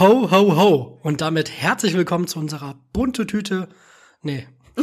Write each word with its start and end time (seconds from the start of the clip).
Ho, 0.00 0.30
ho, 0.30 0.56
ho. 0.56 1.00
Und 1.02 1.22
damit 1.22 1.50
herzlich 1.50 1.94
willkommen 1.94 2.28
zu 2.28 2.38
unserer 2.38 2.76
bunte 2.92 3.26
Tüte. 3.26 3.68
Nee. 4.22 4.46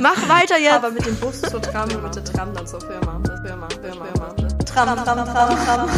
Mach 0.00 0.28
weiter 0.28 0.56
jetzt. 0.56 0.74
Aber 0.74 0.92
mit 0.92 1.04
dem 1.04 1.16
Bus 1.16 1.40
zur 1.40 1.60
Tram, 1.60 1.88
mit 1.88 2.14
der 2.14 2.24
Tram 2.24 2.54
dann 2.54 2.64
zur 2.64 2.80
Firma. 2.80 3.20
Firma, 3.44 3.68
Firma, 3.68 4.04
Firma. 4.04 4.34
Tram, 4.64 5.04
Tram, 5.04 5.24
Tram, 5.24 5.64
Tram. 5.64 5.90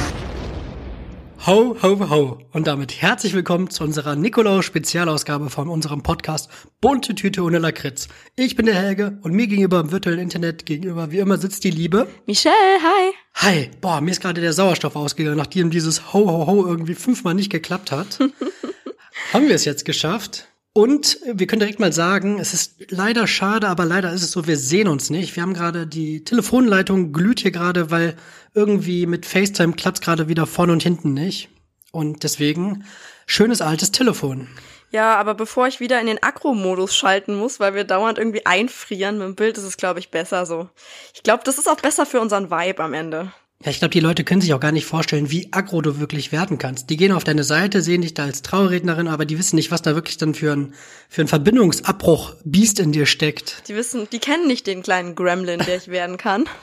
Ho, 1.47 1.77
ho, 1.83 2.11
ho. 2.11 2.39
Und 2.53 2.67
damit 2.67 3.01
herzlich 3.01 3.33
willkommen 3.33 3.71
zu 3.71 3.85
unserer 3.85 4.17
Nikolaus-Spezialausgabe 4.17 5.51
von 5.51 5.69
unserem 5.69 6.03
Podcast 6.03 6.51
Bunte 6.81 7.15
Tüte 7.15 7.43
ohne 7.43 7.59
Lakritz. 7.59 8.09
Ich 8.35 8.57
bin 8.57 8.67
der 8.67 8.75
Helge 8.75 9.19
und 9.23 9.33
mir 9.33 9.47
gegenüber 9.47 9.79
im 9.79 9.93
virtuellen 9.93 10.19
Internet 10.19 10.67
gegenüber 10.67 11.13
wie 11.13 11.19
immer 11.19 11.39
sitzt 11.39 11.63
die 11.63 11.71
Liebe. 11.71 12.09
Michelle, 12.27 12.55
hi. 12.55 13.13
Hi, 13.35 13.71
boah, 13.81 14.01
mir 14.01 14.11
ist 14.11 14.21
gerade 14.21 14.41
der 14.41 14.53
Sauerstoff 14.53 14.97
ausgegangen, 14.97 15.39
nachdem 15.39 15.71
dieses 15.71 16.13
Ho, 16.13 16.27
ho, 16.27 16.47
ho 16.47 16.67
irgendwie 16.67 16.95
fünfmal 16.95 17.35
nicht 17.35 17.51
geklappt 17.51 17.93
hat. 17.93 18.19
Haben 19.33 19.49
wir 19.49 19.55
es 19.55 19.65
jetzt 19.65 19.85
geschafft. 19.85 20.49
Und 20.79 21.19
wir 21.25 21.49
können 21.49 21.59
direkt 21.59 21.81
mal 21.81 21.93
sagen, 21.93 22.39
es 22.39 22.55
ist 22.55 22.93
leider 22.93 23.27
schade, 23.27 23.67
aber 23.67 23.85
leider 23.85 24.13
ist 24.13 24.23
es 24.23 24.31
so, 24.31 24.47
wir 24.47 24.57
sehen 24.57 24.87
uns 24.87 25.11
nicht. 25.11 25.35
Wir 25.35 25.43
haben 25.43 25.53
gerade 25.53 25.89
die 25.89 26.23
Telefonleitung 26.23 27.13
glüht 27.13 27.41
hier 27.41 27.51
gerade, 27.51 27.91
weil 27.91 28.15
irgendwie 28.55 29.07
mit 29.07 29.27
FaceTime 29.27 29.73
klappt 29.73 30.03
gerade 30.03 30.29
wieder 30.29 30.47
vorne 30.47 30.73
und 30.73 30.85
hinten 30.85 31.15
nicht. 31.15 31.49
Und 31.91 32.23
deswegen 32.23 32.85
schönes 33.27 33.61
altes 33.61 33.91
Telefon. 33.91 34.47
Ja, 34.93 35.17
aber 35.17 35.35
bevor 35.35 35.67
ich 35.67 35.81
wieder 35.81 36.01
in 36.01 36.07
den 36.07 36.23
Akro-Modus 36.23 36.95
schalten 36.95 37.35
muss, 37.35 37.59
weil 37.59 37.75
wir 37.75 37.83
dauernd 37.83 38.17
irgendwie 38.17 38.47
einfrieren 38.47 39.19
mit 39.19 39.27
dem 39.27 39.35
Bild, 39.35 39.59
ist 39.59 39.65
es, 39.65 39.79
glaube 39.79 39.99
ich, 39.99 40.13
besser 40.13 40.47
so. 40.47 40.69
Ich 41.13 41.25
glaube, 41.25 41.43
das 41.43 41.59
ist 41.59 41.69
auch 41.69 41.81
besser 41.81 42.07
für 42.07 42.21
unseren 42.21 42.53
Vibe 42.53 42.85
am 42.85 42.95
Ende. 42.95 43.33
Ja, 43.65 43.73
ich 43.73 43.81
glaube, 43.81 43.91
die 43.91 44.01
Leute 44.01 44.23
können 44.23 44.41
sich 44.41 44.55
auch 44.55 44.61
gar 44.61 44.71
nicht 44.71 44.87
vorstellen, 44.87 45.33
wie 45.33 45.49
aggro 45.51 45.83
du 45.83 45.99
wirklich 45.99 46.31
werden 46.31 46.59
kannst. 46.59 46.91
Die 46.91 46.97
gehen 46.97 47.11
auf 47.11 47.25
deine 47.25 47.43
Seite, 47.43 47.83
sehen 47.83 48.03
dich 48.03 48.15
da 48.15 48.23
als 48.23 48.43
Trauerrednerin, 48.43 49.09
aber 49.09 49.25
die 49.25 49.37
wissen 49.37 49.57
nicht, 49.57 49.73
was 49.73 49.83
da 49.83 49.97
wirklich 49.97 50.17
dann 50.17 50.35
für 50.35 50.53
ein, 50.53 50.75
für 51.09 51.23
ein 51.23 51.29
Verbindungsabbruch 51.29 52.37
Biest 52.45 52.79
in 52.79 52.93
dir 52.93 53.05
steckt. 53.05 53.65
Die 53.67 53.75
wissen, 53.75 54.07
die 54.13 54.21
kennen 54.21 54.47
nicht 54.47 54.69
den 54.69 54.85
kleinen 54.85 55.17
Gremlin, 55.17 55.61
der 55.67 55.77
ich 55.77 55.89
werden 55.89 56.17
kann. 56.17 56.45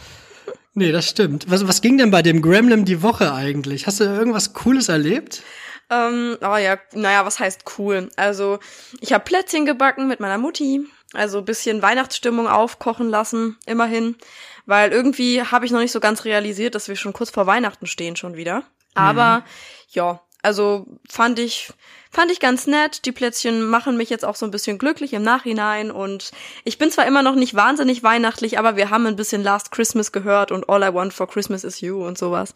Nee, 0.78 0.92
das 0.92 1.08
stimmt. 1.08 1.50
Was, 1.50 1.66
was 1.70 1.80
ging 1.80 1.98
denn 1.98 2.12
bei 2.12 2.22
dem 2.22 2.42
Gremlin 2.42 2.84
die 2.84 3.02
Woche 3.02 3.34
eigentlich? 3.34 3.88
Hast 3.88 4.02
du 4.02 4.04
irgendwas 4.04 4.52
Cooles 4.52 4.90
erlebt? 4.90 5.42
Ähm, 5.90 6.38
oh 6.42 6.58
ja, 6.58 6.78
naja, 6.92 7.26
was 7.26 7.40
heißt 7.40 7.64
cool? 7.78 8.10
Also, 8.18 8.60
ich 9.00 9.14
habe 9.14 9.24
Plätzchen 9.24 9.66
gebacken 9.66 10.10
mit 10.10 10.20
meiner 10.20 10.38
Mutti, 10.38 10.82
also 11.14 11.44
bisschen 11.44 11.82
Weihnachtsstimmung 11.82 12.50
aufkochen 12.50 13.08
lassen, 13.08 13.58
immerhin. 13.66 14.18
Weil 14.66 14.92
irgendwie 14.92 15.44
habe 15.44 15.66
ich 15.66 15.72
noch 15.72 15.80
nicht 15.80 15.92
so 15.92 16.00
ganz 16.00 16.26
realisiert, 16.26 16.76
dass 16.76 16.88
wir 16.88 16.96
schon 16.96 17.14
kurz 17.14 17.30
vor 17.30 17.48
Weihnachten 17.48 17.86
stehen 17.86 18.16
schon 18.16 18.36
wieder. 18.36 18.64
Aber 18.94 19.40
mhm. 19.40 19.44
ja, 19.90 20.22
also 20.42 20.86
fand 21.10 21.40
ich 21.40 21.72
fand 22.12 22.32
ich 22.32 22.40
ganz 22.40 22.66
nett. 22.66 23.06
Die 23.06 23.12
Plätzchen 23.12 23.66
machen 23.66 23.98
mich 23.98 24.10
jetzt 24.10 24.24
auch 24.24 24.36
so 24.36 24.46
ein 24.46 24.52
bisschen 24.52 24.78
glücklich 24.78 25.14
im 25.14 25.22
Nachhinein 25.22 25.92
und 25.92 26.32
ich 26.64 26.78
bin 26.78 26.90
zwar 26.90 27.06
immer 27.06 27.24
noch 27.24 27.36
nicht 27.36 27.54
wahnsinnig 27.56 28.04
weihnachtlich, 28.04 28.58
aber 28.58 28.76
wir 28.76 28.90
haben 28.90 29.06
ein 29.06 29.16
bisschen 29.16 29.44
Last 29.44 29.72
Christmas 29.72 30.12
gehört 30.12 30.52
und 30.52 30.70
All 30.70 30.84
I 30.84 30.94
Want 30.94 31.14
for 31.14 31.28
Christmas 31.28 31.64
is 31.64 31.82
You 31.82 32.06
und 32.06 32.18
sowas. 32.18 32.54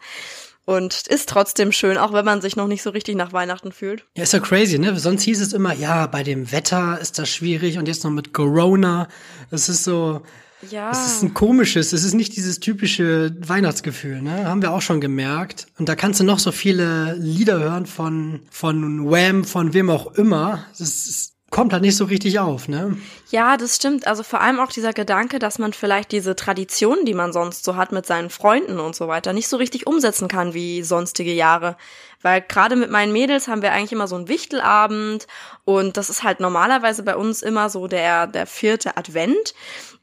Und 0.66 1.08
ist 1.08 1.28
trotzdem 1.28 1.72
schön, 1.72 1.98
auch 1.98 2.12
wenn 2.12 2.24
man 2.24 2.40
sich 2.40 2.54
noch 2.54 2.68
nicht 2.68 2.82
so 2.82 2.90
richtig 2.90 3.16
nach 3.16 3.32
Weihnachten 3.32 3.72
fühlt. 3.72 4.04
Ja, 4.16 4.22
ist 4.22 4.32
ja 4.32 4.38
crazy, 4.38 4.78
ne? 4.78 4.96
Sonst 4.98 5.22
hieß 5.22 5.40
es 5.40 5.52
immer, 5.52 5.74
ja, 5.74 6.06
bei 6.06 6.22
dem 6.22 6.52
Wetter 6.52 6.98
ist 7.00 7.18
das 7.18 7.28
schwierig 7.28 7.76
und 7.78 7.88
jetzt 7.88 8.04
noch 8.04 8.10
mit 8.10 8.32
Corona. 8.32 9.08
Es 9.50 9.68
ist 9.68 9.82
so, 9.82 10.22
ja. 10.68 10.90
Es 10.90 11.06
ist 11.06 11.22
ein 11.22 11.34
komisches, 11.34 11.92
es 11.92 12.04
ist 12.04 12.14
nicht 12.14 12.36
dieses 12.36 12.60
typische 12.60 13.34
Weihnachtsgefühl, 13.40 14.20
ne? 14.20 14.44
Haben 14.44 14.62
wir 14.62 14.72
auch 14.72 14.82
schon 14.82 15.00
gemerkt. 15.00 15.66
Und 15.78 15.88
da 15.88 15.94
kannst 15.94 16.20
du 16.20 16.24
noch 16.24 16.38
so 16.38 16.52
viele 16.52 17.14
Lieder 17.14 17.58
hören 17.58 17.86
von, 17.86 18.40
von 18.50 19.10
Wham, 19.10 19.44
von 19.44 19.72
wem 19.72 19.90
auch 19.90 20.14
immer. 20.14 20.66
Das 20.78 21.32
kommt 21.50 21.72
halt 21.72 21.82
nicht 21.82 21.96
so 21.96 22.04
richtig 22.04 22.38
auf, 22.38 22.68
ne? 22.68 22.96
Ja, 23.30 23.56
das 23.56 23.76
stimmt. 23.76 24.06
Also 24.06 24.22
vor 24.22 24.40
allem 24.40 24.60
auch 24.60 24.70
dieser 24.70 24.92
Gedanke, 24.92 25.38
dass 25.38 25.58
man 25.58 25.72
vielleicht 25.72 26.12
diese 26.12 26.36
Traditionen, 26.36 27.04
die 27.04 27.14
man 27.14 27.32
sonst 27.32 27.64
so 27.64 27.76
hat 27.76 27.92
mit 27.92 28.06
seinen 28.06 28.30
Freunden 28.30 28.78
und 28.78 28.94
so 28.94 29.08
weiter, 29.08 29.32
nicht 29.32 29.48
so 29.48 29.56
richtig 29.56 29.86
umsetzen 29.86 30.28
kann 30.28 30.54
wie 30.54 30.82
sonstige 30.82 31.32
Jahre. 31.32 31.76
Weil 32.22 32.42
gerade 32.42 32.76
mit 32.76 32.90
meinen 32.90 33.12
Mädels 33.12 33.48
haben 33.48 33.62
wir 33.62 33.72
eigentlich 33.72 33.92
immer 33.92 34.06
so 34.06 34.16
einen 34.16 34.28
Wichtelabend 34.28 35.26
und 35.64 35.96
das 35.96 36.10
ist 36.10 36.22
halt 36.22 36.38
normalerweise 36.38 37.02
bei 37.02 37.16
uns 37.16 37.42
immer 37.42 37.68
so 37.68 37.88
der, 37.88 38.26
der 38.26 38.46
vierte 38.46 38.96
Advent 38.96 39.54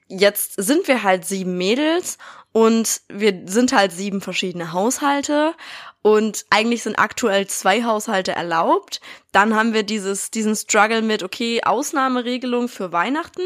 jetzt 0.07 0.53
sind 0.57 0.88
wir 0.88 1.03
halt 1.03 1.25
sieben 1.25 1.57
Mädels 1.57 2.18
und 2.51 3.01
wir 3.09 3.44
sind 3.45 3.73
halt 3.73 3.91
sieben 3.91 4.22
verschiedene 4.22 4.73
Haushalte 4.73 5.53
und 6.01 6.45
eigentlich 6.50 6.84
sind 6.84 6.97
aktuell 6.97 7.47
zwei 7.47 7.84
Haushalte 7.84 8.31
erlaubt. 8.31 9.01
Dann 9.31 9.56
haben 9.56 9.73
wir 9.73 9.84
dieses, 9.84 10.31
diesen 10.31 10.56
Struggle 10.56 11.01
mit, 11.01 11.22
okay, 11.22 11.62
Ausnahmeregelung 11.63 12.69
für 12.69 12.91
Weihnachten. 12.91 13.44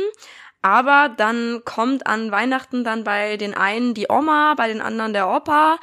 Aber 0.62 1.10
dann 1.10 1.64
kommt 1.66 2.06
an 2.06 2.32
Weihnachten 2.32 2.84
dann 2.84 3.04
bei 3.04 3.38
den 3.38 3.56
einen 3.56 3.96
die 3.96 4.08
Oma, 4.10 4.54
bei 4.56 4.68
den 4.68 4.80
anderen 4.80 5.14
der 5.14 5.28
Opa. 5.28 5.80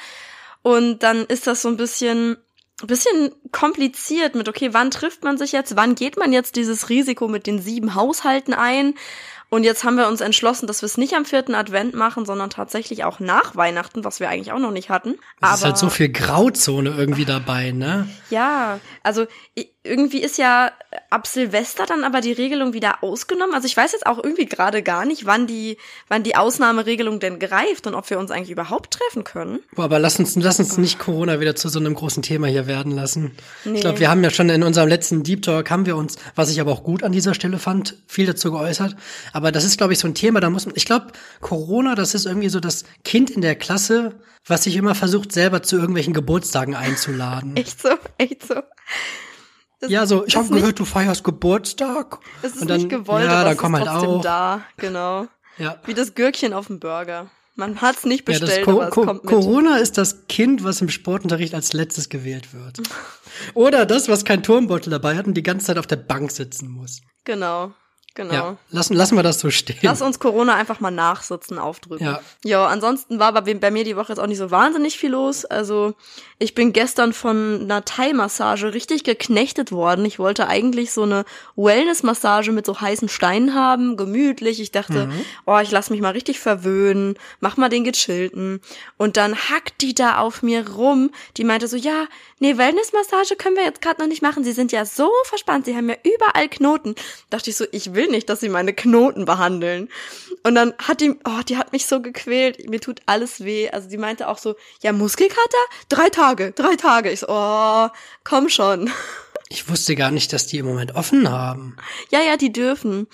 Und 0.63 1.03
dann 1.03 1.25
ist 1.25 1.49
das 1.49 1.63
so 1.63 1.69
ein 1.69 1.77
bisschen, 1.77 2.37
bisschen 2.85 3.33
kompliziert 3.51 4.37
mit, 4.37 4.49
okay, 4.49 4.73
wann 4.73 4.93
trifft 4.93 5.25
man 5.25 5.37
sich 5.37 5.51
jetzt? 5.51 5.75
Wann 5.75 5.97
geht 5.97 6.17
man 6.17 6.33
jetzt 6.33 6.55
dieses 6.55 6.89
Risiko 6.91 7.27
mit 7.27 7.49
den 7.49 7.61
sieben 7.61 7.97
Haushalten 7.97 8.55
ein? 8.55 8.95
Und 9.51 9.65
jetzt 9.65 9.83
haben 9.85 9.97
wir 9.97 10.09
uns 10.09 10.21
entschlossen, 10.21 10.67
dass 10.67 10.83
wir 10.83 10.87
es 10.87 10.99
nicht 10.99 11.15
am 11.15 11.25
vierten 11.25 11.55
Advent 11.55 11.95
machen, 11.95 12.27
sondern 12.27 12.51
tatsächlich 12.51 13.05
auch 13.05 13.19
nach 13.19 13.57
Weihnachten, 13.57 14.05
was 14.05 14.21
wir 14.21 14.29
eigentlich 14.29 14.53
auch 14.53 14.59
noch 14.59 14.71
nicht 14.71 14.91
hatten. 14.91 15.15
Es 15.41 15.43
Aber 15.43 15.55
ist 15.55 15.65
halt 15.65 15.79
so 15.79 15.89
viel 15.89 16.11
Grauzone 16.11 16.91
irgendwie 16.91 17.25
dabei, 17.25 17.71
ne? 17.71 18.09
Ja, 18.29 18.79
also 19.03 19.27
irgendwie 19.89 20.23
ist 20.23 20.39
ja 20.39 20.73
ab 21.11 21.27
Silvester 21.27 21.87
dann 21.87 22.05
aber 22.05 22.21
die 22.21 22.33
Regelung 22.33 22.73
wieder 22.73 23.03
ausgenommen. 23.03 23.55
Also 23.55 23.67
ich 23.67 23.77
weiß 23.77 23.93
jetzt 23.93 24.07
auch 24.07 24.23
irgendwie 24.23 24.47
gerade 24.47 24.83
gar 24.83 25.05
nicht, 25.05 25.27
wann 25.27 25.47
die, 25.47 25.79
wann 26.09 26.23
die 26.23 26.37
Ausnahmeregelung 26.37 27.21
denn 27.21 27.39
greift 27.39 27.87
und 27.87 27.95
ob 27.95 28.09
wir 28.11 28.19
uns 28.19 28.31
eigentlich 28.31 28.51
überhaupt 28.51 28.93
treffen 28.95 29.25
können. 29.25 29.61
Boah, 29.75 29.85
aber 29.85 29.99
lass 29.99 30.19
uns, 30.19 30.37
lass 30.37 30.59
uns 30.59 30.79
nicht 30.79 30.99
Corona 30.99 31.41
wieder 31.41 31.57
zu 31.57 31.69
so 31.69 31.79
einem 31.79 31.95
großen 31.95 32.23
Thema 32.23 32.47
hier 32.47 32.67
werden 32.67 32.93
lassen. 32.93 33.33
Nee. 33.65 33.77
Ich 33.77 33.81
glaube, 33.81 34.01
wir 34.01 34.11
haben 34.11 34.23
ja 34.23 34.31
schon 34.31 34.49
in 34.49 34.63
unserem 34.63 34.89
letzten 34.89 35.23
Deep 35.23 35.43
Talk 35.43 35.71
haben 35.71 35.87
wir 35.87 35.97
uns, 35.97 36.17
was 36.35 36.51
ich 36.51 36.61
aber 36.61 36.73
auch 36.73 36.83
gut 36.83 37.03
an 37.03 37.13
dieser 37.13 37.35
Stelle 37.35 37.59
fand, 37.59 37.97
viel 38.07 38.27
dazu 38.27 38.53
geäußert. 38.53 38.97
Aber 39.33 39.53
das 39.53 39.65
ist, 39.65 39.79
glaube 39.79 39.93
ich, 39.93 39.99
so 39.99 40.07
ein 40.07 40.15
Thema, 40.15 40.41
da 40.41 40.51
muss 40.51 40.67
man, 40.67 40.75
ich 40.77 40.87
glaube, 40.87 41.09
Corona, 41.41 41.95
das 41.95 42.15
ist 42.15 42.27
irgendwie 42.27 42.49
so 42.49 42.61
das 42.61 42.85
Kind 43.05 43.31
in 43.31 43.41
der 43.41 43.57
Klasse, 43.57 44.15
was 44.47 44.65
sich 44.65 44.77
immer 44.77 44.95
versucht, 44.95 45.33
selber 45.33 45.63
zu 45.63 45.77
irgendwelchen 45.77 46.15
Geburtstagen 46.15 46.75
einzuladen. 46.75 47.57
echt 47.57 47.81
so, 47.81 47.91
echt 48.17 48.47
so. 48.47 48.63
Das, 49.81 49.91
ja, 49.91 50.07
so, 50.07 50.27
ich 50.27 50.37
habe 50.37 50.49
gehört, 50.49 50.79
du 50.79 50.85
feierst 50.85 51.23
Geburtstag. 51.23 52.19
Es 52.43 52.57
ist 52.57 52.69
dann, 52.69 52.79
nicht 52.79 52.89
gewollt, 52.89 53.25
ja, 53.25 53.33
aber 53.33 53.51
dann 53.51 53.57
komm 53.57 53.77
halt 53.77 53.89
auch. 53.89 54.21
da, 54.23 54.63
genau. 54.77 55.29
Ja. 55.57 55.81
Wie 55.87 55.95
das 55.95 56.15
Gürkchen 56.15 56.53
auf 56.53 56.67
dem 56.67 56.81
Burger. 56.81 57.31
Man 57.55 57.81
hat's 57.81 58.05
nicht 58.05 58.25
bestellt, 58.25 58.67
ja, 58.67 58.73
aber 58.73 58.89
es 58.89 58.91
kommt 58.91 59.25
mit. 59.25 59.33
Corona 59.33 59.79
ist 59.79 59.99
das 59.99 60.29
Kind, 60.29 60.63
was 60.63 60.81
im 60.81 60.89
Sportunterricht 60.89 61.55
als 61.55 61.73
letztes 61.73 62.09
gewählt 62.09 62.55
wird. 62.55 62.81
Oder 63.55 63.85
das, 63.85 64.09
was 64.09 64.25
kein 64.25 64.45
Turmbeutel 64.45 64.91
dabei 64.91 65.17
hat 65.17 65.27
und 65.27 65.35
die 65.35 65.43
ganze 65.43 65.67
Zeit 65.67 65.79
auf 65.79 65.89
der 65.89 65.97
Bank 65.97 66.31
sitzen 66.31 66.69
muss. 66.69 67.01
Genau. 67.25 67.73
Genau. 68.19 68.35
Ja, 68.35 68.57
lassen, 68.73 68.95
lassen 68.95 69.15
wir 69.15 69.23
das 69.23 69.39
so 69.39 69.49
stehen. 69.49 69.79
Lass 69.83 70.03
uns 70.03 70.19
Corona 70.19 70.57
einfach 70.57 70.81
mal 70.81 70.91
nachsitzen, 70.91 71.57
aufdrücken. 71.57 72.05
Ja. 72.05 72.21
Ja, 72.45 72.67
ansonsten 72.67 73.21
war 73.21 73.33
bei, 73.33 73.55
bei 73.55 73.71
mir 73.71 73.85
die 73.85 73.95
Woche 73.95 74.09
jetzt 74.09 74.19
auch 74.19 74.27
nicht 74.27 74.39
so 74.39 74.51
wahnsinnig 74.51 74.99
viel 74.99 75.11
los. 75.11 75.45
Also 75.45 75.95
ich 76.41 76.53
bin 76.57 76.73
gestern 76.73 77.13
von 77.13 77.61
einer 77.63 77.85
Thai-Massage 77.85 78.75
richtig 78.75 79.05
geknechtet 79.05 79.71
worden. 79.71 80.05
Ich 80.05 80.19
wollte 80.19 80.49
eigentlich 80.49 80.91
so 80.91 81.05
eine 81.05 81.25
Wellness-Massage 81.55 82.51
mit 82.51 82.67
so 82.67 82.81
heißen 82.81 83.09
Steinen 83.09 83.55
haben, 83.55 83.97
gemütlich. 83.97 84.61
Ich 84.61 84.73
dachte, 84.73 85.07
mhm. 85.07 85.25
oh, 85.47 85.59
ich 85.63 85.71
lass 85.71 85.89
mich 85.89 86.01
mal 86.01 86.11
richtig 86.11 86.41
verwöhnen, 86.41 87.17
mach 87.39 87.57
mal 87.57 87.69
den 87.69 87.85
gechillten. 87.85 88.61
Und 88.97 89.17
dann 89.17 89.37
hackt 89.37 89.81
die 89.81 89.95
da 89.95 90.19
auf 90.19 90.43
mir 90.43 90.69
rum. 90.69 91.13
Die 91.37 91.45
meinte 91.45 91.69
so, 91.69 91.77
ja, 91.77 92.07
nee, 92.41 92.57
Wellness-Massage 92.57 93.37
können 93.37 93.55
wir 93.55 93.65
jetzt 93.65 93.81
gerade 93.81 94.01
noch 94.01 94.09
nicht 94.09 94.23
machen. 94.23 94.43
Sie 94.43 94.53
sind 94.53 94.73
ja 94.73 94.85
so 94.85 95.09
verspannt, 95.27 95.67
sie 95.67 95.77
haben 95.77 95.89
ja 95.89 95.97
überall 96.03 96.49
Knoten. 96.49 96.97
Dachte 97.31 97.51
ich 97.51 97.57
so, 97.57 97.65
ich 97.71 97.95
will 97.95 98.08
nicht, 98.11 98.29
dass 98.29 98.41
sie 98.41 98.49
meine 98.49 98.73
Knoten 98.73 99.25
behandeln. 99.25 99.89
Und 100.43 100.55
dann 100.55 100.75
hat 100.79 101.01
die, 101.01 101.11
oh, 101.25 101.41
die 101.49 101.57
hat 101.57 101.73
mich 101.73 101.87
so 101.87 102.01
gequält. 102.01 102.69
Mir 102.69 102.81
tut 102.81 103.01
alles 103.07 103.45
weh. 103.45 103.71
Also 103.71 103.89
die 103.89 103.99
meinte 103.99 104.29
auch 104.29 104.39
so, 104.39 104.57
ja, 104.83 104.93
Muskelkater? 104.93 105.41
Drei 105.89 106.09
Tage, 106.11 106.53
drei 106.53 106.77
Tage. 106.77 107.11
Ich 107.11 107.21
so, 107.21 107.27
oh, 107.29 107.89
komm 108.25 108.49
schon. 108.49 108.91
Ich 109.51 109.69
wusste 109.69 109.97
gar 109.97 110.11
nicht, 110.11 110.33
dass 110.33 110.47
die 110.47 110.59
im 110.59 110.67
Moment 110.67 110.95
offen 110.95 111.31
haben. 111.31 111.77
Ja, 112.11 112.21
ja, 112.21 112.37
die 112.37 112.53
dürfen. 112.53 113.07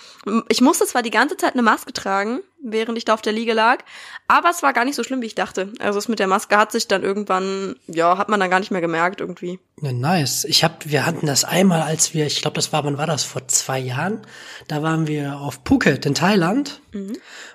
Ich 0.49 0.59
musste 0.59 0.85
zwar 0.85 1.01
die 1.01 1.11
ganze 1.11 1.37
Zeit 1.37 1.53
eine 1.53 1.61
Maske 1.61 1.93
tragen, 1.93 2.41
während 2.71 2.97
ich 2.97 3.05
da 3.05 3.13
auf 3.13 3.21
der 3.21 3.33
Liege 3.33 3.53
lag, 3.53 3.83
aber 4.27 4.49
es 4.49 4.63
war 4.63 4.73
gar 4.73 4.85
nicht 4.85 4.95
so 4.95 5.03
schlimm, 5.03 5.21
wie 5.21 5.27
ich 5.27 5.35
dachte. 5.35 5.71
Also 5.79 5.99
es 5.99 6.07
mit 6.07 6.19
der 6.19 6.27
Maske 6.27 6.57
hat 6.57 6.71
sich 6.71 6.87
dann 6.87 7.03
irgendwann, 7.03 7.75
ja, 7.87 8.17
hat 8.17 8.29
man 8.29 8.39
dann 8.39 8.49
gar 8.49 8.59
nicht 8.59 8.71
mehr 8.71 8.81
gemerkt 8.81 9.21
irgendwie. 9.21 9.59
Ja, 9.81 9.91
nice. 9.91 10.45
Ich 10.45 10.63
hab, 10.63 10.89
wir 10.89 11.05
hatten 11.05 11.27
das 11.27 11.43
einmal, 11.43 11.81
als 11.81 12.13
wir, 12.13 12.25
ich 12.25 12.41
glaube, 12.41 12.55
das 12.55 12.73
war, 12.73 12.83
wann 12.83 12.97
war 12.97 13.07
das? 13.07 13.23
Vor 13.23 13.47
zwei 13.47 13.79
Jahren. 13.79 14.21
Da 14.67 14.81
waren 14.81 15.07
wir 15.07 15.37
auf 15.37 15.59
Phuket 15.65 16.05
in 16.05 16.15
Thailand 16.15 16.81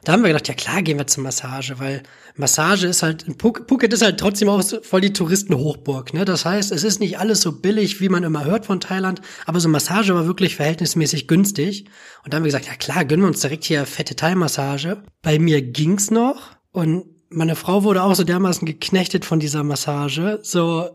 Da 0.05 0.12
haben 0.12 0.23
wir 0.23 0.29
gedacht, 0.29 0.49
ja 0.49 0.55
klar, 0.55 0.83
gehen 0.83 0.99
wir 0.99 1.07
zur 1.07 1.23
Massage, 1.23 1.79
weil 1.79 2.03
Massage 2.37 2.87
ist 2.87 3.03
halt, 3.03 3.27
Phuket 3.38 3.93
ist 3.93 4.03
halt 4.03 4.19
trotzdem 4.19 4.49
auch 4.49 4.62
voll 4.82 5.00
die 5.00 5.12
Touristenhochburg, 5.12 6.15
ne? 6.15 6.25
Das 6.25 6.44
heißt, 6.44 6.73
es 6.73 6.85
ist 6.85 7.00
nicht 7.00 7.19
alles 7.19 7.41
so 7.41 7.53
billig, 7.53 8.00
wie 8.00 8.09
man 8.09 8.25
immer 8.25 8.44
hört 8.44 8.67
von 8.67 8.81
Thailand, 8.81 9.21
aber 9.47 9.61
so 9.61 9.69
Massage 9.69 10.15
war 10.15 10.27
wirklich 10.27 10.56
verhältnismäßig 10.56 11.29
günstig. 11.29 11.87
Und 12.25 12.32
da 12.32 12.37
haben 12.37 12.44
wir 12.44 12.49
gesagt, 12.49 12.67
ja 12.67 12.75
klar, 12.75 13.05
gönnen 13.05 13.25
wir 13.25 13.29
uns 13.29 13.41
direkt 13.41 13.65
hier 13.65 13.87
fette 13.87 14.17
Thai-Massage. 14.17 15.03
Bei 15.23 15.38
mir 15.38 15.62
ging's 15.62 16.11
noch 16.11 16.56
und 16.73 17.05
meine 17.31 17.56
Frau 17.56 17.85
wurde 17.85 18.03
auch 18.03 18.15
so 18.15 18.25
dermaßen 18.25 18.67
geknechtet 18.67 19.25
von 19.25 19.38
dieser 19.38 19.62
Massage. 19.62 20.41
So, 20.43 20.91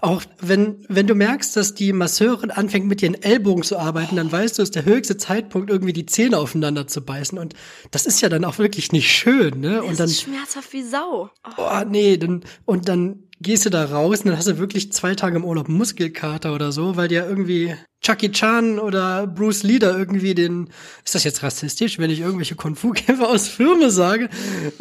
auch 0.00 0.22
wenn, 0.40 0.84
wenn 0.88 1.06
du 1.06 1.14
merkst, 1.14 1.56
dass 1.56 1.74
die 1.74 1.92
Masseurin 1.92 2.50
anfängt 2.50 2.86
mit 2.86 3.02
ihren 3.02 3.20
Ellbogen 3.20 3.62
zu 3.62 3.78
arbeiten, 3.78 4.16
dann 4.16 4.30
weißt 4.30 4.58
du, 4.58 4.62
es 4.62 4.70
ist 4.70 4.76
der 4.76 4.84
höchste 4.84 5.16
Zeitpunkt, 5.16 5.70
irgendwie 5.70 5.92
die 5.92 6.06
Zähne 6.06 6.38
aufeinander 6.38 6.86
zu 6.86 7.00
beißen. 7.02 7.38
Und 7.38 7.54
das 7.90 8.06
ist 8.06 8.20
ja 8.20 8.28
dann 8.28 8.44
auch 8.44 8.58
wirklich 8.58 8.92
nicht 8.92 9.10
schön, 9.10 9.60
ne? 9.60 9.82
Und 9.82 9.90
Das 9.90 9.98
dann, 9.98 10.06
ist 10.08 10.22
schmerzhaft 10.22 10.72
wie 10.72 10.82
Sau. 10.82 11.30
Oh. 11.44 11.62
oh 11.62 11.84
nee, 11.88 12.16
dann, 12.16 12.44
und 12.64 12.88
dann 12.88 13.24
gehst 13.40 13.64
du 13.64 13.70
da 13.70 13.84
raus 13.84 14.20
und 14.20 14.26
dann 14.26 14.36
hast 14.36 14.48
du 14.48 14.58
wirklich 14.58 14.92
zwei 14.92 15.14
Tage 15.14 15.36
im 15.36 15.44
Urlaub 15.44 15.68
Muskelkater 15.68 16.54
oder 16.54 16.72
so, 16.72 16.96
weil 16.96 17.08
dir 17.08 17.26
irgendwie 17.26 17.74
Chucky 18.02 18.30
Chan 18.30 18.78
oder 18.78 19.26
Bruce 19.26 19.62
Lee 19.62 19.78
da 19.78 19.96
irgendwie 19.96 20.34
den, 20.34 20.70
ist 21.04 21.14
das 21.14 21.24
jetzt 21.24 21.42
rassistisch, 21.42 21.98
wenn 21.98 22.10
ich 22.10 22.20
irgendwelche 22.20 22.54
Kung-Fu-Kämpfer 22.54 23.28
aus 23.28 23.48
Firmen 23.48 23.90
sage? 23.90 24.28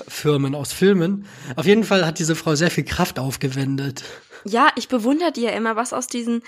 Firmen, 0.08 0.56
aus 0.56 0.74
Filmen. 0.74 1.26
Auf 1.56 1.66
jeden 1.66 1.84
Fall 1.84 2.06
hat 2.06 2.20
diese 2.20 2.36
Frau 2.36 2.56
sehr 2.56 2.72
viel 2.72 2.86
Kraft 2.86 3.20
aufgewendet. 3.20 4.04
Ja, 4.46 4.70
ich 4.76 4.88
bewundere 4.88 5.32
dir 5.32 5.52
immer, 5.54 5.76
was 5.76 5.92
aus 5.94 6.08
diesen 6.08 6.42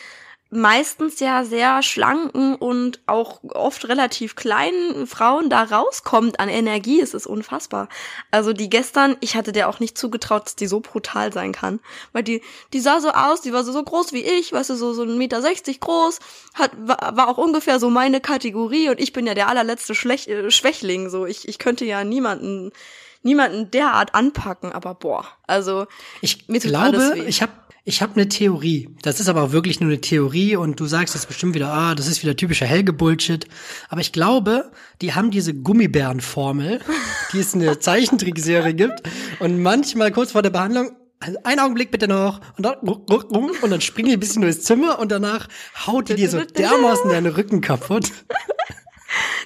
meistens 0.51 1.21
ja 1.21 1.45
sehr 1.45 1.81
schlanken 1.81 2.55
und 2.55 2.99
auch 3.05 3.39
oft 3.43 3.87
relativ 3.87 4.35
kleinen 4.35 5.07
Frauen 5.07 5.49
da 5.49 5.63
rauskommt 5.63 6.41
an 6.41 6.49
Energie. 6.49 6.99
Es 6.99 7.13
ist 7.13 7.25
unfassbar. 7.25 7.87
Also 8.31 8.51
die 8.51 8.69
gestern, 8.69 9.15
ich 9.21 9.35
hatte 9.35 9.53
der 9.53 9.69
auch 9.69 9.79
nicht 9.79 9.97
zugetraut, 9.97 10.45
dass 10.45 10.55
die 10.57 10.67
so 10.67 10.81
brutal 10.81 11.31
sein 11.31 11.53
kann. 11.53 11.79
Weil 12.11 12.23
die, 12.23 12.41
die 12.73 12.81
sah 12.81 12.99
so 12.99 13.11
aus, 13.11 13.41
die 13.41 13.53
war 13.53 13.63
so, 13.63 13.71
so 13.71 13.81
groß 13.81 14.11
wie 14.11 14.23
ich, 14.23 14.51
weißt 14.51 14.71
du, 14.71 14.75
so, 14.75 14.93
so 14.93 15.03
1,60 15.03 15.15
Meter 15.17 15.41
groß, 15.79 16.19
hat, 16.53 16.71
war, 16.75 17.15
war 17.15 17.29
auch 17.29 17.37
ungefähr 17.37 17.79
so 17.79 17.89
meine 17.89 18.19
Kategorie 18.19 18.89
und 18.89 18.99
ich 18.99 19.13
bin 19.13 19.25
ja 19.25 19.33
der 19.33 19.47
allerletzte 19.47 19.95
Schlech 19.95 20.27
äh, 20.27 20.51
Schwächling, 20.51 21.09
so. 21.09 21.25
Ich, 21.25 21.47
ich 21.47 21.59
könnte 21.59 21.85
ja 21.85 22.03
niemanden, 22.03 22.73
niemanden 23.23 23.71
derart 23.71 24.15
anpacken, 24.15 24.71
aber 24.71 24.95
boah, 24.95 25.25
also, 25.47 25.87
Ich 26.21 26.47
glaube, 26.47 27.23
ich 27.27 27.41
habe 27.41 27.51
ich 27.83 28.01
hab 28.01 28.15
eine 28.15 28.29
Theorie. 28.29 28.89
Das 29.01 29.19
ist 29.19 29.27
aber 29.27 29.41
auch 29.41 29.51
wirklich 29.51 29.79
nur 29.79 29.89
eine 29.89 30.01
Theorie 30.01 30.55
und 30.55 30.79
du 30.79 30.85
sagst 30.85 31.15
jetzt 31.15 31.27
bestimmt 31.27 31.55
wieder, 31.55 31.73
ah, 31.73 31.95
das 31.95 32.07
ist 32.07 32.21
wieder 32.21 32.35
typischer 32.35 32.67
Helge-Bullshit. 32.67 33.47
Aber 33.89 34.01
ich 34.01 34.11
glaube, 34.11 34.71
die 35.01 35.15
haben 35.15 35.31
diese 35.31 35.55
Gummibärenformel, 35.55 36.79
die 37.33 37.39
es 37.39 37.55
in 37.55 37.61
der 37.61 37.79
Zeichentrickserie 37.79 38.75
gibt. 38.75 39.01
Und 39.39 39.61
manchmal 39.63 40.11
kurz 40.11 40.33
vor 40.33 40.43
der 40.43 40.51
Behandlung, 40.51 40.91
also 41.19 41.39
einen 41.43 41.59
Augenblick 41.59 41.89
bitte 41.91 42.07
noch 42.07 42.39
und 42.57 42.65
dann, 42.65 42.77
und 42.79 43.69
dann 43.69 43.81
springen 43.81 44.09
die 44.09 44.13
ein 44.13 44.19
bisschen 44.19 44.41
durchs 44.41 44.61
Zimmer 44.61 44.99
und 44.99 45.11
danach 45.11 45.47
haut 45.85 46.09
die 46.09 46.15
dir 46.15 46.29
so 46.29 46.43
dermaßen 46.43 47.09
deinen 47.09 47.31
Rücken 47.33 47.61
kaputt. 47.61 48.11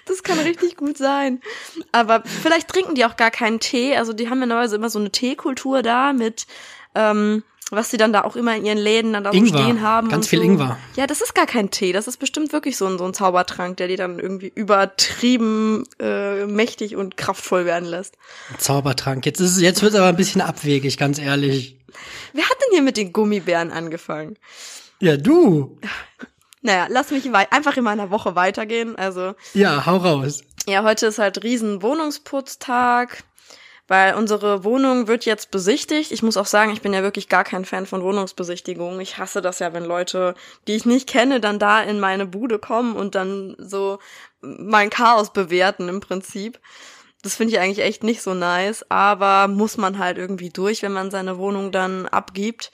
Das 0.06 0.22
kann 0.24 0.40
richtig 0.40 0.78
gut 0.78 0.98
sein. 0.98 1.42
Aber 1.92 2.24
vielleicht 2.25 2.68
trinken 2.68 2.96
die 2.96 3.06
auch 3.06 3.18
gar 3.18 3.31
keinen 3.31 3.60
Tee. 3.60 3.96
Also 3.96 4.13
die 4.13 4.30
haben 4.30 4.40
ja 4.40 4.46
normalerweise 4.46 4.75
immer 4.75 4.90
so 4.90 5.00
eine 5.00 5.12
Teekultur 5.12 5.81
da 5.81 6.13
mit, 6.13 6.46
ähm, 6.94 7.44
was 7.72 7.90
sie 7.90 7.98
dann 7.98 8.13
da 8.13 8.24
auch 8.24 8.36
immer 8.36 8.56
in 8.56 8.66
ihren 8.66 8.78
Läden 8.78 9.13
dann 9.13 9.24
da 9.24 9.31
so 9.31 9.38
Ingwer. 9.38 9.60
stehen 9.60 9.81
haben. 9.81 10.10
Ganz 10.10 10.25
und 10.25 10.30
viel 10.30 10.40
so. 10.40 10.46
Ingwer. 10.46 10.78
Ja, 10.96 11.07
das 11.07 11.22
ist 11.22 11.34
gar 11.34 11.48
kein 11.48 11.72
Tee. 11.72 11.92
Das 11.92 12.07
ist 12.07 12.18
bestimmt 12.18 12.54
wirklich 12.54 12.78
so 12.78 12.86
ein, 12.86 13.00
so 13.00 13.06
ein 13.06 13.16
Zaubertrank, 13.16 13.78
der 13.78 13.88
die 13.88 13.96
dann 13.96 14.19
irgendwie 14.19 14.52
übertrieben 14.54 15.86
äh, 16.00 16.46
mächtig 16.46 16.96
und 16.96 17.18
kraftvoll 17.18 17.66
werden 17.66 17.90
lässt. 17.90 18.16
Zaubertrank. 18.60 19.25
Jetzt 19.25 19.40
ist 19.40 19.60
jetzt 19.60 19.81
wird 19.81 19.94
es 19.94 20.00
aber 20.00 20.08
ein 20.08 20.16
bisschen 20.16 20.42
abwegig, 20.42 20.98
ganz 20.98 21.18
ehrlich. 21.18 21.80
Wer 22.34 22.44
hat 22.44 22.58
denn 22.62 22.74
hier 22.74 22.84
mit 22.84 22.98
den 22.98 23.12
Gummibären 23.12 23.72
angefangen? 23.72 24.38
Ja, 25.00 25.18
du. 25.18 25.80
Naja, 26.66 26.88
lass 26.90 27.12
mich 27.12 27.32
einfach 27.32 27.78
in 27.78 27.84
meiner 27.84 28.10
Woche 28.10 28.36
weitergehen. 28.36 28.96
Also 28.96 29.36
Ja, 29.54 29.86
hau 29.86 29.98
raus. 29.98 30.42
Ja, 30.68 30.84
heute 30.84 31.06
ist 31.06 31.20
halt 31.20 31.44
riesen 31.44 31.84
Wohnungsputztag, 31.84 33.24
weil 33.88 34.16
unsere 34.16 34.64
Wohnung 34.64 35.08
wird 35.08 35.26
jetzt 35.26 35.52
besichtigt. 35.52 36.12
Ich 36.12 36.24
muss 36.24 36.38
auch 36.38 36.48
sagen, 36.48 36.74
ich 36.74 36.82
bin 36.82 36.92
ja 36.92 37.04
wirklich 37.04 37.30
gar 37.30 37.44
kein 37.44 37.66
Fan 37.66 37.86
von 37.86 38.02
Wohnungsbesichtigungen. 38.02 39.00
Ich 39.00 39.20
hasse 39.20 39.44
das 39.44 39.60
ja, 39.60 39.74
wenn 39.74 39.86
Leute, 39.86 40.34
die 40.68 40.74
ich 40.74 40.88
nicht 40.88 41.08
kenne, 41.08 41.40
dann 41.40 41.60
da 41.60 41.84
in 41.84 42.00
meine 42.00 42.26
Bude 42.26 42.58
kommen 42.58 42.96
und 42.96 43.14
dann 43.14 43.56
so 43.60 44.00
mein 44.42 44.90
Chaos 44.90 45.32
bewerten 45.32 45.88
im 45.88 46.00
Prinzip. 46.00 46.60
Das 47.22 47.36
finde 47.36 47.54
ich 47.54 47.60
eigentlich 47.60 47.86
echt 47.86 48.04
nicht 48.04 48.24
so 48.24 48.34
nice, 48.34 48.84
aber 48.90 49.48
muss 49.48 49.78
man 49.78 50.00
halt 50.00 50.18
irgendwie 50.18 50.50
durch, 50.50 50.82
wenn 50.82 50.94
man 50.94 51.12
seine 51.12 51.38
Wohnung 51.38 51.72
dann 51.72 52.08
abgibt 52.08 52.72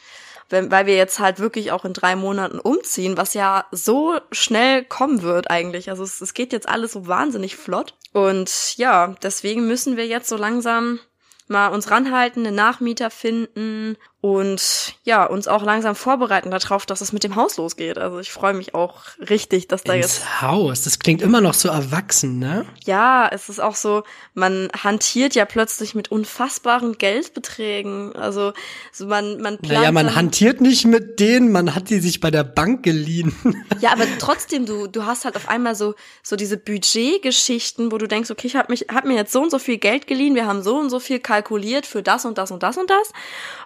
wenn, 0.51 0.71
weil 0.71 0.85
wir 0.85 0.95
jetzt 0.95 1.19
halt 1.19 1.39
wirklich 1.39 1.71
auch 1.71 1.85
in 1.85 1.93
drei 1.93 2.15
Monaten 2.15 2.59
umziehen, 2.59 3.17
was 3.17 3.33
ja 3.33 3.65
so 3.71 4.19
schnell 4.31 4.83
kommen 4.83 5.21
wird 5.21 5.49
eigentlich. 5.49 5.89
Also 5.89 6.03
es, 6.03 6.21
es 6.21 6.33
geht 6.33 6.53
jetzt 6.53 6.69
alles 6.69 6.91
so 6.93 7.07
wahnsinnig 7.07 7.55
flott. 7.55 7.95
Und 8.13 8.77
ja, 8.77 9.15
deswegen 9.23 9.67
müssen 9.67 9.97
wir 9.97 10.07
jetzt 10.07 10.29
so 10.29 10.37
langsam 10.37 10.99
mal 11.47 11.69
uns 11.69 11.91
ranhalten, 11.91 12.45
einen 12.45 12.55
Nachmieter 12.55 13.09
finden 13.09 13.97
und 14.21 14.95
ja, 15.03 15.25
uns 15.25 15.47
auch 15.47 15.63
langsam 15.63 15.95
vorbereiten 15.95 16.51
darauf, 16.51 16.85
dass 16.85 17.01
es 17.01 17.11
mit 17.11 17.23
dem 17.23 17.35
Haus 17.35 17.57
losgeht. 17.57 17.97
Also 17.97 18.19
ich 18.19 18.31
freue 18.31 18.53
mich 18.53 18.75
auch 18.75 19.01
richtig, 19.19 19.67
dass 19.67 19.83
da 19.83 19.95
jetzt 19.95 20.19
Ins 20.19 20.41
Haus. 20.41 20.83
Das 20.83 20.99
klingt 20.99 21.23
immer 21.23 21.41
noch 21.41 21.55
so 21.55 21.69
erwachsen, 21.69 22.37
ne? 22.37 22.65
ja, 22.85 23.27
es 23.31 23.49
ist 23.49 23.59
auch 23.59 23.75
so, 23.75 24.03
man 24.33 24.69
hantiert 24.83 25.33
ja 25.35 25.45
plötzlich 25.45 25.95
mit 25.95 26.11
unfassbaren 26.11 26.97
Geldbeträgen. 26.97 28.15
Also 28.15 28.53
so 28.91 29.07
man 29.07 29.41
man 29.41 29.57
plant 29.57 29.81
Naja, 29.81 29.91
man 29.91 30.15
hantiert 30.15 30.61
nicht 30.61 30.85
mit 30.85 31.19
denen, 31.19 31.51
man 31.51 31.73
hat 31.73 31.89
die 31.89 31.99
sich 31.99 32.19
bei 32.19 32.29
der 32.31 32.43
Bank 32.43 32.83
geliehen. 32.83 33.35
Ja, 33.79 33.93
aber 33.93 34.03
trotzdem, 34.19 34.67
du, 34.67 34.85
du 34.85 35.05
hast 35.05 35.25
halt 35.25 35.35
auf 35.35 35.49
einmal 35.49 35.73
so, 35.73 35.95
so 36.21 36.35
diese 36.35 36.57
Budgetgeschichten, 36.57 37.91
wo 37.91 37.97
du 37.97 38.07
denkst, 38.07 38.29
okay, 38.29 38.45
ich 38.45 38.55
habe 38.55 38.71
mich, 38.71 38.87
hab 38.93 39.05
mir 39.05 39.15
jetzt 39.15 39.31
so 39.31 39.41
und 39.41 39.49
so 39.49 39.57
viel 39.57 39.77
Geld 39.77 40.05
geliehen, 40.05 40.35
wir 40.35 40.45
haben 40.45 40.61
so 40.61 40.77
und 40.77 40.91
so 40.91 40.99
viel 40.99 41.19
kalkuliert 41.19 41.87
für 41.87 42.03
das 42.03 42.25
und 42.25 42.37
das 42.37 42.51
und 42.51 42.61
das 42.61 42.77
und 42.77 42.91
das. 42.91 43.11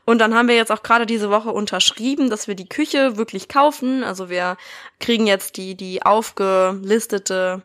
Und 0.06 0.20
dann 0.20 0.34
haben 0.34 0.45
wir 0.48 0.56
jetzt 0.56 0.72
auch 0.72 0.84
gerade 0.84 1.06
diese 1.06 1.30
Woche 1.30 1.50
unterschrieben, 1.50 2.30
dass 2.30 2.48
wir 2.48 2.56
die 2.56 2.70
Küche 2.70 3.18
wirklich 3.18 3.48
kaufen. 3.48 4.04
Also 4.04 4.30
wir 4.30 4.58
kriegen 5.00 5.28
jetzt 5.28 5.58
die, 5.58 5.76
die 5.76 6.04
aufgelistete 6.04 7.62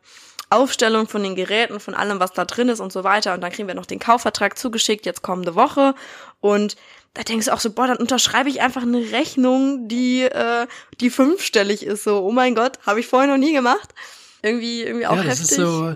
Aufstellung 0.51 1.07
von 1.07 1.23
den 1.23 1.37
Geräten, 1.37 1.79
von 1.79 1.95
allem, 1.95 2.19
was 2.19 2.33
da 2.33 2.45
drin 2.45 2.69
ist 2.69 2.81
und 2.81 2.93
so 2.93 3.05
weiter. 3.05 3.35
Und 3.35 3.41
dann 3.41 3.53
kriegen 3.53 3.69
wir 3.69 3.75
noch 3.75 3.87
den 3.87 4.01
Kaufvertrag 4.01 4.59
zugeschickt, 4.59 5.07
jetzt 5.07 5.23
kommende 5.23 5.55
Woche. 5.55 5.95
Und 6.41 6.77
da 7.15 7.23
denkst 7.23 7.47
du 7.47 7.53
auch 7.53 7.61
so, 7.61 7.71
boah, 7.73 7.87
dann 7.87 7.99
unterschreibe 7.99 8.49
ich 8.49 8.61
einfach 8.61 8.83
eine 8.83 9.13
Rechnung, 9.13 9.89
die, 9.89 10.23
äh, 10.23 10.67
die 11.01 11.11
fünfstellig 11.11 11.85
ist. 11.85 12.05
So, 12.05 12.21
oh 12.25 12.33
mein 12.33 12.55
Gott, 12.55 12.79
habe 12.87 13.01
ich 13.01 13.07
vorher 13.07 13.31
noch 13.31 13.39
nie 13.39 13.53
gemacht. 13.53 13.95
Irgendwie, 14.43 14.83
irgendwie 14.83 15.07
auch 15.07 15.17
ja, 15.17 15.23
das 15.23 15.41
heftig. 15.41 15.51
ist 15.51 15.57
so 15.57 15.95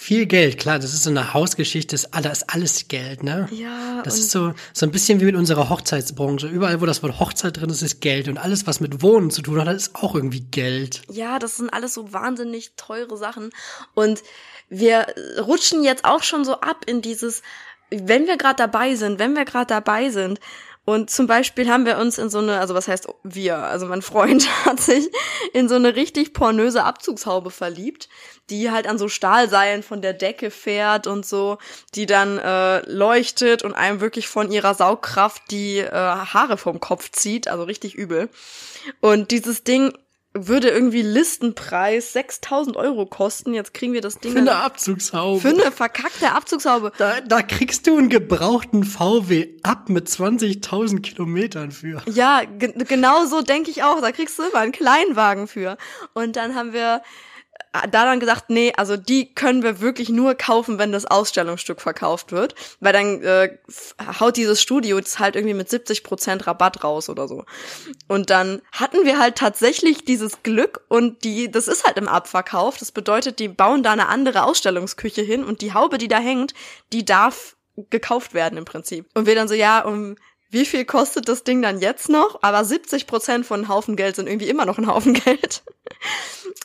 viel 0.00 0.24
Geld. 0.26 0.58
Klar, 0.58 0.78
das 0.78 0.94
ist 0.94 1.04
so 1.04 1.10
eine 1.10 1.34
Hausgeschichte, 1.34 1.94
das 1.94 2.10
da 2.10 2.30
ist 2.30 2.48
alles 2.48 2.88
Geld, 2.88 3.22
ne? 3.22 3.48
Ja, 3.52 4.00
Das 4.02 4.18
ist 4.18 4.30
so, 4.30 4.54
so 4.72 4.86
ein 4.86 4.92
bisschen 4.92 5.20
wie 5.20 5.26
mit 5.26 5.36
unserer 5.36 5.68
Hochzeitsbranche. 5.68 6.48
Überall, 6.48 6.80
wo 6.80 6.86
das 6.86 7.02
Wort 7.02 7.20
Hochzeit 7.20 7.60
drin 7.60 7.68
ist, 7.68 7.82
ist 7.82 8.00
Geld. 8.00 8.26
Und 8.26 8.38
alles, 8.38 8.66
was 8.66 8.80
mit 8.80 9.02
Wohnen 9.02 9.30
zu 9.30 9.42
tun 9.42 9.60
hat, 9.60 9.68
ist 9.68 9.94
auch 9.94 10.14
irgendwie 10.14 10.40
Geld. 10.40 11.02
Ja, 11.10 11.38
das 11.38 11.58
sind 11.58 11.72
alles 11.72 11.92
so 11.92 12.14
wahnsinnig 12.14 12.72
teure 12.76 13.18
Sachen. 13.18 13.50
Und 13.94 14.22
wir 14.70 15.06
rutschen 15.38 15.84
jetzt 15.84 16.06
auch 16.06 16.22
schon 16.22 16.44
so 16.46 16.60
ab 16.60 16.84
in 16.86 17.02
dieses, 17.02 17.42
wenn 17.90 18.26
wir 18.26 18.38
gerade 18.38 18.56
dabei 18.56 18.94
sind, 18.94 19.18
wenn 19.18 19.34
wir 19.34 19.44
gerade 19.44 19.66
dabei 19.66 20.08
sind. 20.08 20.40
Und 20.90 21.08
zum 21.08 21.28
Beispiel 21.28 21.70
haben 21.70 21.86
wir 21.86 21.98
uns 21.98 22.18
in 22.18 22.30
so 22.30 22.38
eine, 22.38 22.58
also 22.58 22.74
was 22.74 22.88
heißt 22.88 23.06
wir, 23.22 23.58
also 23.58 23.86
mein 23.86 24.02
Freund 24.02 24.48
hat 24.64 24.80
sich 24.80 25.08
in 25.52 25.68
so 25.68 25.76
eine 25.76 25.94
richtig 25.94 26.32
pornöse 26.32 26.82
Abzugshaube 26.82 27.52
verliebt, 27.52 28.08
die 28.50 28.72
halt 28.72 28.88
an 28.88 28.98
so 28.98 29.08
Stahlseilen 29.08 29.84
von 29.84 30.02
der 30.02 30.14
Decke 30.14 30.50
fährt 30.50 31.06
und 31.06 31.24
so, 31.24 31.58
die 31.94 32.06
dann 32.06 32.38
äh, 32.38 32.80
leuchtet 32.90 33.62
und 33.62 33.74
einem 33.74 34.00
wirklich 34.00 34.26
von 34.26 34.50
ihrer 34.50 34.74
Saugkraft 34.74 35.42
die 35.52 35.78
äh, 35.78 35.92
Haare 35.92 36.56
vom 36.56 36.80
Kopf 36.80 37.12
zieht, 37.12 37.46
also 37.46 37.62
richtig 37.62 37.94
übel. 37.94 38.28
Und 38.98 39.30
dieses 39.30 39.62
Ding 39.62 39.96
würde 40.32 40.68
irgendwie 40.68 41.02
Listenpreis 41.02 42.12
6000 42.12 42.76
Euro 42.76 43.04
kosten. 43.06 43.52
Jetzt 43.52 43.74
kriegen 43.74 43.92
wir 43.92 44.00
das 44.00 44.18
Ding 44.18 44.32
Für 44.32 44.38
eine 44.38 44.56
Abzugshaube. 44.56 45.40
für 45.40 45.48
eine 45.48 45.72
verkackte 45.72 46.30
Abzugshaube. 46.32 46.92
da, 46.98 47.20
da 47.20 47.42
kriegst 47.42 47.86
du 47.86 47.96
einen 47.98 48.08
gebrauchten 48.08 48.84
VW 48.84 49.48
ab 49.62 49.88
mit 49.88 50.08
20.000 50.08 51.00
Kilometern 51.00 51.72
für. 51.72 52.02
Ja, 52.06 52.42
ge 52.44 52.72
genau 52.86 53.24
so 53.26 53.42
denke 53.42 53.70
ich 53.70 53.82
auch. 53.82 54.00
Da 54.00 54.12
kriegst 54.12 54.38
du 54.38 54.44
immer 54.44 54.60
einen 54.60 54.72
Kleinwagen 54.72 55.48
für. 55.48 55.76
Und 56.14 56.36
dann 56.36 56.54
haben 56.54 56.72
wir 56.72 57.02
da 57.72 58.04
dann 58.04 58.20
gesagt, 58.20 58.50
nee, 58.50 58.72
also 58.76 58.96
die 58.96 59.32
können 59.32 59.62
wir 59.62 59.80
wirklich 59.80 60.08
nur 60.08 60.34
kaufen, 60.34 60.78
wenn 60.78 60.92
das 60.92 61.06
Ausstellungsstück 61.06 61.80
verkauft 61.80 62.32
wird, 62.32 62.54
weil 62.80 62.92
dann 62.92 63.22
äh, 63.22 63.58
haut 64.20 64.36
dieses 64.36 64.60
Studio 64.60 64.98
jetzt 64.98 65.18
halt 65.18 65.36
irgendwie 65.36 65.54
mit 65.54 65.70
70 65.70 66.02
Prozent 66.02 66.46
Rabatt 66.46 66.82
raus 66.82 67.08
oder 67.08 67.28
so. 67.28 67.44
Und 68.08 68.30
dann 68.30 68.60
hatten 68.72 69.04
wir 69.04 69.18
halt 69.18 69.36
tatsächlich 69.36 70.04
dieses 70.04 70.42
Glück 70.42 70.80
und 70.88 71.24
die, 71.24 71.50
das 71.50 71.68
ist 71.68 71.84
halt 71.84 71.96
im 71.96 72.08
Abverkauf. 72.08 72.78
Das 72.78 72.92
bedeutet, 72.92 73.38
die 73.38 73.48
bauen 73.48 73.82
da 73.82 73.92
eine 73.92 74.08
andere 74.08 74.44
Ausstellungsküche 74.44 75.22
hin 75.22 75.44
und 75.44 75.60
die 75.60 75.74
Haube, 75.74 75.98
die 75.98 76.08
da 76.08 76.18
hängt, 76.18 76.54
die 76.92 77.04
darf 77.04 77.56
gekauft 77.88 78.34
werden 78.34 78.58
im 78.58 78.64
Prinzip. 78.64 79.06
Und 79.14 79.26
wir 79.26 79.34
dann 79.34 79.48
so, 79.48 79.54
ja, 79.54 79.80
um 79.80 80.16
wie 80.50 80.64
viel 80.64 80.84
kostet 80.84 81.28
das 81.28 81.44
Ding 81.44 81.62
dann 81.62 81.80
jetzt 81.80 82.08
noch? 82.08 82.42
Aber 82.42 82.64
70 82.64 83.06
Prozent 83.06 83.46
von 83.46 83.68
Haufen 83.68 83.96
Geld 83.96 84.16
sind 84.16 84.28
irgendwie 84.28 84.48
immer 84.48 84.66
noch 84.66 84.78
ein 84.78 84.86
Haufen 84.86 85.14
Geld. 85.24 85.62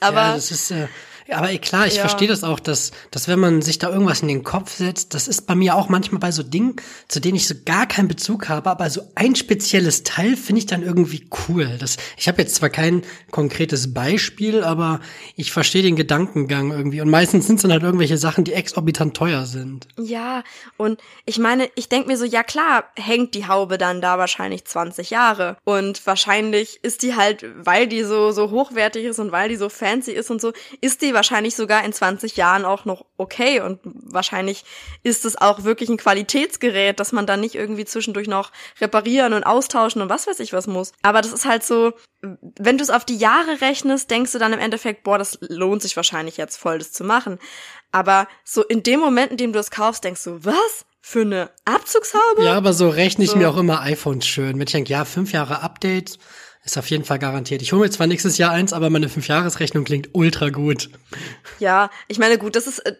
Aber 0.01 0.21
ja, 0.21 0.35
das 0.35 0.51
ist, 0.51 0.71
äh, 0.71 0.87
aber 1.32 1.55
klar, 1.58 1.88
ich 1.88 1.96
ja. 1.96 2.01
verstehe 2.01 2.27
das 2.27 2.44
auch, 2.44 2.60
dass, 2.60 2.91
dass 3.10 3.27
wenn 3.27 3.39
man 3.39 3.62
sich 3.62 3.79
da 3.79 3.89
irgendwas 3.89 4.22
in 4.22 4.27
den 4.27 4.44
Kopf 4.44 4.75
setzt, 4.75 5.13
das 5.13 5.27
ist 5.27 5.48
bei 5.48 5.55
mir 5.55 5.75
auch 5.75 5.89
manchmal 5.89 6.20
bei 6.20 6.32
so 6.32 6.44
Dingen, 6.44 6.75
zu 7.08 7.20
denen 7.20 7.36
ich 7.36 7.48
so 7.48 7.55
gar 7.65 7.88
keinen 7.88 8.08
Bezug 8.08 8.48
habe, 8.48 8.70
aber 8.70 8.89
so 8.89 9.01
ein 9.15 9.36
spezielles 9.36 10.03
Teil 10.03 10.38
finde 10.38 10.60
ich 10.60 10.65
dann 10.67 10.84
irgendwie 10.84 11.27
cool. 11.48 11.77
Das, 11.79 11.98
ich 12.17 12.27
habe 12.27 12.41
jetzt 12.41 12.55
zwar 12.55 12.70
kein 12.70 13.01
konkretes 13.32 13.94
Beispiel, 13.94 14.63
aber 14.63 15.00
ich 15.36 15.51
verstehe 15.51 15.82
den 15.82 15.96
Gedankengang 15.96 16.72
irgendwie. 16.72 17.01
Und 17.01 17.10
meistens 17.10 17.48
sind 17.48 17.55
es 17.55 17.63
dann 17.63 17.72
halt 17.72 17.82
irgendwelche 17.82 18.17
Sachen, 18.17 18.44
die 18.44 18.53
exorbitant 18.53 19.17
teuer 19.17 19.46
sind. 19.46 19.88
Ja, 19.98 20.44
und 20.77 21.00
ich 21.25 21.39
meine, 21.39 21.70
ich 21.75 21.89
denke 21.89 22.08
mir 22.08 22.17
so, 22.17 22.25
ja 22.25 22.44
klar, 22.44 22.84
hängt 22.96 23.34
die 23.34 23.48
Haube 23.48 23.79
dann 23.79 24.00
da 24.00 24.20
wahrscheinlich 24.20 24.65
20 24.65 25.10
Jahre. 25.10 25.58
Und 25.63 26.05
wahrscheinlich 26.05 26.79
ist 26.84 27.01
die 27.01 27.15
halt, 27.15 27.46
weil 27.58 27.88
die 27.88 28.03
so, 28.03 28.32
so 28.32 28.51
hochwertig 28.51 29.05
ist 29.05 29.20
und 29.20 29.32
weil 29.32 29.50
die 29.50 29.55
so 29.55 29.70
fancy 29.70 30.12
ist 30.12 30.29
und 30.29 30.39
so, 30.39 30.53
ist 30.82 31.01
die 31.01 31.14
wahrscheinlich 31.15 31.55
sogar 31.55 31.84
in 31.84 31.93
20 31.93 32.38
Jahren 32.38 32.65
auch 32.65 32.86
noch 32.86 33.05
okay 33.17 33.62
und 33.62 33.79
wahrscheinlich 33.84 34.63
ist 35.01 35.25
es 35.25 35.36
auch 35.36 35.63
wirklich 35.63 35.89
ein 35.89 35.98
Qualitätsgerät, 35.98 37.00
dass 37.00 37.12
man 37.12 37.25
dann 37.25 37.39
nicht 37.39 37.55
irgendwie 37.55 37.86
zwischendurch 37.86 38.27
noch 38.27 38.51
reparieren 38.79 39.34
und 39.34 39.43
austauschen 39.43 40.01
und 40.01 40.10
was 40.10 40.27
weiß 40.27 40.39
ich 40.41 40.53
was 40.53 40.67
muss. 40.67 40.91
Aber 41.01 41.22
das 41.22 41.34
ist 41.34 41.45
halt 41.45 41.63
so, 41.63 41.93
wenn 42.22 42.77
du 42.77 42.84
es 42.84 42.89
auf 42.89 43.05
die 43.05 43.17
Jahre 43.17 43.62
rechnest, 43.62 44.12
denkst 44.12 44.31
du 44.31 44.39
dann 44.39 44.53
im 44.53 44.60
Endeffekt, 44.60 45.03
boah, 45.03 45.17
das 45.17 45.39
lohnt 45.41 45.81
sich 45.81 45.95
wahrscheinlich 45.95 46.38
jetzt 46.38 46.57
voll, 46.57 46.77
das 46.77 46.91
zu 46.91 47.03
machen. 47.03 47.39
Aber 47.91 48.27
so 48.43 48.63
in 48.63 48.84
dem 48.84 49.00
Moment, 49.00 49.31
in 49.31 49.38
dem 49.38 49.53
du 49.53 49.60
es 49.60 49.72
kaufst, 49.72 50.03
denkst 50.03 50.24
du, 50.24 50.43
was? 50.43 50.86
Für 51.07 51.22
eine 51.22 51.51
Abzugshaube? 51.65 52.45
Ja, 52.45 52.53
aber 52.53 52.74
so 52.74 52.89
rechne 52.89 53.25
ich 53.25 53.29
so. 53.29 53.38
mir 53.38 53.48
auch 53.48 53.57
immer 53.57 53.81
iPhones 53.81 54.25
schön. 54.25 54.53
Wenn 54.55 54.65
ich 54.65 54.72
denke, 54.72 54.91
ja, 54.91 55.05
fünf 55.05 55.34
Jahre 55.34 55.62
Update, 55.62 56.17
ist 56.65 56.79
auf 56.79 56.89
jeden 56.89 57.05
Fall 57.05 57.19
garantiert. 57.19 57.62
Ich 57.62 57.72
hole 57.72 57.84
mir 57.84 57.91
zwar 57.91 58.07
nächstes 58.07 58.39
Jahr 58.39 58.51
eins, 58.51 58.74
aber 58.74 58.89
meine 58.89 59.07
Fünfjahresrechnung 59.07 59.84
klingt 59.84 60.10
ultra 60.13 60.50
gut. 60.50 60.89
Ja, 61.60 61.91
ich 62.07 62.17
meine, 62.17 62.39
gut, 62.39 62.55
das 62.55 62.65
ist 62.65 62.79
äh, 62.79 62.95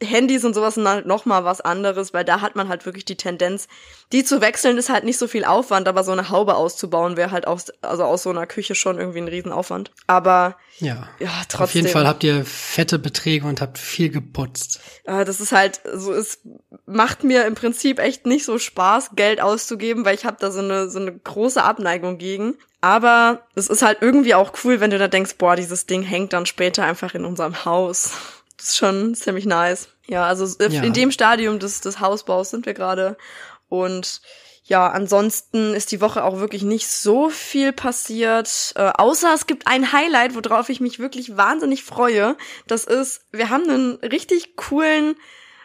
Handys 0.00 0.44
und 0.44 0.54
sowas 0.54 0.76
sind 0.76 0.86
halt 0.86 1.06
noch 1.06 1.26
mal 1.26 1.44
was 1.44 1.60
anderes, 1.60 2.14
weil 2.14 2.24
da 2.24 2.40
hat 2.40 2.54
man 2.54 2.68
halt 2.68 2.86
wirklich 2.86 3.04
die 3.04 3.16
Tendenz, 3.16 3.66
die 4.12 4.22
zu 4.22 4.40
wechseln 4.40 4.78
ist 4.78 4.90
halt 4.90 5.02
nicht 5.02 5.18
so 5.18 5.26
viel 5.26 5.44
Aufwand, 5.44 5.88
aber 5.88 6.04
so 6.04 6.12
eine 6.12 6.30
Haube 6.30 6.54
auszubauen 6.54 7.16
wäre 7.16 7.32
halt 7.32 7.48
aus, 7.48 7.70
also 7.82 8.04
aus 8.04 8.22
so 8.22 8.30
einer 8.30 8.46
Küche 8.46 8.76
schon 8.76 8.98
irgendwie 8.98 9.20
ein 9.20 9.28
Riesenaufwand. 9.28 9.90
Aber 10.06 10.56
ja, 10.78 11.08
ja 11.18 11.30
trotzdem. 11.48 11.64
Auf 11.64 11.74
jeden 11.74 11.88
Fall 11.88 12.06
habt 12.06 12.22
ihr 12.22 12.44
fette 12.44 13.00
Beträge 13.00 13.46
und 13.46 13.60
habt 13.60 13.78
viel 13.78 14.10
geputzt. 14.10 14.80
Ja, 15.04 15.24
das 15.24 15.40
ist 15.40 15.50
halt 15.50 15.80
so, 15.94 16.12
es 16.12 16.38
macht 16.86 17.24
mir 17.24 17.44
im 17.46 17.56
Prinzip 17.56 17.98
echt 17.98 18.24
nicht 18.24 18.44
so 18.44 18.58
Spaß, 18.58 19.10
Geld 19.16 19.40
auszugeben, 19.40 20.04
weil 20.04 20.14
ich 20.14 20.24
habe 20.24 20.36
da 20.38 20.52
so 20.52 20.60
eine 20.60 20.88
so 20.88 21.00
eine 21.00 21.12
große 21.12 21.62
Abneigung 21.62 22.18
gegen. 22.18 22.54
Aber 22.80 23.42
es 23.54 23.68
ist 23.68 23.82
halt 23.82 23.98
irgendwie 24.00 24.34
auch 24.34 24.52
cool, 24.64 24.80
wenn 24.80 24.90
du 24.90 24.98
da 24.98 25.08
denkst, 25.08 25.36
boah, 25.36 25.56
dieses 25.56 25.86
Ding 25.86 26.02
hängt 26.02 26.32
dann 26.32 26.46
später 26.46 26.84
einfach 26.84 27.14
in 27.14 27.24
unserem 27.24 27.64
Haus. 27.64 28.12
Das 28.56 28.68
ist 28.68 28.76
schon 28.76 29.14
ziemlich 29.14 29.46
nice. 29.46 29.88
Ja, 30.06 30.26
also 30.26 30.46
ja. 30.66 30.82
in 30.82 30.92
dem 30.92 31.12
Stadium 31.12 31.58
des, 31.58 31.80
des 31.80 32.00
Hausbaus 32.00 32.50
sind 32.50 32.66
wir 32.66 32.74
gerade. 32.74 33.16
Und 33.68 34.22
ja, 34.64 34.88
ansonsten 34.88 35.74
ist 35.74 35.92
die 35.92 36.00
Woche 36.00 36.22
auch 36.22 36.38
wirklich 36.38 36.62
nicht 36.62 36.88
so 36.88 37.28
viel 37.28 37.72
passiert, 37.72 38.72
äh, 38.76 38.92
außer 38.96 39.34
es 39.34 39.46
gibt 39.46 39.66
ein 39.66 39.92
Highlight, 39.92 40.34
worauf 40.36 40.68
ich 40.68 40.80
mich 40.80 41.00
wirklich 41.00 41.36
wahnsinnig 41.36 41.82
freue. 41.82 42.36
Das 42.68 42.84
ist, 42.84 43.22
wir 43.32 43.50
haben 43.50 43.68
einen 43.68 43.94
richtig 43.96 44.56
coolen 44.56 45.16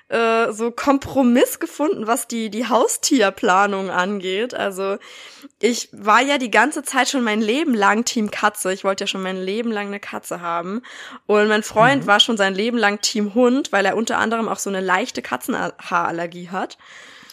äh, 0.10 0.52
so 0.52 0.72
Kompromiss 0.72 1.60
gefunden, 1.60 2.06
was 2.06 2.28
die, 2.28 2.50
die 2.50 2.68
Haustierplanung 2.68 3.90
angeht. 3.90 4.54
Also 4.54 4.98
ich 5.60 5.90
war 5.92 6.22
ja 6.22 6.38
die 6.38 6.52
ganze 6.52 6.84
Zeit 6.84 7.10
schon 7.10 7.24
mein 7.24 7.42
Leben 7.42 7.74
lang 7.74 8.06
Team 8.06 8.30
Katze. 8.30 8.72
Ich 8.72 8.84
wollte 8.84 9.04
ja 9.04 9.08
schon 9.08 9.24
mein 9.24 9.42
Leben 9.42 9.72
lang 9.72 9.88
eine 9.88 10.00
Katze 10.00 10.42
haben. 10.42 10.82
Und 11.26 11.48
mein 11.48 11.64
Freund 11.64 12.04
mhm. 12.04 12.08
war 12.08 12.20
schon 12.20 12.38
sein 12.38 12.54
Leben 12.54 12.78
lang 12.78 13.02
Team 13.02 13.34
Hund, 13.34 13.72
weil 13.72 13.86
er 13.86 13.98
unter 13.98 14.20
anderem 14.20 14.48
auch 14.48 14.60
so 14.60 14.70
eine 14.70 14.82
leichte 14.82 15.22
Katzenhaarallergie 15.22 16.50
hat. 16.50 16.78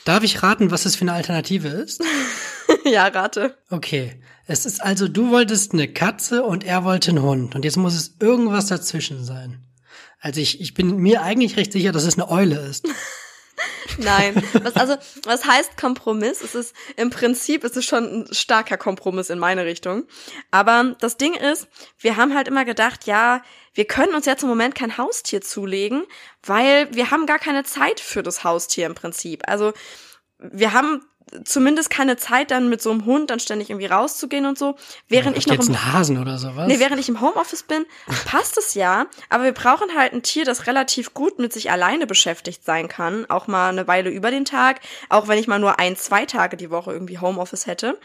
Darf 0.05 0.25
ich 0.25 0.43
raten, 0.43 0.71
was 0.71 0.87
es 0.87 0.97
für 0.97 1.03
eine 1.03 1.13
Alternative 1.13 1.69
ist? 1.69 2.03
ja, 2.85 3.07
rate. 3.07 3.57
Okay. 3.71 4.21
Es 4.47 4.67
ist 4.67 4.83
also, 4.83 5.07
du 5.09 5.31
wolltest 5.31 5.73
eine 5.73 5.89
Katze 5.89 6.43
und 6.43 6.65
er 6.65 6.85
wollte 6.85 7.11
einen 7.11 7.23
Hund. 7.23 7.55
Und 7.55 7.65
jetzt 7.65 7.77
muss 7.77 7.95
es 7.95 8.17
irgendwas 8.19 8.67
dazwischen 8.67 9.25
sein. 9.25 9.63
Also 10.23 10.41
ich, 10.41 10.61
ich 10.61 10.73
bin 10.73 10.97
mir 10.97 11.23
eigentlich 11.23 11.57
recht 11.57 11.73
sicher, 11.73 11.91
dass 11.91 12.05
es 12.05 12.15
eine 12.15 12.31
Eule 12.31 12.57
ist. 12.61 12.89
Nein, 13.99 14.43
was, 14.63 14.77
also 14.77 14.97
was 15.25 15.45
heißt 15.45 15.77
Kompromiss? 15.77 16.41
Es 16.43 16.55
ist 16.55 16.75
im 16.97 17.11
Prinzip 17.11 17.65
ist 17.65 17.77
es 17.77 17.85
schon 17.85 18.05
ein 18.05 18.27
starker 18.33 18.79
Kompromiss 18.79 19.31
in 19.31 19.39
meine 19.39 19.65
Richtung. 19.65 20.05
Aber 20.51 20.95
das 21.01 21.17
Ding 21.17 21.35
ist, 21.35 21.67
wir 21.99 22.17
haben 22.17 22.35
halt 22.35 22.49
immer 22.49 22.65
gedacht, 22.65 23.07
ja, 23.07 23.43
wir 23.75 23.85
können 23.85 24.15
uns 24.15 24.27
jetzt 24.27 24.43
im 24.45 24.49
Moment 24.49 24.77
kein 24.77 24.97
Haustier 24.97 25.41
zulegen, 25.43 26.05
weil 26.45 26.89
wir 26.95 27.11
haben 27.11 27.27
gar 27.27 27.39
keine 27.39 27.65
Zeit 27.65 28.01
für 28.01 28.23
das 28.23 28.45
Haustier 28.45 28.87
im 28.87 28.95
Prinzip. 28.95 29.43
Also 29.49 29.73
wir 30.39 30.73
haben 30.73 31.05
zumindest 31.45 31.91
keine 31.91 32.17
Zeit 32.17 32.51
dann 32.51 32.69
mit 32.69 32.83
so 32.83 32.91
einem 32.91 33.07
Hund 33.07 33.31
dann 33.31 33.41
ständig 33.41 33.71
irgendwie 33.71 33.87
rauszugehen 33.87 34.47
und 34.47 34.59
so. 34.59 34.77
Während 35.09 35.37
ja, 35.37 35.39
ich 35.39 35.47
noch 35.47 35.55
jetzt 35.55 35.69
im, 35.69 35.93
Hasen 35.93 36.19
oder 36.19 36.39
sowas. 36.39 36.69
Nee, 36.69 36.79
während 36.79 37.01
ich 37.01 37.09
im 37.09 37.21
Homeoffice 37.21 37.63
bin, 37.63 37.85
passt 38.25 38.59
es 38.59 38.75
ja, 38.75 39.07
aber 39.29 39.45
wir 39.45 39.53
brauchen 39.53 39.97
halt 39.97 40.13
ein 40.13 40.23
Tier, 40.23 40.45
das 40.45 40.67
relativ 40.67 41.15
gut 41.15 41.39
mit 41.39 41.53
sich 41.53 41.71
alleine 41.71 42.07
beschäftigt 42.07 42.65
sein 42.65 42.89
kann, 42.89 43.29
auch 43.29 43.47
mal 43.47 43.71
eine 43.71 43.87
Weile 43.89 44.11
über 44.11 44.31
den 44.31 44.45
Tag, 44.45 44.81
auch 45.09 45.29
wenn 45.29 45.39
ich 45.39 45.49
mal 45.49 45.59
nur 45.59 45.79
ein, 45.79 45.97
zwei 45.97 46.27
Tage 46.27 46.57
die 46.57 46.71
Woche 46.71 46.93
irgendwie 46.93 47.19
Homeoffice 47.19 47.67
hätte. 47.67 47.99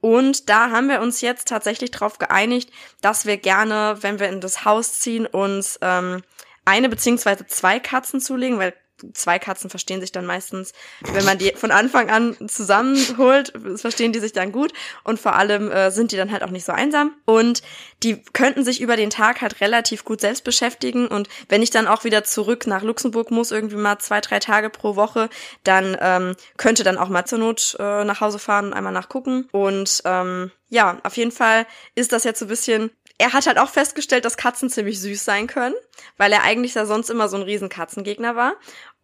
Und 0.00 0.48
da 0.48 0.70
haben 0.70 0.88
wir 0.88 1.00
uns 1.00 1.20
jetzt 1.20 1.46
tatsächlich 1.46 1.92
darauf 1.92 2.18
geeinigt, 2.18 2.70
dass 3.00 3.24
wir 3.24 3.36
gerne, 3.36 3.98
wenn 4.00 4.18
wir 4.18 4.28
in 4.28 4.40
das 4.40 4.64
Haus 4.64 4.98
ziehen, 4.98 5.26
uns 5.26 5.78
ähm, 5.80 6.22
eine 6.64 6.88
beziehungsweise 6.88 7.46
zwei 7.46 7.78
Katzen 7.78 8.20
zulegen, 8.20 8.58
weil 8.58 8.74
zwei 9.14 9.38
Katzen 9.38 9.70
verstehen 9.70 10.00
sich 10.00 10.12
dann 10.12 10.26
meistens, 10.26 10.72
wenn 11.12 11.24
man 11.24 11.38
die 11.38 11.52
von 11.54 11.70
Anfang 11.70 12.10
an 12.10 12.36
zusammenholt, 12.48 13.52
verstehen 13.76 14.12
die 14.12 14.20
sich 14.20 14.32
dann 14.32 14.52
gut. 14.52 14.72
Und 15.04 15.20
vor 15.20 15.34
allem 15.34 15.70
äh, 15.70 15.90
sind 15.90 16.12
die 16.12 16.16
dann 16.16 16.32
halt 16.32 16.42
auch 16.42 16.50
nicht 16.50 16.64
so 16.64 16.72
einsam. 16.72 17.14
Und 17.24 17.62
die 18.02 18.22
könnten 18.32 18.64
sich 18.64 18.80
über 18.80 18.96
den 18.96 19.10
Tag 19.10 19.40
halt 19.40 19.60
relativ 19.60 20.04
gut 20.04 20.20
selbst 20.20 20.44
beschäftigen. 20.44 21.06
Und 21.06 21.28
wenn 21.48 21.62
ich 21.62 21.70
dann 21.70 21.86
auch 21.86 22.04
wieder 22.04 22.24
zurück 22.24 22.66
nach 22.66 22.82
Luxemburg 22.82 23.30
muss, 23.30 23.50
irgendwie 23.50 23.76
mal 23.76 23.98
zwei, 23.98 24.20
drei 24.20 24.38
Tage 24.38 24.70
pro 24.70 24.96
Woche, 24.96 25.28
dann 25.64 25.96
ähm, 26.00 26.36
könnte 26.56 26.84
dann 26.84 26.98
auch 26.98 27.08
mal 27.08 27.24
zur 27.24 27.38
Not 27.38 27.76
äh, 27.78 28.04
nach 28.04 28.20
Hause 28.20 28.38
fahren 28.38 28.66
und 28.66 28.72
einmal 28.72 28.92
nachgucken. 28.92 29.48
Und 29.52 30.02
ähm, 30.04 30.50
ja, 30.68 30.98
auf 31.02 31.16
jeden 31.16 31.32
Fall 31.32 31.66
ist 31.94 32.12
das 32.12 32.24
jetzt 32.24 32.38
so 32.38 32.46
ein 32.46 32.48
bisschen 32.48 32.90
er 33.22 33.32
hat 33.32 33.46
halt 33.46 33.58
auch 33.58 33.68
festgestellt, 33.68 34.24
dass 34.24 34.36
Katzen 34.36 34.68
ziemlich 34.68 35.00
süß 35.00 35.24
sein 35.24 35.46
können, 35.46 35.76
weil 36.16 36.32
er 36.32 36.42
eigentlich 36.42 36.72
da 36.72 36.86
sonst 36.86 37.08
immer 37.08 37.28
so 37.28 37.36
ein 37.36 37.44
riesen 37.44 37.68
Katzengegner 37.68 38.34
war. 38.34 38.54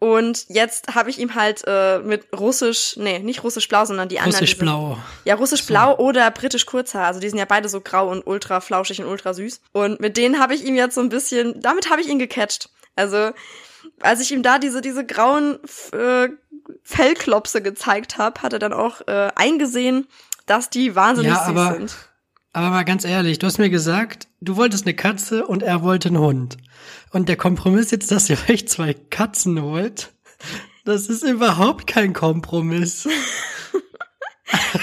Und 0.01 0.47
jetzt 0.49 0.95
habe 0.95 1.11
ich 1.11 1.19
ihm 1.19 1.35
halt 1.35 1.65
äh, 1.67 1.99
mit 1.99 2.29
russisch, 2.39 2.97
nee, 2.97 3.19
nicht 3.19 3.43
russisch-blau, 3.43 3.85
sondern 3.85 4.09
die 4.09 4.21
anderen. 4.21 4.41
Russisch-blau. 4.41 4.99
Ja, 5.25 5.35
russisch-blau 5.35 5.97
so. 5.97 5.99
oder 5.99 6.31
britisch-kurzhaar. 6.31 7.07
Also 7.07 7.19
die 7.19 7.29
sind 7.29 7.39
ja 7.39 7.47
beide 7.47 7.69
so 7.69 7.81
grau 7.81 8.09
und 8.09 8.25
ultra 8.25 8.61
flauschig 8.61 9.01
und 9.01 9.09
ultra 9.09 9.35
süß. 9.35 9.61
Und 9.73 10.01
mit 10.01 10.17
denen 10.17 10.39
habe 10.39 10.55
ich 10.55 10.65
ihm 10.65 10.77
jetzt 10.77 10.95
so 10.95 11.01
ein 11.01 11.09
bisschen, 11.09 11.61
damit 11.61 11.91
habe 11.91 12.01
ich 12.01 12.09
ihn 12.09 12.21
gecatcht. 12.21 12.71
Also 12.95 13.33
als 14.01 14.21
ich 14.21 14.31
ihm 14.31 14.43
da 14.43 14.59
diese, 14.59 14.81
diese 14.81 15.05
grauen 15.05 15.59
äh, 15.93 16.29
Fellklopse 16.85 17.63
gezeigt 17.63 18.19
habe, 18.19 18.43
hat 18.43 18.53
er 18.53 18.59
dann 18.59 18.73
auch 18.73 19.01
äh, 19.09 19.31
eingesehen, 19.35 20.07
dass 20.47 20.71
die 20.71 20.95
wahnsinnig 20.95 21.33
ja, 21.33 21.45
süß 21.45 21.49
aber, 21.49 21.73
sind. 21.75 21.97
Aber 22.53 22.71
mal 22.71 22.85
ganz 22.85 23.05
ehrlich, 23.05 23.39
du 23.39 23.47
hast 23.47 23.59
mir 23.59 23.71
gesagt, 23.71 24.29
du 24.41 24.57
wolltest 24.57 24.87
eine 24.87 24.95
Katze 24.95 25.47
und 25.47 25.63
er 25.63 25.83
wollte 25.83 26.09
einen 26.09 26.19
Hund. 26.19 26.57
Und 27.11 27.29
der 27.29 27.37
Kompromiss 27.37 27.91
jetzt, 27.91 28.11
dass 28.11 28.31
ihr 28.31 28.39
euch 28.49 28.69
zwei 28.69 28.95
Katzen 28.95 29.61
holt, 29.61 30.13
das 30.85 31.09
ist 31.09 31.23
überhaupt 31.23 31.87
kein 31.87 32.13
Kompromiss. 32.13 33.07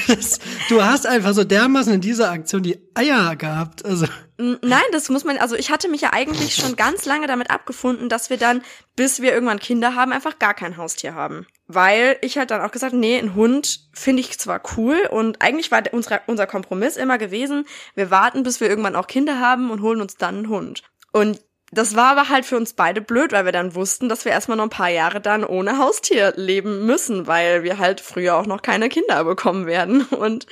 Das, 0.07 0.39
du 0.69 0.83
hast 0.83 1.07
einfach 1.07 1.33
so 1.33 1.43
dermaßen 1.43 1.93
in 1.93 2.01
dieser 2.01 2.29
Aktion 2.29 2.61
die 2.61 2.77
Eier 2.93 3.35
gehabt. 3.35 3.83
Also. 3.83 4.05
Nein, 4.37 4.83
das 4.91 5.09
muss 5.09 5.23
man, 5.23 5.37
also 5.37 5.55
ich 5.55 5.71
hatte 5.71 5.89
mich 5.89 6.01
ja 6.01 6.13
eigentlich 6.13 6.55
schon 6.55 6.75
ganz 6.75 7.05
lange 7.05 7.25
damit 7.25 7.49
abgefunden, 7.49 8.09
dass 8.09 8.29
wir 8.29 8.37
dann, 8.37 8.61
bis 8.95 9.21
wir 9.21 9.33
irgendwann 9.33 9.59
Kinder 9.59 9.95
haben, 9.95 10.11
einfach 10.11 10.39
gar 10.39 10.53
kein 10.53 10.77
Haustier 10.77 11.15
haben. 11.15 11.47
Weil 11.67 12.17
ich 12.21 12.37
halt 12.37 12.51
dann 12.51 12.61
auch 12.61 12.71
gesagt, 12.71 12.93
nee, 12.93 13.17
ein 13.17 13.33
Hund 13.33 13.87
finde 13.93 14.21
ich 14.21 14.37
zwar 14.37 14.61
cool 14.77 15.07
und 15.09 15.41
eigentlich 15.41 15.71
war 15.71 15.81
unser, 15.91 16.21
unser 16.27 16.45
Kompromiss 16.45 16.97
immer 16.97 17.17
gewesen, 17.17 17.65
wir 17.95 18.11
warten, 18.11 18.43
bis 18.43 18.59
wir 18.61 18.69
irgendwann 18.69 18.95
auch 18.95 19.07
Kinder 19.07 19.39
haben 19.39 19.71
und 19.71 19.81
holen 19.81 20.01
uns 20.01 20.17
dann 20.17 20.35
einen 20.35 20.49
Hund. 20.49 20.83
Und 21.11 21.39
Das 21.75 21.95
war 21.95 22.11
aber 22.11 22.29
halt 22.29 22.45
für 22.45 22.55
uns 22.55 22.71
beide 22.71 23.01
blöd, 23.01 23.33
weil 23.33 23.43
wir 23.43 23.51
dann 23.51 23.75
wussten, 23.75 24.07
dass 24.07 24.23
wir 24.23 24.31
erstmal 24.31 24.55
noch 24.55 24.63
ein 24.63 24.69
paar 24.69 24.89
Jahre 24.89 25.19
dann 25.19 25.43
ohne 25.43 25.77
Haustier 25.77 26.33
leben 26.37 26.85
müssen, 26.85 27.27
weil 27.27 27.63
wir 27.63 27.79
halt 27.79 27.99
früher 27.99 28.37
auch 28.37 28.45
noch 28.45 28.61
keine 28.61 28.87
Kinder 28.87 29.25
bekommen 29.25 29.65
werden. 29.65 30.03
Und 30.05 30.47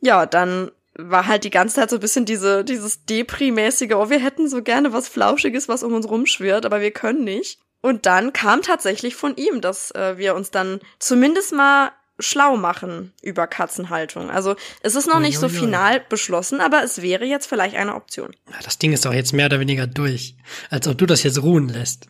ja, 0.00 0.24
dann 0.24 0.70
war 0.94 1.26
halt 1.26 1.44
die 1.44 1.50
ganze 1.50 1.76
Zeit 1.76 1.90
so 1.90 1.96
ein 1.96 2.00
bisschen 2.00 2.24
diese, 2.24 2.64
dieses 2.64 3.04
Depri-mäßige, 3.04 3.94
oh, 3.94 4.08
wir 4.08 4.20
hätten 4.20 4.48
so 4.48 4.62
gerne 4.62 4.94
was 4.94 5.08
Flauschiges, 5.08 5.68
was 5.68 5.82
um 5.82 5.92
uns 5.92 6.08
rumschwirrt, 6.08 6.64
aber 6.64 6.80
wir 6.80 6.92
können 6.92 7.24
nicht. 7.24 7.60
Und 7.82 8.06
dann 8.06 8.32
kam 8.32 8.62
tatsächlich 8.62 9.16
von 9.16 9.36
ihm, 9.36 9.60
dass 9.60 9.90
äh, 9.90 10.16
wir 10.16 10.34
uns 10.34 10.50
dann 10.50 10.80
zumindest 10.98 11.52
mal 11.52 11.92
schlau 12.22 12.56
machen 12.56 13.12
über 13.22 13.46
Katzenhaltung. 13.46 14.30
Also 14.30 14.56
es 14.82 14.94
ist 14.94 15.06
noch 15.06 15.20
nicht 15.20 15.38
so 15.38 15.48
final 15.48 16.00
beschlossen, 16.08 16.60
aber 16.60 16.82
es 16.82 17.02
wäre 17.02 17.24
jetzt 17.24 17.46
vielleicht 17.46 17.76
eine 17.76 17.94
Option. 17.94 18.34
Das 18.64 18.78
Ding 18.78 18.92
ist 18.92 19.04
doch 19.04 19.12
jetzt 19.12 19.32
mehr 19.32 19.46
oder 19.46 19.60
weniger 19.60 19.86
durch, 19.86 20.36
als 20.70 20.88
ob 20.88 20.98
du 20.98 21.06
das 21.06 21.22
jetzt 21.22 21.42
ruhen 21.42 21.68
lässt. 21.68 22.06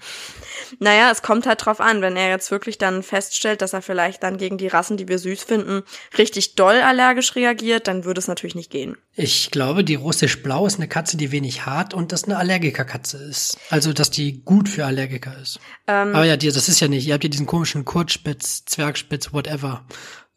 Naja, 0.78 1.10
es 1.10 1.22
kommt 1.22 1.46
halt 1.46 1.64
drauf 1.64 1.80
an, 1.80 2.02
wenn 2.02 2.16
er 2.16 2.28
jetzt 2.28 2.50
wirklich 2.50 2.78
dann 2.78 3.02
feststellt, 3.02 3.62
dass 3.62 3.72
er 3.72 3.82
vielleicht 3.82 4.22
dann 4.22 4.38
gegen 4.38 4.58
die 4.58 4.68
Rassen, 4.68 4.96
die 4.96 5.08
wir 5.08 5.18
süß 5.18 5.42
finden, 5.42 5.82
richtig 6.16 6.54
doll 6.54 6.80
allergisch 6.80 7.34
reagiert, 7.36 7.88
dann 7.88 8.04
würde 8.04 8.18
es 8.18 8.28
natürlich 8.28 8.54
nicht 8.54 8.70
gehen. 8.70 8.96
Ich 9.14 9.50
glaube, 9.50 9.84
die 9.84 9.94
russisch-blau 9.94 10.66
ist 10.66 10.76
eine 10.76 10.88
Katze, 10.88 11.16
die 11.16 11.32
wenig 11.32 11.66
hart 11.66 11.94
und 11.94 12.12
das 12.12 12.24
eine 12.24 12.38
Allergikerkatze 12.38 13.18
ist. 13.18 13.58
Also, 13.70 13.92
dass 13.92 14.10
die 14.10 14.42
gut 14.42 14.68
für 14.68 14.86
Allergiker 14.86 15.36
ist. 15.40 15.60
Ähm, 15.86 16.14
Aber 16.14 16.24
ja, 16.24 16.36
die, 16.36 16.50
das 16.50 16.68
ist 16.68 16.80
ja 16.80 16.88
nicht. 16.88 17.06
Ihr 17.06 17.14
habt 17.14 17.24
ja 17.24 17.30
diesen 17.30 17.46
komischen 17.46 17.84
Kurzspitz, 17.84 18.64
Zwergspitz, 18.64 19.32
whatever. 19.32 19.84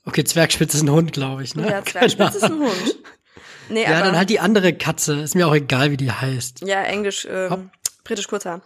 Okay, 0.05 0.23
Zwergspitz 0.23 0.73
ist 0.73 0.83
ein 0.83 0.91
Hund, 0.91 1.13
glaube 1.13 1.43
ich, 1.43 1.55
ne? 1.55 1.69
Ja, 1.69 1.83
Zwergspitz 1.83 2.35
ist 2.35 2.43
ein 2.43 2.59
Hund. 2.59 2.97
Nee, 3.69 3.83
ja, 3.83 3.95
aber, 3.95 4.05
dann 4.05 4.17
halt 4.17 4.29
die 4.29 4.39
andere 4.39 4.73
Katze. 4.73 5.21
Ist 5.21 5.35
mir 5.35 5.47
auch 5.47 5.55
egal, 5.55 5.91
wie 5.91 5.97
die 5.97 6.11
heißt. 6.11 6.61
Ja, 6.65 6.83
Englisch, 6.83 7.27
ähm, 7.29 7.71
britisch 8.03 8.27
Kurzhaar. 8.27 8.61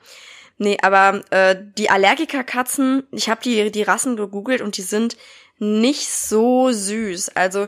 Nee, 0.60 0.78
aber 0.82 1.22
äh, 1.32 1.56
die 1.78 1.90
Allergikerkatzen, 1.90 3.04
ich 3.12 3.30
habe 3.30 3.42
die, 3.42 3.72
die 3.72 3.84
Rassen 3.84 4.18
gegoogelt 4.18 4.62
und 4.62 4.76
die 4.76 4.82
sind 4.82 5.16
nicht 5.58 6.10
so 6.10 6.72
süß. 6.72 7.30
Also 7.30 7.68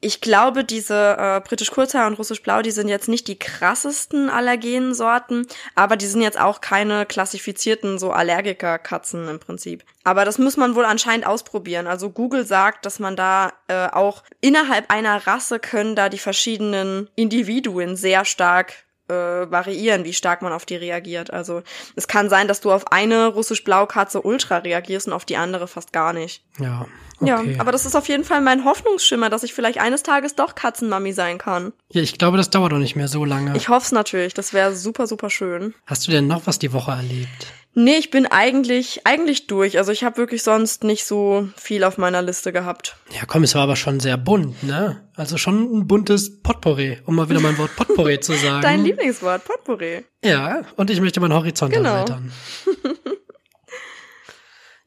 ich 0.00 0.20
glaube, 0.20 0.62
diese 0.62 1.16
äh, 1.18 1.40
britisch 1.40 1.72
Kurzhaar 1.72 2.06
und 2.06 2.14
russisch 2.14 2.40
Blau, 2.42 2.62
die 2.62 2.70
sind 2.70 2.88
jetzt 2.88 3.08
nicht 3.08 3.26
die 3.26 3.38
krassesten 3.38 4.30
Allergensorten, 4.30 5.46
aber 5.74 5.96
die 5.96 6.06
sind 6.06 6.22
jetzt 6.22 6.40
auch 6.40 6.60
keine 6.60 7.04
klassifizierten 7.04 7.98
so 7.98 8.12
Allergikerkatzen 8.12 9.28
im 9.28 9.40
Prinzip. 9.40 9.84
Aber 10.04 10.24
das 10.24 10.38
muss 10.38 10.56
man 10.56 10.76
wohl 10.76 10.84
anscheinend 10.84 11.26
ausprobieren. 11.26 11.88
Also 11.88 12.10
Google 12.10 12.46
sagt, 12.46 12.86
dass 12.86 13.00
man 13.00 13.16
da 13.16 13.52
äh, 13.66 13.88
auch 13.88 14.22
innerhalb 14.40 14.88
einer 14.90 15.26
Rasse 15.26 15.58
können 15.58 15.96
da 15.96 16.08
die 16.08 16.18
verschiedenen 16.18 17.10
Individuen 17.16 17.96
sehr 17.96 18.24
stark 18.24 18.84
äh, 19.10 19.50
variieren, 19.50 20.04
wie 20.04 20.12
stark 20.12 20.42
man 20.42 20.52
auf 20.52 20.64
die 20.64 20.76
reagiert. 20.76 21.32
Also 21.32 21.62
es 21.96 22.08
kann 22.08 22.28
sein, 22.30 22.48
dass 22.48 22.60
du 22.60 22.72
auf 22.72 22.92
eine 22.92 23.26
russisch-blau-Katze 23.26 24.22
ultra 24.22 24.58
reagierst 24.58 25.08
und 25.08 25.12
auf 25.12 25.24
die 25.24 25.36
andere 25.36 25.68
fast 25.68 25.92
gar 25.92 26.12
nicht. 26.12 26.42
Ja. 26.58 26.86
Okay. 27.20 27.52
Ja, 27.52 27.60
aber 27.60 27.72
das 27.72 27.86
ist 27.86 27.94
auf 27.94 28.08
jeden 28.08 28.24
Fall 28.24 28.40
mein 28.40 28.64
Hoffnungsschimmer, 28.64 29.30
dass 29.30 29.42
ich 29.42 29.52
vielleicht 29.52 29.78
eines 29.78 30.02
Tages 30.02 30.34
doch 30.34 30.54
Katzenmami 30.54 31.12
sein 31.12 31.38
kann. 31.38 31.72
Ja, 31.90 32.00
ich 32.02 32.18
glaube, 32.18 32.36
das 32.36 32.50
dauert 32.50 32.72
doch 32.72 32.78
nicht 32.78 32.96
mehr 32.96 33.08
so 33.08 33.24
lange. 33.24 33.56
Ich 33.56 33.68
hoffe 33.68 33.84
es 33.86 33.92
natürlich. 33.92 34.34
Das 34.34 34.52
wäre 34.52 34.74
super, 34.74 35.06
super 35.06 35.30
schön. 35.30 35.74
Hast 35.86 36.06
du 36.06 36.10
denn 36.10 36.26
noch 36.26 36.46
was 36.46 36.58
die 36.58 36.72
Woche 36.72 36.92
erlebt? 36.92 37.46
Nee, 37.74 37.98
ich 37.98 38.10
bin 38.10 38.26
eigentlich, 38.26 39.06
eigentlich 39.06 39.46
durch. 39.46 39.78
Also 39.78 39.92
ich 39.92 40.02
habe 40.02 40.16
wirklich 40.16 40.42
sonst 40.42 40.82
nicht 40.82 41.04
so 41.04 41.48
viel 41.56 41.84
auf 41.84 41.98
meiner 41.98 42.20
Liste 42.20 42.52
gehabt. 42.52 42.96
Ja, 43.12 43.22
komm, 43.26 43.44
es 43.44 43.54
war 43.54 43.62
aber 43.62 43.76
schon 43.76 44.00
sehr 44.00 44.16
bunt, 44.16 44.64
ne? 44.64 45.08
Also 45.14 45.36
schon 45.36 45.72
ein 45.72 45.86
buntes 45.86 46.42
Potpourri, 46.42 46.98
um 47.06 47.14
mal 47.14 47.28
wieder 47.30 47.40
mein 47.40 47.56
Wort 47.58 47.76
Potpourri 47.76 48.18
zu 48.18 48.32
sagen. 48.42 48.62
Dein 48.62 48.84
Lieblingswort, 48.84 49.44
Potpourri. 49.44 50.04
Ja, 50.24 50.62
und 50.76 50.90
ich 50.90 51.00
möchte 51.00 51.20
meinen 51.20 51.34
Horizont 51.34 51.72
genau. 51.72 51.94
erweitern. 51.94 52.32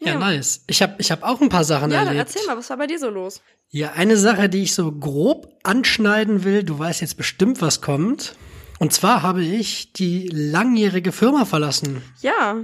ja, 0.06 0.14
ja, 0.14 0.20
nice. 0.20 0.64
Ich 0.68 0.82
habe 0.82 0.96
ich 0.98 1.12
hab 1.12 1.24
auch 1.24 1.42
ein 1.42 1.50
paar 1.50 1.64
Sachen 1.64 1.92
ja, 1.92 2.00
erlebt. 2.00 2.16
Ja, 2.16 2.22
erzähl 2.22 2.46
mal, 2.46 2.58
was 2.58 2.70
war 2.70 2.78
bei 2.78 2.88
dir 2.88 3.00
so 3.00 3.10
los? 3.10 3.42
Ja, 3.70 3.94
eine 3.94 4.18
Sache, 4.18 4.50
die 4.50 4.64
ich 4.64 4.74
so 4.76 4.92
grob 4.92 5.48
anschneiden 5.64 6.44
will, 6.44 6.64
du 6.64 6.78
weißt 6.78 7.02
jetzt 7.02 7.18
bestimmt, 7.18 7.62
was 7.62 7.82
kommt. 7.82 8.36
Und 8.80 8.94
zwar 8.94 9.24
habe 9.24 9.44
ich 9.44 9.94
die 9.94 10.28
langjährige 10.28 11.12
Firma 11.12 11.46
verlassen. 11.46 12.02
Ja. 12.22 12.58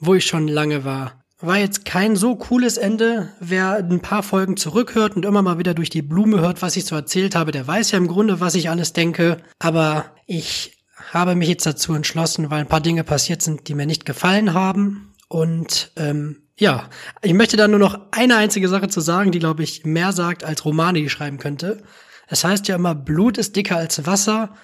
Wo 0.00 0.14
ich 0.14 0.26
schon 0.26 0.48
lange 0.48 0.84
war. 0.84 1.22
War 1.38 1.58
jetzt 1.58 1.84
kein 1.84 2.16
so 2.16 2.34
cooles 2.34 2.78
Ende. 2.78 3.32
Wer 3.40 3.76
ein 3.76 4.00
paar 4.00 4.22
Folgen 4.22 4.56
zurückhört 4.56 5.16
und 5.16 5.24
immer 5.24 5.42
mal 5.42 5.58
wieder 5.58 5.74
durch 5.74 5.90
die 5.90 6.02
Blume 6.02 6.40
hört, 6.40 6.62
was 6.62 6.76
ich 6.76 6.86
so 6.86 6.96
erzählt 6.96 7.34
habe, 7.34 7.52
der 7.52 7.66
weiß 7.66 7.90
ja 7.90 7.98
im 7.98 8.08
Grunde, 8.08 8.40
was 8.40 8.54
ich 8.54 8.70
alles 8.70 8.94
denke. 8.94 9.36
Aber 9.58 10.06
ich 10.26 10.78
habe 11.12 11.34
mich 11.34 11.48
jetzt 11.48 11.66
dazu 11.66 11.94
entschlossen, 11.94 12.50
weil 12.50 12.60
ein 12.60 12.68
paar 12.68 12.80
Dinge 12.80 13.04
passiert 13.04 13.42
sind, 13.42 13.68
die 13.68 13.74
mir 13.74 13.86
nicht 13.86 14.06
gefallen 14.06 14.54
haben. 14.54 15.14
Und 15.28 15.92
ähm, 15.96 16.45
ja, 16.58 16.88
ich 17.22 17.34
möchte 17.34 17.56
da 17.56 17.68
nur 17.68 17.78
noch 17.78 18.00
eine 18.12 18.36
einzige 18.36 18.68
Sache 18.68 18.88
zu 18.88 19.00
sagen, 19.00 19.30
die, 19.30 19.38
glaube 19.38 19.62
ich, 19.62 19.84
mehr 19.84 20.12
sagt, 20.12 20.42
als 20.44 20.64
Romane 20.64 21.00
die 21.00 21.10
schreiben 21.10 21.38
könnte. 21.38 21.82
Es 22.28 22.44
heißt 22.44 22.66
ja 22.68 22.76
immer, 22.76 22.94
Blut 22.94 23.38
ist 23.38 23.56
dicker 23.56 23.76
als 23.76 24.06
Wasser. 24.06 24.54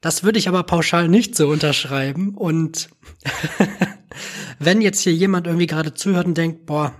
Das 0.00 0.22
würde 0.22 0.38
ich 0.38 0.48
aber 0.48 0.62
pauschal 0.62 1.08
nicht 1.08 1.34
so 1.34 1.48
unterschreiben. 1.48 2.34
Und 2.34 2.90
wenn 4.58 4.80
jetzt 4.80 5.00
hier 5.00 5.12
jemand 5.12 5.46
irgendwie 5.46 5.66
gerade 5.66 5.94
zuhört 5.94 6.26
und 6.26 6.38
denkt, 6.38 6.64
boah, 6.64 6.94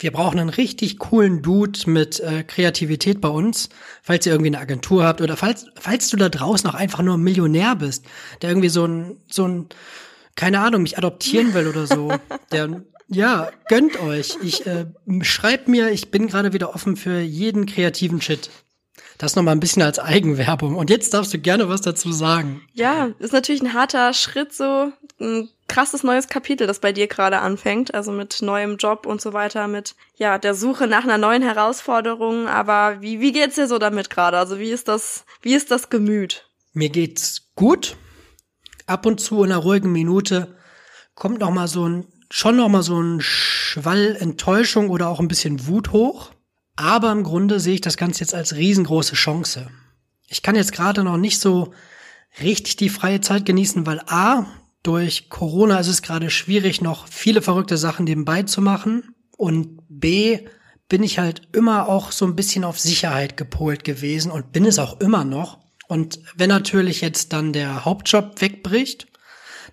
wir 0.00 0.10
brauchen 0.10 0.40
einen 0.40 0.50
richtig 0.50 0.98
coolen 0.98 1.40
Dude 1.40 1.78
mit 1.86 2.20
äh, 2.20 2.42
Kreativität 2.42 3.20
bei 3.20 3.28
uns, 3.28 3.68
falls 4.02 4.26
ihr 4.26 4.32
irgendwie 4.32 4.50
eine 4.50 4.58
Agentur 4.58 5.04
habt 5.04 5.20
oder 5.20 5.36
falls, 5.36 5.66
falls 5.76 6.10
du 6.10 6.16
da 6.16 6.28
draußen 6.28 6.68
auch 6.68 6.74
einfach 6.74 7.02
nur 7.02 7.16
ein 7.16 7.22
Millionär 7.22 7.76
bist, 7.76 8.04
der 8.42 8.50
irgendwie 8.50 8.68
so 8.68 8.84
ein, 8.86 9.16
so 9.30 9.46
ein, 9.46 9.68
keine 10.36 10.60
Ahnung, 10.60 10.82
mich 10.82 10.98
adoptieren 10.98 11.54
will 11.54 11.68
oder 11.68 11.86
so, 11.86 12.12
der, 12.52 12.82
ja, 13.08 13.50
gönnt 13.68 14.00
euch. 14.00 14.36
Ich 14.42 14.66
äh, 14.66 14.86
schreibt 15.22 15.68
mir, 15.68 15.90
ich 15.90 16.10
bin 16.10 16.28
gerade 16.28 16.52
wieder 16.52 16.74
offen 16.74 16.96
für 16.96 17.20
jeden 17.20 17.66
kreativen 17.66 18.20
Shit. 18.20 18.50
Das 19.16 19.34
noch 19.34 19.42
mal 19.42 19.52
ein 19.52 19.60
bisschen 19.60 19.82
als 19.82 19.98
Eigenwerbung. 19.98 20.76
Und 20.76 20.90
jetzt 20.90 21.12
darfst 21.12 21.34
du 21.34 21.38
gerne 21.38 21.68
was 21.68 21.80
dazu 21.80 22.12
sagen. 22.12 22.62
Ja, 22.72 23.10
ist 23.18 23.32
natürlich 23.32 23.62
ein 23.62 23.72
harter 23.72 24.12
Schritt, 24.12 24.52
so 24.52 24.92
ein 25.18 25.48
krasses 25.66 26.04
neues 26.04 26.28
Kapitel, 26.28 26.66
das 26.66 26.78
bei 26.78 26.92
dir 26.92 27.08
gerade 27.08 27.40
anfängt. 27.40 27.94
Also 27.94 28.12
mit 28.12 28.42
neuem 28.42 28.76
Job 28.76 29.06
und 29.06 29.20
so 29.20 29.32
weiter, 29.32 29.66
mit 29.66 29.96
ja 30.16 30.38
der 30.38 30.54
Suche 30.54 30.86
nach 30.86 31.02
einer 31.02 31.18
neuen 31.18 31.42
Herausforderung. 31.42 32.46
Aber 32.46 33.00
wie 33.00 33.20
wie 33.20 33.32
geht's 33.32 33.56
dir 33.56 33.66
so 33.66 33.78
damit 33.78 34.10
gerade? 34.10 34.38
Also 34.38 34.58
wie 34.58 34.70
ist 34.70 34.86
das 34.86 35.24
wie 35.42 35.54
ist 35.54 35.70
das 35.70 35.90
Gemüt? 35.90 36.48
Mir 36.72 36.90
geht's 36.90 37.48
gut. 37.56 37.96
Ab 38.86 39.04
und 39.04 39.20
zu 39.20 39.42
in 39.42 39.50
einer 39.50 39.62
ruhigen 39.62 39.90
Minute 39.90 40.56
kommt 41.14 41.40
noch 41.40 41.50
mal 41.50 41.66
so 41.66 41.88
ein 41.88 42.06
schon 42.30 42.56
noch 42.56 42.68
mal 42.68 42.82
so 42.82 43.00
ein 43.00 43.20
Schwall 43.20 44.16
Enttäuschung 44.18 44.90
oder 44.90 45.08
auch 45.08 45.20
ein 45.20 45.28
bisschen 45.28 45.66
Wut 45.66 45.92
hoch. 45.92 46.32
Aber 46.76 47.10
im 47.10 47.24
Grunde 47.24 47.58
sehe 47.58 47.74
ich 47.74 47.80
das 47.80 47.96
Ganze 47.96 48.20
jetzt 48.20 48.34
als 48.34 48.54
riesengroße 48.54 49.14
Chance. 49.14 49.68
Ich 50.28 50.42
kann 50.42 50.54
jetzt 50.54 50.72
gerade 50.72 51.02
noch 51.02 51.16
nicht 51.16 51.40
so 51.40 51.72
richtig 52.40 52.76
die 52.76 52.88
freie 52.88 53.20
Zeit 53.20 53.46
genießen, 53.46 53.86
weil 53.86 54.00
A, 54.06 54.46
durch 54.82 55.28
Corona 55.28 55.80
ist 55.80 55.88
es 55.88 56.02
gerade 56.02 56.30
schwierig, 56.30 56.80
noch 56.80 57.08
viele 57.08 57.42
verrückte 57.42 57.76
Sachen 57.76 58.04
nebenbei 58.04 58.44
zu 58.44 58.62
machen. 58.62 59.14
Und 59.36 59.80
B, 59.88 60.40
bin 60.88 61.02
ich 61.02 61.18
halt 61.18 61.48
immer 61.52 61.88
auch 61.88 62.12
so 62.12 62.24
ein 62.24 62.36
bisschen 62.36 62.64
auf 62.64 62.78
Sicherheit 62.78 63.36
gepolt 63.36 63.84
gewesen 63.84 64.30
und 64.30 64.52
bin 64.52 64.64
es 64.64 64.78
auch 64.78 65.00
immer 65.00 65.24
noch. 65.24 65.58
Und 65.88 66.20
wenn 66.36 66.48
natürlich 66.48 67.00
jetzt 67.00 67.32
dann 67.32 67.52
der 67.52 67.84
Hauptjob 67.84 68.40
wegbricht, 68.40 69.07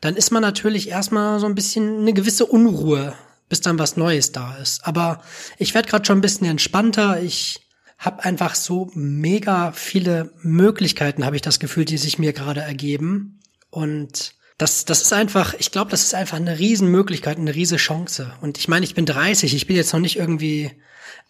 dann 0.05 0.15
ist 0.15 0.31
man 0.31 0.41
natürlich 0.41 0.89
erstmal 0.89 1.39
so 1.39 1.47
ein 1.47 1.55
bisschen 1.55 1.99
eine 1.99 2.13
gewisse 2.13 2.45
Unruhe 2.45 3.15
bis 3.49 3.61
dann 3.61 3.79
was 3.79 3.97
Neues 3.97 4.31
da 4.31 4.55
ist. 4.57 4.85
Aber 4.85 5.21
ich 5.57 5.73
werde 5.73 5.89
gerade 5.89 6.05
schon 6.05 6.17
ein 6.17 6.21
bisschen 6.21 6.47
entspannter. 6.47 7.21
Ich 7.21 7.61
habe 7.97 8.23
einfach 8.23 8.55
so 8.55 8.89
mega 8.93 9.71
viele 9.71 10.31
Möglichkeiten, 10.41 11.25
habe 11.25 11.35
ich 11.35 11.41
das 11.41 11.59
Gefühl, 11.59 11.85
die 11.85 11.97
sich 11.97 12.19
mir 12.19 12.33
gerade 12.33 12.61
ergeben. 12.61 13.39
Und 13.69 14.33
das, 14.57 14.85
das 14.85 15.03
ist 15.03 15.13
einfach, 15.13 15.53
ich 15.59 15.71
glaube, 15.71 15.91
das 15.91 16.03
ist 16.03 16.15
einfach 16.15 16.37
eine 16.37 16.57
Riesenmöglichkeit, 16.57 17.37
eine 17.37 17.53
riese 17.53 17.77
Chance. 17.77 18.33
Und 18.41 18.57
ich 18.57 18.67
meine, 18.67 18.85
ich 18.85 18.95
bin 18.95 19.05
30, 19.05 19.53
ich 19.53 19.67
bin 19.67 19.75
jetzt 19.75 19.93
noch 19.93 19.99
nicht 19.99 20.17
irgendwie 20.17 20.71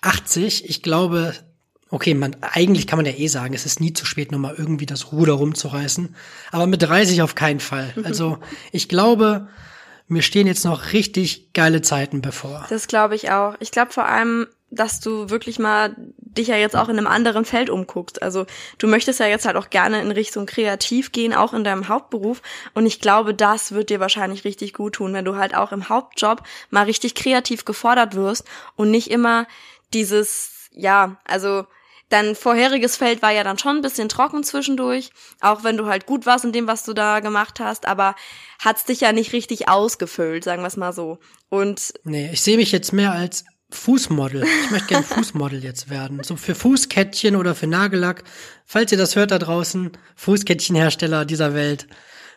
80. 0.01 0.69
Ich 0.69 0.81
glaube, 0.83 1.33
okay, 1.95 2.13
man, 2.13 2.36
eigentlich 2.41 2.88
kann 2.88 2.97
man 2.97 3.05
ja 3.05 3.13
eh 3.13 3.27
sagen, 3.27 3.53
es 3.53 3.65
ist 3.65 3.79
nie 3.79 3.93
zu 3.93 4.05
spät, 4.05 4.29
nochmal 4.29 4.55
irgendwie 4.58 4.86
das 4.86 5.13
Ruder 5.13 5.34
rumzureißen. 5.34 6.13
Aber 6.51 6.67
mit 6.67 6.81
30 6.81 7.21
auf 7.21 7.36
keinen 7.36 7.62
Fall. 7.62 7.93
Also 8.03 8.38
ich 8.71 8.89
glaube, 8.89 9.47
mir 10.08 10.21
stehen 10.21 10.45
jetzt 10.45 10.65
noch 10.65 10.91
richtig 10.91 11.53
geile 11.53 11.81
Zeiten 11.81 12.21
bevor. 12.21 12.65
Das 12.69 12.88
glaube 12.88 13.15
ich 13.15 13.31
auch. 13.31 13.55
Ich 13.60 13.71
glaube 13.71 13.93
vor 13.93 14.05
allem, 14.05 14.47
dass 14.69 14.99
du 14.99 15.29
wirklich 15.29 15.58
mal 15.58 15.95
dich 16.17 16.49
ja 16.49 16.58
jetzt 16.58 16.75
auch 16.75 16.89
in 16.89 16.97
einem 16.97 17.08
anderen 17.08 17.45
Feld 17.45 17.69
umguckst. 17.69 18.21
Also 18.21 18.45
du 18.77 18.88
möchtest 18.88 19.21
ja 19.21 19.27
jetzt 19.27 19.45
halt 19.45 19.55
auch 19.55 19.69
gerne 19.69 20.01
in 20.01 20.12
Richtung 20.12 20.45
kreativ 20.45 21.13
gehen, 21.13 21.34
auch 21.34 21.53
in 21.53 21.63
deinem 21.63 21.88
Hauptberuf. 21.88 22.41
Und 22.73 22.86
ich 22.86 22.99
glaube, 22.99 23.34
das 23.34 23.71
wird 23.71 23.89
dir 23.89 24.01
wahrscheinlich 24.01 24.43
richtig 24.43 24.73
gut 24.73 24.95
tun, 24.95 25.13
wenn 25.13 25.25
du 25.25 25.38
halt 25.38 25.55
auch 25.55 25.71
im 25.71 25.88
Hauptjob 25.88 26.43
mal 26.69 26.84
richtig 26.84 27.15
kreativ 27.15 27.63
gefordert 27.63 28.15
wirst 28.15 28.43
und 28.75 28.91
nicht 28.91 29.10
immer 29.10 29.47
dieses, 29.93 30.69
ja, 30.73 31.15
also 31.23 31.65
Dein 32.09 32.35
vorheriges 32.35 32.97
Feld 32.97 33.21
war 33.21 33.31
ja 33.31 33.43
dann 33.43 33.57
schon 33.57 33.77
ein 33.77 33.81
bisschen 33.81 34.09
trocken 34.09 34.43
zwischendurch, 34.43 35.09
auch 35.41 35.63
wenn 35.63 35.75
du 35.75 35.87
halt 35.87 36.05
gut 36.05 36.25
warst 36.25 36.45
in 36.45 36.51
dem, 36.51 36.67
was 36.67 36.83
du 36.83 36.93
da 36.93 37.19
gemacht 37.19 37.59
hast, 37.59 37.87
aber 37.87 38.15
hat's 38.59 38.85
dich 38.85 39.01
ja 39.01 39.11
nicht 39.11 39.33
richtig 39.33 39.67
ausgefüllt, 39.69 40.43
sagen 40.43 40.61
wir 40.61 40.67
es 40.67 40.77
mal 40.77 40.93
so. 40.93 41.17
Und 41.49 41.93
Nee, 42.03 42.29
ich 42.31 42.41
sehe 42.41 42.57
mich 42.57 42.71
jetzt 42.71 42.93
mehr 42.93 43.11
als 43.11 43.45
Fußmodel. 43.71 44.43
Ich 44.43 44.71
möchte 44.71 44.87
gerne 44.87 45.03
Fußmodel 45.09 45.63
jetzt 45.63 45.89
werden. 45.89 46.21
So 46.23 46.35
für 46.35 46.53
Fußkettchen 46.53 47.35
oder 47.35 47.55
für 47.55 47.67
Nagellack. 47.67 48.23
Falls 48.65 48.91
ihr 48.91 48.97
das 48.97 49.15
hört 49.15 49.31
da 49.31 49.39
draußen, 49.39 49.91
Fußkettchenhersteller 50.15 51.25
dieser 51.25 51.53
Welt. 51.53 51.87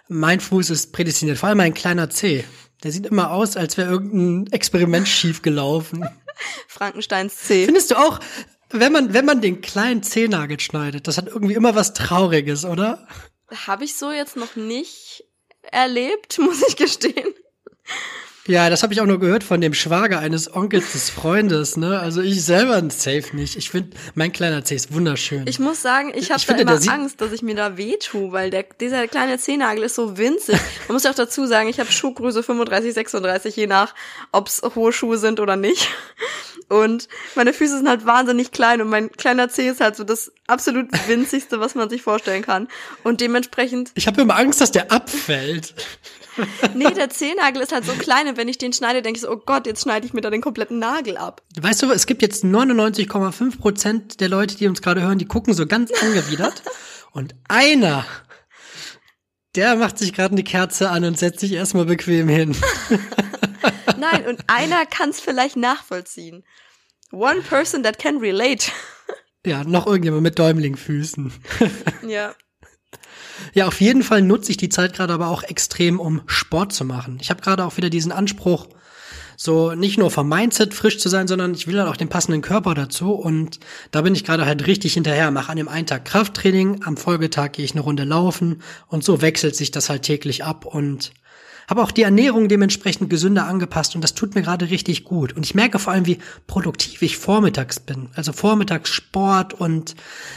Mein 0.09 0.41
Fuß 0.41 0.71
ist 0.71 0.93
prädestiniert, 0.93 1.37
vor 1.37 1.51
allem 1.51 1.59
mein 1.59 1.75
kleiner 1.75 2.09
Zeh. 2.09 2.45
Der 2.83 2.93
sieht 2.93 3.07
immer 3.07 3.33
aus, 3.33 3.57
als 3.57 3.77
wäre 3.77 3.91
irgendein 3.91 4.51
Experiment 4.53 5.09
schief 5.09 5.43
gelaufen. 5.43 6.09
Frankensteins 6.69 7.37
C. 7.37 7.67
Findest 7.67 7.91
du 7.91 7.97
auch, 7.97 8.21
wenn 8.71 8.93
man, 8.93 9.15
wenn 9.15 9.25
man 9.25 9.41
den 9.41 9.61
kleinen 9.61 10.03
Zehnagel 10.03 10.61
schneidet, 10.61 11.09
das 11.09 11.19
hat 11.19 11.27
irgendwie 11.29 11.55
immer 11.55 11.75
was 11.75 11.95
Trauriges, 11.95 12.65
oder? 12.65 13.07
Habe 13.67 13.85
ich 13.85 13.97
so 13.97 14.11
jetzt 14.11 14.37
noch 14.37 14.57
nicht 14.57 15.25
erlebt, 15.63 16.39
muss 16.43 16.63
ich 16.69 16.77
gestehen. 16.77 17.35
Ja, 18.49 18.71
das 18.71 18.83
habe 18.83 18.95
ich 18.95 19.01
auch 19.03 19.07
nur 19.07 19.21
gehört 19.21 19.45
von 19.45 19.61
dem 19.61 19.75
Schwager 19.75 20.21
eines 20.21 20.55
Onkels 20.55 20.93
des 20.93 21.11
Freundes, 21.11 21.77
ne? 21.77 22.01
Also 22.01 22.23
ich 22.23 22.43
selber 22.43 22.81
safe 22.89 23.37
nicht. 23.37 23.57
Ich 23.57 23.69
finde, 23.69 23.95
mein 24.15 24.33
kleiner 24.33 24.65
Zeh 24.65 24.75
ist 24.75 24.91
wunderschön. 24.95 25.47
Ich 25.47 25.59
muss 25.59 25.83
sagen, 25.83 26.13
ich 26.15 26.31
habe 26.31 26.41
da 26.41 26.55
finde, 26.55 26.63
immer 26.63 26.93
Angst, 26.93 27.21
dass 27.21 27.33
ich 27.33 27.43
mir 27.43 27.55
da 27.55 27.77
weh 27.77 27.99
tue, 27.99 28.33
weil 28.33 28.49
der, 28.49 28.65
dieser 28.81 29.07
kleine 29.07 29.37
Zehennagel 29.37 29.85
ist 29.85 29.97
so 29.97 30.17
winzig. 30.17 30.59
Man 30.89 30.95
muss 30.95 31.05
ja 31.05 31.11
auch 31.11 31.15
dazu 31.15 31.45
sagen, 31.45 31.69
ich 31.69 31.79
habe 31.79 31.93
Schuhgröße 31.93 32.43
35, 32.43 32.95
36, 32.95 33.55
je 33.55 33.67
nach, 33.67 33.95
ob's 34.33 34.63
hohe 34.75 34.95
Schuhe 34.95 35.19
sind 35.19 35.41
oder 35.41 35.57
nicht. 35.57 35.91
Und 36.69 37.09
meine 37.35 37.53
Füße 37.53 37.79
sind 37.79 37.89
halt 37.89 38.05
wahnsinnig 38.05 38.51
klein 38.51 38.83
und 38.83 38.89
mein 38.89 39.11
kleiner 39.11 39.49
Zeh 39.49 39.69
ist 39.69 39.81
halt 39.81 39.97
so 39.97 40.05
das 40.05 40.33
absolut 40.47 40.89
winzigste, 41.09 41.61
was 41.61 41.75
man 41.75 41.89
sich 41.89 42.03
vorstellen 42.03 42.43
kann. 42.43 42.69
Und 43.05 43.21
dementsprechend, 43.21 43.91
ich 43.95 44.07
habe 44.07 44.21
immer 44.21 44.37
Angst, 44.37 44.61
dass 44.61 44.71
der 44.71 44.93
abfällt. 44.93 45.75
nee, 46.75 46.91
der 46.91 47.11
Zehennagel 47.11 47.63
ist 47.63 47.73
halt 47.73 47.85
so 47.85 47.93
klein 47.93 48.29
und 48.29 48.37
wenn 48.37 48.49
ich 48.49 48.59
den 48.59 48.73
schneide, 48.73 49.03
denke 49.03 49.17
ich 49.17 49.23
so, 49.23 49.31
oh 49.31 49.41
Gott, 49.45 49.67
jetzt 49.67 49.83
schneide 49.83 50.07
ich 50.07 50.13
mir 50.13 50.21
da 50.21 50.31
den 50.31 50.43
kompletten 50.43 50.79
Nagel 50.79 51.17
ab. 51.17 51.43
Weißt 51.59 51.83
du, 51.83 51.91
es 51.91 52.07
gibt 52.07 52.23
jetzt 52.23 52.45
99,5 52.45 53.59
Prozent 53.59 54.21
der 54.21 54.29
Leute, 54.29 54.57
die 54.57 54.67
uns 54.69 54.83
gerade 54.83 55.03
hören, 55.03 55.19
die 55.19 55.27
gucken 55.27 55.55
so 55.55 55.67
ganz 55.67 55.91
angewidert. 55.91 56.63
Und 57.13 57.35
einer, 57.49 58.05
der 59.57 59.77
macht 59.77 59.99
sich 59.99 60.13
gerade 60.13 60.33
eine 60.33 60.45
Kerze 60.45 60.91
an 60.91 61.05
und 61.05 61.19
setzt 61.19 61.41
sich 61.41 61.53
erstmal 61.53 61.87
bequem 61.87 62.29
hin. 62.29 62.55
Nein, 63.99 64.27
und 64.27 64.45
einer 64.47 64.87
kann 64.87 65.11
es 65.11 65.21
vielleicht 65.21 65.57
nachvollziehen. 65.57 66.45
One 67.11 67.41
person 67.41 67.83
that 67.83 67.99
can 67.99 68.19
relate. 68.19 68.71
Ja, 69.47 69.65
noch 69.65 69.87
irgendjemand 69.87 70.23
mit 70.23 70.39
Däumlingfüßen. 70.39 71.33
ja. 72.09 72.35
Ja, 73.55 73.67
auf 73.67 73.81
jeden 73.81 74.03
Fall 74.03 74.23
nutze 74.23 74.51
ich 74.51 74.57
die 74.57 74.69
Zeit 74.69 74.95
gerade 74.95 75.15
aber 75.15 75.29
auch 75.29 75.43
extrem, 75.43 76.01
um 76.01 76.23
Sport 76.27 76.73
zu 76.73 76.85
machen. 76.85 77.19
Ich 77.21 77.31
habe 77.31 77.41
gerade 77.41 77.65
auch 77.65 77.77
wieder 77.77 77.89
diesen 77.89 78.13
Anspruch, 78.13 78.69
so 79.37 79.75
nicht 79.75 79.99
nur 79.99 80.11
vom 80.11 80.29
Mindset 80.29 80.75
frisch 80.75 80.99
zu 80.99 81.09
sein, 81.09 81.29
sondern 81.29 81.55
ich 81.55 81.69
will 81.69 81.79
halt 81.79 81.89
auch 81.89 81.97
den 81.97 82.09
passenden 82.09 82.43
Körper 82.43 82.75
dazu. 82.75 83.13
Und 83.13 83.61
da 83.93 84.03
bin 84.03 84.15
ich 84.15 84.25
gerade 84.25 84.45
halt 84.45 84.67
richtig 84.67 84.95
hinterher. 84.95 85.31
Mache 85.31 85.53
an 85.53 85.57
dem 85.57 85.69
einen 85.69 85.87
Tag 85.87 86.05
Krafttraining, 86.05 86.83
am 86.85 86.97
Folgetag 86.97 87.53
gehe 87.53 87.65
ich 87.65 87.73
eine 87.73 87.83
Runde 87.83 88.05
laufen 88.05 88.63
und 88.89 89.05
so 89.05 89.23
wechselt 89.23 89.55
sich 89.55 89.71
das 89.71 89.89
halt 89.89 90.03
täglich 90.03 90.45
ab 90.45 90.67
und 90.67 91.13
habe 91.69 91.83
auch 91.83 91.91
die 91.91 92.03
Ernährung 92.03 92.49
dementsprechend 92.49 93.11
gesünder 93.11 93.47
angepasst 93.47 93.95
und 93.95 94.03
das 94.03 94.15
tut 94.15 94.35
mir 94.35 94.43
gerade 94.43 94.71
richtig 94.71 95.05
gut. 95.05 95.35
Und 95.35 95.45
ich 95.45 95.55
merke 95.55 95.79
vor 95.79 95.93
allem, 95.93 96.07
wie 96.07 96.19
produktiv 96.47 97.03
ich 97.03 97.19
vormittags 97.19 97.79
bin. 97.79 98.09
Also 98.15 98.33
vormittags 98.33 98.91
Sport 98.91 99.55
und 99.55 99.95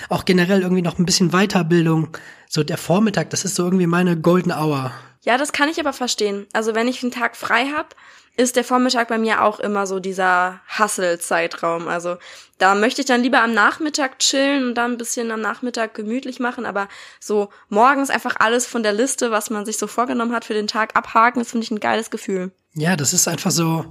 auch 0.09 0.25
generell 0.25 0.61
irgendwie 0.61 0.81
noch 0.81 0.99
ein 0.99 1.05
bisschen 1.05 1.31
Weiterbildung. 1.31 2.09
So 2.49 2.63
der 2.63 2.77
Vormittag, 2.77 3.29
das 3.29 3.45
ist 3.45 3.55
so 3.55 3.63
irgendwie 3.63 3.87
meine 3.87 4.17
Golden 4.19 4.51
Hour. 4.51 4.91
Ja, 5.23 5.37
das 5.37 5.53
kann 5.53 5.69
ich 5.69 5.79
aber 5.79 5.93
verstehen. 5.93 6.47
Also 6.51 6.75
wenn 6.75 6.87
ich 6.87 7.01
einen 7.01 7.11
Tag 7.11 7.37
frei 7.37 7.67
hab, 7.75 7.95
ist 8.37 8.55
der 8.55 8.63
Vormittag 8.63 9.07
bei 9.07 9.17
mir 9.17 9.43
auch 9.43 9.59
immer 9.59 9.85
so 9.87 9.99
dieser 9.99 10.59
Hustle-Zeitraum. 10.77 11.87
Also 11.87 12.17
da 12.61 12.75
möchte 12.75 13.01
ich 13.01 13.07
dann 13.07 13.23
lieber 13.23 13.41
am 13.41 13.53
Nachmittag 13.55 14.19
chillen 14.19 14.65
und 14.67 14.75
dann 14.75 14.91
ein 14.91 14.97
bisschen 14.97 15.31
am 15.31 15.41
Nachmittag 15.41 15.95
gemütlich 15.95 16.39
machen, 16.39 16.67
aber 16.67 16.87
so 17.19 17.49
morgens 17.69 18.11
einfach 18.11 18.35
alles 18.37 18.67
von 18.67 18.83
der 18.83 18.93
Liste, 18.93 19.31
was 19.31 19.49
man 19.49 19.65
sich 19.65 19.79
so 19.79 19.87
vorgenommen 19.87 20.31
hat 20.31 20.45
für 20.45 20.53
den 20.53 20.67
Tag 20.67 20.95
abhaken, 20.95 21.39
das 21.39 21.49
finde 21.49 21.65
ich 21.65 21.71
ein 21.71 21.79
geiles 21.79 22.11
Gefühl. 22.11 22.51
Ja, 22.75 22.95
das 22.95 23.13
ist 23.13 23.27
einfach 23.27 23.49
so, 23.49 23.85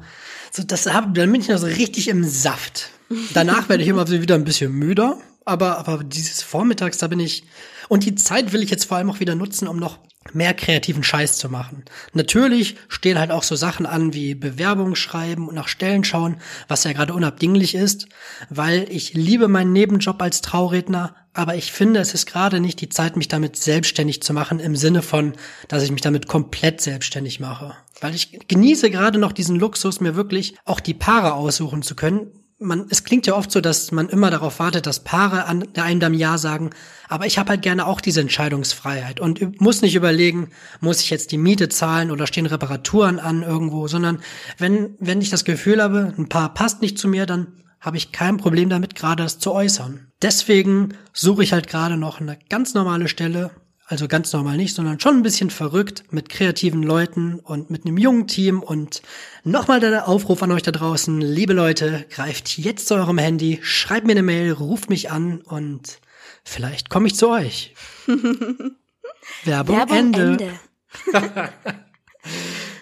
so 0.53 0.63
das 0.63 0.87
hab, 0.87 1.15
dann 1.15 1.33
bin 1.33 1.41
ich 1.41 1.49
noch 1.49 1.59
so 1.59 1.67
richtig 1.67 2.07
im 2.07 2.23
Saft. 2.23 2.91
Danach 3.35 3.69
werde 3.69 3.83
ich 3.83 3.89
immer 3.89 4.09
wieder 4.09 4.37
ein 4.37 4.45
bisschen 4.45 4.73
müder, 4.73 5.19
aber, 5.45 5.79
aber 5.79 6.05
dieses 6.05 6.43
Vormittags, 6.43 6.99
da 6.99 7.09
bin 7.09 7.19
ich, 7.19 7.43
und 7.91 8.05
die 8.05 8.15
Zeit 8.15 8.53
will 8.53 8.63
ich 8.63 8.71
jetzt 8.71 8.85
vor 8.85 8.99
allem 8.99 9.11
auch 9.11 9.19
wieder 9.19 9.35
nutzen, 9.35 9.67
um 9.67 9.77
noch 9.77 9.99
mehr 10.33 10.55
kreativen 10.55 11.03
Scheiß 11.03 11.39
zu 11.39 11.49
machen. 11.49 11.85
Natürlich 12.13 12.77
stehen 12.87 13.19
halt 13.19 13.33
auch 13.33 13.43
so 13.43 13.57
Sachen 13.57 13.85
an 13.85 14.15
wie 14.15 14.37
Bewerbung 14.37 14.95
schreiben 14.95 15.49
und 15.49 15.57
nach 15.57 15.67
Stellen 15.67 16.05
schauen, 16.05 16.37
was 16.69 16.85
ja 16.85 16.93
gerade 16.93 17.15
unabdinglich 17.15 17.75
ist, 17.75 18.07
weil 18.49 18.87
ich 18.91 19.15
liebe 19.15 19.49
meinen 19.49 19.73
Nebenjob 19.73 20.23
als 20.23 20.41
Trauredner, 20.41 21.17
aber 21.33 21.57
ich 21.57 21.73
finde, 21.73 21.99
es 21.99 22.15
ist 22.15 22.27
gerade 22.27 22.61
nicht 22.61 22.81
die 22.81 22.91
Zeit, 22.91 23.17
mich 23.17 23.27
damit 23.27 23.57
selbstständig 23.57 24.23
zu 24.23 24.33
machen, 24.35 24.61
im 24.61 24.77
Sinne 24.77 25.03
von, 25.03 25.33
dass 25.67 25.83
ich 25.83 25.91
mich 25.91 26.01
damit 26.01 26.29
komplett 26.29 26.81
selbstständig 26.81 27.41
mache. 27.41 27.75
Weil 28.01 28.15
ich 28.15 28.47
genieße 28.47 28.91
gerade 28.91 29.19
noch 29.19 29.33
diesen 29.33 29.57
Luxus, 29.57 30.01
mir 30.01 30.15
wirklich 30.15 30.55
auch 30.65 30.79
die 30.79 30.95
Paare 30.95 31.35
aussuchen 31.35 31.83
zu 31.83 31.97
können. 31.97 32.31
Man, 32.63 32.87
es 32.91 33.05
klingt 33.05 33.27
ja 33.27 33.35
oft 33.35 33.51
so, 33.51 33.63
dass 33.63 33.91
man 33.91 34.11
immer 34.11 34.31
darauf 34.31 34.59
wartet, 34.59 34.87
dass 34.87 35.03
Paare 35.03 35.47
an 35.47 35.67
einem 35.77 35.99
dann 35.99 36.13
Ja 36.13 36.37
sagen. 36.37 36.71
Aber 37.09 37.25
ich 37.25 37.39
habe 37.39 37.49
halt 37.49 37.63
gerne 37.63 37.87
auch 37.87 38.03
diese 38.03 38.21
Entscheidungsfreiheit 38.21 39.19
und 39.19 39.61
muss 39.61 39.81
nicht 39.81 39.95
überlegen, 39.95 40.51
muss 40.81 41.01
ich 41.01 41.09
jetzt 41.09 41.33
die 41.33 41.39
Miete 41.39 41.71
zahlen 41.71 42.11
oder 42.11 42.27
stehen 42.27 42.45
Reparaturen 42.45 43.19
an 43.19 43.43
irgendwo, 43.43 43.89
sondern 43.89 44.21
wenn, 44.59 44.95
wenn 44.99 45.23
ich 45.23 45.31
das 45.31 45.47
Gefühl 45.47 45.83
habe, 45.83 46.13
ein 46.19 46.29
Paar 46.29 46.53
passt 46.53 46.83
nicht 46.83 46.99
zu 46.99 47.09
mir, 47.09 47.25
dann 47.25 47.47
habe 47.81 47.97
ich 47.97 48.13
kein 48.13 48.37
Problem 48.37 48.69
damit, 48.69 48.95
gerade 48.95 49.23
das 49.23 49.39
zu 49.39 49.53
äußern. 49.53 50.07
Deswegen 50.21 50.95
suche 51.15 51.43
ich 51.43 51.53
halt 51.55 51.67
gerade 51.67 51.97
noch 51.97 52.21
eine 52.21 52.39
ganz 52.51 52.75
normale 52.75 53.09
Stelle, 53.09 53.51
also 53.91 54.07
ganz 54.07 54.33
normal 54.33 54.57
nicht, 54.57 54.75
sondern 54.75 55.01
schon 55.01 55.17
ein 55.17 55.23
bisschen 55.25 55.51
verrückt 55.51 56.05
mit 56.11 56.29
kreativen 56.29 56.83
Leuten 56.85 57.41
und 57.41 57.71
mit 57.71 57.85
einem 57.85 57.99
jungen 57.99 58.29
Team 58.29 58.63
und 58.63 59.03
nochmal 59.43 59.81
der 59.81 60.07
Aufruf 60.07 60.45
an 60.45 60.53
euch 60.53 60.63
da 60.63 60.71
draußen, 60.71 61.21
liebe 61.21 61.55
Leute, 61.55 62.07
greift 62.09 62.57
jetzt 62.57 62.87
zu 62.87 62.95
eurem 62.95 63.19
Handy, 63.19 63.59
schreibt 63.63 64.07
mir 64.07 64.13
eine 64.13 64.23
Mail, 64.23 64.53
ruft 64.53 64.91
mich 64.91 65.11
an 65.11 65.41
und 65.41 65.99
vielleicht 66.45 66.89
komme 66.89 67.09
ich 67.09 67.17
zu 67.17 67.29
euch. 67.31 67.75
Werbung, 69.45 69.77
Werbung 69.77 69.97
Ende. 69.97 70.39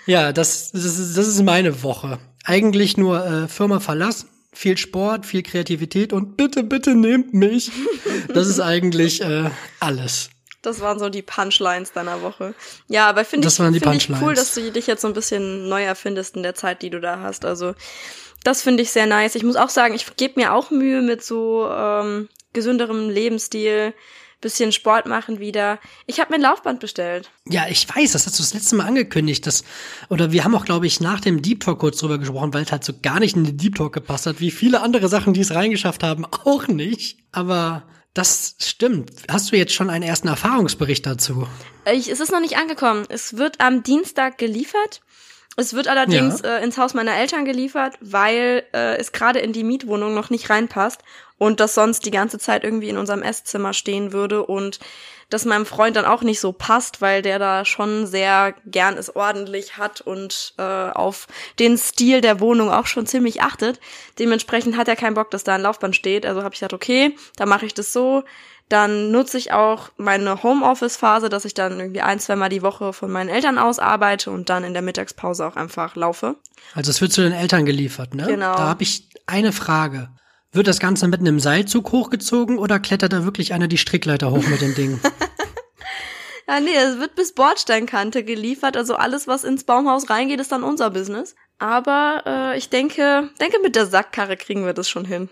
Ja, 0.06 0.32
das, 0.32 0.72
das, 0.72 0.98
ist, 0.98 1.18
das 1.18 1.28
ist 1.28 1.42
meine 1.42 1.82
Woche. 1.82 2.18
Eigentlich 2.42 2.96
nur 2.96 3.26
äh, 3.26 3.46
Firma 3.46 3.78
verlassen, 3.78 4.30
viel 4.54 4.78
Sport, 4.78 5.26
viel 5.26 5.42
Kreativität 5.42 6.14
und 6.14 6.38
bitte, 6.38 6.64
bitte 6.64 6.94
nehmt 6.94 7.34
mich. 7.34 7.70
Das 8.32 8.48
ist 8.48 8.58
eigentlich 8.58 9.20
äh, 9.20 9.50
alles. 9.80 10.30
Das 10.62 10.80
waren 10.80 10.98
so 10.98 11.08
die 11.08 11.22
Punchlines 11.22 11.92
deiner 11.92 12.22
Woche. 12.22 12.54
Ja, 12.88 13.08
aber 13.08 13.24
finde 13.24 13.46
ich, 13.46 13.54
find 13.54 13.76
ich 13.76 14.10
cool, 14.20 14.34
dass 14.34 14.54
du 14.54 14.72
dich 14.72 14.86
jetzt 14.86 15.02
so 15.02 15.08
ein 15.08 15.14
bisschen 15.14 15.68
neu 15.68 15.84
erfindest 15.84 16.36
in 16.36 16.42
der 16.42 16.54
Zeit, 16.54 16.82
die 16.82 16.90
du 16.90 17.00
da 17.00 17.20
hast. 17.20 17.44
Also 17.44 17.74
das 18.44 18.62
finde 18.62 18.82
ich 18.82 18.90
sehr 18.90 19.06
nice. 19.06 19.34
Ich 19.34 19.44
muss 19.44 19.56
auch 19.56 19.68
sagen, 19.68 19.94
ich 19.94 20.16
gebe 20.16 20.40
mir 20.40 20.52
auch 20.52 20.70
Mühe 20.70 21.02
mit 21.02 21.24
so 21.24 21.68
ähm, 21.70 22.28
gesünderem 22.52 23.08
Lebensstil, 23.08 23.94
bisschen 24.40 24.70
Sport 24.70 25.06
machen 25.06 25.40
wieder. 25.40 25.80
Ich 26.06 26.20
habe 26.20 26.30
mir 26.30 26.36
ein 26.36 26.42
Laufband 26.42 26.78
bestellt. 26.78 27.30
Ja, 27.48 27.66
ich 27.68 27.88
weiß, 27.88 28.12
das 28.12 28.26
hast 28.26 28.38
du 28.38 28.42
das 28.42 28.54
letzte 28.54 28.76
Mal 28.76 28.86
angekündigt. 28.86 29.46
Das, 29.46 29.64
oder 30.08 30.30
wir 30.30 30.44
haben 30.44 30.54
auch, 30.54 30.64
glaube 30.64 30.86
ich, 30.86 31.00
nach 31.00 31.20
dem 31.20 31.42
Deep 31.42 31.64
Talk 31.64 31.80
kurz 31.80 31.98
drüber 31.98 32.18
gesprochen, 32.18 32.54
weil 32.54 32.62
es 32.62 32.70
halt 32.70 32.84
so 32.84 32.92
gar 33.02 33.18
nicht 33.18 33.36
in 33.36 33.44
den 33.44 33.56
Deep 33.56 33.74
Talk 33.74 33.92
gepasst 33.92 34.26
hat, 34.26 34.40
wie 34.40 34.52
viele 34.52 34.80
andere 34.80 35.08
Sachen, 35.08 35.34
die 35.34 35.40
es 35.40 35.54
reingeschafft 35.54 36.02
haben, 36.04 36.24
auch 36.44 36.68
nicht. 36.68 37.18
Aber 37.32 37.82
das 38.18 38.57
stimmt. 38.61 39.11
Hast 39.31 39.52
du 39.52 39.57
jetzt 39.57 39.72
schon 39.72 39.90
einen 39.90 40.02
ersten 40.04 40.28
Erfahrungsbericht 40.28 41.07
dazu? 41.07 41.46
Ich, 41.92 42.09
es 42.11 42.20
ist 42.20 42.33
noch 42.33 42.40
nicht 42.40 42.57
angekommen. 42.57 43.07
Es 43.09 43.37
wird 43.37 43.61
am 43.61 43.83
Dienstag 43.83 44.38
geliefert. 44.38 45.00
Es 45.57 45.72
wird 45.74 45.88
allerdings 45.88 46.42
Ja. 46.42 46.59
äh, 46.59 46.64
ins 46.64 46.78
Haus 46.78 46.94
meiner 46.94 47.16
Eltern 47.16 47.44
geliefert, 47.44 47.94
weil 48.00 48.64
äh, 48.74 48.96
es 48.96 49.12
gerade 49.12 49.38
in 49.40 49.52
die 49.52 49.64
Mietwohnung 49.64 50.14
noch 50.14 50.31
nicht 50.31 50.50
reinpasst 50.50 51.00
und 51.38 51.61
das 51.61 51.74
sonst 51.74 52.04
die 52.07 52.11
ganze 52.11 52.38
Zeit 52.38 52.62
irgendwie 52.64 52.88
in 52.88 52.96
unserem 52.96 53.22
Esszimmer 53.22 53.72
stehen 53.72 54.12
würde 54.12 54.44
und 54.46 54.78
das 55.30 55.44
meinem 55.44 55.66
Freund 55.66 55.96
dann 55.96 56.06
auch 56.06 56.22
nicht 56.22 56.40
so 56.40 56.52
passt, 56.52 57.00
weil 57.00 57.22
der 57.22 57.38
da 57.38 57.64
schon 57.64 58.06
sehr 58.06 58.54
gern 58.64 58.96
es 58.96 59.14
ordentlich 59.14 59.76
hat 59.76 60.00
und 60.00 60.54
äh, 60.58 60.62
auf 60.62 61.26
den 61.58 61.76
Stil 61.76 62.20
der 62.20 62.40
Wohnung 62.40 62.70
auch 62.70 62.86
schon 62.86 63.06
ziemlich 63.06 63.42
achtet. 63.42 63.78
Dementsprechend 64.18 64.76
hat 64.76 64.88
er 64.88 64.96
keinen 64.96 65.14
Bock, 65.14 65.30
dass 65.30 65.44
da 65.44 65.54
ein 65.54 65.62
Laufband 65.62 65.94
steht. 65.94 66.24
Also 66.24 66.42
habe 66.42 66.54
ich 66.54 66.60
gesagt, 66.60 66.72
okay, 66.72 67.14
dann 67.36 67.48
mache 67.48 67.66
ich 67.66 67.74
das 67.74 67.92
so. 67.92 68.24
Dann 68.68 69.10
nutze 69.10 69.38
ich 69.38 69.52
auch 69.52 69.90
meine 69.96 70.42
Homeoffice-Phase, 70.42 71.30
dass 71.30 71.46
ich 71.46 71.54
dann 71.54 71.80
irgendwie 71.80 72.02
ein, 72.02 72.20
zweimal 72.20 72.50
die 72.50 72.62
Woche 72.62 72.92
von 72.92 73.10
meinen 73.10 73.30
Eltern 73.30 73.58
aus 73.58 73.78
arbeite 73.78 74.30
und 74.30 74.50
dann 74.50 74.62
in 74.64 74.74
der 74.74 74.82
Mittagspause 74.82 75.46
auch 75.46 75.56
einfach 75.56 75.96
laufe. 75.96 76.36
Also 76.74 76.90
es 76.90 77.00
wird 77.00 77.12
zu 77.12 77.22
den 77.22 77.32
Eltern 77.32 77.64
geliefert, 77.64 78.14
ne? 78.14 78.26
Genau. 78.26 78.54
Da 78.54 78.68
habe 78.68 78.82
ich 78.82 79.08
eine 79.26 79.52
Frage. 79.52 80.10
Wird 80.52 80.66
das 80.66 80.80
Ganze 80.80 81.08
mit 81.08 81.20
einem 81.20 81.40
Seilzug 81.40 81.92
hochgezogen 81.92 82.58
oder 82.58 82.78
klettert 82.78 83.12
da 83.12 83.24
wirklich 83.24 83.52
einer 83.52 83.68
die 83.68 83.78
Strickleiter 83.78 84.30
hoch 84.30 84.46
mit 84.46 84.61
dem 84.61 84.74
Ding? 84.74 85.00
Ja, 86.50 86.61
nee, 86.61 86.74
es 86.74 86.98
wird 86.98 87.14
bis 87.14 87.34
Bordsteinkante 87.34 88.24
geliefert. 88.24 88.78
Also 88.78 88.94
alles, 88.94 89.28
was 89.28 89.44
ins 89.44 89.64
Baumhaus 89.64 90.08
reingeht, 90.08 90.40
ist 90.40 90.50
dann 90.50 90.62
unser 90.62 90.88
Business. 90.88 91.34
Aber 91.58 92.22
äh, 92.24 92.56
ich 92.56 92.70
denke, 92.70 93.28
denke, 93.38 93.58
mit 93.62 93.76
der 93.76 93.84
Sackkarre 93.84 94.38
kriegen 94.38 94.64
wir 94.64 94.72
das 94.72 94.88
schon 94.88 95.04
hin. 95.04 95.28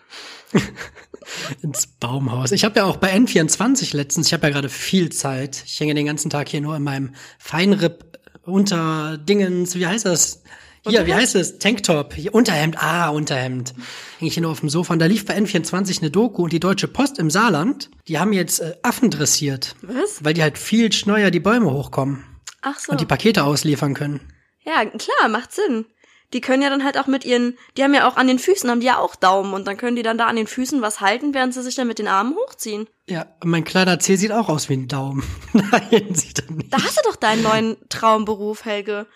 Ins 1.62 1.87
Baumhaus. 1.87 2.52
Ich 2.52 2.64
habe 2.64 2.79
ja 2.79 2.85
auch 2.85 2.98
bei 2.98 3.14
N24 3.14 3.96
letztens, 3.96 4.26
ich 4.26 4.33
habe 4.35 4.46
ja 4.46 4.52
gerade 4.52 4.68
viel 4.68 5.11
Zeit. 5.11 5.62
Ich 5.64 5.81
hänge 5.81 5.94
den 5.94 6.07
ganzen 6.07 6.31
Tag 6.31 6.48
hier 6.50 6.61
nur 6.61 6.76
in 6.76 6.83
meinem 6.83 7.14
Feinripp 7.38 8.18
unter 8.42 9.16
Dingens, 9.18 9.74
wie 9.74 9.87
heißt 9.87 10.05
das? 10.05 10.42
Hier, 10.88 11.07
wie 11.07 11.14
heißt 11.14 11.35
es? 11.35 11.59
Tanktop, 11.59 12.14
hier, 12.14 12.35
Unterhemd, 12.35 12.83
ah, 12.83 13.09
Unterhemd. 13.09 13.75
Hänge 14.18 14.29
ich 14.29 14.35
hier 14.35 14.42
nur 14.42 14.53
auf 14.53 14.61
dem 14.61 14.68
Sofa 14.68 14.92
und 14.92 14.99
da 14.99 15.07
lief 15.07 15.25
bei 15.25 15.37
N24 15.37 16.01
eine 16.01 16.11
Doku 16.11 16.44
und 16.44 16.53
die 16.53 16.61
Deutsche 16.61 16.88
Post 16.88 17.18
im 17.18 17.31
Saarland, 17.31 17.90
die 18.09 18.18
haben 18.18 18.33
jetzt 18.33 18.61
äh, 18.61 18.75
Affen 18.83 19.11
dressiert. 19.11 19.75
Was? 19.83 20.25
Weil 20.25 20.35
die 20.35 20.42
halt 20.42 20.59
viel 20.59 20.92
schneller 20.92 21.31
die 21.31 21.40
Bäume 21.40 21.72
hochkommen 21.72 22.25
Ach 22.62 22.79
so. 22.79 22.92
und 22.92 23.01
die 23.01 23.07
Pakete 23.07 23.44
ausliefern 23.44 23.94
können. 23.94 24.20
Ja, 24.64 24.85
klar, 24.85 25.29
macht 25.29 25.53
Sinn. 25.53 25.87
Die 26.33 26.40
können 26.40 26.62
ja 26.62 26.70
dann 26.70 26.83
halt 26.83 26.99
auch 26.99 27.07
mit 27.07 27.25
ihren, 27.25 27.57
die 27.77 27.85
haben 27.85 27.94
ja 27.94 28.09
auch 28.09 28.16
an 28.16 28.27
den 28.27 28.40
Füßen, 28.40 28.68
haben 28.68 28.81
die 28.81 28.87
ja 28.87 28.99
auch 28.99 29.14
Daumen 29.14 29.55
und 29.55 29.66
dann 29.66 29.77
können 29.77 29.94
die 29.94 30.03
dann 30.03 30.18
da 30.18 30.27
an 30.27 30.35
den 30.35 30.49
Füßen 30.49 30.83
was 30.83 31.01
halten, 31.01 31.35
während 31.35 31.55
sie 31.55 31.62
sich 31.62 31.77
dann 31.77 31.87
mit 31.87 32.01
den 32.01 32.09
Armen 32.09 32.35
hochziehen. 32.35 32.88
Ja, 33.09 33.27
mein 33.44 33.62
kleiner 33.62 34.01
Zeh 34.01 34.16
sieht 34.16 34.33
auch 34.33 34.49
aus 34.49 34.68
wie 34.68 34.75
ein 34.75 34.88
Daumen. 34.88 35.22
Nein, 35.53 36.14
sieht 36.14 36.40
er 36.40 36.53
nicht. 36.53 36.72
Da 36.72 36.83
hast 36.83 36.99
du 36.99 37.03
doch 37.09 37.16
deinen 37.16 37.42
neuen 37.42 37.77
Traumberuf, 37.88 38.64
Helge. 38.64 39.07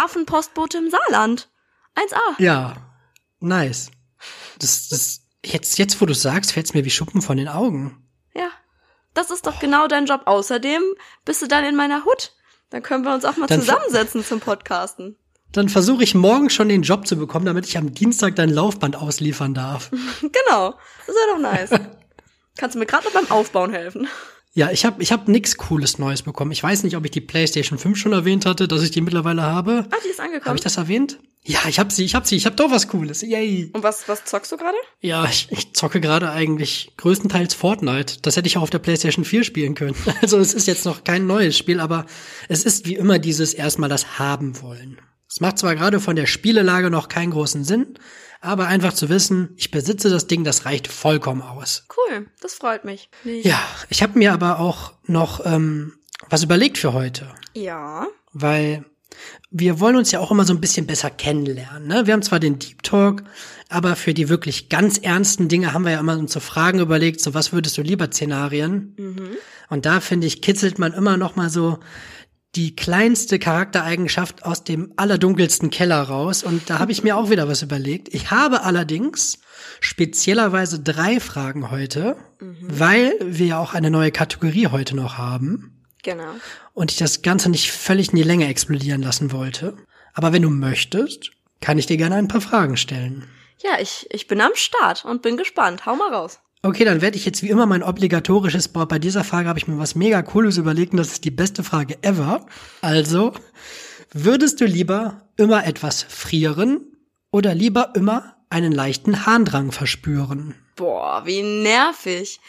Affenpostbote 0.00 0.78
im 0.78 0.90
Saarland. 0.90 1.50
1A. 1.96 2.42
Ja, 2.42 2.74
nice. 3.40 3.90
Das, 4.58 4.88
das, 4.88 5.20
jetzt, 5.44 5.78
jetzt, 5.78 6.00
wo 6.00 6.06
du 6.06 6.14
sagst, 6.14 6.52
fällt's 6.52 6.74
mir 6.74 6.84
wie 6.84 6.90
Schuppen 6.90 7.22
von 7.22 7.36
den 7.36 7.48
Augen. 7.48 8.06
Ja. 8.34 8.48
Das 9.14 9.30
ist 9.30 9.46
doch 9.46 9.58
genau 9.58 9.88
dein 9.88 10.06
Job. 10.06 10.22
Außerdem 10.26 10.82
bist 11.24 11.42
du 11.42 11.48
dann 11.48 11.64
in 11.64 11.74
meiner 11.76 12.04
Hut. 12.04 12.32
Dann 12.70 12.82
können 12.82 13.04
wir 13.04 13.12
uns 13.12 13.24
auch 13.24 13.36
mal 13.36 13.46
Dann- 13.46 13.60
zusammensetzen 13.60 14.24
zum 14.24 14.40
Podcasten. 14.40 15.16
Dann 15.52 15.68
versuche 15.68 16.04
ich 16.04 16.14
morgen 16.14 16.48
schon 16.48 16.68
den 16.68 16.82
Job 16.82 17.08
zu 17.08 17.16
bekommen, 17.16 17.44
damit 17.44 17.66
ich 17.66 17.76
am 17.76 17.92
Dienstag 17.92 18.36
dein 18.36 18.50
Laufband 18.50 18.94
ausliefern 18.96 19.52
darf. 19.54 19.90
Genau. 20.20 20.74
Das 21.06 21.16
wäre 21.16 21.34
doch 21.34 21.38
nice. 21.40 21.70
Kannst 22.56 22.74
du 22.76 22.78
mir 22.78 22.86
gerade 22.86 23.04
noch 23.06 23.12
beim 23.12 23.30
Aufbauen 23.30 23.72
helfen? 23.72 24.06
Ja, 24.52 24.70
ich 24.72 24.84
habe 24.84 25.00
ich 25.00 25.12
hab 25.12 25.28
nix 25.28 25.56
Cooles 25.56 25.98
Neues 25.98 26.22
bekommen. 26.22 26.50
Ich 26.50 26.62
weiß 26.62 26.82
nicht, 26.82 26.96
ob 26.96 27.04
ich 27.04 27.12
die 27.12 27.20
PlayStation 27.20 27.78
5 27.78 27.96
schon 27.96 28.12
erwähnt 28.12 28.46
hatte, 28.46 28.66
dass 28.66 28.82
ich 28.82 28.90
die 28.90 29.00
mittlerweile 29.00 29.42
habe. 29.42 29.86
Ah, 29.90 29.96
die 30.04 30.08
ist 30.08 30.20
angekommen. 30.20 30.46
Habe 30.46 30.56
ich 30.56 30.64
das 30.64 30.76
erwähnt? 30.76 31.20
Ja, 31.42 31.60
ich 31.68 31.78
hab 31.78 31.90
sie, 31.90 32.04
ich 32.04 32.14
hab 32.14 32.26
sie, 32.26 32.36
ich 32.36 32.46
hab 32.46 32.56
doch 32.56 32.70
was 32.70 32.88
Cooles. 32.88 33.22
Yay. 33.22 33.70
Und 33.72 33.82
was, 33.82 34.08
was 34.08 34.24
zockst 34.24 34.52
du 34.52 34.56
gerade? 34.56 34.76
Ja, 35.00 35.24
ich, 35.24 35.48
ich 35.50 35.72
zocke 35.72 36.00
gerade 36.00 36.30
eigentlich 36.32 36.92
größtenteils 36.96 37.54
Fortnite. 37.54 38.18
Das 38.22 38.36
hätte 38.36 38.48
ich 38.48 38.58
auch 38.58 38.62
auf 38.62 38.70
der 38.70 38.80
PlayStation 38.80 39.24
4 39.24 39.44
spielen 39.44 39.74
können. 39.74 39.96
Also 40.20 40.38
es 40.38 40.52
ist 40.52 40.66
jetzt 40.66 40.84
noch 40.84 41.04
kein 41.04 41.26
neues 41.26 41.56
Spiel, 41.56 41.80
aber 41.80 42.04
es 42.48 42.64
ist 42.64 42.86
wie 42.86 42.96
immer 42.96 43.18
dieses 43.18 43.54
erstmal 43.54 43.88
das 43.88 44.18
haben 44.18 44.60
wollen. 44.60 45.00
Es 45.28 45.40
macht 45.40 45.58
zwar 45.58 45.76
gerade 45.76 46.00
von 46.00 46.16
der 46.16 46.26
Spielelage 46.26 46.90
noch 46.90 47.08
keinen 47.08 47.30
großen 47.30 47.64
Sinn, 47.64 47.94
aber 48.40 48.66
einfach 48.66 48.92
zu 48.94 49.08
wissen, 49.08 49.50
ich 49.56 49.70
besitze 49.70 50.08
das 50.10 50.26
Ding, 50.26 50.44
das 50.44 50.64
reicht 50.64 50.88
vollkommen 50.88 51.42
aus. 51.42 51.86
Cool, 51.96 52.26
das 52.40 52.54
freut 52.54 52.84
mich. 52.84 53.10
Nee. 53.24 53.40
Ja, 53.42 53.60
ich 53.88 54.02
habe 54.02 54.18
mir 54.18 54.32
aber 54.32 54.58
auch 54.60 54.92
noch 55.06 55.44
ähm, 55.44 55.94
was 56.28 56.42
überlegt 56.42 56.78
für 56.78 56.92
heute, 56.92 57.28
Ja. 57.54 58.06
weil 58.32 58.84
wir 59.50 59.80
wollen 59.80 59.96
uns 59.96 60.12
ja 60.12 60.20
auch 60.20 60.30
immer 60.30 60.44
so 60.44 60.54
ein 60.54 60.60
bisschen 60.60 60.86
besser 60.86 61.10
kennenlernen. 61.10 61.86
Ne? 61.88 62.06
Wir 62.06 62.14
haben 62.14 62.22
zwar 62.22 62.38
den 62.40 62.58
Deep 62.58 62.82
Talk, 62.82 63.24
aber 63.68 63.96
für 63.96 64.14
die 64.14 64.28
wirklich 64.28 64.68
ganz 64.68 64.96
ernsten 64.98 65.48
Dinge 65.48 65.72
haben 65.74 65.84
wir 65.84 65.92
ja 65.92 66.00
immer 66.00 66.16
uns 66.16 66.32
so 66.32 66.40
Fragen 66.40 66.78
überlegt, 66.78 67.20
so 67.20 67.34
was 67.34 67.52
würdest 67.52 67.76
du 67.76 67.82
lieber 67.82 68.06
Szenarien? 68.10 68.96
Und 69.68 69.84
da 69.86 70.00
finde 70.00 70.26
ich, 70.28 70.40
kitzelt 70.40 70.78
man 70.78 70.92
immer 70.94 71.16
noch 71.16 71.36
mal 71.36 71.50
so 71.50 71.78
die 72.56 72.74
kleinste 72.74 73.38
Charaktereigenschaft 73.38 74.44
aus 74.44 74.64
dem 74.64 74.92
allerdunkelsten 74.96 75.70
Keller 75.70 76.02
raus. 76.02 76.42
Und 76.42 76.68
da 76.68 76.78
habe 76.80 76.90
ich 76.92 77.02
mir 77.04 77.16
auch 77.16 77.30
wieder 77.30 77.46
was 77.48 77.62
überlegt. 77.62 78.12
Ich 78.12 78.30
habe 78.30 78.62
allerdings 78.64 79.38
speziellerweise 79.80 80.80
drei 80.80 81.20
Fragen 81.20 81.70
heute, 81.70 82.16
weil 82.40 83.14
wir 83.22 83.46
ja 83.46 83.58
auch 83.58 83.74
eine 83.74 83.90
neue 83.90 84.10
Kategorie 84.10 84.66
heute 84.68 84.96
noch 84.96 85.16
haben 85.18 85.84
Genau. 86.02 86.32
und 86.72 86.90
ich 86.90 86.96
das 86.96 87.22
Ganze 87.22 87.50
nicht 87.50 87.70
völlig 87.70 88.08
in 88.10 88.16
die 88.16 88.22
Länge 88.22 88.48
explodieren 88.48 89.02
lassen 89.02 89.32
wollte. 89.32 89.76
Aber 90.14 90.32
wenn 90.32 90.42
du 90.42 90.50
möchtest, 90.50 91.30
kann 91.60 91.78
ich 91.78 91.86
dir 91.86 91.98
gerne 91.98 92.16
ein 92.16 92.28
paar 92.28 92.40
Fragen 92.40 92.76
stellen. 92.76 93.28
Ja, 93.62 93.78
ich, 93.80 94.06
ich 94.10 94.26
bin 94.26 94.40
am 94.40 94.52
Start 94.54 95.04
und 95.04 95.22
bin 95.22 95.36
gespannt. 95.36 95.84
Hau 95.86 95.94
mal 95.94 96.12
raus. 96.12 96.40
Okay, 96.62 96.84
dann 96.84 97.00
werde 97.00 97.16
ich 97.16 97.24
jetzt 97.24 97.42
wie 97.42 97.48
immer 97.48 97.64
mein 97.64 97.82
obligatorisches, 97.82 98.68
boah, 98.68 98.86
bei 98.86 98.98
dieser 98.98 99.24
Frage 99.24 99.48
habe 99.48 99.58
ich 99.58 99.66
mir 99.66 99.78
was 99.78 99.94
mega 99.94 100.20
Cooles 100.20 100.58
überlegt 100.58 100.92
und 100.92 100.98
das 100.98 101.12
ist 101.12 101.24
die 101.24 101.30
beste 101.30 101.64
Frage 101.64 101.96
ever. 102.02 102.44
Also, 102.82 103.32
würdest 104.12 104.60
du 104.60 104.66
lieber 104.66 105.22
immer 105.38 105.66
etwas 105.66 106.02
frieren 106.02 106.82
oder 107.30 107.54
lieber 107.54 107.92
immer 107.94 108.36
einen 108.50 108.72
leichten 108.72 109.24
Harndrang 109.24 109.72
verspüren? 109.72 110.54
Boah, 110.76 111.22
wie 111.24 111.42
nervig. 111.42 112.40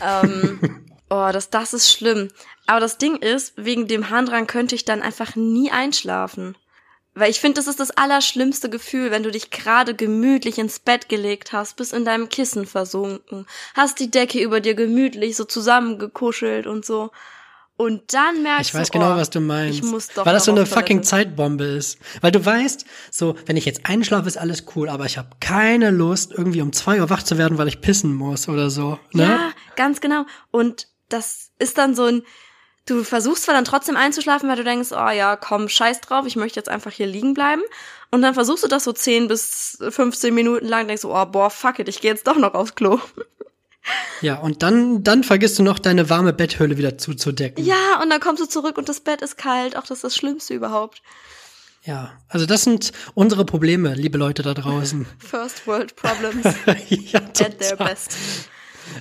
Ähm, 0.00 0.58
oh, 1.10 1.28
das, 1.32 1.50
das 1.50 1.72
ist 1.72 1.92
schlimm. 1.92 2.30
Aber 2.66 2.80
das 2.80 2.98
Ding 2.98 3.16
ist, 3.16 3.52
wegen 3.56 3.86
dem 3.86 4.10
Harndrang 4.10 4.48
könnte 4.48 4.74
ich 4.74 4.84
dann 4.84 5.02
einfach 5.02 5.36
nie 5.36 5.70
einschlafen. 5.70 6.56
Weil 7.14 7.30
ich 7.30 7.40
finde, 7.40 7.56
das 7.56 7.66
ist 7.66 7.78
das 7.78 7.90
allerschlimmste 7.90 8.70
Gefühl, 8.70 9.10
wenn 9.10 9.22
du 9.22 9.30
dich 9.30 9.50
gerade 9.50 9.94
gemütlich 9.94 10.58
ins 10.58 10.78
Bett 10.78 11.10
gelegt 11.10 11.52
hast, 11.52 11.76
bist 11.76 11.92
in 11.92 12.06
deinem 12.06 12.30
Kissen 12.30 12.64
versunken, 12.64 13.46
hast 13.74 14.00
die 14.00 14.10
Decke 14.10 14.40
über 14.40 14.60
dir 14.60 14.74
gemütlich 14.74 15.36
so 15.36 15.44
zusammengekuschelt 15.44 16.66
und 16.66 16.86
so. 16.86 17.10
Und 17.76 18.14
dann 18.14 18.42
merkst 18.42 18.70
Ich 18.70 18.74
weiß 18.74 18.90
du, 18.90 18.98
genau, 18.98 19.14
oh, 19.14 19.16
was 19.16 19.30
du 19.30 19.40
meinst. 19.40 19.78
Ich 19.78 19.84
muss 19.84 20.08
doch 20.08 20.24
Weil 20.24 20.34
das 20.34 20.44
so 20.44 20.52
eine 20.52 20.66
fucking 20.66 21.02
Zeitbombe 21.02 21.64
ist. 21.64 21.98
Weil 22.20 22.30
du 22.30 22.44
weißt, 22.44 22.84
so, 23.10 23.34
wenn 23.46 23.56
ich 23.56 23.64
jetzt 23.64 23.86
einschlafe, 23.86 24.28
ist 24.28 24.36
alles 24.36 24.64
cool, 24.76 24.88
aber 24.88 25.04
ich 25.04 25.18
habe 25.18 25.30
keine 25.40 25.90
Lust, 25.90 26.32
irgendwie 26.32 26.62
um 26.62 26.72
zwei 26.72 27.00
Uhr 27.00 27.10
wach 27.10 27.22
zu 27.22 27.38
werden, 27.38 27.58
weil 27.58 27.68
ich 27.68 27.80
pissen 27.80 28.14
muss 28.14 28.48
oder 28.48 28.70
so. 28.70 28.98
Ne? 29.12 29.24
Ja, 29.24 29.52
ganz 29.74 30.00
genau. 30.00 30.26
Und 30.50 30.86
das 31.08 31.50
ist 31.58 31.76
dann 31.76 31.94
so 31.94 32.04
ein, 32.04 32.22
du 32.86 33.04
versuchst 33.04 33.44
zwar 33.44 33.54
dann 33.54 33.64
trotzdem 33.64 33.96
einzuschlafen, 33.96 34.48
weil 34.48 34.56
du 34.56 34.64
denkst, 34.64 34.90
oh 34.92 35.10
ja, 35.10 35.36
komm, 35.36 35.68
scheiß 35.68 36.00
drauf, 36.00 36.26
ich 36.26 36.36
möchte 36.36 36.58
jetzt 36.58 36.68
einfach 36.68 36.92
hier 36.92 37.06
liegen 37.06 37.34
bleiben. 37.34 37.62
Und 38.10 38.22
dann 38.22 38.34
versuchst 38.34 38.64
du 38.64 38.68
das 38.68 38.84
so 38.84 38.92
10 38.92 39.28
bis 39.28 39.78
15 39.88 40.34
Minuten 40.34 40.66
lang, 40.66 40.86
denkst 40.86 41.02
du, 41.02 41.14
oh, 41.14 41.24
boah, 41.26 41.50
fuck 41.50 41.78
it, 41.78 41.88
ich 41.88 42.00
gehe 42.00 42.10
jetzt 42.10 42.26
doch 42.26 42.36
noch 42.36 42.54
aufs 42.54 42.74
Klo. 42.74 42.98
Ja, 44.20 44.36
und 44.36 44.62
dann, 44.62 45.02
dann 45.02 45.24
vergisst 45.24 45.58
du 45.58 45.62
noch 45.62 45.78
deine 45.78 46.08
warme 46.08 46.32
Betthöhle 46.32 46.78
wieder 46.78 46.98
zuzudecken. 46.98 47.64
Ja, 47.64 48.00
und 48.00 48.10
dann 48.10 48.20
kommst 48.20 48.42
du 48.42 48.46
zurück 48.46 48.78
und 48.78 48.88
das 48.88 49.00
Bett 49.00 49.22
ist 49.22 49.36
kalt. 49.36 49.76
Auch 49.76 49.82
das 49.82 49.98
ist 49.98 50.04
das 50.04 50.16
Schlimmste 50.16 50.54
überhaupt. 50.54 51.02
Ja, 51.84 52.12
also 52.28 52.46
das 52.46 52.62
sind 52.62 52.92
unsere 53.14 53.44
Probleme, 53.44 53.94
liebe 53.94 54.18
Leute 54.18 54.42
da 54.42 54.54
draußen. 54.54 55.04
First 55.18 55.66
World 55.66 55.96
Problems 55.96 56.44
ja, 56.88 57.20
at 57.20 57.58
their 57.58 57.76
best. 57.76 58.16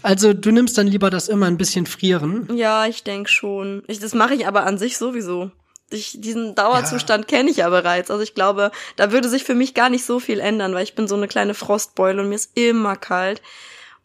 Also 0.03 0.33
du 0.33 0.51
nimmst 0.51 0.77
dann 0.77 0.87
lieber 0.87 1.09
das 1.09 1.27
immer 1.27 1.47
ein 1.47 1.57
bisschen 1.57 1.85
frieren. 1.85 2.47
Ja, 2.55 2.85
ich 2.85 3.03
denk 3.03 3.29
schon. 3.29 3.83
Ich, 3.87 3.99
das 3.99 4.13
mache 4.13 4.33
ich 4.33 4.47
aber 4.47 4.65
an 4.65 4.77
sich 4.77 4.97
sowieso. 4.97 5.51
Ich, 5.89 6.21
diesen 6.21 6.55
Dauerzustand 6.55 7.27
kenne 7.27 7.49
ich 7.49 7.57
ja 7.57 7.69
bereits. 7.69 8.09
Also 8.09 8.23
ich 8.23 8.33
glaube, 8.33 8.71
da 8.95 9.11
würde 9.11 9.27
sich 9.27 9.43
für 9.43 9.55
mich 9.55 9.73
gar 9.73 9.89
nicht 9.89 10.05
so 10.05 10.19
viel 10.19 10.39
ändern, 10.39 10.73
weil 10.73 10.83
ich 10.83 10.95
bin 10.95 11.07
so 11.07 11.15
eine 11.15 11.27
kleine 11.27 11.53
Frostbeule 11.53 12.21
und 12.21 12.29
mir 12.29 12.35
ist 12.35 12.57
immer 12.57 12.95
kalt. 12.95 13.41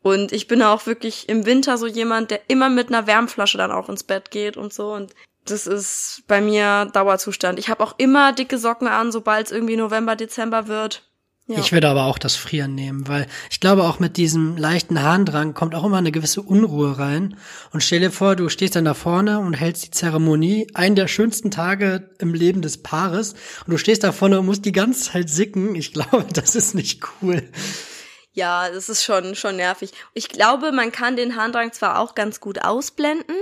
Und 0.02 0.32
ich 0.32 0.46
bin 0.46 0.62
auch 0.62 0.86
wirklich 0.86 1.28
im 1.28 1.46
Winter 1.46 1.78
so 1.78 1.86
jemand, 1.86 2.30
der 2.30 2.40
immer 2.48 2.68
mit 2.68 2.88
einer 2.88 3.06
Wärmflasche 3.06 3.58
dann 3.58 3.72
auch 3.72 3.88
ins 3.88 4.04
Bett 4.04 4.30
geht 4.30 4.56
und 4.56 4.72
so. 4.72 4.92
Und 4.92 5.14
das 5.44 5.66
ist 5.66 6.22
bei 6.26 6.40
mir 6.40 6.86
Dauerzustand. 6.92 7.58
Ich 7.58 7.68
habe 7.68 7.82
auch 7.82 7.94
immer 7.98 8.32
dicke 8.32 8.58
Socken 8.58 8.88
an, 8.88 9.12
sobald 9.12 9.46
es 9.46 9.52
irgendwie 9.52 9.76
November, 9.76 10.16
Dezember 10.16 10.68
wird. 10.68 11.02
Ja. 11.48 11.60
Ich 11.60 11.70
würde 11.70 11.88
aber 11.88 12.06
auch 12.06 12.18
das 12.18 12.34
Frieren 12.34 12.74
nehmen, 12.74 13.06
weil 13.06 13.28
ich 13.50 13.60
glaube 13.60 13.84
auch 13.84 14.00
mit 14.00 14.16
diesem 14.16 14.56
leichten 14.56 15.00
Harndrang 15.00 15.54
kommt 15.54 15.76
auch 15.76 15.84
immer 15.84 15.98
eine 15.98 16.10
gewisse 16.10 16.42
Unruhe 16.42 16.98
rein. 16.98 17.36
Und 17.72 17.84
stell 17.84 18.00
dir 18.00 18.10
vor, 18.10 18.34
du 18.34 18.48
stehst 18.48 18.74
dann 18.74 18.84
da 18.84 18.94
vorne 18.94 19.38
und 19.38 19.54
hältst 19.54 19.84
die 19.84 19.90
Zeremonie, 19.92 20.66
einen 20.74 20.96
der 20.96 21.06
schönsten 21.06 21.52
Tage 21.52 22.10
im 22.18 22.34
Leben 22.34 22.62
des 22.62 22.82
Paares, 22.82 23.34
und 23.64 23.70
du 23.70 23.78
stehst 23.78 24.02
da 24.02 24.10
vorne 24.10 24.40
und 24.40 24.46
musst 24.46 24.64
die 24.64 24.72
ganze 24.72 25.12
Zeit 25.12 25.30
sicken. 25.30 25.76
Ich 25.76 25.92
glaube, 25.92 26.26
das 26.32 26.56
ist 26.56 26.74
nicht 26.74 27.04
cool. 27.22 27.48
Ja, 28.32 28.68
das 28.68 28.88
ist 28.88 29.04
schon, 29.04 29.34
schon 29.34 29.56
nervig. 29.56 29.92
Ich 30.12 30.28
glaube, 30.28 30.70
man 30.72 30.92
kann 30.92 31.16
den 31.16 31.36
Harndrang 31.36 31.72
zwar 31.72 32.00
auch 32.00 32.14
ganz 32.14 32.38
gut 32.40 32.62
ausblenden. 32.62 33.36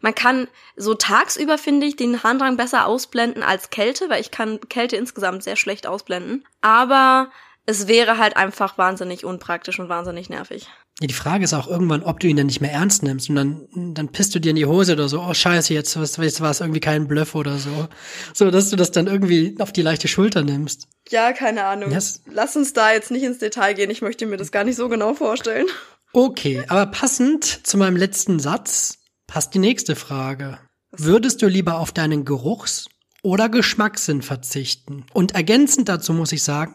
Man 0.00 0.14
kann 0.14 0.46
so 0.76 0.94
tagsüber, 0.94 1.58
finde 1.58 1.86
ich, 1.86 1.96
den 1.96 2.22
Harndrang 2.22 2.56
besser 2.56 2.86
ausblenden 2.86 3.42
als 3.42 3.70
Kälte, 3.70 4.08
weil 4.08 4.20
ich 4.20 4.30
kann 4.30 4.60
Kälte 4.68 4.94
insgesamt 4.94 5.42
sehr 5.42 5.56
schlecht 5.56 5.88
ausblenden. 5.88 6.46
Aber 6.60 7.32
es 7.66 7.88
wäre 7.88 8.18
halt 8.18 8.36
einfach 8.36 8.78
wahnsinnig 8.78 9.24
unpraktisch 9.24 9.78
und 9.78 9.88
wahnsinnig 9.88 10.30
nervig. 10.30 10.68
Ja, 11.00 11.08
die 11.08 11.14
Frage 11.14 11.44
ist 11.44 11.52
auch 11.52 11.68
irgendwann, 11.68 12.02
ob 12.02 12.20
du 12.20 12.26
ihn 12.26 12.36
dann 12.36 12.46
nicht 12.46 12.62
mehr 12.62 12.72
ernst 12.72 13.02
nimmst 13.02 13.28
und 13.28 13.36
dann, 13.36 13.66
dann 13.74 14.08
pisst 14.08 14.34
du 14.34 14.38
dir 14.38 14.50
in 14.50 14.56
die 14.56 14.64
Hose 14.64 14.94
oder 14.94 15.08
so, 15.08 15.20
oh 15.20 15.34
scheiße, 15.34 15.74
jetzt, 15.74 15.94
jetzt 15.94 16.40
war 16.40 16.50
es 16.50 16.60
irgendwie 16.60 16.80
kein 16.80 17.06
Bluff 17.06 17.34
oder 17.34 17.58
so. 17.58 17.88
So, 18.32 18.50
dass 18.50 18.70
du 18.70 18.76
das 18.76 18.92
dann 18.92 19.06
irgendwie 19.06 19.56
auf 19.58 19.72
die 19.72 19.82
leichte 19.82 20.08
Schulter 20.08 20.42
nimmst. 20.42 20.88
Ja, 21.10 21.32
keine 21.32 21.64
Ahnung. 21.64 21.90
Yes. 21.90 22.22
Lass 22.30 22.56
uns 22.56 22.72
da 22.72 22.92
jetzt 22.92 23.10
nicht 23.10 23.24
ins 23.24 23.38
Detail 23.38 23.74
gehen. 23.74 23.90
Ich 23.90 24.00
möchte 24.00 24.24
mir 24.26 24.38
das 24.38 24.52
gar 24.52 24.64
nicht 24.64 24.76
so 24.76 24.88
genau 24.88 25.12
vorstellen. 25.12 25.66
Okay, 26.12 26.64
aber 26.68 26.86
passend 26.86 27.44
zu 27.44 27.76
meinem 27.76 27.96
letzten 27.96 28.38
Satz 28.38 28.98
passt 29.26 29.52
die 29.54 29.58
nächste 29.58 29.96
Frage. 29.96 30.58
Würdest 30.92 31.42
du 31.42 31.46
lieber 31.46 31.78
auf 31.78 31.92
deinen 31.92 32.24
Geruchs- 32.24 32.88
oder 33.22 33.50
Geschmackssinn 33.50 34.22
verzichten? 34.22 35.04
Und 35.12 35.34
ergänzend 35.34 35.90
dazu 35.90 36.14
muss 36.14 36.32
ich 36.32 36.42
sagen, 36.42 36.74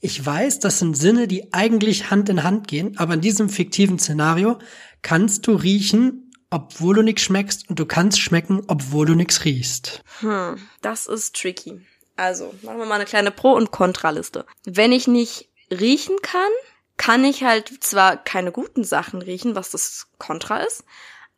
ich 0.00 0.24
weiß, 0.24 0.60
das 0.60 0.78
sind 0.78 0.96
Sinne, 0.96 1.28
die 1.28 1.52
eigentlich 1.52 2.10
Hand 2.10 2.28
in 2.28 2.42
Hand 2.42 2.68
gehen, 2.68 2.96
aber 2.98 3.14
in 3.14 3.20
diesem 3.20 3.48
fiktiven 3.48 3.98
Szenario 3.98 4.58
kannst 5.02 5.46
du 5.46 5.54
riechen, 5.54 6.32
obwohl 6.48 6.96
du 6.96 7.02
nichts 7.02 7.22
schmeckst 7.22 7.68
und 7.68 7.78
du 7.78 7.86
kannst 7.86 8.20
schmecken, 8.20 8.62
obwohl 8.66 9.06
du 9.06 9.14
nichts 9.14 9.44
riechst. 9.44 10.02
Hm, 10.20 10.56
das 10.80 11.06
ist 11.06 11.36
tricky. 11.36 11.80
Also, 12.16 12.52
machen 12.62 12.78
wir 12.78 12.86
mal 12.86 12.96
eine 12.96 13.04
kleine 13.04 13.30
Pro- 13.30 13.54
und 13.54 13.70
Kontraliste. 13.70 14.44
Wenn 14.64 14.92
ich 14.92 15.06
nicht 15.06 15.48
riechen 15.70 16.16
kann, 16.22 16.50
kann 16.96 17.24
ich 17.24 17.44
halt 17.44 17.82
zwar 17.82 18.16
keine 18.16 18.52
guten 18.52 18.84
Sachen 18.84 19.22
riechen, 19.22 19.54
was 19.54 19.70
das 19.70 20.08
Kontra 20.18 20.58
ist, 20.58 20.84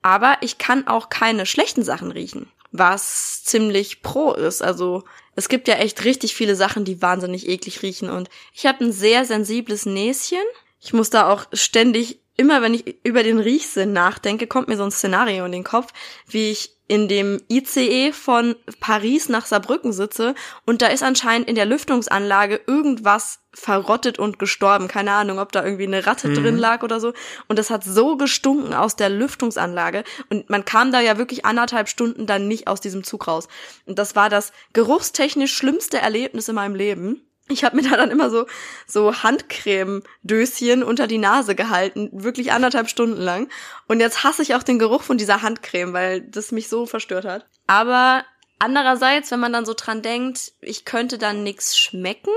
aber 0.02 0.38
ich 0.40 0.58
kann 0.58 0.88
auch 0.88 1.08
keine 1.08 1.46
schlechten 1.46 1.84
Sachen 1.84 2.10
riechen, 2.10 2.50
was 2.72 3.44
ziemlich 3.44 4.02
pro 4.02 4.32
ist. 4.32 4.62
Also 4.62 5.04
es 5.36 5.48
gibt 5.48 5.68
ja 5.68 5.74
echt 5.74 6.04
richtig 6.04 6.34
viele 6.34 6.56
Sachen, 6.56 6.84
die 6.84 7.00
wahnsinnig 7.00 7.48
eklig 7.48 7.82
riechen 7.82 8.10
und 8.10 8.28
ich 8.52 8.66
habe 8.66 8.84
ein 8.84 8.92
sehr 8.92 9.24
sensibles 9.24 9.86
Näschen. 9.86 10.42
Ich 10.80 10.92
muss 10.92 11.10
da 11.10 11.30
auch 11.30 11.46
ständig, 11.52 12.18
immer 12.36 12.60
wenn 12.62 12.74
ich 12.74 12.96
über 13.04 13.22
den 13.22 13.38
Riechsinn 13.38 13.92
nachdenke, 13.92 14.46
kommt 14.46 14.68
mir 14.68 14.76
so 14.76 14.84
ein 14.84 14.90
Szenario 14.90 15.44
in 15.44 15.52
den 15.52 15.64
Kopf, 15.64 15.92
wie 16.26 16.50
ich 16.50 16.76
in 16.92 17.08
dem 17.08 17.40
ICE 17.48 18.12
von 18.12 18.54
Paris 18.80 19.30
nach 19.30 19.46
Saarbrücken 19.46 19.94
sitze 19.94 20.34
und 20.66 20.82
da 20.82 20.88
ist 20.88 21.02
anscheinend 21.02 21.48
in 21.48 21.54
der 21.54 21.64
Lüftungsanlage 21.64 22.60
irgendwas 22.66 23.38
verrottet 23.54 24.18
und 24.18 24.38
gestorben. 24.38 24.88
Keine 24.88 25.12
Ahnung, 25.12 25.38
ob 25.38 25.52
da 25.52 25.64
irgendwie 25.64 25.86
eine 25.86 26.06
Ratte 26.06 26.28
Mhm. 26.28 26.34
drin 26.34 26.58
lag 26.58 26.82
oder 26.82 27.00
so. 27.00 27.14
Und 27.48 27.58
das 27.58 27.70
hat 27.70 27.82
so 27.82 28.18
gestunken 28.18 28.74
aus 28.74 28.94
der 28.94 29.08
Lüftungsanlage. 29.08 30.04
Und 30.28 30.50
man 30.50 30.66
kam 30.66 30.92
da 30.92 31.00
ja 31.00 31.16
wirklich 31.16 31.46
anderthalb 31.46 31.88
Stunden 31.88 32.26
dann 32.26 32.46
nicht 32.46 32.66
aus 32.66 32.82
diesem 32.82 33.04
Zug 33.04 33.26
raus. 33.26 33.48
Und 33.86 33.98
das 33.98 34.14
war 34.14 34.28
das 34.28 34.52
geruchstechnisch 34.74 35.56
schlimmste 35.56 35.96
Erlebnis 35.98 36.48
in 36.48 36.56
meinem 36.56 36.74
Leben. 36.74 37.22
Ich 37.48 37.64
habe 37.64 37.76
mir 37.76 37.82
da 37.82 37.96
dann 37.96 38.10
immer 38.10 38.30
so 38.30 38.46
so 38.86 39.22
Handcreme-Döschen 39.22 40.82
unter 40.82 41.06
die 41.06 41.18
Nase 41.18 41.54
gehalten, 41.54 42.08
wirklich 42.12 42.52
anderthalb 42.52 42.88
Stunden 42.88 43.20
lang. 43.20 43.48
Und 43.88 44.00
jetzt 44.00 44.24
hasse 44.24 44.42
ich 44.42 44.54
auch 44.54 44.62
den 44.62 44.78
Geruch 44.78 45.02
von 45.02 45.18
dieser 45.18 45.42
Handcreme, 45.42 45.92
weil 45.92 46.20
das 46.22 46.52
mich 46.52 46.68
so 46.68 46.86
verstört 46.86 47.24
hat. 47.24 47.46
Aber 47.66 48.24
andererseits, 48.58 49.30
wenn 49.30 49.40
man 49.40 49.52
dann 49.52 49.66
so 49.66 49.74
dran 49.74 50.02
denkt, 50.02 50.52
ich 50.60 50.84
könnte 50.84 51.18
dann 51.18 51.42
nix 51.42 51.76
schmecken. 51.76 52.32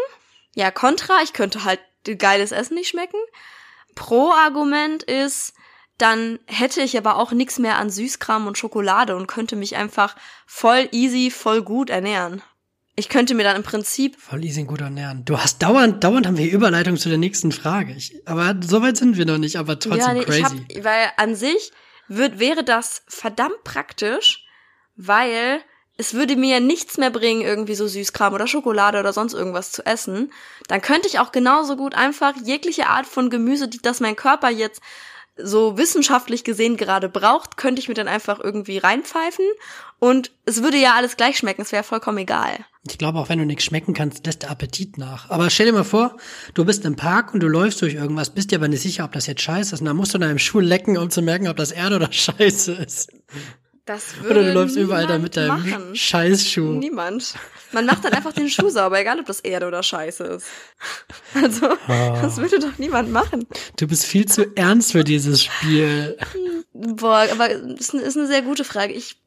Ja, 0.55 0.71
Contra, 0.71 1.21
ich 1.23 1.33
könnte 1.33 1.63
halt 1.63 1.79
geiles 2.17 2.51
Essen 2.51 2.75
nicht 2.75 2.89
schmecken. 2.89 3.17
Pro-Argument 3.95 5.03
ist, 5.03 5.53
dann 5.97 6.39
hätte 6.45 6.81
ich 6.81 6.97
aber 6.97 7.17
auch 7.17 7.31
nix 7.31 7.57
mehr 7.57 7.77
an 7.77 7.89
Süßkram 7.89 8.47
und 8.47 8.57
Schokolade 8.57 9.15
und 9.15 9.27
könnte 9.27 9.55
mich 9.55 9.75
einfach 9.75 10.15
voll 10.45 10.89
easy, 10.91 11.31
voll 11.31 11.61
gut 11.61 11.89
ernähren. 11.89 12.41
Ich 12.97 13.09
könnte 13.09 13.35
mir 13.35 13.43
dann 13.43 13.57
im 13.57 13.63
Prinzip 13.63 14.19
Voll 14.19 14.45
easy 14.45 14.63
gut 14.63 14.79
ernähren. 14.79 15.25
Du 15.25 15.37
hast 15.37 15.61
dauernd, 15.61 16.03
dauernd 16.03 16.27
haben 16.27 16.37
wir 16.37 16.49
Überleitung 16.49 16.95
zu 16.95 17.09
der 17.09 17.17
nächsten 17.17 17.51
Frage. 17.51 17.93
Ich, 17.93 18.21
aber 18.25 18.55
so 18.61 18.81
weit 18.81 18.95
sind 18.95 19.17
wir 19.17 19.25
noch 19.25 19.37
nicht, 19.37 19.57
aber 19.57 19.77
trotzdem 19.79 20.13
nee, 20.13 20.23
crazy. 20.23 20.65
Ich 20.69 20.77
hab, 20.77 20.85
weil 20.85 21.11
an 21.17 21.35
sich 21.35 21.71
wird, 22.07 22.39
wäre 22.39 22.63
das 22.63 23.03
verdammt 23.07 23.63
praktisch, 23.65 24.45
weil 24.95 25.61
es 25.97 26.13
würde 26.13 26.35
mir 26.35 26.59
nichts 26.59 26.97
mehr 26.97 27.09
bringen, 27.09 27.41
irgendwie 27.41 27.75
so 27.75 27.87
Süßkram 27.87 28.33
oder 28.33 28.47
Schokolade 28.47 28.99
oder 28.99 29.13
sonst 29.13 29.33
irgendwas 29.33 29.71
zu 29.71 29.85
essen. 29.85 30.31
Dann 30.67 30.81
könnte 30.81 31.07
ich 31.07 31.19
auch 31.19 31.31
genauso 31.31 31.77
gut 31.77 31.95
einfach 31.95 32.33
jegliche 32.43 32.87
Art 32.87 33.05
von 33.05 33.29
Gemüse, 33.29 33.67
die 33.67 33.81
das 33.81 33.99
mein 33.99 34.15
Körper 34.15 34.49
jetzt 34.49 34.81
so 35.37 35.77
wissenschaftlich 35.77 36.43
gesehen 36.43 36.77
gerade 36.77 37.09
braucht, 37.09 37.57
könnte 37.57 37.81
ich 37.81 37.87
mir 37.87 37.93
dann 37.93 38.07
einfach 38.07 38.39
irgendwie 38.39 38.77
reinpfeifen 38.77 39.45
und 39.99 40.31
es 40.45 40.61
würde 40.63 40.77
ja 40.77 40.93
alles 40.95 41.17
gleich 41.17 41.37
schmecken, 41.37 41.61
es 41.61 41.71
wäre 41.71 41.83
vollkommen 41.83 42.19
egal. 42.19 42.65
Ich 42.87 42.97
glaube, 42.97 43.17
auch 43.17 43.29
wenn 43.29 43.39
du 43.39 43.45
nichts 43.45 43.63
schmecken 43.63 43.93
kannst, 43.93 44.25
lässt 44.25 44.43
der 44.43 44.51
Appetit 44.51 44.97
nach. 44.97 45.29
Aber 45.31 45.49
stell 45.49 45.65
dir 45.65 45.73
mal 45.73 45.83
vor, 45.83 46.17
du 46.53 46.65
bist 46.65 46.85
im 46.85 46.95
Park 46.95 47.33
und 47.33 47.39
du 47.39 47.47
läufst 47.47 47.81
durch 47.81 47.95
irgendwas, 47.95 48.29
bist 48.29 48.51
dir 48.51 48.59
aber 48.59 48.67
nicht 48.67 48.83
sicher, 48.83 49.05
ob 49.05 49.11
das 49.13 49.25
jetzt 49.25 49.41
scheiße 49.41 49.73
ist. 49.73 49.81
Und 49.81 49.87
dann 49.87 49.97
musst 49.97 50.13
du 50.13 50.19
deinem 50.19 50.37
Schuh 50.37 50.59
lecken, 50.59 50.97
um 50.97 51.09
zu 51.09 51.23
merken, 51.23 51.47
ob 51.47 51.57
das 51.57 51.71
Erde 51.71 51.95
oder 51.95 52.11
scheiße 52.11 52.73
ist. 52.73 53.11
Das 53.85 54.19
würde 54.21 54.39
Oder 54.39 54.47
du 54.47 54.53
läufst 54.53 54.75
überall 54.77 55.05
da 55.05 55.19
mit 55.19 55.37
deinem 55.37 55.47
machen. 55.71 55.95
Scheißschuh. 55.95 56.73
Niemand. 56.73 57.35
Man 57.71 57.85
macht 57.85 58.03
dann 58.03 58.13
einfach 58.13 58.33
den 58.33 58.49
Schuh 58.49 58.69
sauber, 58.69 58.99
egal 58.99 59.19
ob 59.19 59.27
das 59.27 59.41
Erde 59.41 59.67
oder 59.67 59.83
Scheiße 59.83 60.23
ist. 60.23 60.47
Also, 61.35 61.67
Ah. 61.87 62.19
das 62.21 62.37
würde 62.37 62.59
doch 62.59 62.77
niemand 62.79 63.11
machen. 63.11 63.45
Du 63.77 63.87
bist 63.87 64.05
viel 64.05 64.25
zu 64.25 64.55
ernst 64.57 64.93
für 64.93 65.03
dieses 65.03 65.43
Spiel. 65.43 66.17
Boah, 66.73 67.27
aber 67.31 67.43
eine- 67.45 67.73
ist 67.75 67.93
eine 67.93 68.25
sehr 68.27 68.41
gute 68.41 68.63
Frage. 68.63 68.93
Ich, 68.93 69.17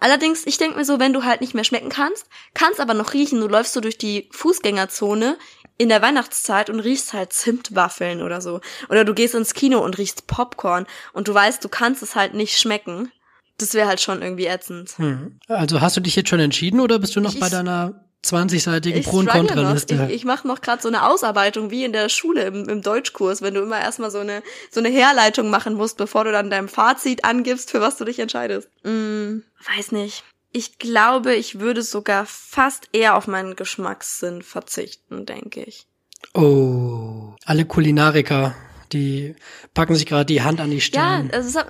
allerdings, 0.00 0.46
ich 0.46 0.58
denke 0.58 0.76
mir 0.76 0.84
so, 0.84 0.98
wenn 0.98 1.12
du 1.12 1.24
halt 1.24 1.40
nicht 1.40 1.54
mehr 1.54 1.64
schmecken 1.64 1.88
kannst, 1.88 2.26
kannst 2.52 2.80
aber 2.80 2.92
noch 2.94 3.14
riechen, 3.14 3.40
du 3.40 3.48
läufst 3.48 3.72
so 3.72 3.80
durch 3.80 3.96
die 3.98 4.28
Fußgängerzone 4.32 5.38
in 5.78 5.88
der 5.88 6.02
Weihnachtszeit 6.02 6.68
und 6.70 6.80
riechst 6.80 7.12
halt 7.14 7.32
Zimtwaffeln 7.32 8.20
oder 8.22 8.40
so. 8.40 8.60
Oder 8.88 9.04
du 9.04 9.14
gehst 9.14 9.34
ins 9.34 9.54
Kino 9.54 9.78
und 9.84 9.96
riechst 9.98 10.26
Popcorn 10.26 10.86
und 11.12 11.28
du 11.28 11.34
weißt, 11.34 11.64
du 11.64 11.68
kannst 11.68 12.02
es 12.02 12.14
halt 12.16 12.34
nicht 12.34 12.58
schmecken. 12.58 13.10
Das 13.58 13.74
wäre 13.74 13.86
halt 13.88 14.00
schon 14.00 14.20
irgendwie 14.22 14.46
ätzend. 14.46 14.90
Hm. 14.98 15.38
Also 15.48 15.80
hast 15.80 15.96
du 15.96 16.00
dich 16.00 16.16
jetzt 16.16 16.28
schon 16.28 16.40
entschieden 16.40 16.80
oder 16.80 16.98
bist 16.98 17.14
du 17.16 17.20
noch 17.20 17.34
Ich- 17.34 17.40
bei 17.40 17.48
deiner 17.48 18.04
20-seitigen 18.24 18.98
Ich 19.00 19.06
Pro- 19.06 19.18
und. 19.18 19.28
Kontraliste? 19.28 20.06
Ich, 20.08 20.14
ich 20.16 20.24
mache 20.24 20.48
noch 20.48 20.60
gerade 20.62 20.80
so 20.80 20.88
eine 20.88 21.06
Ausarbeitung 21.06 21.70
wie 21.70 21.84
in 21.84 21.92
der 21.92 22.08
Schule 22.08 22.44
im, 22.44 22.68
im 22.68 22.80
Deutschkurs, 22.80 23.42
wenn 23.42 23.52
du 23.54 23.60
immer 23.60 23.78
erstmal 23.80 24.10
so 24.10 24.18
eine 24.18 24.42
so 24.70 24.80
eine 24.80 24.88
Herleitung 24.88 25.50
machen 25.50 25.74
musst, 25.74 25.98
bevor 25.98 26.24
du 26.24 26.32
dann 26.32 26.48
dein 26.50 26.68
Fazit 26.68 27.24
angibst, 27.24 27.70
für 27.70 27.80
was 27.82 27.98
du 27.98 28.04
dich 28.06 28.18
entscheidest. 28.18 28.68
Mm, 28.82 29.40
weiß 29.76 29.92
nicht. 29.92 30.24
Ich 30.52 30.78
glaube, 30.78 31.34
ich 31.34 31.60
würde 31.60 31.82
sogar 31.82 32.24
fast 32.26 32.88
eher 32.92 33.16
auf 33.16 33.26
meinen 33.26 33.56
Geschmackssinn 33.56 34.40
verzichten, 34.42 35.26
denke 35.26 35.62
ich. 35.62 35.86
Oh, 36.32 37.34
alle 37.44 37.64
Kulinariker, 37.66 38.54
die 38.92 39.34
packen 39.74 39.94
sich 39.96 40.06
gerade 40.06 40.24
die 40.26 40.42
Hand 40.42 40.60
an 40.60 40.70
die 40.70 40.76
Ja, 40.76 40.82
Stirn. 40.82 41.30
also 41.32 41.48
es 41.48 41.54
ist, 41.56 41.66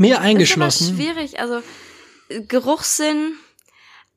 Mir 0.00 0.14
ist 0.14 0.18
aber 0.18 0.26
eingeschlossen. 0.28 0.96
schwierig. 0.96 1.40
Also 1.40 1.62
äh, 2.30 2.40
Geruchssinn. 2.40 3.34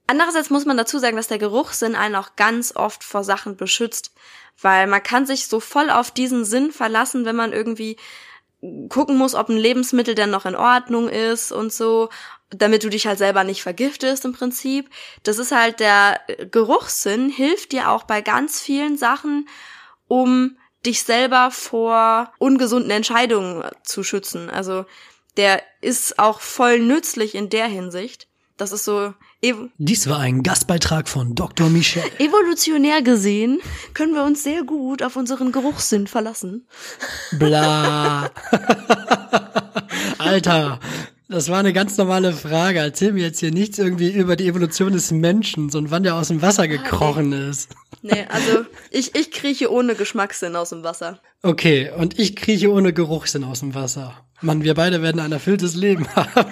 Andererseits 0.07 0.49
muss 0.49 0.65
man 0.65 0.77
dazu 0.77 0.97
sagen, 0.97 1.17
dass 1.17 1.27
der 1.27 1.39
Geruchssinn 1.39 1.95
einen 1.95 2.15
auch 2.15 2.35
ganz 2.37 2.75
oft 2.75 3.03
vor 3.03 3.23
Sachen 3.23 3.57
beschützt, 3.57 4.13
weil 4.61 4.87
man 4.87 5.03
kann 5.03 5.25
sich 5.25 5.47
so 5.47 5.59
voll 5.59 5.89
auf 5.89 6.11
diesen 6.11 6.45
Sinn 6.45 6.71
verlassen, 6.71 7.25
wenn 7.25 7.35
man 7.35 7.51
irgendwie 7.51 7.97
gucken 8.87 9.17
muss, 9.17 9.35
ob 9.35 9.49
ein 9.49 9.57
Lebensmittel 9.57 10.15
denn 10.15 10.29
noch 10.29 10.45
in 10.45 10.55
Ordnung 10.55 11.09
ist 11.09 11.51
und 11.51 11.73
so, 11.73 12.09
damit 12.49 12.85
du 12.85 12.89
dich 12.89 13.05
halt 13.05 13.17
selber 13.17 13.43
nicht 13.43 13.61
vergiftest 13.61 14.23
im 14.23 14.31
Prinzip. 14.31 14.89
Das 15.23 15.37
ist 15.37 15.51
halt 15.51 15.81
der 15.81 16.21
äh, 16.27 16.45
Geruchssinn 16.45 17.29
hilft 17.29 17.73
dir 17.73 17.89
auch 17.89 18.03
bei 18.03 18.21
ganz 18.21 18.61
vielen 18.61 18.97
Sachen, 18.97 19.49
um 20.07 20.57
dich 20.85 21.03
selber 21.03 21.51
vor 21.51 22.31
ungesunden 22.39 22.91
Entscheidungen 22.91 23.65
zu 23.83 24.03
schützen. 24.03 24.49
Also 24.49 24.85
der 25.37 25.61
ist 25.81 26.19
auch 26.19 26.39
voll 26.39 26.79
nützlich 26.79 27.35
in 27.35 27.49
der 27.49 27.67
Hinsicht. 27.67 28.27
Das 28.57 28.71
ist 28.71 28.85
so 28.85 29.13
ev 29.41 29.57
Dies 29.77 30.07
war 30.07 30.19
ein 30.19 30.43
Gastbeitrag 30.43 31.09
von 31.09 31.33
Dr. 31.35 31.69
Michel. 31.69 32.03
evolutionär 32.19 33.01
gesehen, 33.01 33.59
können 33.93 34.13
wir 34.13 34.23
uns 34.23 34.43
sehr 34.43 34.63
gut 34.63 35.01
auf 35.01 35.15
unseren 35.15 35.51
Geruchssinn 35.51 36.07
verlassen. 36.07 36.67
Bla. 37.31 38.29
Alter, 40.19 40.79
das 41.27 41.49
war 41.49 41.57
eine 41.57 41.73
ganz 41.73 41.97
normale 41.97 42.31
Frage. 42.31 42.79
Erzähl 42.79 43.13
mir 43.13 43.23
jetzt 43.23 43.39
hier 43.39 43.51
nichts 43.51 43.79
irgendwie 43.79 44.11
über 44.11 44.35
die 44.35 44.47
Evolution 44.47 44.93
des 44.93 45.11
Menschen 45.11 45.73
und 45.73 45.89
wann 45.89 46.03
der 46.03 46.15
aus 46.15 46.27
dem 46.27 46.43
Wasser 46.43 46.67
gekrochen 46.67 47.33
ist. 47.33 47.71
Nee, 48.03 48.25
also 48.29 48.65
ich, 48.91 49.15
ich 49.15 49.31
krieche 49.31 49.71
ohne 49.71 49.95
Geschmackssinn 49.95 50.55
aus 50.55 50.69
dem 50.69 50.83
Wasser. 50.83 51.21
Okay, 51.41 51.89
und 51.97 52.19
ich 52.19 52.35
krieche 52.35 52.71
ohne 52.71 52.93
Geruchssinn 52.93 53.43
aus 53.45 53.61
dem 53.61 53.73
Wasser. 53.73 54.13
Mann, 54.43 54.63
wir 54.63 54.73
beide 54.73 55.01
werden 55.01 55.21
ein 55.21 55.31
erfülltes 55.31 55.75
Leben 55.75 56.07
haben. 56.15 56.51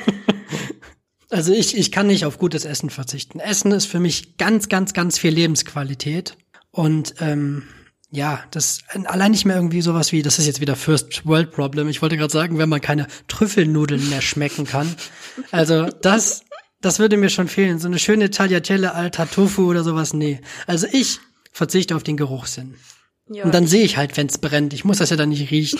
Also 1.29 1.53
ich, 1.53 1.77
ich 1.77 1.91
kann 1.91 2.07
nicht 2.07 2.25
auf 2.25 2.37
gutes 2.37 2.65
Essen 2.65 2.89
verzichten. 2.89 3.39
Essen 3.39 3.71
ist 3.71 3.85
für 3.85 3.99
mich 3.99 4.37
ganz, 4.37 4.67
ganz, 4.67 4.93
ganz 4.93 5.17
viel 5.17 5.31
Lebensqualität. 5.31 6.37
Und 6.71 7.15
ähm, 7.19 7.63
ja, 8.09 8.43
das 8.51 8.79
allein 9.05 9.31
nicht 9.31 9.45
mehr 9.45 9.55
irgendwie 9.55 9.81
sowas 9.81 10.11
wie, 10.11 10.21
das 10.21 10.37
ist 10.37 10.45
jetzt 10.45 10.59
wieder 10.59 10.75
First 10.75 11.25
World 11.25 11.51
Problem. 11.51 11.87
Ich 11.87 12.01
wollte 12.01 12.17
gerade 12.17 12.33
sagen, 12.33 12.57
wenn 12.57 12.67
man 12.67 12.81
keine 12.81 13.07
Trüffelnudeln 13.29 14.09
mehr 14.09 14.21
schmecken 14.21 14.65
kann. 14.65 14.93
Also 15.51 15.85
das, 15.85 16.43
das 16.81 16.99
würde 16.99 17.15
mir 17.15 17.29
schon 17.29 17.47
fehlen. 17.47 17.79
So 17.79 17.87
eine 17.87 17.99
schöne 17.99 18.29
Tagliatelle 18.29 18.93
al 18.93 19.11
Tartuffu 19.11 19.69
oder 19.69 19.85
sowas, 19.85 20.13
nee. 20.13 20.41
Also 20.67 20.87
ich 20.91 21.19
verzichte 21.53 21.95
auf 21.95 22.03
den 22.03 22.17
Geruchssinn. 22.17 22.75
Ja, 23.29 23.45
Und 23.45 23.53
dann 23.53 23.67
sehe 23.67 23.83
ich 23.83 23.95
halt, 23.95 24.17
wenn's 24.17 24.37
brennt. 24.39 24.73
Ich 24.73 24.83
muss 24.83 24.97
das 24.97 25.09
ja 25.09 25.15
dann 25.15 25.29
nicht 25.29 25.49
riechen. 25.51 25.79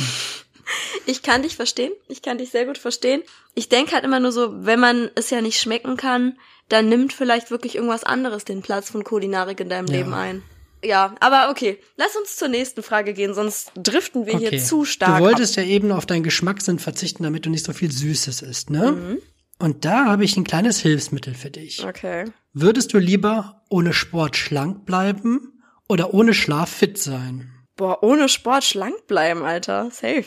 Ich 1.05 1.21
kann 1.23 1.43
dich 1.43 1.55
verstehen. 1.55 1.91
Ich 2.07 2.21
kann 2.21 2.37
dich 2.37 2.49
sehr 2.51 2.65
gut 2.65 2.77
verstehen. 2.77 3.21
Ich 3.55 3.69
denke 3.69 3.93
halt 3.93 4.03
immer 4.03 4.19
nur 4.19 4.31
so, 4.31 4.49
wenn 4.65 4.79
man 4.79 5.09
es 5.15 5.29
ja 5.29 5.41
nicht 5.41 5.59
schmecken 5.59 5.97
kann, 5.97 6.37
dann 6.69 6.87
nimmt 6.89 7.11
vielleicht 7.13 7.51
wirklich 7.51 7.75
irgendwas 7.75 8.03
anderes 8.03 8.45
den 8.45 8.61
Platz 8.61 8.89
von 8.89 9.03
Kulinarik 9.03 9.59
in 9.59 9.69
deinem 9.69 9.87
Ja. 9.87 9.93
Leben 9.97 10.13
ein. 10.13 10.43
Ja, 10.83 11.13
aber 11.19 11.51
okay. 11.51 11.77
Lass 11.97 12.15
uns 12.15 12.37
zur 12.37 12.47
nächsten 12.47 12.81
Frage 12.81 13.13
gehen, 13.13 13.33
sonst 13.35 13.71
driften 13.75 14.25
wir 14.25 14.35
Okay. 14.35 14.49
hier 14.49 14.59
zu 14.63 14.83
stark. 14.85 15.19
Du 15.19 15.23
wolltest 15.25 15.55
ja 15.55 15.63
eben 15.63 15.91
auf 15.91 16.05
deinen 16.07 16.23
Geschmackssinn 16.23 16.79
verzichten, 16.79 17.21
damit 17.23 17.45
du 17.45 17.49
nicht 17.51 17.65
so 17.65 17.73
viel 17.73 17.91
Süßes 17.91 18.41
isst, 18.41 18.69
ne? 18.71 18.91
Mhm. 18.93 19.17
Und 19.59 19.85
da 19.85 20.05
habe 20.05 20.23
ich 20.23 20.35
ein 20.37 20.43
kleines 20.43 20.79
Hilfsmittel 20.79 21.35
für 21.35 21.51
dich. 21.51 21.83
ab. 21.83 21.89
Okay. 21.89 22.25
Würdest 22.53 22.93
du 22.93 22.97
lieber 22.97 23.61
ohne 23.69 23.93
Sport 23.93 24.35
schlank 24.35 24.85
bleiben 24.87 25.61
oder 25.87 26.15
ohne 26.15 26.33
Schlaf 26.33 26.69
fit 26.71 26.97
sein? 26.97 27.51
Boah, 27.81 28.03
ohne 28.03 28.29
Sport 28.29 28.63
schlank 28.63 29.07
bleiben, 29.07 29.41
Alter. 29.41 29.89
Safe. 29.89 30.25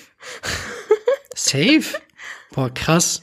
Safe? 1.37 1.85
Boah, 2.51 2.69
krass. 2.75 3.23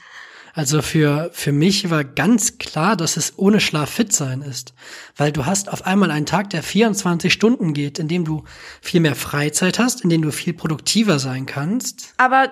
Also 0.53 0.81
für, 0.81 1.29
für 1.33 1.51
mich 1.51 1.89
war 1.89 2.05
ganz 2.05 2.57
klar, 2.57 2.95
dass 2.95 3.17
es 3.17 3.37
ohne 3.37 3.59
Schlaf 3.59 3.89
fit 3.89 4.13
sein 4.13 4.41
ist. 4.41 4.73
Weil 5.17 5.33
du 5.33 5.45
hast 5.45 5.67
auf 5.67 5.85
einmal 5.85 6.11
einen 6.11 6.25
Tag, 6.25 6.49
der 6.49 6.63
24 6.63 7.31
Stunden 7.31 7.73
geht, 7.73 7.99
in 7.99 8.07
dem 8.07 8.23
du 8.23 8.45
viel 8.81 9.01
mehr 9.01 9.15
Freizeit 9.15 9.79
hast, 9.79 10.01
in 10.01 10.09
dem 10.09 10.21
du 10.21 10.31
viel 10.31 10.53
produktiver 10.53 11.19
sein 11.19 11.45
kannst. 11.45 12.13
Aber 12.15 12.51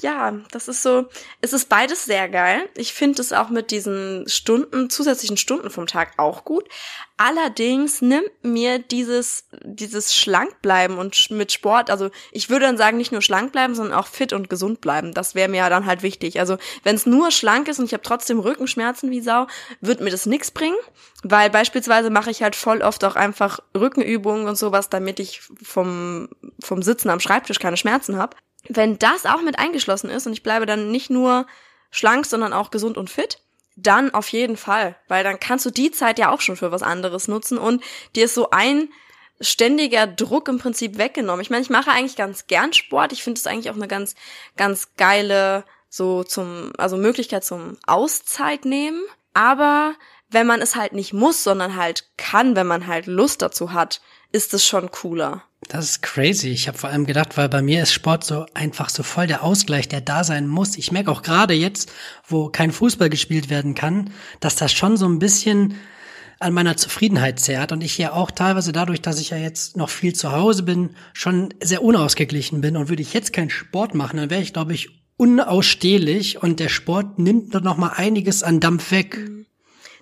ja, 0.00 0.32
das 0.52 0.68
ist 0.68 0.82
so, 0.82 1.06
es 1.40 1.52
ist 1.52 1.68
beides 1.68 2.04
sehr 2.04 2.28
geil. 2.28 2.68
Ich 2.76 2.92
finde 2.92 3.20
es 3.20 3.32
auch 3.32 3.50
mit 3.50 3.72
diesen 3.72 4.28
Stunden, 4.28 4.90
zusätzlichen 4.90 5.36
Stunden 5.36 5.70
vom 5.70 5.88
Tag 5.88 6.12
auch 6.18 6.44
gut. 6.44 6.68
Allerdings 7.18 8.02
nimmt 8.02 8.30
mir 8.42 8.78
dieses, 8.78 9.46
dieses 9.62 10.14
Schlankbleiben 10.14 10.98
und 10.98 11.14
sch- 11.14 11.32
mit 11.32 11.50
Sport, 11.50 11.88
also 11.88 12.10
ich 12.30 12.50
würde 12.50 12.66
dann 12.66 12.76
sagen, 12.76 12.98
nicht 12.98 13.10
nur 13.10 13.22
schlank 13.22 13.52
bleiben, 13.52 13.74
sondern 13.74 13.98
auch 13.98 14.06
fit 14.06 14.34
und 14.34 14.50
gesund 14.50 14.82
bleiben. 14.82 15.14
Das 15.14 15.34
wäre 15.34 15.48
mir 15.48 15.58
ja 15.58 15.70
dann 15.70 15.86
halt 15.86 16.02
wichtig. 16.02 16.40
Also 16.40 16.58
wenn 16.82 16.94
es 16.94 17.06
nur 17.06 17.30
schlank 17.30 17.68
ist 17.68 17.78
und 17.78 17.86
ich 17.86 17.94
habe 17.94 18.02
trotzdem 18.02 18.38
Rückenschmerzen 18.38 19.10
wie 19.10 19.22
Sau, 19.22 19.46
wird 19.80 20.00
mir 20.02 20.10
das 20.10 20.26
nix 20.26 20.50
bringen. 20.50 20.76
Weil 21.22 21.48
beispielsweise 21.48 22.10
mache 22.10 22.30
ich 22.30 22.42
halt 22.42 22.54
voll 22.54 22.82
oft 22.82 23.02
auch 23.02 23.16
einfach 23.16 23.60
Rückenübungen 23.74 24.46
und 24.46 24.58
sowas, 24.58 24.90
damit 24.90 25.18
ich 25.18 25.40
vom, 25.62 26.28
vom 26.62 26.82
Sitzen 26.82 27.08
am 27.08 27.20
Schreibtisch 27.20 27.58
keine 27.58 27.78
Schmerzen 27.78 28.18
habe. 28.18 28.36
Wenn 28.68 28.98
das 28.98 29.24
auch 29.24 29.40
mit 29.40 29.58
eingeschlossen 29.58 30.10
ist 30.10 30.26
und 30.26 30.34
ich 30.34 30.42
bleibe 30.42 30.66
dann 30.66 30.90
nicht 30.90 31.08
nur 31.08 31.46
schlank, 31.90 32.26
sondern 32.26 32.52
auch 32.52 32.70
gesund 32.70 32.98
und 32.98 33.08
fit, 33.08 33.38
dann 33.76 34.12
auf 34.12 34.28
jeden 34.28 34.56
Fall, 34.56 34.96
weil 35.06 35.22
dann 35.22 35.38
kannst 35.38 35.66
du 35.66 35.70
die 35.70 35.90
Zeit 35.90 36.18
ja 36.18 36.30
auch 36.30 36.40
schon 36.40 36.56
für 36.56 36.72
was 36.72 36.82
anderes 36.82 37.28
nutzen 37.28 37.58
und 37.58 37.84
dir 38.14 38.24
ist 38.24 38.34
so 38.34 38.50
ein 38.50 38.88
ständiger 39.40 40.06
Druck 40.06 40.48
im 40.48 40.58
Prinzip 40.58 40.98
weggenommen. 40.98 41.42
Ich 41.42 41.50
meine, 41.50 41.62
ich 41.62 41.70
mache 41.70 41.90
eigentlich 41.90 42.16
ganz 42.16 42.46
gern 42.46 42.72
Sport. 42.72 43.12
Ich 43.12 43.22
finde 43.22 43.38
es 43.38 43.46
eigentlich 43.46 43.70
auch 43.70 43.76
eine 43.76 43.88
ganz, 43.88 44.14
ganz 44.56 44.94
geile 44.96 45.64
so 45.88 46.24
zum, 46.24 46.72
also 46.78 46.96
Möglichkeit 46.96 47.44
zum 47.44 47.76
Auszeit 47.86 48.64
nehmen. 48.64 49.02
Aber 49.34 49.94
wenn 50.30 50.46
man 50.46 50.62
es 50.62 50.74
halt 50.74 50.92
nicht 50.92 51.12
muss, 51.12 51.44
sondern 51.44 51.76
halt 51.76 52.08
kann, 52.16 52.56
wenn 52.56 52.66
man 52.66 52.86
halt 52.86 53.06
Lust 53.06 53.42
dazu 53.42 53.72
hat, 53.72 54.00
ist 54.32 54.54
es 54.54 54.66
schon 54.66 54.90
cooler. 54.90 55.44
Das 55.68 55.84
ist 55.90 56.02
crazy. 56.02 56.48
Ich 56.50 56.68
habe 56.68 56.78
vor 56.78 56.90
allem 56.90 57.06
gedacht, 57.06 57.36
weil 57.36 57.48
bei 57.48 57.62
mir 57.62 57.82
ist 57.82 57.92
Sport 57.92 58.24
so 58.24 58.46
einfach 58.54 58.88
so 58.88 59.02
voll 59.02 59.26
der 59.26 59.42
Ausgleich, 59.42 59.88
der 59.88 60.00
da 60.00 60.22
sein 60.22 60.46
muss. 60.46 60.76
Ich 60.76 60.92
merke 60.92 61.10
auch 61.10 61.22
gerade 61.22 61.54
jetzt, 61.54 61.90
wo 62.26 62.48
kein 62.48 62.72
Fußball 62.72 63.10
gespielt 63.10 63.50
werden 63.50 63.74
kann, 63.74 64.10
dass 64.40 64.56
das 64.56 64.72
schon 64.72 64.96
so 64.96 65.08
ein 65.08 65.18
bisschen 65.18 65.74
an 66.38 66.52
meiner 66.52 66.76
Zufriedenheit 66.76 67.40
zerrt 67.40 67.72
und 67.72 67.82
ich 67.82 67.96
ja 67.96 68.12
auch 68.12 68.30
teilweise 68.30 68.72
dadurch, 68.72 69.00
dass 69.00 69.20
ich 69.20 69.30
ja 69.30 69.38
jetzt 69.38 69.76
noch 69.76 69.88
viel 69.88 70.14
zu 70.14 70.32
Hause 70.32 70.62
bin, 70.62 70.94
schon 71.14 71.54
sehr 71.62 71.82
unausgeglichen 71.82 72.60
bin 72.60 72.76
und 72.76 72.88
würde 72.90 73.02
ich 73.02 73.14
jetzt 73.14 73.32
keinen 73.32 73.50
Sport 73.50 73.94
machen, 73.94 74.18
dann 74.18 74.30
wäre 74.30 74.42
ich 74.42 74.52
glaube 74.52 74.74
ich 74.74 74.90
unausstehlich 75.16 76.42
und 76.42 76.60
der 76.60 76.68
Sport 76.68 77.18
nimmt 77.18 77.54
dann 77.54 77.64
noch 77.64 77.78
mal 77.78 77.92
einiges 77.96 78.42
an 78.42 78.60
Dampf 78.60 78.90
weg. 78.90 79.18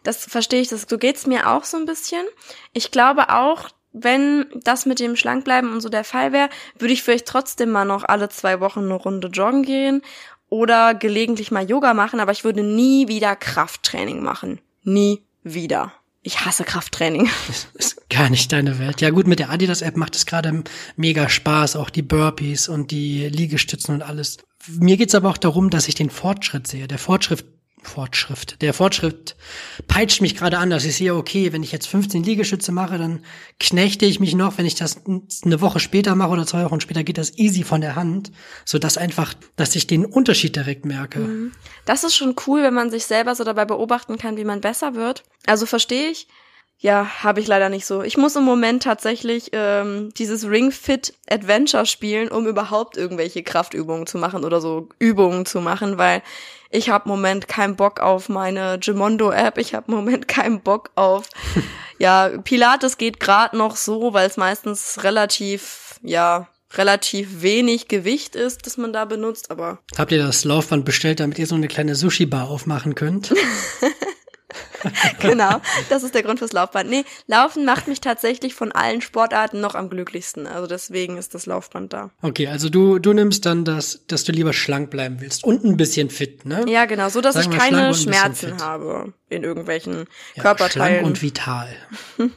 Das 0.03 0.25
verstehe 0.25 0.61
ich, 0.61 0.69
das, 0.69 0.87
so 0.89 0.99
geht's 0.99 1.27
mir 1.27 1.49
auch 1.51 1.65
so 1.65 1.77
ein 1.77 1.87
bisschen. 1.87 2.27
Ich 2.73 2.91
glaube 2.91 3.31
auch, 3.31 3.71
wenn 3.95 4.47
das 4.65 4.87
mit 4.87 4.99
dem 4.99 5.17
Schlankbleiben 5.17 5.73
und 5.73 5.81
so 5.81 5.89
der 5.89 6.05
Fall 6.05 6.33
wäre, 6.33 6.51
würde 6.79 6.93
ich 6.93 7.03
vielleicht 7.03 7.27
trotzdem 7.27 7.71
mal 7.71 7.85
noch 7.85 8.05
alle 8.05 8.29
zwei 8.29 8.61
Wochen 8.61 8.81
eine 8.81 8.95
Runde 8.95 9.29
joggen 9.29 9.63
gehen 9.63 10.03
oder 10.49 10.95
gelegentlich 10.95 11.53
mal 11.53 11.69
Yoga 11.69 11.95
machen, 11.95 12.21
aber 12.21 12.33
ich 12.33 12.45
würde 12.45 12.63
nie 12.63 13.09
wieder 13.09 13.37
Krafttraining 13.37 14.23
machen. 14.23 14.61
Nie 14.83 15.23
wieder. 15.45 15.93
Ich 16.23 16.45
hasse 16.45 16.65
Krafttraining. 16.65 17.31
ist 17.75 18.09
gar 18.11 18.31
nicht 18.31 18.51
deine 18.51 18.79
Welt. 18.79 19.01
Ja 19.01 19.11
gut, 19.11 19.27
mit 19.29 19.39
der 19.39 19.51
Adidas-App 19.51 19.97
macht 19.97 20.17
es 20.17 20.27
gerade 20.27 20.65
mega 20.97 21.29
Spaß, 21.29 21.77
auch 21.77 21.91
die 21.91 22.03
Burpees 22.03 22.69
und 22.69 22.91
die 22.91 23.29
Liegestützen 23.29 23.95
und 23.95 24.03
alles. 24.03 24.39
Mir 24.67 24.97
geht's 24.97 25.15
aber 25.15 25.29
auch 25.29 25.39
darum, 25.39 25.71
dass 25.71 25.87
ich 25.87 25.95
den 25.95 26.11
Fortschritt 26.11 26.67
sehe. 26.67 26.89
Der 26.89 26.99
Fortschritt, 26.99 27.45
Fortschritt, 27.85 28.61
der 28.61 28.75
Fortschritt 28.75 29.37
peitscht 29.87 30.21
mich 30.21 30.37
gerade 30.37 30.59
an, 30.59 30.71
dass 30.71 30.85
ich 30.85 30.97
sehe, 30.97 31.15
okay, 31.15 31.53
wenn 31.53 31.63
ich 31.63 31.73
jetzt 31.73 31.87
15 31.87 32.23
Liegestütze 32.23 32.73
mache, 32.73 32.99
dann 32.99 33.25
knechte 33.61 34.07
ich 34.07 34.21
mich 34.21 34.35
noch. 34.35 34.59
Wenn 34.59 34.67
ich 34.67 34.75
das 34.75 35.03
eine 35.07 35.61
Woche 35.61 35.81
später 35.81 36.15
mache 36.15 36.31
oder 36.31 36.47
zwei 36.47 36.65
Wochen 36.65 36.81
später, 36.81 37.05
geht 37.05 37.19
das 37.19 37.39
easy 37.39 37.63
von 37.63 37.81
der 37.81 37.97
Hand, 37.97 38.33
so 38.65 38.79
dass 38.79 38.97
einfach, 38.97 39.35
dass 39.57 39.77
ich 39.77 39.87
den 39.87 40.05
Unterschied 40.05 40.57
direkt 40.57 40.85
merke. 40.85 41.51
Das 41.85 42.05
ist 42.05 42.17
schon 42.17 42.35
cool, 42.47 42.63
wenn 42.63 42.75
man 42.75 42.91
sich 42.91 43.05
selber 43.05 43.35
so 43.35 43.45
dabei 43.45 43.65
beobachten 43.65 44.17
kann, 44.17 44.37
wie 44.37 44.45
man 44.45 44.61
besser 44.61 44.95
wird. 44.95 45.25
Also 45.47 45.67
verstehe 45.67 46.11
ich. 46.11 46.29
Ja, 46.79 47.23
habe 47.23 47.41
ich 47.41 47.47
leider 47.47 47.71
nicht 47.71 47.87
so. 47.87 48.03
Ich 48.03 48.17
muss 48.17 48.37
im 48.37 48.45
Moment 48.45 48.83
tatsächlich 48.83 49.51
ähm, 49.53 50.13
dieses 50.19 50.47
Ring 50.47 50.71
Fit 50.71 51.15
Adventure 51.31 51.87
spielen, 51.87 52.29
um 52.29 52.47
überhaupt 52.47 52.97
irgendwelche 52.97 53.43
Kraftübungen 53.43 54.07
zu 54.07 54.19
machen 54.19 54.45
oder 54.45 54.61
so 54.61 54.89
Übungen 54.99 55.47
zu 55.47 55.61
machen, 55.61 55.97
weil 55.97 56.23
ich 56.75 56.89
habe 56.89 57.09
Moment 57.09 57.47
keinen 57.47 57.77
Bock 57.77 58.01
auf 58.01 58.29
meine 58.29 58.79
Gimondo 58.81 59.31
App. 59.31 59.59
Ich 59.59 59.75
habe 59.75 59.93
Moment 59.93 60.27
keinen 60.29 60.61
Bock 60.61 60.91
auf 60.97 61.29
ja 61.99 62.29
Pilates 62.43 62.99
geht 62.99 63.21
gerade 63.21 63.57
noch 63.57 63.77
so, 63.77 64.13
weil 64.13 64.27
es 64.29 64.37
meistens 64.37 65.03
relativ 65.03 66.01
ja 66.03 66.49
relativ 66.73 67.43
wenig 67.43 67.87
Gewicht 67.87 68.35
ist, 68.35 68.67
das 68.67 68.77
man 68.77 68.93
da 68.93 69.05
benutzt, 69.05 69.53
aber 69.53 69.79
Habt 69.97 70.11
ihr 70.11 70.19
das 70.19 70.45
Laufband 70.45 70.85
bestellt, 70.85 71.21
damit 71.21 71.39
ihr 71.39 71.47
so 71.47 71.55
eine 71.55 71.69
kleine 71.69 71.95
Sushi-Bar 71.95 72.51
aufmachen 72.51 72.97
könnt? 72.97 73.33
genau, 75.21 75.61
das 75.89 76.03
ist 76.03 76.15
der 76.15 76.23
Grund 76.23 76.39
fürs 76.39 76.53
Laufband. 76.53 76.91
Nee, 76.91 77.05
Laufen 77.27 77.65
macht 77.65 77.89
mich 77.89 78.01
tatsächlich 78.01 78.55
von 78.55 78.73
allen 78.73 79.01
Sportarten 79.01 79.61
noch 79.61 79.75
am 79.75 79.91
glücklichsten. 79.91 80.47
Also 80.47 80.67
deswegen 80.67 81.17
ist 81.17 81.35
das 81.35 81.47
Laufband 81.47 81.93
da. 81.93 82.11
Okay, 82.23 82.49
also 82.49 82.69
du, 82.69 82.99
du 82.99 83.13
nimmst 83.13 83.47
dann 83.47 83.65
das, 83.65 84.07
dass 84.07 84.25
du 84.25 84.33
lieber 84.33 84.53
schlank 84.53 84.91
bleiben 84.91 85.21
willst 85.21 85.45
und 85.45 85.65
ein 85.65 85.77
bisschen 85.77 86.11
fit, 86.11 86.45
ne? 86.45 86.65
Ja, 86.69 86.85
genau, 86.85 87.09
so 87.09 87.21
dass 87.21 87.35
Sagen 87.35 87.53
ich 87.53 87.59
keine 87.59 87.95
Schmerzen 87.95 88.59
habe 88.63 89.13
in 89.29 89.45
irgendwelchen 89.45 90.07
Ja, 90.35 90.43
Körperteilen. 90.43 90.99
Schlank 90.99 91.07
und 91.07 91.23
vital. 91.23 91.69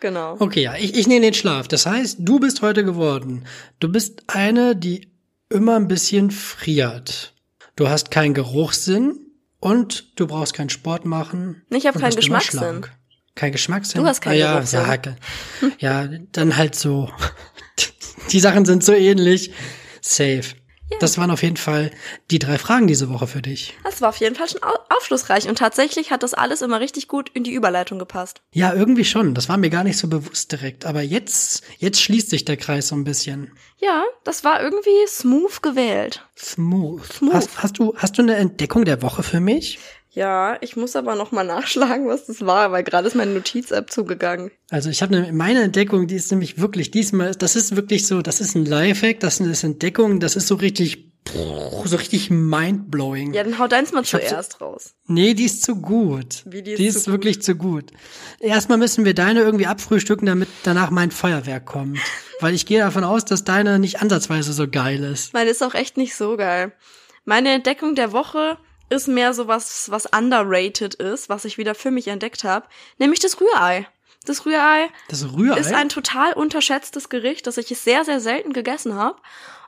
genau. 0.00 0.36
Okay, 0.38 0.62
ja, 0.62 0.74
ich, 0.76 0.94
ich 0.94 1.06
nehme 1.06 1.22
den 1.22 1.34
Schlaf. 1.34 1.68
Das 1.68 1.86
heißt, 1.86 2.18
du 2.20 2.40
bist 2.40 2.62
heute 2.62 2.84
geworden. 2.84 3.44
Du 3.78 3.90
bist 3.90 4.24
eine, 4.26 4.76
die 4.76 5.10
immer 5.48 5.76
ein 5.76 5.88
bisschen 5.88 6.30
friert. 6.30 7.34
Du 7.76 7.88
hast 7.88 8.10
keinen 8.10 8.34
Geruchssinn 8.34 9.29
und 9.60 10.18
du 10.18 10.26
brauchst 10.26 10.54
keinen 10.54 10.70
Sport 10.70 11.04
machen. 11.04 11.62
Ich 11.70 11.86
hab 11.86 11.94
und 11.94 12.02
keinen 12.02 12.16
Geschmackssinn. 12.16 12.86
Kein 13.34 13.52
Geschmackssinn? 13.52 14.02
Du 14.02 14.06
hast 14.06 14.20
keinen 14.20 14.34
ah, 14.34 14.36
ja, 14.36 14.54
Geruchssinn. 14.54 15.16
ja, 15.78 16.04
ja, 16.04 16.18
dann 16.32 16.56
halt 16.56 16.74
so. 16.74 17.10
Die 18.30 18.40
Sachen 18.40 18.64
sind 18.64 18.84
so 18.84 18.92
ähnlich. 18.92 19.52
Safe. 20.00 20.42
Das 20.98 21.16
waren 21.16 21.30
auf 21.30 21.42
jeden 21.42 21.56
Fall 21.56 21.90
die 22.30 22.38
drei 22.38 22.58
Fragen 22.58 22.86
diese 22.86 23.08
Woche 23.08 23.26
für 23.26 23.40
dich. 23.40 23.74
Das 23.84 24.00
war 24.00 24.08
auf 24.08 24.16
jeden 24.16 24.34
Fall 24.34 24.48
schon 24.48 24.62
au 24.62 24.74
aufschlussreich 24.90 25.48
und 25.48 25.56
tatsächlich 25.56 26.10
hat 26.10 26.22
das 26.22 26.34
alles 26.34 26.62
immer 26.62 26.80
richtig 26.80 27.08
gut 27.08 27.30
in 27.32 27.44
die 27.44 27.52
Überleitung 27.52 27.98
gepasst. 27.98 28.42
Ja, 28.52 28.74
irgendwie 28.74 29.04
schon. 29.04 29.34
Das 29.34 29.48
war 29.48 29.56
mir 29.56 29.70
gar 29.70 29.84
nicht 29.84 29.96
so 29.96 30.08
bewusst 30.08 30.52
direkt. 30.52 30.84
Aber 30.84 31.00
jetzt, 31.00 31.62
jetzt 31.78 32.02
schließt 32.02 32.28
sich 32.28 32.44
der 32.44 32.56
Kreis 32.56 32.88
so 32.88 32.96
ein 32.96 33.04
bisschen. 33.04 33.52
Ja, 33.78 34.02
das 34.24 34.44
war 34.44 34.62
irgendwie 34.62 35.06
smooth 35.06 35.62
gewählt. 35.62 36.26
Smooth. 36.36 37.04
Smooth. 37.12 37.32
Hast, 37.32 37.62
hast 37.62 37.78
du, 37.78 37.94
hast 37.96 38.18
du 38.18 38.22
eine 38.22 38.36
Entdeckung 38.36 38.84
der 38.84 39.00
Woche 39.00 39.22
für 39.22 39.40
mich? 39.40 39.78
Ja, 40.12 40.58
ich 40.60 40.76
muss 40.76 40.96
aber 40.96 41.14
noch 41.14 41.30
mal 41.30 41.44
nachschlagen, 41.44 42.08
was 42.08 42.26
das 42.26 42.44
war, 42.44 42.72
weil 42.72 42.82
gerade 42.82 43.06
ist 43.06 43.14
meine 43.14 43.32
Notiz-App 43.32 43.90
zugegangen. 43.92 44.50
Also 44.68 44.90
ich 44.90 45.02
habe 45.02 45.16
eine, 45.16 45.32
meine 45.32 45.62
Entdeckung, 45.62 46.08
die 46.08 46.16
ist 46.16 46.30
nämlich 46.32 46.58
wirklich 46.60 46.90
diesmal, 46.90 47.34
das 47.36 47.54
ist 47.54 47.76
wirklich 47.76 48.06
so, 48.08 48.20
das 48.20 48.40
ist 48.40 48.56
ein 48.56 48.64
Lifehack, 48.66 49.20
das 49.20 49.38
ist 49.40 49.62
eine 49.64 49.72
Entdeckung, 49.72 50.18
das 50.18 50.34
ist 50.34 50.48
so 50.48 50.56
richtig, 50.56 51.12
so 51.84 51.96
richtig 51.96 52.28
mindblowing. 52.30 53.34
Ja, 53.34 53.44
dann 53.44 53.58
hau 53.60 53.68
deins 53.68 53.92
mal 53.92 54.04
so- 54.04 54.18
zuerst 54.18 54.60
raus. 54.60 54.94
Nee, 55.06 55.34
die 55.34 55.44
ist 55.44 55.62
zu 55.62 55.76
gut. 55.76 56.42
Wie, 56.46 56.62
die 56.62 56.72
ist 56.72 56.78
die 56.80 56.90
zu 56.90 56.98
ist 56.98 57.04
gut? 57.04 57.12
wirklich 57.12 57.42
zu 57.42 57.54
gut. 57.54 57.92
Erstmal 58.40 58.78
müssen 58.78 59.04
wir 59.04 59.14
deine 59.14 59.40
irgendwie 59.42 59.66
abfrühstücken, 59.66 60.26
damit 60.26 60.48
danach 60.64 60.90
mein 60.90 61.12
Feuerwerk 61.12 61.66
kommt. 61.66 61.98
Weil 62.40 62.54
ich 62.54 62.66
gehe 62.66 62.80
davon 62.80 63.04
aus, 63.04 63.24
dass 63.24 63.44
deine 63.44 63.78
nicht 63.78 64.00
ansatzweise 64.00 64.52
so 64.54 64.66
geil 64.66 65.04
ist. 65.04 65.34
Meine 65.34 65.50
ist 65.50 65.62
auch 65.62 65.74
echt 65.74 65.96
nicht 65.96 66.16
so 66.16 66.36
geil. 66.36 66.72
Meine 67.24 67.50
Entdeckung 67.52 67.94
der 67.94 68.12
Woche 68.12 68.56
ist 68.90 69.08
mehr 69.08 69.32
so 69.32 69.48
was, 69.48 69.90
was 69.90 70.06
underrated 70.06 70.94
ist, 70.94 71.28
was 71.28 71.44
ich 71.44 71.56
wieder 71.56 71.74
für 71.74 71.90
mich 71.90 72.08
entdeckt 72.08 72.44
habe, 72.44 72.66
nämlich 72.98 73.20
das 73.20 73.40
Rührei. 73.40 73.88
das 74.26 74.44
Rührei. 74.44 74.88
Das 75.08 75.24
Rührei? 75.32 75.58
Ist 75.58 75.72
ein 75.72 75.88
total 75.88 76.34
unterschätztes 76.34 77.08
Gericht, 77.08 77.46
das 77.46 77.56
ich 77.56 77.68
sehr, 77.78 78.04
sehr 78.04 78.20
selten 78.20 78.52
gegessen 78.52 78.94
habe. 78.94 79.16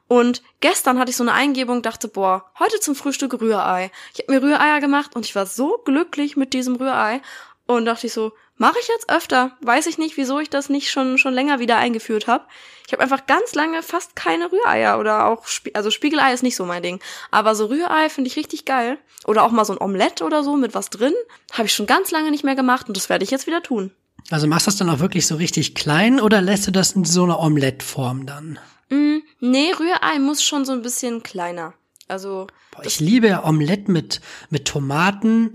Und 0.08 0.42
gestern 0.60 0.98
hatte 0.98 1.10
ich 1.10 1.16
so 1.16 1.24
eine 1.24 1.32
Eingebung, 1.32 1.80
dachte, 1.80 2.06
boah, 2.06 2.50
heute 2.58 2.78
zum 2.80 2.94
Frühstück 2.94 3.40
Rührei. 3.40 3.90
Ich 4.12 4.20
habe 4.20 4.32
mir 4.32 4.42
Rühreier 4.42 4.80
gemacht 4.80 5.16
und 5.16 5.24
ich 5.24 5.34
war 5.34 5.46
so 5.46 5.78
glücklich 5.84 6.36
mit 6.36 6.52
diesem 6.52 6.76
Rührei. 6.76 7.22
Und 7.66 7.86
dachte 7.86 8.08
ich 8.08 8.12
so, 8.12 8.32
mache 8.62 8.78
ich 8.80 8.86
jetzt 8.86 9.10
öfter. 9.10 9.56
Weiß 9.60 9.88
ich 9.88 9.98
nicht, 9.98 10.16
wieso 10.16 10.38
ich 10.38 10.48
das 10.48 10.68
nicht 10.68 10.88
schon 10.88 11.18
schon 11.18 11.34
länger 11.34 11.58
wieder 11.58 11.78
eingeführt 11.78 12.28
habe. 12.28 12.44
Ich 12.86 12.92
habe 12.92 13.02
einfach 13.02 13.26
ganz 13.26 13.56
lange 13.56 13.82
fast 13.82 14.14
keine 14.14 14.52
Rühreier 14.52 15.00
oder 15.00 15.26
auch 15.26 15.48
Spie 15.48 15.74
also 15.74 15.90
Spiegelei 15.90 16.32
ist 16.32 16.44
nicht 16.44 16.54
so 16.54 16.64
mein 16.64 16.82
Ding, 16.82 17.00
aber 17.32 17.56
so 17.56 17.66
Rührei 17.66 18.08
finde 18.08 18.28
ich 18.28 18.36
richtig 18.36 18.64
geil 18.64 18.98
oder 19.26 19.42
auch 19.42 19.50
mal 19.50 19.64
so 19.64 19.72
ein 19.72 19.80
Omelett 19.80 20.22
oder 20.22 20.44
so 20.44 20.56
mit 20.56 20.74
was 20.74 20.90
drin, 20.90 21.12
habe 21.52 21.66
ich 21.66 21.74
schon 21.74 21.86
ganz 21.86 22.12
lange 22.12 22.30
nicht 22.30 22.44
mehr 22.44 22.54
gemacht 22.54 22.86
und 22.86 22.96
das 22.96 23.08
werde 23.08 23.24
ich 23.24 23.32
jetzt 23.32 23.48
wieder 23.48 23.64
tun. 23.64 23.90
Also 24.30 24.46
machst 24.46 24.68
du 24.68 24.70
das 24.70 24.78
dann 24.78 24.90
auch 24.90 25.00
wirklich 25.00 25.26
so 25.26 25.34
richtig 25.34 25.74
klein 25.74 26.20
oder 26.20 26.40
lässt 26.40 26.68
du 26.68 26.70
das 26.70 26.92
in 26.92 27.04
so 27.04 27.24
einer 27.24 27.40
Omelettform 27.40 28.26
dann? 28.26 28.60
Mm, 28.90 29.18
nee, 29.40 29.72
Rührei 29.72 30.20
muss 30.20 30.44
schon 30.44 30.64
so 30.64 30.70
ein 30.70 30.82
bisschen 30.82 31.24
kleiner. 31.24 31.74
Also 32.06 32.46
Boah, 32.70 32.84
ich 32.84 33.00
liebe 33.00 33.26
ja 33.26 33.44
Omelett 33.44 33.88
mit, 33.88 34.20
mit 34.50 34.66
Tomaten, 34.66 35.52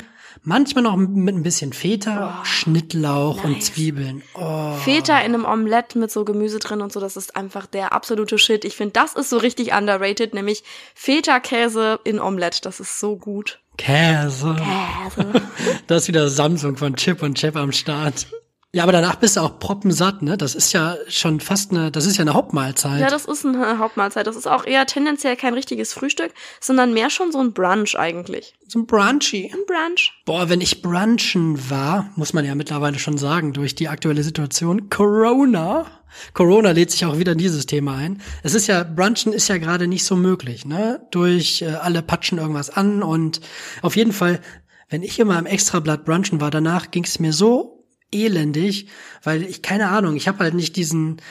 manchmal 0.48 0.86
noch 0.86 0.95
mit 0.95 1.36
ein 1.36 1.43
bisschen 1.43 1.74
Feta, 1.74 2.41
Schnittlauch 2.45 3.43
und 3.43 3.62
Zwiebeln. 3.62 4.24
Oh. 4.34 4.72
Feta 4.78 5.20
in 5.20 5.36
einem 5.36 5.45
Omelett 5.45 5.95
mit 5.98 6.10
so 6.10 6.24
Gemüse 6.24 6.60
drin 6.60 6.82
und 6.82 6.93
so, 6.93 7.02
das 7.02 7.18
ist 7.18 7.36
einfach 7.36 7.66
der 7.66 7.91
absolute 7.91 8.38
Shit. 8.38 8.64
Ich 8.64 8.78
finde, 8.78 8.93
das 8.93 9.14
ist 9.14 9.30
so 9.30 9.38
richtig 9.38 9.74
underrated, 9.74 10.34
nämlich 10.34 10.64
Feta-Käse 10.95 12.00
in 12.06 12.20
Omelett. 12.20 12.66
Das 12.66 12.80
ist 12.80 12.98
so 12.98 13.18
gut. 13.18 13.60
Käse. 13.78 14.56
Käse. 14.56 15.41
Das 15.88 16.04
ist 16.04 16.08
wieder 16.08 16.30
Samsung 16.30 16.78
von 16.78 16.95
Chip 16.95 17.22
und 17.22 17.38
Chap 17.38 17.58
am 17.58 17.72
Start. 17.72 18.28
Ja, 18.74 18.84
aber 18.84 18.91
danach 18.91 19.15
bist 19.15 19.38
du 19.38 19.41
auch 19.41 19.59
proppensatt, 19.59 20.22
ne? 20.22 20.38
Das 20.38 20.53
ist 20.53 20.74
ja 20.74 20.97
schon 21.07 21.39
fast 21.39 21.72
eine, 21.72 21.89
das 21.89 22.05
ist 22.05 22.18
ja 22.18 22.24
eine 22.24 22.34
Hauptmahlzeit. 22.34 22.99
Ja, 22.99 23.09
das 23.09 23.26
ist 23.26 23.45
eine 23.45 23.80
Hauptmahlzeit. 23.80 24.28
Das 24.28 24.36
ist 24.36 24.45
auch 24.45 24.65
eher 24.65 24.86
tendenziell 24.86 25.38
kein 25.38 25.53
richtiges 25.53 25.93
Frühstück, 25.93 26.34
sondern 26.59 26.93
mehr 26.93 27.09
schon 27.09 27.32
so 27.32 27.39
ein 27.39 27.53
Brunch 27.53 27.97
eigentlich. 27.97 28.55
so 28.68 28.80
ein 28.80 28.86
Brunchy. 28.86 29.51
Ein 29.53 29.65
Brunch. 29.65 30.11
Boah, 30.26 30.49
wenn 30.49 30.59
ich 30.59 30.82
brunchen 30.82 31.70
war, 31.70 32.09
muss 32.18 32.34
man 32.34 32.43
ja 32.43 32.55
mittlerweile 32.55 32.99
schon 32.99 33.18
sagen, 33.18 33.53
durch 33.53 33.74
die 33.74 33.88
aktuelle 33.88 34.22
Situation, 34.22 34.89
Corona. 34.89 35.86
Corona 36.34 36.72
lädt 36.72 36.91
sich 36.91 37.05
auch 37.05 37.18
wieder 37.18 37.32
in 37.32 37.38
dieses 37.38 37.68
Thema 37.68 37.95
ein. 37.95 38.22
Es 38.43 38.53
ist 38.53 38.68
ja, 38.68 38.84
brunchen 38.84 39.32
ist 39.32 39.47
ja 39.47 39.59
gerade 39.59 39.88
nicht 39.88 40.03
so 40.03 40.18
möglich, 40.18 40.65
ne? 40.65 41.07
Durch 41.11 41.61
äh, 41.61 41.68
alle 41.68 42.01
patschen 42.01 42.38
irgendwas 42.38 42.70
an 42.70 43.01
und 43.01 43.39
auf 43.82 43.95
jeden 43.95 44.11
Fall, 44.11 44.41
wenn 44.89 45.03
ich 45.03 45.20
immer 45.20 45.39
im 45.39 45.45
Extrablatt 45.45 46.03
brunchen 46.03 46.41
war, 46.41 46.51
danach 46.51 46.91
ging 46.91 47.05
es 47.05 47.20
mir 47.20 47.32
so 47.32 47.76
elendig, 48.12 48.88
weil 49.24 49.43
ich 49.43 49.62
keine 49.62 49.89
Ahnung, 49.89 50.16
ich 50.16 50.28
habe 50.28 50.39
halt 50.39 50.53
nicht 50.53 50.76
diesen 50.76 51.22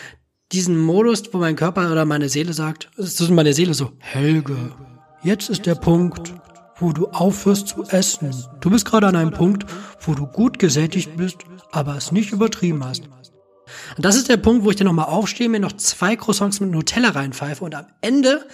diesen 0.53 0.79
Modus, 0.79 1.25
wo 1.33 1.39
mein 1.39 1.57
Körper 1.57 1.91
oder 1.91 2.05
meine 2.05 2.29
Seele 2.29 2.53
sagt, 2.53 2.91
es 2.97 3.21
ist 3.21 3.31
meine 3.31 3.53
Seele 3.53 3.75
so, 3.75 3.93
Helge, 3.99 4.57
jetzt 5.23 5.51
ist 5.51 5.67
der 5.67 5.75
Punkt, 5.75 6.35
wo 6.79 6.93
du 6.93 7.09
aufhörst 7.09 7.69
zu 7.69 7.85
essen. 7.85 8.33
Du 8.61 8.71
bist 8.71 8.85
gerade 8.85 9.09
an 9.09 9.17
einem 9.17 9.33
Punkt, 9.33 9.67
wo 10.03 10.15
du 10.15 10.27
gut 10.27 10.59
gesättigt 10.59 11.17
bist, 11.17 11.39
aber 11.73 11.97
es 11.97 12.13
nicht 12.13 12.33
übertrieben 12.33 12.85
hast. 12.85 13.09
Und 13.97 14.05
das 14.05 14.17
ist 14.17 14.29
der 14.29 14.37
Punkt, 14.37 14.65
wo 14.65 14.71
ich 14.71 14.77
dann 14.77 14.87
nochmal 14.87 15.07
aufstehe, 15.07 15.49
mir 15.49 15.61
noch 15.61 15.73
zwei 15.73 16.17
Croissants 16.17 16.61
mit 16.61 16.71
Nutella 16.71 17.11
reinpfeife 17.11 17.65
und 17.65 17.75
am 17.75 17.87
Ende 18.01 18.47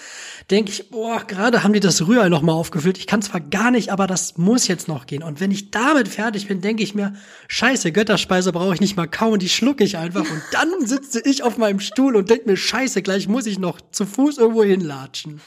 denke 0.50 0.70
ich, 0.70 0.90
boah, 0.90 1.24
gerade 1.26 1.62
haben 1.62 1.72
die 1.72 1.80
das 1.80 2.06
Rührei 2.06 2.28
nochmal 2.28 2.54
aufgefüllt. 2.54 2.98
Ich 2.98 3.06
kann 3.06 3.22
zwar 3.22 3.40
gar 3.40 3.70
nicht, 3.70 3.90
aber 3.90 4.06
das 4.06 4.38
muss 4.38 4.66
jetzt 4.68 4.88
noch 4.88 5.06
gehen. 5.06 5.22
Und 5.22 5.40
wenn 5.40 5.50
ich 5.50 5.70
damit 5.70 6.08
fertig 6.08 6.48
bin, 6.48 6.60
denke 6.60 6.82
ich 6.82 6.94
mir, 6.94 7.14
scheiße, 7.48 7.92
Götterspeise 7.92 8.52
brauche 8.52 8.74
ich 8.74 8.80
nicht 8.80 8.96
mal 8.96 9.06
kauen, 9.06 9.38
die 9.38 9.48
schlucke 9.48 9.84
ich 9.84 9.96
einfach. 9.96 10.28
Und 10.28 10.42
dann 10.52 10.86
sitze 10.86 11.20
ich 11.24 11.42
auf 11.42 11.58
meinem 11.58 11.80
Stuhl 11.80 12.16
und 12.16 12.28
denke 12.30 12.50
mir, 12.50 12.56
scheiße, 12.56 13.02
gleich 13.02 13.28
muss 13.28 13.46
ich 13.46 13.58
noch 13.58 13.80
zu 13.90 14.04
Fuß 14.04 14.38
irgendwo 14.38 14.64
hinlatschen. 14.64 15.40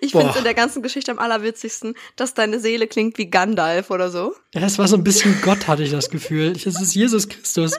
Ich 0.00 0.12
finde 0.12 0.30
es 0.30 0.36
in 0.36 0.44
der 0.44 0.54
ganzen 0.54 0.82
Geschichte 0.82 1.10
am 1.10 1.18
allerwitzigsten, 1.18 1.94
dass 2.16 2.34
deine 2.34 2.60
Seele 2.60 2.86
klingt 2.86 3.18
wie 3.18 3.26
Gandalf 3.26 3.90
oder 3.90 4.10
so. 4.10 4.34
Ja, 4.54 4.62
es 4.62 4.78
war 4.78 4.88
so 4.88 4.96
ein 4.96 5.04
bisschen 5.04 5.40
Gott, 5.42 5.68
hatte 5.68 5.82
ich 5.82 5.90
das 5.90 6.10
Gefühl. 6.10 6.52
Es 6.52 6.66
ist 6.66 6.94
Jesus 6.94 7.28
Christus. 7.28 7.72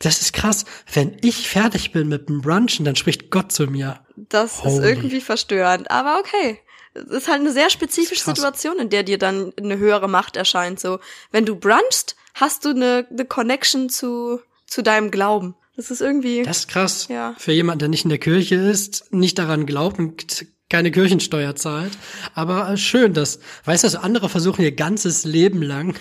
Das 0.00 0.20
ist 0.20 0.32
krass. 0.32 0.64
Wenn 0.92 1.16
ich 1.22 1.48
fertig 1.48 1.92
bin 1.92 2.08
mit 2.08 2.28
dem 2.28 2.40
Brunchen, 2.42 2.84
dann 2.84 2.96
spricht 2.96 3.30
Gott 3.30 3.52
zu 3.52 3.66
mir. 3.66 4.00
Das 4.16 4.56
ist 4.56 4.64
Holy. 4.64 4.88
irgendwie 4.88 5.20
verstörend, 5.20 5.90
aber 5.90 6.20
okay. 6.20 6.58
Es 6.94 7.04
ist 7.04 7.28
halt 7.28 7.40
eine 7.40 7.52
sehr 7.52 7.70
spezifische. 7.70 8.24
Situation, 8.24 8.78
in 8.78 8.90
der 8.90 9.02
dir 9.04 9.18
dann 9.18 9.52
eine 9.56 9.78
höhere 9.78 10.08
Macht 10.08 10.36
erscheint. 10.36 10.80
So, 10.80 10.98
wenn 11.30 11.46
du 11.46 11.56
brunchst, 11.56 12.16
hast 12.34 12.64
du 12.64 12.70
eine, 12.70 13.06
eine 13.10 13.24
Connection 13.24 13.88
zu, 13.88 14.40
zu 14.66 14.82
deinem 14.82 15.10
Glauben. 15.10 15.54
Das 15.76 15.90
ist 15.90 16.00
irgendwie. 16.00 16.42
Das 16.42 16.58
ist 16.58 16.68
krass. 16.68 17.06
Ja. 17.08 17.34
Für 17.38 17.52
jemanden, 17.52 17.78
der 17.80 17.88
nicht 17.88 18.04
in 18.04 18.10
der 18.10 18.18
Kirche 18.18 18.56
ist, 18.56 19.12
nicht 19.12 19.38
daran 19.38 19.66
glaubt 19.66 19.98
und 19.98 20.46
keine 20.70 20.90
Kirchensteuer 20.90 21.54
zahlt. 21.54 21.92
Aber 22.34 22.70
äh, 22.70 22.76
schön, 22.78 23.12
dass, 23.12 23.40
weißt 23.66 23.84
du, 23.84 23.88
also 23.88 23.98
andere 23.98 24.30
versuchen 24.30 24.62
ihr 24.62 24.72
ganzes 24.72 25.24
Leben 25.24 25.60
lang 25.60 25.94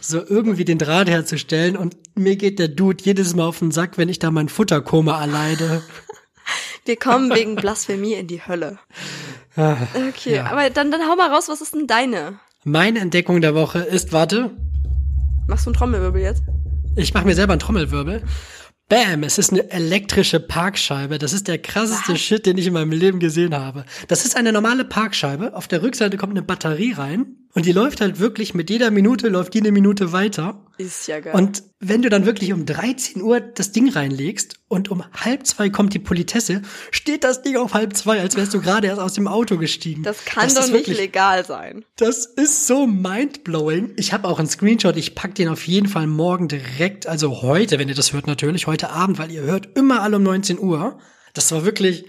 so 0.00 0.20
irgendwie 0.26 0.64
den 0.64 0.78
Draht 0.78 1.08
herzustellen 1.08 1.76
und 1.76 1.96
mir 2.16 2.34
geht 2.34 2.58
der 2.58 2.68
Dude 2.68 3.04
jedes 3.04 3.36
Mal 3.36 3.44
auf 3.44 3.60
den 3.60 3.70
Sack, 3.70 3.96
wenn 3.98 4.08
ich 4.08 4.18
da 4.18 4.32
mein 4.32 4.48
Futterkoma 4.48 5.20
erleide. 5.20 5.82
wir 6.84 6.96
kommen 6.96 7.32
wegen 7.32 7.54
Blasphemie 7.54 8.14
in 8.14 8.26
die 8.26 8.44
Hölle. 8.44 8.78
Okay, 9.56 10.34
ja. 10.34 10.46
aber 10.46 10.68
dann, 10.70 10.90
dann 10.90 11.02
hau 11.08 11.14
mal 11.14 11.30
raus, 11.30 11.48
was 11.48 11.60
ist 11.60 11.74
denn 11.74 11.86
deine? 11.86 12.40
Meine 12.64 12.98
Entdeckung 12.98 13.40
der 13.40 13.54
Woche 13.54 13.78
ist, 13.78 14.12
warte, 14.12 14.50
Machst 15.46 15.66
du 15.66 15.70
einen 15.70 15.76
Trommelwirbel 15.76 16.22
jetzt? 16.22 16.42
Ich 16.96 17.12
mache 17.12 17.26
mir 17.26 17.34
selber 17.34 17.52
einen 17.52 17.60
Trommelwirbel. 17.60 18.22
Bam, 18.88 19.22
es 19.22 19.38
ist 19.38 19.50
eine 19.50 19.70
elektrische 19.70 20.40
Parkscheibe. 20.40 21.18
Das 21.18 21.32
ist 21.32 21.48
der 21.48 21.58
krasseste 21.58 22.16
Shit, 22.16 22.44
den 22.44 22.58
ich 22.58 22.66
in 22.66 22.74
meinem 22.74 22.92
Leben 22.92 23.18
gesehen 23.18 23.54
habe. 23.54 23.86
Das 24.08 24.26
ist 24.26 24.36
eine 24.36 24.52
normale 24.52 24.84
Parkscheibe. 24.84 25.54
Auf 25.54 25.68
der 25.68 25.82
Rückseite 25.82 26.18
kommt 26.18 26.32
eine 26.32 26.42
Batterie 26.42 26.92
rein 26.92 27.43
und 27.54 27.66
die 27.66 27.72
läuft 27.72 28.00
halt 28.00 28.18
wirklich 28.18 28.52
mit 28.54 28.68
jeder 28.68 28.90
Minute 28.90 29.28
läuft 29.28 29.54
die 29.54 29.60
eine 29.60 29.70
Minute 29.72 30.12
weiter. 30.12 30.60
Ist 30.76 31.06
ja 31.06 31.20
geil. 31.20 31.34
Und 31.34 31.62
wenn 31.78 32.02
du 32.02 32.08
dann 32.10 32.26
wirklich 32.26 32.52
um 32.52 32.66
13 32.66 33.22
Uhr 33.22 33.38
das 33.40 33.70
Ding 33.70 33.88
reinlegst 33.90 34.56
und 34.68 34.90
um 34.90 35.04
halb 35.12 35.46
zwei 35.46 35.70
kommt 35.70 35.94
die 35.94 36.00
Politesse, 36.00 36.62
steht 36.90 37.22
das 37.22 37.42
Ding 37.42 37.56
auf 37.56 37.74
halb 37.74 37.96
zwei, 37.96 38.20
als 38.20 38.36
wärst 38.36 38.54
du 38.54 38.60
gerade 38.60 38.88
erst 38.88 39.00
aus 39.00 39.12
dem 39.14 39.28
Auto 39.28 39.56
gestiegen. 39.56 40.02
das 40.02 40.24
kann 40.24 40.46
ist 40.48 40.56
doch 40.56 40.62
nicht 40.62 40.72
wirklich- 40.72 40.98
legal 40.98 41.46
sein. 41.46 41.84
das 41.96 42.26
ist 42.26 42.66
so 42.66 42.86
mindblowing. 42.88 43.92
Ich 43.96 44.12
habe 44.12 44.26
auch 44.28 44.38
einen 44.40 44.48
Screenshot. 44.48 44.96
Ich 44.96 45.14
pack 45.14 45.34
den 45.36 45.48
auf 45.48 45.66
jeden 45.68 45.86
Fall 45.88 46.06
morgen 46.08 46.48
direkt, 46.48 47.06
also 47.06 47.42
heute, 47.42 47.78
wenn 47.78 47.88
ihr 47.88 47.94
das 47.94 48.12
hört 48.12 48.26
natürlich, 48.26 48.66
heute 48.66 48.90
Abend, 48.90 49.18
weil 49.18 49.30
ihr 49.30 49.42
hört 49.42 49.78
immer 49.78 50.02
alle 50.02 50.16
um 50.16 50.22
19 50.24 50.58
Uhr. 50.58 50.98
Das 51.34 51.52
war 51.52 51.64
wirklich, 51.64 52.04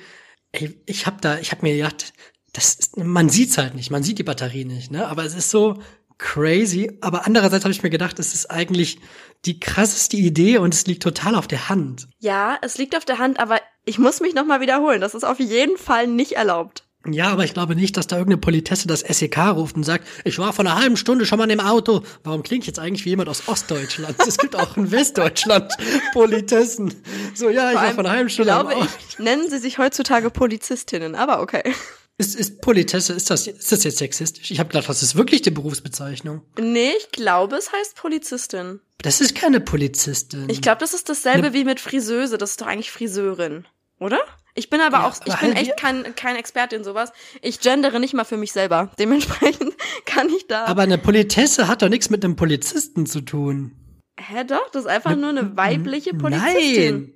ey, 0.53 0.81
ich 0.87 1.05
habe 1.05 1.17
da, 1.21 1.37
ich 1.37 1.51
habe 1.51 1.61
mir 1.61 1.75
gedacht, 1.75 2.13
das 2.55 2.75
ist, 2.75 2.97
man 2.97 3.29
sieht's 3.29 3.57
halt 3.57 3.75
nicht, 3.75 3.91
man 3.91 4.03
sieht 4.03 4.17
die 4.17 4.23
Batterie 4.23 4.65
nicht, 4.65 4.91
ne? 4.91 5.07
Aber 5.07 5.25
es 5.25 5.35
ist 5.35 5.49
so 5.49 5.77
crazy. 6.17 6.97
Aber 7.01 7.25
andererseits 7.25 7.65
habe 7.65 7.73
ich 7.73 7.83
mir 7.83 7.89
gedacht, 7.89 8.17
es 8.19 8.33
ist 8.33 8.49
eigentlich 8.49 8.99
die 9.43 9.59
krasseste 9.59 10.17
Idee 10.17 10.57
und 10.57 10.73
es 10.73 10.87
liegt 10.87 11.03
total 11.03 11.35
auf 11.35 11.47
der 11.47 11.69
Hand. 11.69 12.07
Ja, 12.19 12.57
es 12.61 12.77
liegt 12.77 12.95
auf 12.95 13.05
der 13.05 13.19
Hand, 13.19 13.39
aber 13.39 13.59
ich 13.83 13.99
muss 13.99 14.21
mich 14.21 14.33
nochmal 14.33 14.61
wiederholen. 14.61 15.01
Das 15.01 15.13
ist 15.13 15.25
auf 15.25 15.39
jeden 15.39 15.77
Fall 15.77 16.07
nicht 16.07 16.33
erlaubt. 16.33 16.83
Ja, 17.07 17.27
aber 17.27 17.43
ich 17.43 17.53
glaube 17.53 17.75
nicht, 17.75 17.97
dass 17.97 18.07
da 18.07 18.17
irgendeine 18.17 18.41
Politesse 18.41 18.87
das 18.87 19.01
SEK 19.01 19.37
ruft 19.49 19.75
und 19.75 19.83
sagt, 19.83 20.07
ich 20.23 20.39
war 20.39 20.53
vor 20.53 20.65
einer 20.65 20.75
halben 20.75 20.97
Stunde 20.97 21.27
schon 21.27 21.37
mal 21.37 21.51
im 21.51 21.59
Auto. 21.59 22.01
Warum 22.23 22.41
klinge 22.41 22.61
ich 22.61 22.67
jetzt 22.67 22.79
eigentlich 22.79 23.05
wie 23.05 23.09
jemand 23.09 23.29
aus 23.29 23.47
Ostdeutschland? 23.47 24.15
Es 24.27 24.39
gibt 24.39 24.55
auch 24.55 24.75
in 24.75 24.89
Westdeutschland 24.89 25.71
Politessen. 26.13 26.91
So, 27.35 27.49
ja, 27.49 27.69
ich 27.69 27.75
war 27.75 27.91
vor 27.91 28.05
einer 28.05 28.11
halben 28.11 28.29
Stunde 28.29 28.53
im 28.53 28.57
glaube 28.57 28.75
Auto. 28.77 28.87
ich, 29.09 29.19
nennen 29.19 29.47
sie 29.49 29.59
sich 29.59 29.77
heutzutage 29.77 30.31
Polizistinnen, 30.31 31.13
aber 31.13 31.41
okay. 31.41 31.75
Ist, 32.17 32.35
ist 32.35 32.61
Politesse, 32.61 33.11
ist 33.13 33.29
das, 33.29 33.45
ist 33.45 33.71
das 33.71 33.83
jetzt 33.83 33.97
sexistisch? 33.97 34.49
Ich 34.49 34.59
habe 34.59 34.69
gedacht, 34.69 34.87
das 34.87 35.03
ist 35.03 35.15
wirklich 35.15 35.41
die 35.41 35.51
Berufsbezeichnung. 35.51 36.41
Nee, 36.59 36.91
ich 36.97 37.11
glaube, 37.11 37.57
es 37.57 37.73
heißt 37.73 37.95
Polizistin. 37.97 38.79
Das 38.99 39.19
ist 39.19 39.35
keine 39.35 39.59
Polizistin. 39.59 40.45
Ich 40.49 40.61
glaube, 40.61 40.79
das 40.79 40.93
ist 40.93 41.09
dasselbe 41.09 41.49
Ne- 41.49 41.53
wie 41.53 41.65
mit 41.65 41.81
Friseuse. 41.81 42.37
Das 42.37 42.51
ist 42.51 42.61
doch 42.61 42.67
eigentlich 42.67 42.89
Friseurin, 42.91 43.65
oder? 43.99 44.19
Ich 44.53 44.69
bin 44.69 44.79
aber 44.79 44.99
Ja, 44.99 45.07
auch, 45.07 45.15
ich 45.25 45.35
bin 45.35 45.51
echt 45.51 45.75
kein, 45.75 46.15
kein 46.15 46.37
Experte 46.37 46.77
in 46.77 46.85
sowas. 46.85 47.11
Ich 47.41 47.59
gendere 47.59 47.99
nicht 47.99 48.13
mal 48.13 48.23
für 48.23 48.37
mich 48.37 48.53
selber. 48.53 48.89
Dementsprechend 48.99 49.73
kann 50.05 50.29
ich 50.29 50.47
da. 50.47 50.63
aber 50.65 50.83
eine 50.83 50.97
Politesse 50.97 51.67
hat 51.67 51.81
doch 51.81 51.89
nichts 51.89 52.09
mit 52.09 52.23
einem 52.23 52.37
Polizisten 52.37 53.05
zu 53.05 53.19
tun. 53.19 53.73
Hä, 54.17 54.45
doch? 54.45 54.69
Das 54.71 54.83
ist 54.83 54.89
einfach 54.89 55.17
nur 55.17 55.31
eine 55.31 55.57
weibliche 55.57 56.13
Polizistin. 56.13 56.93
Nein. 56.95 57.11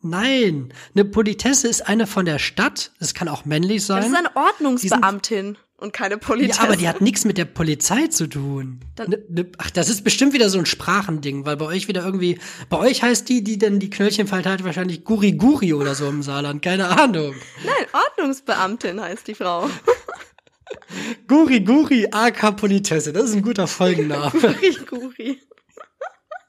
Nein. 0.00 0.72
Eine 0.94 1.04
Politesse 1.04 1.68
ist 1.68 1.86
eine 1.88 2.06
von 2.06 2.24
der 2.24 2.38
Stadt. 2.38 2.92
Das 3.00 3.14
kann 3.14 3.28
auch 3.28 3.44
männlich 3.44 3.84
sein. 3.84 3.98
Das 4.02 4.06
ist 4.10 4.16
eine 4.16 4.34
Ordnungsbeamtin 4.36 5.58
und 5.76 5.92
keine 5.92 6.18
Polizistin. 6.18 6.62
Ja, 6.62 6.68
aber 6.68 6.76
die 6.76 6.88
hat 6.88 7.00
nichts 7.00 7.24
mit 7.24 7.36
der 7.38 7.44
Polizei 7.46 8.06
zu 8.06 8.28
tun. 8.28 8.80
Dann- 8.94 9.10
Ne, 9.10 9.18
ne, 9.28 9.46
ach, 9.58 9.70
das 9.70 9.88
ist 9.88 10.04
bestimmt 10.04 10.32
wieder 10.34 10.50
so 10.50 10.58
ein 10.58 10.66
Sprachending, 10.66 11.44
weil 11.46 11.56
bei 11.56 11.64
euch 11.66 11.88
wieder 11.88 12.04
irgendwie, 12.04 12.38
bei 12.68 12.78
euch 12.78 13.02
heißt 13.02 13.28
die, 13.28 13.42
die 13.42 13.58
denn 13.58 13.80
die 13.80 13.90
Knöllchen 13.90 14.26
verteilt, 14.28 14.62
wahrscheinlich 14.64 15.04
Guri 15.04 15.32
Guri 15.32 15.74
oder 15.74 15.94
so 15.96 16.08
im 16.08 16.22
Saarland, 16.22 16.62
keine 16.62 16.88
Ahnung. 16.88 17.34
Nein, 17.64 17.86
Ordnungsbeamtin 17.92 19.00
heißt 19.00 19.26
die 19.26 19.34
Frau. 19.34 19.68
Guri 21.26 21.60
Guri 21.60 22.06
AK 22.10 22.56
Politesse, 22.56 23.12
das 23.12 23.24
ist 23.30 23.34
ein 23.36 23.42
guter 23.42 23.66
Folgenname. 23.66 24.30
Guri, 24.40 24.76
Guri. 24.86 25.40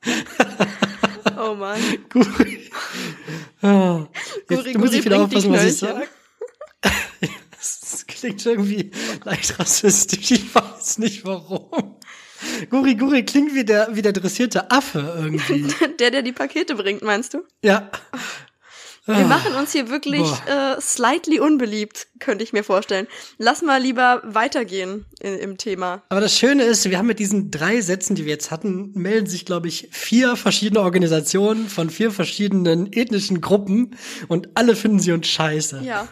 Oh 1.37 1.55
Mann. 1.55 1.79
Guri. 2.09 2.69
Oh. 3.61 4.07
Jetzt 4.49 4.63
Guri, 4.63 4.77
muss 4.77 4.93
ich 4.93 5.03
Guri 5.03 5.05
wieder 5.05 5.21
aufpassen, 5.21 5.51
was 5.51 5.63
ich 5.65 5.77
sage. 5.77 6.07
Das 7.51 8.05
klingt 8.07 8.45
irgendwie 8.45 8.91
leicht 9.25 9.59
rassistisch. 9.59 10.31
Ich 10.31 10.55
weiß 10.55 10.99
nicht 10.99 11.25
warum. 11.25 11.97
Guri 12.69 12.95
Guri 12.95 13.25
klingt 13.25 13.53
wie 13.53 13.65
der, 13.65 13.93
wie 13.95 14.01
der 14.01 14.13
dressierte 14.13 14.71
Affe 14.71 15.13
irgendwie. 15.17 15.67
Der, 15.99 16.11
der 16.11 16.21
die 16.21 16.31
Pakete 16.31 16.75
bringt, 16.75 17.01
meinst 17.01 17.33
du? 17.33 17.39
Ja. 17.61 17.91
Wir 19.17 19.25
machen 19.25 19.55
uns 19.55 19.71
hier 19.71 19.89
wirklich 19.89 20.27
äh, 20.45 20.79
slightly 20.79 21.39
unbeliebt, 21.39 22.07
könnte 22.19 22.43
ich 22.43 22.53
mir 22.53 22.63
vorstellen. 22.63 23.07
Lass 23.37 23.61
mal 23.61 23.81
lieber 23.81 24.21
weitergehen 24.23 25.05
in, 25.19 25.37
im 25.39 25.57
Thema. 25.57 26.03
Aber 26.09 26.21
das 26.21 26.37
Schöne 26.37 26.63
ist, 26.63 26.89
wir 26.89 26.97
haben 26.97 27.07
mit 27.07 27.19
diesen 27.19 27.49
drei 27.49 27.81
Sätzen, 27.81 28.15
die 28.15 28.25
wir 28.25 28.31
jetzt 28.31 28.51
hatten, 28.51 28.91
melden 28.93 29.27
sich, 29.27 29.45
glaube 29.45 29.67
ich, 29.67 29.89
vier 29.91 30.35
verschiedene 30.35 30.81
Organisationen 30.81 31.69
von 31.69 31.89
vier 31.89 32.11
verschiedenen 32.11 32.91
ethnischen 32.93 33.41
Gruppen 33.41 33.95
und 34.27 34.49
alle 34.55 34.75
finden 34.75 34.99
sie 34.99 35.11
uns 35.11 35.27
scheiße. 35.27 35.81
Ja. 35.83 36.07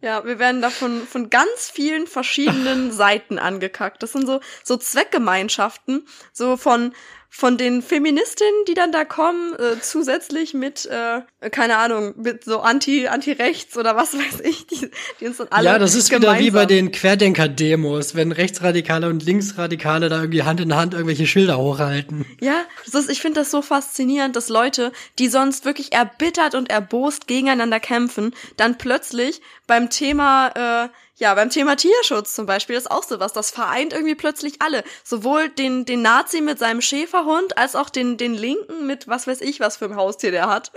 Ja, 0.00 0.24
wir 0.24 0.38
werden 0.38 0.62
da 0.62 0.70
von, 0.70 1.02
von 1.08 1.28
ganz 1.28 1.70
vielen 1.72 2.06
verschiedenen 2.06 2.92
Seiten 2.92 3.38
angekackt. 3.38 4.00
Das 4.02 4.12
sind 4.12 4.26
so, 4.26 4.38
so 4.62 4.76
Zweckgemeinschaften, 4.76 6.06
so 6.32 6.56
von, 6.56 6.92
von 7.30 7.58
den 7.58 7.82
Feministinnen, 7.82 8.64
die 8.66 8.74
dann 8.74 8.90
da 8.90 9.04
kommen, 9.04 9.54
äh, 9.54 9.80
zusätzlich 9.80 10.54
mit, 10.54 10.86
äh, 10.86 11.20
keine 11.50 11.76
Ahnung, 11.76 12.14
mit 12.16 12.44
so 12.44 12.60
Anti, 12.60 13.06
Anti-Rechts 13.06 13.76
oder 13.76 13.96
was 13.96 14.14
weiß 14.14 14.40
ich, 14.44 14.66
die, 14.66 14.90
die 15.20 15.26
uns 15.26 15.36
dann 15.36 15.48
alle 15.50 15.66
Ja, 15.66 15.78
das 15.78 15.94
ist 15.94 16.10
wieder 16.10 16.38
wie 16.38 16.50
bei 16.50 16.66
den 16.66 16.90
Querdenker-Demos, 16.90 18.14
wenn 18.14 18.32
Rechtsradikale 18.32 19.08
und 19.08 19.24
Linksradikale 19.24 20.08
da 20.08 20.20
irgendwie 20.20 20.42
Hand 20.42 20.60
in 20.60 20.74
Hand 20.74 20.94
irgendwelche 20.94 21.26
Schilder 21.26 21.58
hochhalten. 21.58 22.24
Ja, 22.40 22.64
das 22.84 22.94
ist, 22.94 23.10
ich 23.10 23.20
finde 23.20 23.40
das 23.40 23.50
so 23.50 23.62
faszinierend, 23.62 24.34
dass 24.34 24.48
Leute, 24.48 24.92
die 25.18 25.28
sonst 25.28 25.64
wirklich 25.64 25.92
erbittert 25.92 26.54
und 26.54 26.70
erbost 26.70 27.26
gegeneinander 27.26 27.78
kämpfen, 27.78 28.34
dann 28.56 28.78
plötzlich 28.78 29.42
beim 29.66 29.90
Thema, 29.90 30.86
äh, 30.86 30.88
ja, 31.18 31.34
beim 31.34 31.50
Thema 31.50 31.76
Tierschutz 31.76 32.34
zum 32.34 32.46
Beispiel, 32.46 32.76
ist 32.76 32.90
auch 32.90 33.02
sowas. 33.02 33.32
Das 33.32 33.50
vereint 33.50 33.92
irgendwie 33.92 34.14
plötzlich 34.14 34.62
alle. 34.62 34.84
Sowohl 35.04 35.48
den, 35.48 35.84
den 35.84 36.00
Nazi 36.02 36.40
mit 36.40 36.58
seinem 36.58 36.80
Schäferhund, 36.80 37.58
als 37.58 37.74
auch 37.76 37.90
den, 37.90 38.16
den 38.16 38.34
Linken 38.34 38.86
mit 38.86 39.08
was 39.08 39.26
weiß 39.26 39.40
ich, 39.40 39.60
was 39.60 39.76
für 39.76 39.86
ein 39.86 39.96
Haustier 39.96 40.30
der 40.30 40.48
hat. 40.48 40.72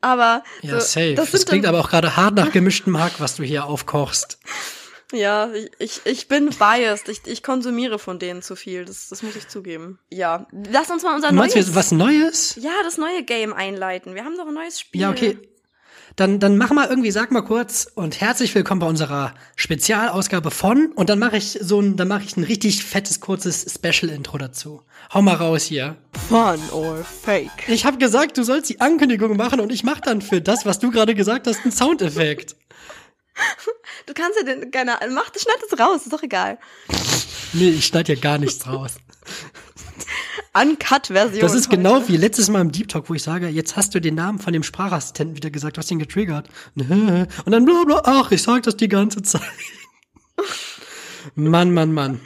Aber 0.00 0.42
Ja, 0.62 0.80
so, 0.80 0.80
safe. 0.80 1.14
das 1.14 1.30
Das, 1.30 1.46
klingt 1.46 1.66
aber 1.66 1.80
auch 1.80 1.90
gerade 1.90 2.16
hart 2.16 2.34
nach 2.34 2.52
gemischtem 2.52 2.98
Hack, 2.98 3.14
was 3.18 3.36
du 3.36 3.42
hier 3.44 3.64
aufkochst. 3.66 4.38
Ja, 5.12 5.52
ich, 5.52 5.70
ich, 5.78 6.00
ich 6.04 6.26
bin 6.26 6.50
biased. 6.50 7.08
Ich, 7.08 7.20
ich 7.26 7.44
konsumiere 7.44 8.00
von 8.00 8.18
denen 8.18 8.42
zu 8.42 8.56
viel. 8.56 8.84
Das, 8.84 9.08
das 9.08 9.22
muss 9.22 9.36
ich 9.36 9.46
zugeben. 9.46 10.00
Ja, 10.10 10.48
lass 10.50 10.90
uns 10.90 11.04
mal 11.04 11.14
unser 11.14 11.28
Du 11.28 11.36
meinst, 11.36 11.54
neues, 11.54 11.68
wir 11.68 11.74
was 11.76 11.92
Neues? 11.92 12.56
ja, 12.56 12.72
das 12.82 12.98
neue 12.98 13.22
Game 13.22 13.52
einleiten. 13.52 14.16
Wir 14.16 14.24
haben 14.24 14.36
doch 14.36 14.48
ein 14.48 14.54
neues 14.54 14.80
Spiel. 14.80 15.02
Ja, 15.02 15.10
okay. 15.10 15.38
Dann, 16.16 16.40
dann 16.40 16.56
mach 16.56 16.70
mal 16.70 16.88
irgendwie, 16.88 17.10
sag 17.10 17.30
mal 17.30 17.42
kurz 17.42 17.88
und 17.94 18.22
herzlich 18.22 18.54
willkommen 18.54 18.80
bei 18.80 18.86
unserer 18.86 19.34
Spezialausgabe 19.54 20.50
von 20.50 20.90
und 20.92 21.10
dann 21.10 21.18
mache 21.18 21.36
ich 21.36 21.58
so 21.60 21.78
ein, 21.78 21.96
dann 21.96 22.08
mache 22.08 22.24
ich 22.24 22.38
ein 22.38 22.44
richtig 22.44 22.82
fettes, 22.86 23.20
kurzes 23.20 23.66
Special-Intro 23.74 24.38
dazu. 24.38 24.80
Hau 25.12 25.20
mal 25.20 25.34
raus 25.34 25.64
hier. 25.64 25.98
Fun 26.30 26.58
or 26.72 27.04
fake? 27.04 27.68
Ich 27.68 27.84
habe 27.84 27.98
gesagt, 27.98 28.38
du 28.38 28.44
sollst 28.44 28.70
die 28.70 28.80
Ankündigung 28.80 29.36
machen 29.36 29.60
und 29.60 29.70
ich 29.70 29.84
mache 29.84 30.00
dann 30.00 30.22
für 30.22 30.40
das, 30.40 30.64
was 30.64 30.78
du 30.78 30.90
gerade 30.90 31.14
gesagt 31.14 31.46
hast, 31.46 31.64
einen 31.64 31.72
Soundeffekt. 31.72 32.56
Du 34.06 34.14
kannst 34.14 34.38
ja 34.38 34.54
den, 34.54 34.70
keine, 34.70 34.92
mach, 35.10 35.26
schneid 35.36 35.58
das 35.68 35.78
raus, 35.78 36.04
ist 36.04 36.12
doch 36.14 36.22
egal. 36.22 36.58
Nee, 37.52 37.68
ich 37.68 37.84
schneide 37.84 38.14
ja 38.14 38.18
gar 38.18 38.38
nichts 38.38 38.66
raus. 38.66 38.94
Uncut-Version. 40.60 41.40
Das 41.40 41.54
ist 41.54 41.66
heute. 41.66 41.76
genau 41.76 42.08
wie 42.08 42.16
letztes 42.16 42.48
Mal 42.48 42.60
im 42.60 42.72
Deep 42.72 42.88
Talk, 42.88 43.10
wo 43.10 43.14
ich 43.14 43.22
sage, 43.22 43.48
jetzt 43.48 43.76
hast 43.76 43.94
du 43.94 44.00
den 44.00 44.14
Namen 44.14 44.38
von 44.38 44.52
dem 44.52 44.62
Sprachassistenten 44.62 45.36
wieder 45.36 45.50
gesagt, 45.50 45.76
du 45.76 45.80
hast 45.80 45.90
ihn 45.90 45.98
getriggert. 45.98 46.48
Und 46.76 47.50
dann 47.50 47.64
bla 47.64 47.84
bla, 47.84 48.02
ach, 48.04 48.30
ich 48.30 48.42
sag 48.42 48.62
das 48.62 48.76
die 48.76 48.88
ganze 48.88 49.22
Zeit. 49.22 49.42
Mann, 51.34 51.74
Mann, 51.74 51.92
Mann. 51.92 52.20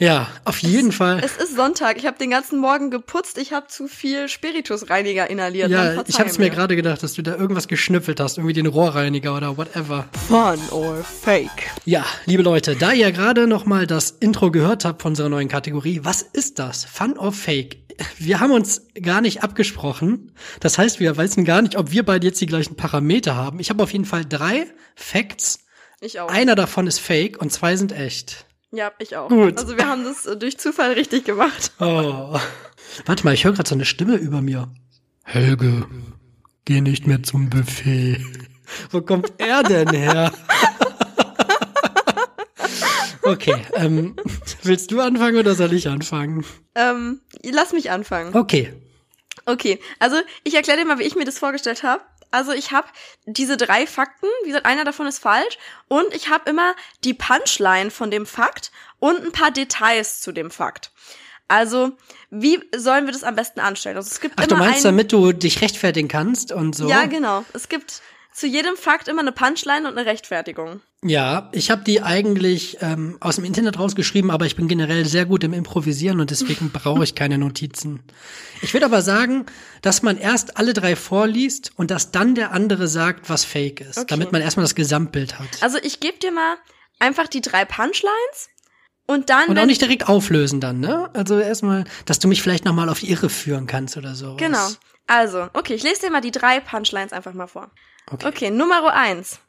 Ja, 0.00 0.28
auf 0.44 0.58
jeden 0.58 0.92
Fall. 0.92 1.20
Es 1.24 1.36
ist 1.36 1.56
Sonntag. 1.56 1.96
Ich 1.98 2.06
habe 2.06 2.16
den 2.18 2.30
ganzen 2.30 2.60
Morgen 2.60 2.90
geputzt. 2.90 3.36
Ich 3.36 3.52
habe 3.52 3.66
zu 3.66 3.88
viel 3.88 4.28
Spiritusreiniger 4.28 5.28
inhaliert. 5.28 5.70
Ja, 5.70 5.92
verzeih 5.92 6.04
ich 6.08 6.20
habe 6.20 6.30
es 6.30 6.38
mir 6.38 6.50
gerade 6.50 6.76
gedacht, 6.76 7.02
dass 7.02 7.14
du 7.14 7.22
da 7.22 7.34
irgendwas 7.34 7.66
geschnüffelt 7.66 8.20
hast, 8.20 8.38
irgendwie 8.38 8.52
den 8.52 8.66
Rohrreiniger 8.66 9.36
oder 9.36 9.56
whatever. 9.56 10.08
Fun 10.28 10.60
or 10.70 11.02
fake? 11.02 11.70
Ja, 11.84 12.06
liebe 12.26 12.44
Leute, 12.44 12.76
da 12.76 12.92
ihr 12.92 13.10
gerade 13.10 13.48
noch 13.48 13.66
mal 13.66 13.88
das 13.88 14.12
Intro 14.12 14.52
gehört 14.52 14.84
habt 14.84 15.02
von 15.02 15.12
unserer 15.12 15.30
neuen 15.30 15.48
Kategorie, 15.48 16.00
was 16.04 16.22
ist 16.22 16.60
das? 16.60 16.84
Fun 16.84 17.18
or 17.18 17.32
Fake? 17.32 17.78
Wir 18.18 18.38
haben 18.38 18.52
uns 18.52 18.82
gar 19.02 19.20
nicht 19.20 19.42
abgesprochen. 19.42 20.32
Das 20.60 20.78
heißt, 20.78 21.00
wir 21.00 21.16
wissen 21.16 21.44
gar 21.44 21.60
nicht, 21.60 21.76
ob 21.76 21.90
wir 21.90 22.04
beide 22.04 22.28
jetzt 22.28 22.40
die 22.40 22.46
gleichen 22.46 22.76
Parameter 22.76 23.34
haben. 23.34 23.58
Ich 23.58 23.70
habe 23.70 23.82
auf 23.82 23.92
jeden 23.92 24.04
Fall 24.04 24.24
drei 24.24 24.66
Facts. 24.94 25.58
Ich 26.00 26.20
auch. 26.20 26.30
Einer 26.30 26.54
davon 26.54 26.86
ist 26.86 27.00
Fake 27.00 27.42
und 27.42 27.52
zwei 27.52 27.74
sind 27.74 27.90
echt. 27.90 28.46
Ja, 28.70 28.92
ich 28.98 29.16
auch. 29.16 29.28
Gut. 29.28 29.58
Also 29.58 29.76
wir 29.76 29.86
haben 29.86 30.04
das 30.04 30.26
äh, 30.26 30.36
durch 30.36 30.58
Zufall 30.58 30.92
richtig 30.92 31.24
gemacht. 31.24 31.72
Oh. 31.80 32.38
Warte 33.06 33.24
mal, 33.24 33.34
ich 33.34 33.44
höre 33.44 33.52
gerade 33.52 33.68
so 33.68 33.74
eine 33.74 33.84
Stimme 33.84 34.16
über 34.16 34.40
mir. 34.40 34.68
Helge, 35.24 35.86
geh 36.64 36.80
nicht 36.80 37.06
mehr 37.06 37.22
zum 37.22 37.50
Buffet. 37.50 38.24
Wo 38.90 39.02
kommt 39.02 39.32
er 39.38 39.62
denn 39.62 39.90
her? 39.90 40.32
okay, 43.22 43.56
ähm, 43.74 44.16
willst 44.62 44.90
du 44.90 45.00
anfangen 45.00 45.36
oder 45.36 45.54
soll 45.54 45.72
ich 45.72 45.88
anfangen? 45.88 46.44
Ähm, 46.74 47.20
lass 47.44 47.72
mich 47.72 47.90
anfangen. 47.90 48.34
Okay. 48.34 48.72
Okay, 49.44 49.80
also 49.98 50.16
ich 50.44 50.54
erkläre 50.54 50.78
dir 50.78 50.86
mal, 50.86 50.98
wie 50.98 51.04
ich 51.04 51.16
mir 51.16 51.24
das 51.24 51.38
vorgestellt 51.38 51.82
habe. 51.82 52.02
Also 52.30 52.52
ich 52.52 52.72
habe 52.72 52.88
diese 53.26 53.56
drei 53.56 53.86
Fakten, 53.86 54.26
wie 54.42 54.48
gesagt, 54.48 54.66
einer 54.66 54.84
davon 54.84 55.06
ist 55.06 55.18
falsch 55.18 55.58
und 55.88 56.12
ich 56.14 56.28
habe 56.28 56.50
immer 56.50 56.74
die 57.04 57.14
Punchline 57.14 57.90
von 57.90 58.10
dem 58.10 58.26
Fakt 58.26 58.70
und 58.98 59.24
ein 59.24 59.32
paar 59.32 59.50
Details 59.50 60.20
zu 60.20 60.32
dem 60.32 60.50
Fakt. 60.50 60.92
Also, 61.50 61.92
wie 62.30 62.60
sollen 62.76 63.06
wir 63.06 63.12
das 63.12 63.24
am 63.24 63.34
besten 63.34 63.60
anstellen? 63.60 63.96
Also 63.96 64.10
es 64.10 64.20
gibt 64.20 64.34
Ach, 64.36 64.44
immer 64.44 64.56
du 64.56 64.56
meinst, 64.56 64.84
ein, 64.84 64.92
damit 64.92 65.12
du 65.12 65.32
dich 65.32 65.62
rechtfertigen 65.62 66.08
kannst 66.08 66.52
und 66.52 66.76
so? 66.76 66.88
Ja, 66.88 67.06
genau. 67.06 67.44
Es 67.54 67.70
gibt 67.70 68.02
zu 68.38 68.46
jedem 68.46 68.76
Fakt 68.76 69.08
immer 69.08 69.20
eine 69.20 69.32
Punchline 69.32 69.88
und 69.88 69.98
eine 69.98 70.06
Rechtfertigung. 70.06 70.80
Ja, 71.04 71.48
ich 71.52 71.70
habe 71.70 71.82
die 71.84 72.02
eigentlich 72.02 72.78
ähm, 72.80 73.16
aus 73.20 73.36
dem 73.36 73.44
Internet 73.44 73.78
rausgeschrieben, 73.78 74.30
aber 74.30 74.46
ich 74.46 74.56
bin 74.56 74.66
generell 74.68 75.04
sehr 75.06 75.26
gut 75.26 75.44
im 75.44 75.52
Improvisieren 75.52 76.20
und 76.20 76.30
deswegen 76.30 76.70
brauche 76.72 77.04
ich 77.04 77.14
keine 77.14 77.38
Notizen. 77.38 78.02
Ich 78.62 78.72
würde 78.74 78.86
aber 78.86 79.02
sagen, 79.02 79.46
dass 79.82 80.02
man 80.02 80.18
erst 80.18 80.56
alle 80.56 80.72
drei 80.72 80.96
vorliest 80.96 81.72
und 81.76 81.90
dass 81.90 82.10
dann 82.10 82.34
der 82.34 82.52
andere 82.52 82.88
sagt, 82.88 83.28
was 83.30 83.44
fake 83.44 83.80
ist, 83.80 83.98
Okay. 83.98 84.06
damit 84.08 84.32
man 84.32 84.42
erstmal 84.42 84.64
das 84.64 84.74
Gesamtbild 84.74 85.38
hat. 85.38 85.62
Also 85.62 85.78
ich 85.82 86.00
gebe 86.00 86.18
dir 86.18 86.32
mal 86.32 86.56
einfach 86.98 87.28
die 87.28 87.40
drei 87.40 87.64
Punchlines 87.64 88.48
und 89.06 89.30
dann, 89.30 89.48
Und 89.48 89.58
auch 89.58 89.66
nicht 89.66 89.80
direkt 89.80 90.08
auflösen 90.08 90.60
dann, 90.60 90.80
ne? 90.80 91.10
Also 91.14 91.38
erstmal, 91.38 91.84
dass 92.04 92.18
du 92.18 92.28
mich 92.28 92.42
vielleicht 92.42 92.64
noch 92.64 92.74
mal 92.74 92.88
auf 92.88 93.00
die 93.00 93.10
Irre 93.10 93.30
führen 93.30 93.66
kannst 93.66 93.96
oder 93.96 94.14
so. 94.14 94.36
Genau. 94.36 94.68
Also, 95.06 95.48
okay, 95.54 95.74
ich 95.74 95.82
lese 95.82 96.02
dir 96.02 96.10
mal 96.10 96.20
die 96.20 96.30
drei 96.30 96.60
Punchlines 96.60 97.12
einfach 97.12 97.32
mal 97.32 97.46
vor. 97.46 97.70
Okay. 98.10 98.26
Okay, 98.26 98.50
Nummer 98.50 98.92
eins. 98.92 99.40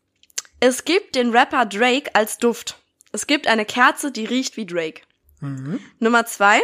Es 0.60 0.84
gibt 0.86 1.16
den 1.16 1.32
Rapper 1.32 1.66
Drake 1.66 2.14
als 2.14 2.38
Duft. 2.38 2.78
Es 3.12 3.28
gibt 3.28 3.48
eine 3.48 3.66
Kerze, 3.66 4.12
die 4.12 4.26
riecht 4.26 4.58
wie 4.58 4.66
Drake. 4.66 5.02
Mhm. 5.40 5.80
Nummer 6.00 6.26
zwei. 6.26 6.62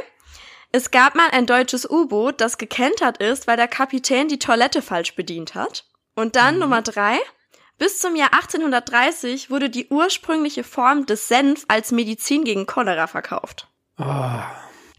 Es 0.72 0.92
gab 0.92 1.16
mal 1.16 1.30
ein 1.32 1.46
deutsches 1.46 1.90
U-Boot, 1.90 2.42
das 2.42 2.58
gekentert 2.58 3.20
ist, 3.20 3.48
weil 3.48 3.56
der 3.56 3.70
Kapitän 3.70 4.28
die 4.28 4.40
Toilette 4.40 4.82
falsch 4.82 5.16
bedient 5.16 5.56
hat. 5.56 5.86
Und 6.16 6.36
dann 6.36 6.60
Nummer 6.60 6.82
drei. 6.82 7.18
Bis 7.78 8.00
zum 8.00 8.16
Jahr 8.16 8.34
1830 8.34 9.50
wurde 9.50 9.70
die 9.70 9.88
ursprüngliche 9.90 10.64
Form 10.64 11.06
des 11.06 11.28
Senf 11.28 11.66
als 11.68 11.92
Medizin 11.92 12.44
gegen 12.44 12.66
Cholera 12.66 13.08
verkauft. 13.08 13.68
Oh. 13.98 14.42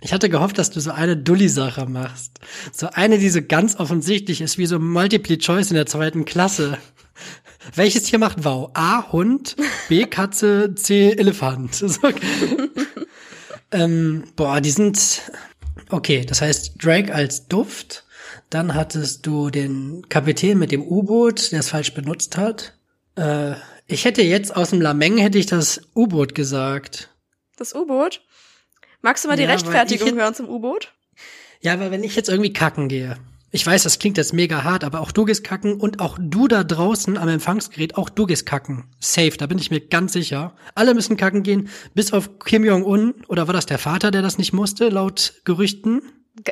Ich 0.03 0.13
hatte 0.13 0.29
gehofft, 0.29 0.59
dass 0.59 0.71
du 0.71 0.81
so 0.81 0.91
eine 0.91 1.17
Dulli-Sache 1.17 1.87
machst. 1.87 2.41
So 2.73 2.89
eine, 2.93 3.19
die 3.19 3.31
so 3.31 3.41
ganz 3.43 3.77
offensichtlich 3.77 4.41
ist, 4.41 4.59
wie 4.59 4.67
so 4.67 4.79
Multiple 4.79 5.39
Choice 5.39 5.71
in 5.71 5.77
der 5.77 5.87
zweiten 5.87 6.25
Klasse. 6.25 6.79
Welches 7.75 8.05
Tier 8.05 8.19
macht 8.19 8.45
Wow? 8.45 8.71
A, 8.75 9.11
Hund, 9.11 9.57
B, 9.89 10.05
Katze, 10.05 10.75
C, 10.75 11.13
Elefant. 11.13 11.75
So. 11.89 12.09
ähm, 13.73 14.25
boah, 14.37 14.61
die 14.61 14.71
sind, 14.71 15.23
okay, 15.89 16.25
das 16.25 16.41
heißt 16.43 16.75
Drake 16.83 17.13
als 17.15 17.49
Duft. 17.49 18.05
Dann 18.51 18.75
hattest 18.75 19.27
du 19.27 19.51
den 19.51 20.09
Kapitän 20.09 20.59
mit 20.59 20.71
dem 20.73 20.83
U-Boot, 20.83 21.51
der 21.53 21.61
es 21.61 21.71
falsch 21.71 21.95
benutzt 21.95 22.37
hat. 22.37 22.75
Äh, 23.17 23.55
ich 23.87 24.05
hätte 24.05 24.23
jetzt 24.23 24.55
aus 24.55 24.71
dem 24.71 24.81
Lameng 24.81 25.17
hätte 25.17 25.39
ich 25.39 25.47
das 25.47 25.81
U-Boot 25.95 26.35
gesagt. 26.35 27.11
Das 27.57 27.75
U-Boot? 27.75 28.21
Magst 29.07 29.23
du 29.23 29.29
mal 29.29 29.37
die 29.37 29.45
Ja, 29.45 29.51
Rechtfertigung 29.51 30.09
ich- 30.09 30.15
hören 30.17 30.35
zum 30.35 30.49
U-Boot? 30.49 30.93
Ja, 31.61 31.75
aber 31.75 31.93
wenn 31.93 32.03
ich 32.03 32.17
jetzt 32.17 32.29
irgendwie 32.29 32.53
kacken 32.53 32.89
gehe, 32.89 33.17
ich 33.53 33.65
weiß, 33.65 33.85
das 33.85 34.01
klingt 34.01 34.17
jetzt 34.19 34.33
mega 34.33 34.65
hart, 34.65 34.83
aber 34.83 35.01
auch 35.01 35.13
du 35.13 35.25
gehst 35.25 35.45
kacken 35.45 35.75
und 35.81 36.01
auch 36.01 36.19
du 36.21 36.49
da 36.49 36.65
draußen 36.65 37.17
am 37.17 37.29
Empfangsgerät, 37.29 37.97
auch 37.97 38.09
du 38.11 38.27
gehst 38.27 38.47
kacken. 38.47 38.87
Safe, 38.99 39.31
da 39.39 39.47
bin 39.47 39.59
ich 39.59 39.71
mir 39.71 39.79
ganz 39.81 40.13
sicher. 40.13 40.57
Alle 40.75 40.93
müssen 40.93 41.17
kacken 41.17 41.45
gehen, 41.45 41.69
bis 41.95 42.13
auf 42.13 42.41
Kim 42.41 42.65
Jong-un, 42.65 43.15
oder 43.29 43.47
war 43.47 43.55
das 43.55 43.67
der 43.67 43.79
Vater, 43.79 44.11
der 44.11 44.23
das 44.23 44.39
nicht 44.39 44.53
musste, 44.53 44.89
laut 44.89 45.35
Gerüchten? 45.45 46.03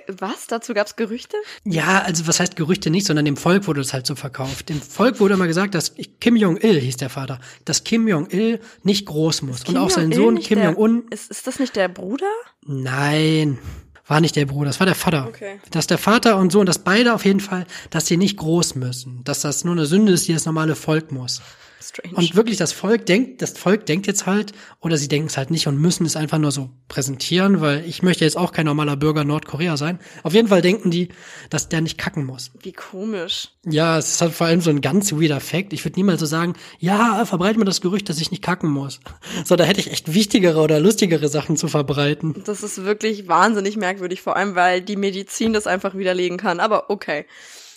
Was? 0.08 0.46
Dazu 0.46 0.72
gab's 0.74 0.96
Gerüchte? 0.96 1.36
Ja, 1.64 2.02
also 2.02 2.26
was 2.26 2.40
heißt 2.40 2.56
Gerüchte 2.56 2.90
nicht, 2.90 3.06
sondern 3.06 3.24
dem 3.24 3.36
Volk 3.36 3.66
wurde 3.66 3.80
es 3.80 3.92
halt 3.92 4.06
so 4.06 4.14
verkauft. 4.14 4.68
Dem 4.68 4.80
Volk 4.80 5.20
wurde 5.20 5.34
immer 5.34 5.46
gesagt, 5.46 5.74
dass 5.74 5.94
Kim 6.20 6.36
Jong-il, 6.36 6.80
hieß 6.80 6.96
der 6.96 7.10
Vater, 7.10 7.38
dass 7.64 7.84
Kim 7.84 8.08
Jong-il 8.08 8.60
nicht 8.82 9.06
groß 9.06 9.42
muss. 9.42 9.64
Und 9.64 9.76
auch 9.76 9.90
sein 9.90 10.10
Sohn 10.12 10.38
Kim 10.38 10.62
Jong-un, 10.62 11.04
Ist, 11.10 11.30
ist 11.30 11.46
das 11.46 11.58
nicht 11.58 11.76
der 11.76 11.88
Bruder? 11.88 12.26
nein, 12.66 13.58
war 14.06 14.20
nicht 14.20 14.36
der 14.36 14.44
Bruder, 14.46 14.66
das 14.66 14.80
war 14.80 14.86
der 14.86 14.94
Vater. 14.94 15.26
Okay. 15.28 15.60
Dass 15.70 15.86
der 15.86 15.98
Vater 15.98 16.36
und 16.36 16.52
Sohn, 16.52 16.66
dass 16.66 16.78
beide 16.78 17.14
auf 17.14 17.24
jeden 17.24 17.40
Fall, 17.40 17.66
dass 17.90 18.06
sie 18.06 18.16
nicht 18.18 18.36
groß 18.36 18.74
müssen. 18.74 19.22
Dass 19.24 19.40
das 19.40 19.64
nur 19.64 19.72
eine 19.74 19.86
Sünde 19.86 20.12
ist, 20.12 20.28
die 20.28 20.34
das 20.34 20.44
normale 20.44 20.74
Volk 20.76 21.10
muss. 21.10 21.40
Strange. 21.84 22.14
Und 22.14 22.34
wirklich, 22.34 22.56
das 22.56 22.72
Volk 22.72 23.06
denkt, 23.06 23.42
das 23.42 23.56
Volk 23.58 23.86
denkt 23.86 24.06
jetzt 24.06 24.26
halt, 24.26 24.52
oder 24.80 24.96
sie 24.96 25.08
denken 25.08 25.28
es 25.28 25.36
halt 25.36 25.50
nicht 25.50 25.66
und 25.66 25.80
müssen 25.80 26.06
es 26.06 26.16
einfach 26.16 26.38
nur 26.38 26.50
so 26.50 26.70
präsentieren, 26.88 27.60
weil 27.60 27.84
ich 27.86 28.02
möchte 28.02 28.24
jetzt 28.24 28.36
auch 28.36 28.52
kein 28.52 28.66
normaler 28.66 28.96
Bürger 28.96 29.24
Nordkorea 29.24 29.76
sein. 29.76 29.98
Auf 30.22 30.32
jeden 30.32 30.48
Fall 30.48 30.62
denken 30.62 30.90
die, 30.90 31.08
dass 31.50 31.68
der 31.68 31.80
nicht 31.80 31.98
kacken 31.98 32.24
muss. 32.24 32.50
Wie 32.60 32.72
komisch. 32.72 33.48
Ja, 33.64 33.98
es 33.98 34.14
ist 34.14 34.20
halt 34.20 34.32
vor 34.32 34.46
allem 34.46 34.60
so 34.60 34.70
ein 34.70 34.80
ganz 34.80 35.12
weirder 35.12 35.40
Fact. 35.40 35.72
Ich 35.72 35.84
würde 35.84 35.98
niemals 35.98 36.20
so 36.20 36.26
sagen, 36.26 36.54
ja, 36.78 37.24
verbreite 37.24 37.58
mir 37.58 37.64
das 37.64 37.80
Gerücht, 37.80 38.08
dass 38.08 38.20
ich 38.20 38.30
nicht 38.30 38.42
kacken 38.42 38.70
muss. 38.70 39.00
So, 39.44 39.56
da 39.56 39.64
hätte 39.64 39.80
ich 39.80 39.90
echt 39.90 40.14
wichtigere 40.14 40.60
oder 40.60 40.80
lustigere 40.80 41.28
Sachen 41.28 41.56
zu 41.56 41.68
verbreiten. 41.68 42.42
Das 42.46 42.62
ist 42.62 42.84
wirklich 42.84 43.28
wahnsinnig 43.28 43.76
merkwürdig, 43.76 44.22
vor 44.22 44.36
allem 44.36 44.54
weil 44.54 44.80
die 44.80 44.96
Medizin 44.96 45.52
das 45.52 45.66
einfach 45.66 45.94
widerlegen 45.96 46.38
kann. 46.38 46.60
Aber 46.60 46.88
okay. 46.88 47.26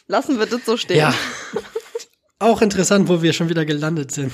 Lassen 0.07 0.39
wir 0.39 0.45
das 0.45 0.65
so 0.65 0.77
stehen. 0.77 0.97
Ja. 0.97 1.13
Auch 2.39 2.61
interessant, 2.61 3.09
wo 3.09 3.21
wir 3.21 3.33
schon 3.33 3.49
wieder 3.49 3.65
gelandet 3.65 4.11
sind. 4.11 4.33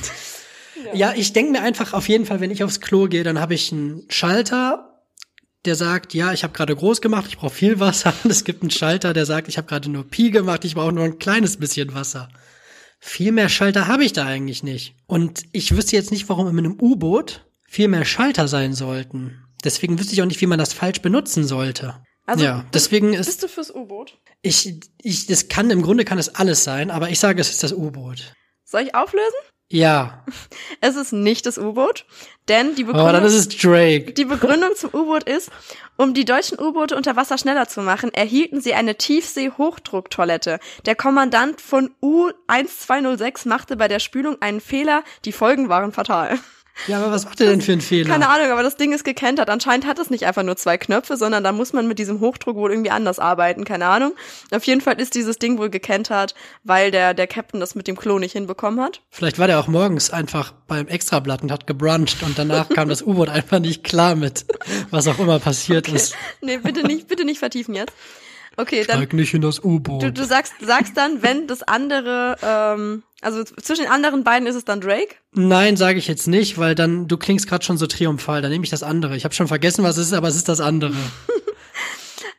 Ja, 0.93 1.13
ich 1.15 1.33
denke 1.33 1.53
mir 1.53 1.61
einfach 1.61 1.93
auf 1.93 2.09
jeden 2.09 2.25
Fall, 2.25 2.41
wenn 2.41 2.51
ich 2.51 2.63
aufs 2.63 2.81
Klo 2.81 3.07
gehe, 3.07 3.23
dann 3.23 3.39
habe 3.39 3.53
ich 3.53 3.71
einen 3.71 4.03
Schalter, 4.09 5.01
der 5.65 5.75
sagt, 5.75 6.13
ja, 6.13 6.33
ich 6.33 6.43
habe 6.43 6.53
gerade 6.53 6.75
groß 6.75 7.01
gemacht, 7.01 7.27
ich 7.29 7.37
brauche 7.37 7.55
viel 7.55 7.79
Wasser. 7.79 8.13
Und 8.23 8.31
es 8.31 8.43
gibt 8.43 8.61
einen 8.61 8.71
Schalter, 8.71 9.13
der 9.13 9.25
sagt, 9.25 9.47
ich 9.47 9.57
habe 9.57 9.67
gerade 9.67 9.89
nur 9.89 10.03
Pi 10.03 10.31
gemacht, 10.31 10.65
ich 10.65 10.75
brauche 10.75 10.91
nur 10.91 11.05
ein 11.05 11.19
kleines 11.19 11.57
bisschen 11.57 11.93
Wasser. 11.93 12.29
Viel 12.99 13.31
mehr 13.31 13.49
Schalter 13.49 13.87
habe 13.87 14.03
ich 14.03 14.13
da 14.13 14.25
eigentlich 14.25 14.63
nicht. 14.63 14.95
Und 15.07 15.43
ich 15.51 15.75
wüsste 15.75 15.95
jetzt 15.95 16.11
nicht, 16.11 16.27
warum 16.29 16.47
in 16.47 16.57
einem 16.57 16.77
U-Boot 16.79 17.45
viel 17.67 17.87
mehr 17.87 18.05
Schalter 18.05 18.47
sein 18.47 18.73
sollten. 18.73 19.43
Deswegen 19.63 19.97
wüsste 19.99 20.13
ich 20.13 20.21
auch 20.21 20.27
nicht, 20.27 20.41
wie 20.41 20.47
man 20.47 20.59
das 20.59 20.73
falsch 20.73 21.01
benutzen 21.01 21.45
sollte. 21.45 21.95
Also, 22.25 22.45
ja, 22.45 22.65
deswegen 22.73 23.13
ist 23.13 23.25
Bist 23.25 23.43
du 23.43 23.47
fürs 23.49 23.73
U-Boot? 23.73 24.17
ich, 24.41 24.79
ich, 25.01 25.25
das 25.27 25.49
kann, 25.49 25.69
im 25.69 25.81
Grunde 25.81 26.05
kann 26.05 26.17
es 26.17 26.35
alles 26.35 26.63
sein, 26.63 26.89
aber 26.91 27.09
ich 27.09 27.19
sage, 27.19 27.41
es 27.41 27.49
ist 27.49 27.63
das 27.63 27.73
U-Boot. 27.73 28.33
Soll 28.63 28.81
ich 28.83 28.95
auflösen? 28.95 29.35
Ja, 29.69 30.23
Es 30.81 30.95
ist 30.95 31.11
nicht 31.13 31.45
das 31.45 31.57
U-Boot, 31.57 32.05
denn 32.47 32.75
die 32.75 32.83
Begründung, 32.83 33.07
aber 33.07 33.17
dann 33.17 33.25
ist 33.25 33.33
es 33.33 33.49
Drake. 33.49 34.13
die 34.13 34.25
Begründung 34.25 34.75
zum 34.75 34.91
U-Boot 34.93 35.23
ist, 35.23 35.49
um 35.97 36.13
die 36.13 36.25
deutschen 36.25 36.59
U-Boote 36.59 36.95
unter 36.95 37.15
Wasser 37.15 37.37
schneller 37.37 37.67
zu 37.67 37.81
machen, 37.81 38.13
erhielten 38.13 38.61
sie 38.61 38.73
eine 38.73 38.95
Tiefsee-Hochdrucktoilette. 38.95 40.59
Der 40.85 40.95
Kommandant 40.95 41.61
von 41.61 41.91
U-1206 42.01 43.47
machte 43.47 43.75
bei 43.75 43.87
der 43.87 43.99
Spülung 43.99 44.41
einen 44.41 44.61
Fehler, 44.61 45.03
die 45.25 45.31
Folgen 45.31 45.69
waren 45.69 45.91
fatal. 45.91 46.39
Ja, 46.87 46.97
aber 46.97 47.11
was 47.11 47.25
macht 47.25 47.39
er 47.39 47.49
denn 47.49 47.61
für 47.61 47.71
einen 47.71 47.81
Fehler? 47.81 48.09
Keine 48.09 48.29
Ahnung, 48.29 48.51
aber 48.51 48.63
das 48.63 48.75
Ding 48.75 48.93
ist 48.93 49.03
gekentert. 49.03 49.49
Anscheinend 49.49 49.85
hat 49.85 49.99
es 49.99 50.09
nicht 50.09 50.25
einfach 50.25 50.43
nur 50.43 50.57
zwei 50.57 50.77
Knöpfe, 50.77 51.17
sondern 51.17 51.43
da 51.43 51.51
muss 51.51 51.71
man 51.71 51.87
mit 51.87 51.99
diesem 51.99 52.19
Hochdruck 52.19 52.55
wohl 52.55 52.71
irgendwie 52.71 52.91
anders 52.91 53.19
arbeiten. 53.19 53.63
Keine 53.63 53.85
Ahnung. 53.85 54.13
Auf 54.51 54.63
jeden 54.65 54.81
Fall 54.81 54.99
ist 54.99 55.15
dieses 55.15 55.37
Ding 55.37 55.57
wohl 55.57 55.69
gekentert, 55.69 56.35
weil 56.63 56.91
der, 56.91 57.13
der 57.13 57.27
Captain 57.27 57.59
das 57.59 57.75
mit 57.75 57.87
dem 57.87 57.95
Klo 57.95 58.19
nicht 58.19 58.33
hinbekommen 58.33 58.81
hat. 58.81 59.01
Vielleicht 59.09 59.39
war 59.39 59.47
der 59.47 59.59
auch 59.59 59.67
morgens 59.67 60.09
einfach 60.09 60.53
beim 60.67 60.87
Extrablatt 60.87 61.43
und 61.43 61.51
hat 61.51 61.67
gebruncht 61.67 62.23
und 62.23 62.37
danach 62.37 62.69
kam 62.69 62.89
das 62.89 63.01
U-Boot 63.01 63.29
einfach 63.29 63.59
nicht 63.59 63.83
klar 63.83 64.15
mit, 64.15 64.45
was 64.89 65.07
auch 65.07 65.19
immer 65.19 65.39
passiert 65.39 65.87
ist. 65.87 66.15
Nee, 66.41 66.57
bitte 66.57 66.85
nicht, 66.85 67.07
bitte 67.07 67.23
nicht 67.23 67.39
vertiefen 67.39 67.75
jetzt. 67.75 67.93
Okay, 68.57 68.83
dann 68.85 68.97
Steig 68.97 69.13
nicht 69.13 69.33
in 69.33 69.41
das 69.41 69.63
U-Boot. 69.63 70.03
du, 70.03 70.11
du 70.11 70.23
sagst, 70.25 70.53
sagst 70.61 70.95
dann, 70.95 71.21
wenn 71.23 71.47
das 71.47 71.63
andere, 71.63 72.35
ähm, 72.43 73.03
also 73.21 73.43
zwischen 73.43 73.83
den 73.85 73.91
anderen 73.91 74.23
beiden 74.23 74.47
ist 74.47 74.55
es 74.55 74.63
dann 74.65 74.79
Drake. 74.81 75.15
Nein, 75.31 75.75
sage 75.77 75.97
ich 75.97 76.07
jetzt 76.07 76.27
nicht, 76.27 76.57
weil 76.59 76.75
dann 76.75 77.07
du 77.07 77.17
klingst 77.17 77.47
gerade 77.47 77.65
schon 77.65 77.77
so 77.77 77.87
triumphal. 77.87 78.41
Dann 78.41 78.51
nehme 78.51 78.63
ich 78.63 78.69
das 78.69 78.83
andere. 78.83 79.15
Ich 79.17 79.23
habe 79.23 79.33
schon 79.33 79.47
vergessen, 79.47 79.83
was 79.83 79.97
es 79.97 80.07
ist, 80.07 80.13
aber 80.13 80.27
es 80.27 80.35
ist 80.35 80.49
das 80.49 80.61
andere. 80.61 80.93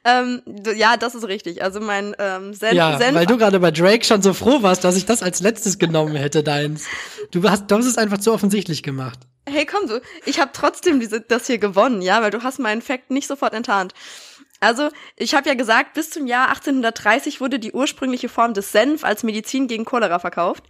Ähm, 0.06 0.42
du- 0.44 0.74
ja, 0.74 0.98
das 0.98 1.14
ist 1.14 1.26
richtig. 1.26 1.62
Also 1.62 1.80
mein 1.80 2.14
ähm, 2.18 2.52
Senf, 2.52 2.74
Ja, 2.74 2.98
Senf 2.98 3.14
weil 3.14 3.24
du 3.24 3.38
gerade 3.38 3.58
bei 3.58 3.70
Drake 3.70 4.04
schon 4.04 4.20
so 4.20 4.34
froh 4.34 4.62
warst, 4.62 4.84
dass 4.84 4.96
ich 4.96 5.06
das 5.06 5.22
als 5.22 5.40
letztes 5.40 5.78
genommen 5.78 6.14
hätte, 6.14 6.42
deins. 6.42 6.84
Du 7.30 7.42
hast, 7.48 7.70
du 7.70 7.76
hast 7.76 7.86
es 7.86 7.96
einfach 7.96 8.18
zu 8.18 8.30
offensichtlich 8.34 8.82
gemacht. 8.82 9.18
Hey, 9.48 9.64
komm 9.64 9.88
du, 9.88 10.02
ich 10.26 10.40
habe 10.40 10.50
trotzdem 10.52 11.00
diese, 11.00 11.22
das 11.22 11.46
hier 11.46 11.56
gewonnen, 11.56 12.02
ja, 12.02 12.20
weil 12.20 12.30
du 12.30 12.42
hast 12.42 12.58
meinen 12.58 12.82
Fact 12.82 13.10
nicht 13.10 13.26
sofort 13.26 13.54
enttarnt. 13.54 13.94
Also, 14.64 14.88
ich 15.16 15.34
habe 15.34 15.46
ja 15.46 15.54
gesagt, 15.54 15.92
bis 15.92 16.08
zum 16.08 16.26
Jahr 16.26 16.48
1830 16.48 17.42
wurde 17.42 17.58
die 17.58 17.72
ursprüngliche 17.72 18.30
Form 18.30 18.54
des 18.54 18.72
Senf 18.72 19.04
als 19.04 19.22
Medizin 19.22 19.68
gegen 19.68 19.84
Cholera 19.84 20.18
verkauft. 20.18 20.64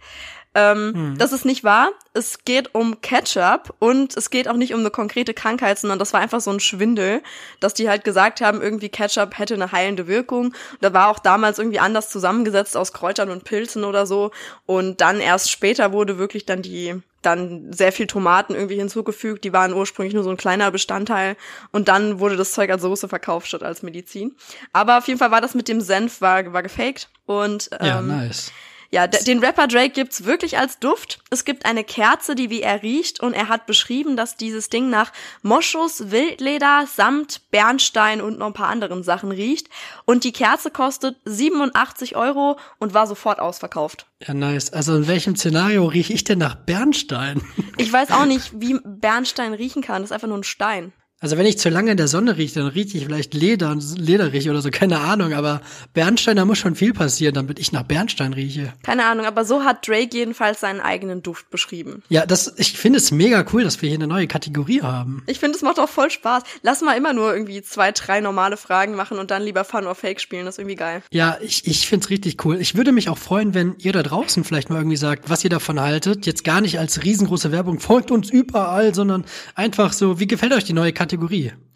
Ähm, 0.55 1.15
Das 1.17 1.33
ist 1.33 1.45
nicht 1.45 1.63
wahr. 1.63 1.91
Es 2.13 2.45
geht 2.45 2.73
um 2.73 3.01
Ketchup 3.01 3.75
und 3.79 4.15
es 4.15 4.29
geht 4.29 4.47
auch 4.47 4.55
nicht 4.55 4.73
um 4.73 4.79
eine 4.79 4.89
konkrete 4.89 5.33
Krankheit, 5.33 5.77
sondern 5.77 5.99
das 5.99 6.13
war 6.13 6.21
einfach 6.21 6.39
so 6.39 6.49
ein 6.49 6.61
Schwindel, 6.61 7.21
dass 7.59 7.73
die 7.73 7.89
halt 7.89 8.05
gesagt 8.05 8.39
haben, 8.39 8.61
irgendwie 8.61 8.87
Ketchup 8.87 9.37
hätte 9.37 9.53
eine 9.55 9.73
heilende 9.73 10.07
Wirkung. 10.07 10.53
Da 10.79 10.93
war 10.93 11.09
auch 11.09 11.19
damals 11.19 11.59
irgendwie 11.59 11.79
anders 11.79 12.09
zusammengesetzt 12.09 12.77
aus 12.77 12.93
Kräutern 12.93 13.29
und 13.29 13.43
Pilzen 13.43 13.83
oder 13.83 14.05
so. 14.05 14.31
Und 14.65 15.01
dann 15.01 15.19
erst 15.19 15.51
später 15.51 15.91
wurde 15.91 16.17
wirklich 16.17 16.45
dann 16.45 16.61
die 16.61 16.95
dann 17.21 17.73
sehr 17.73 17.91
viel 17.91 18.07
Tomaten 18.07 18.53
irgendwie 18.53 18.75
hinzugefügt. 18.75 19.43
Die 19.43 19.51
waren 19.51 19.73
ursprünglich 19.73 20.13
nur 20.13 20.23
so 20.23 20.29
ein 20.29 20.37
kleiner 20.37 20.71
Bestandteil. 20.71 21.35
Und 21.71 21.87
dann 21.87 22.19
wurde 22.19 22.37
das 22.37 22.51
Zeug 22.51 22.69
als 22.69 22.83
Soße 22.83 23.09
verkauft 23.09 23.47
statt 23.47 23.63
als 23.63 23.81
Medizin. 23.83 24.35
Aber 24.73 24.99
auf 24.99 25.07
jeden 25.07 25.19
Fall 25.19 25.31
war 25.31 25.41
das 25.41 25.55
mit 25.55 25.67
dem 25.67 25.81
Senf 25.81 26.21
war, 26.21 26.53
war 26.53 26.63
gefaked. 26.63 27.09
Und 27.25 27.69
ähm, 27.79 27.85
Ja, 27.87 28.01
nice. 28.01 28.51
Ja, 28.95 29.07
den 29.07 29.39
Rapper 29.39 29.67
Drake 29.67 29.89
gibt's 29.89 30.23
wirklich 30.23 30.57
als 30.57 30.79
Duft. 30.79 31.19
Es 31.29 31.43
gibt 31.43 31.65
eine 31.65 31.83
Kerze, 31.83 32.33
die 32.33 32.49
wie 32.49 32.61
er 32.61 32.81
riecht 32.81 33.19
und 33.19 33.33
er 33.33 33.49
hat 33.49 33.65
beschrieben, 33.65 34.15
dass 34.15 34.37
dieses 34.37 34.69
Ding 34.69 34.89
nach 34.89 35.11
Moschus, 35.41 36.11
Wildleder, 36.11 36.87
Samt, 36.87 37.41
Bernstein 37.51 38.21
und 38.21 38.39
noch 38.39 38.47
ein 38.47 38.53
paar 38.53 38.69
anderen 38.69 39.03
Sachen 39.03 39.33
riecht. 39.33 39.67
Und 40.05 40.23
die 40.23 40.31
Kerze 40.31 40.71
kostet 40.71 41.17
87 41.25 42.15
Euro 42.15 42.57
und 42.79 42.93
war 42.93 43.05
sofort 43.05 43.39
ausverkauft. 43.39 44.05
Ja, 44.25 44.33
nice. 44.33 44.71
Also 44.71 44.95
in 44.95 45.09
welchem 45.09 45.35
Szenario 45.35 45.87
rieche 45.87 46.13
ich 46.13 46.23
denn 46.23 46.39
nach 46.39 46.55
Bernstein? 46.55 47.41
Ich 47.75 47.91
weiß 47.91 48.11
auch 48.11 48.25
nicht, 48.25 48.61
wie 48.61 48.79
Bernstein 48.81 49.53
riechen 49.53 49.81
kann. 49.81 50.03
Das 50.03 50.11
ist 50.11 50.13
einfach 50.13 50.29
nur 50.29 50.37
ein 50.37 50.45
Stein. 50.45 50.93
Also 51.21 51.37
wenn 51.37 51.45
ich 51.45 51.57
zu 51.57 51.69
lange 51.69 51.91
in 51.91 51.97
der 51.97 52.09
Sonne 52.09 52.35
rieche, 52.35 52.59
dann 52.59 52.67
rieche 52.67 52.97
ich 52.97 53.05
vielleicht 53.05 53.33
Leder, 53.33 53.77
lederig 53.95 54.49
oder 54.49 54.61
so, 54.61 54.69
keine 54.69 54.99
Ahnung. 54.99 55.33
Aber 55.33 55.61
Bernstein, 55.93 56.35
da 56.35 56.43
muss 56.43 56.57
schon 56.57 56.75
viel 56.75 56.93
passieren, 56.93 57.33
damit 57.33 57.57
ich 57.57 57.71
nach 57.71 57.83
Bernstein 57.83 58.33
rieche. 58.33 58.73
Keine 58.83 59.05
Ahnung, 59.05 59.25
aber 59.25 59.45
so 59.45 59.63
hat 59.63 59.87
Drake 59.87 60.09
jedenfalls 60.11 60.59
seinen 60.59 60.81
eigenen 60.81 61.23
Duft 61.23 61.49
beschrieben. 61.49 62.03
Ja, 62.09 62.25
das, 62.25 62.53
ich 62.57 62.77
finde 62.77 62.97
es 62.97 63.11
mega 63.11 63.45
cool, 63.53 63.63
dass 63.63 63.81
wir 63.81 63.87
hier 63.87 63.97
eine 63.97 64.07
neue 64.07 64.27
Kategorie 64.27 64.81
haben. 64.81 65.23
Ich 65.25 65.39
finde, 65.39 65.55
es 65.55 65.61
macht 65.61 65.79
auch 65.79 65.87
voll 65.87 66.11
Spaß. 66.11 66.43
Lass 66.63 66.81
mal 66.81 66.97
immer 66.97 67.13
nur 67.13 67.33
irgendwie 67.33 67.61
zwei, 67.61 67.93
drei 67.93 68.19
normale 68.19 68.57
Fragen 68.57 68.95
machen 68.95 69.17
und 69.17 69.31
dann 69.31 69.41
lieber 69.41 69.63
Fun 69.63 69.87
or 69.87 69.95
Fake 69.95 70.19
spielen. 70.19 70.45
Das 70.45 70.55
ist 70.55 70.59
irgendwie 70.59 70.75
geil. 70.75 71.01
Ja, 71.11 71.37
ich, 71.41 71.65
ich 71.65 71.87
find's 71.87 72.09
richtig 72.09 72.43
cool. 72.43 72.59
Ich 72.59 72.75
würde 72.75 72.91
mich 72.91 73.07
auch 73.07 73.17
freuen, 73.17 73.53
wenn 73.53 73.75
ihr 73.77 73.93
da 73.93 74.03
draußen 74.03 74.43
vielleicht 74.43 74.69
mal 74.69 74.77
irgendwie 74.79 74.97
sagt, 74.97 75.29
was 75.29 75.45
ihr 75.45 75.49
davon 75.49 75.79
haltet. 75.79 76.25
Jetzt 76.25 76.43
gar 76.43 76.59
nicht 76.59 76.77
als 76.77 77.03
riesengroße 77.03 77.53
Werbung, 77.53 77.79
folgt 77.79 78.11
uns 78.11 78.29
überall, 78.29 78.93
sondern 78.93 79.23
einfach 79.55 79.93
so, 79.93 80.19
wie 80.19 80.27
gefällt 80.27 80.51
euch 80.51 80.65
die 80.65 80.73
neue 80.73 80.91
Kategorie? 80.91 81.04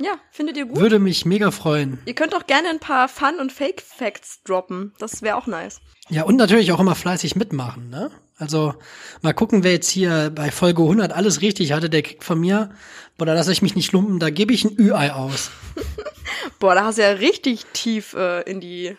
Ja, 0.01 0.13
findet 0.31 0.57
ihr 0.57 0.65
gut? 0.65 0.77
Würde 0.77 0.99
mich 0.99 1.25
mega 1.25 1.51
freuen. 1.51 1.99
Ihr 2.05 2.15
könnt 2.15 2.35
auch 2.35 2.47
gerne 2.47 2.69
ein 2.69 2.79
paar 2.79 3.07
Fun- 3.07 3.39
und 3.39 3.51
Fake-Facts 3.51 4.43
droppen. 4.43 4.93
Das 4.99 5.21
wäre 5.21 5.35
auch 5.35 5.47
nice. 5.47 5.81
Ja, 6.09 6.23
und 6.23 6.37
natürlich 6.37 6.71
auch 6.71 6.79
immer 6.79 6.95
fleißig 6.95 7.35
mitmachen, 7.35 7.89
ne? 7.89 8.11
Also 8.37 8.73
mal 9.21 9.33
gucken, 9.33 9.63
wer 9.63 9.73
jetzt 9.73 9.89
hier 9.89 10.31
bei 10.33 10.49
Folge 10.49 10.81
100 10.81 11.11
alles 11.11 11.41
richtig 11.41 11.73
hatte, 11.73 11.89
der 11.89 12.01
kriegt 12.01 12.23
von 12.23 12.39
mir, 12.39 12.71
boah, 13.17 13.25
da 13.25 13.33
lasse 13.33 13.51
ich 13.51 13.61
mich 13.61 13.75
nicht 13.75 13.91
lumpen, 13.91 14.17
da 14.19 14.29
gebe 14.29 14.53
ich 14.53 14.63
ein 14.63 14.79
Ü-Ei 14.79 15.11
aus. 15.11 15.51
Boah, 16.59 16.75
da 16.75 16.85
hast 16.85 16.97
du 16.97 17.01
ja 17.01 17.09
richtig 17.09 17.65
tief 17.73 18.13
äh, 18.13 18.41
in 18.41 18.61
die 18.61 18.95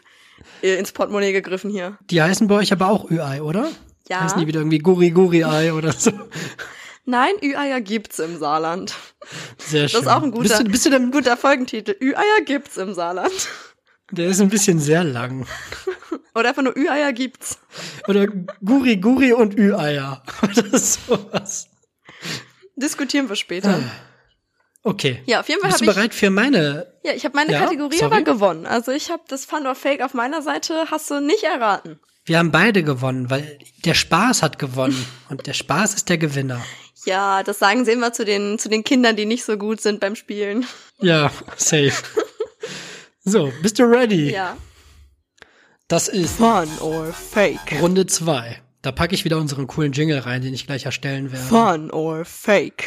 äh, 0.62 0.74
ins 0.76 0.93
Portemonnaie 0.93 1.33
gegriffen 1.33 1.70
hier. 1.70 1.99
Die 2.11 2.20
heißen 2.20 2.49
bei 2.49 2.57
euch 2.57 2.72
aber 2.72 2.89
auch 2.89 3.11
Ü-Ei, 3.11 3.43
oder? 3.43 3.70
Ja. 4.09 4.20
Heißen 4.20 4.41
die 4.41 4.47
wieder 4.47 4.61
irgendwie 4.61 4.78
Guri-Guri-Ei 4.78 5.72
oder 5.72 5.93
so? 5.93 6.12
Nein, 7.05 7.34
Ü-Eier 7.42 7.80
gibt's 7.80 8.18
im 8.18 8.38
Saarland. 8.38 8.94
Sehr 9.59 9.88
schön. 9.88 10.01
Das 10.01 10.03
ist 10.07 10.09
auch 10.16 10.22
ein 10.22 10.30
guter, 10.30 10.42
Bist 10.48 10.61
du, 10.61 10.64
bist 10.64 10.86
du 10.86 10.90
denn, 10.90 11.11
guter 11.11 11.36
Folgentitel. 11.36 11.96
Ü-Eier 12.01 12.44
gibt's 12.44 12.76
im 12.76 12.94
Saarland. 12.94 13.48
der 14.12 14.28
ist 14.28 14.40
ein 14.40 14.48
bisschen 14.48 14.78
sehr 14.78 15.03
lang. 15.05 15.46
Oder 16.34 16.51
einfach 16.51 16.62
nur 16.62 16.76
Ü-Eier 16.76 17.12
gibt's. 17.12 17.59
Oder 18.07 18.26
Guri 18.26 18.96
Guri 18.98 19.32
und 19.32 19.59
Ü-Eier. 19.59 20.22
Oder 20.42 20.78
sowas. 20.78 21.68
Diskutieren 22.76 23.28
wir 23.28 23.36
später. 23.36 23.80
Okay. 24.82 25.22
Ja, 25.26 25.40
auf 25.40 25.48
jeden 25.48 25.61
Fall 25.61 25.70
Bist 25.70 25.80
du 25.82 25.84
ich 25.86 25.94
bereit 25.94 26.14
für 26.14 26.30
meine? 26.30 26.92
Ja, 27.05 27.12
ich 27.12 27.24
habe 27.24 27.36
meine 27.36 27.53
Ja, 27.53 27.61
Kategorie 27.61 27.98
sorry. 27.98 28.14
aber 28.14 28.22
gewonnen. 28.22 28.66
Also 28.66 28.92
ich 28.92 29.11
habe 29.11 29.22
das 29.28 29.44
Fun 29.44 29.66
or 29.66 29.74
Fake 29.74 30.03
auf 30.03 30.14
meiner 30.14 30.40
Seite, 30.42 30.86
hast 30.90 31.11
du 31.11 31.20
nicht 31.20 31.42
erraten. 31.42 32.01
Wir 32.24 32.38
haben 32.38 32.51
beide 32.51 32.82
gewonnen, 32.82 33.28
weil 33.30 33.59
der 33.84 33.94
Spaß 33.94 34.42
hat 34.42 34.59
gewonnen. 34.59 35.07
Und 35.28 35.46
der 35.46 35.53
Spaß 35.55 35.94
ist 35.94 36.09
der 36.09 36.18
Gewinner. 36.18 36.61
Ja, 37.05 37.42
das 37.42 37.59
sagen 37.59 37.84
sie 37.84 37.92
immer 37.92 38.12
zu 38.12 38.24
den, 38.24 38.59
zu 38.59 38.68
den 38.68 38.84
Kindern, 38.84 39.16
die 39.16 39.26
nicht 39.26 39.44
so 39.44 39.57
gut 39.57 39.80
sind 39.80 40.01
beim 40.01 40.16
Spielen. 40.16 40.66
Ja, 41.01 41.30
safe. 41.57 41.92
So, 43.24 43.53
bist 43.62 43.78
du 43.78 43.84
ready? 43.84 44.32
Ja. 44.32 44.57
Das 45.88 46.09
ist 46.09 46.36
Fun 46.36 46.68
or 46.80 47.12
fake? 47.12 47.80
Runde 47.80 48.07
zwei. 48.07 48.62
Da 48.82 48.92
packe 48.92 49.14
ich 49.14 49.24
wieder 49.24 49.38
unseren 49.38 49.66
coolen 49.66 49.92
Jingle 49.92 50.18
rein, 50.20 50.40
den 50.40 50.55
ich 50.55 50.66
gleich 50.66 50.86
erstellen 50.86 51.32
werde. 51.32 51.46
Fun 51.46 51.90
or 51.90 52.24
fake? 52.24 52.84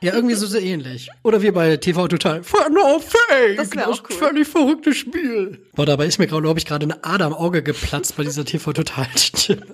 Ja, 0.00 0.14
irgendwie 0.14 0.34
so, 0.34 0.46
so 0.46 0.58
ähnlich. 0.58 1.10
Oder 1.22 1.42
wie 1.42 1.50
bei 1.50 1.76
TV 1.76 2.08
Total. 2.08 2.42
Fun 2.42 2.76
or 2.76 3.00
Fake? 3.00 3.56
Das 3.56 3.74
wär 3.74 3.88
auch 3.88 4.02
cool. 4.08 4.16
völlig 4.16 4.48
verrücktes 4.48 4.96
Spiel. 4.96 5.66
Boah, 5.74 5.86
dabei 5.86 6.06
ist 6.06 6.18
mir 6.18 6.26
gerade, 6.26 6.42
glaube 6.42 6.58
ich, 6.58 6.66
gerade 6.66 6.84
eine 6.84 7.04
Ader 7.04 7.26
am 7.26 7.34
Auge 7.34 7.62
geplatzt 7.62 8.16
bei 8.16 8.24
dieser 8.24 8.44
TV 8.44 8.72
Total 8.72 9.06
Stimme. 9.16 9.66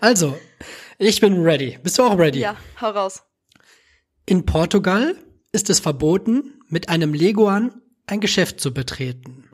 Also, 0.00 0.38
ich 1.00 1.20
bin 1.20 1.42
ready. 1.42 1.78
Bist 1.82 1.98
du 1.98 2.02
auch 2.02 2.18
ready? 2.18 2.40
Ja, 2.40 2.56
hau 2.80 2.90
raus. 2.90 3.22
In 4.26 4.44
Portugal 4.46 5.16
ist 5.50 5.70
es 5.70 5.80
verboten, 5.80 6.60
mit 6.68 6.88
einem 6.88 7.14
Leguan 7.14 7.80
ein 8.06 8.20
Geschäft 8.20 8.60
zu 8.60 8.72
betreten. 8.72 9.48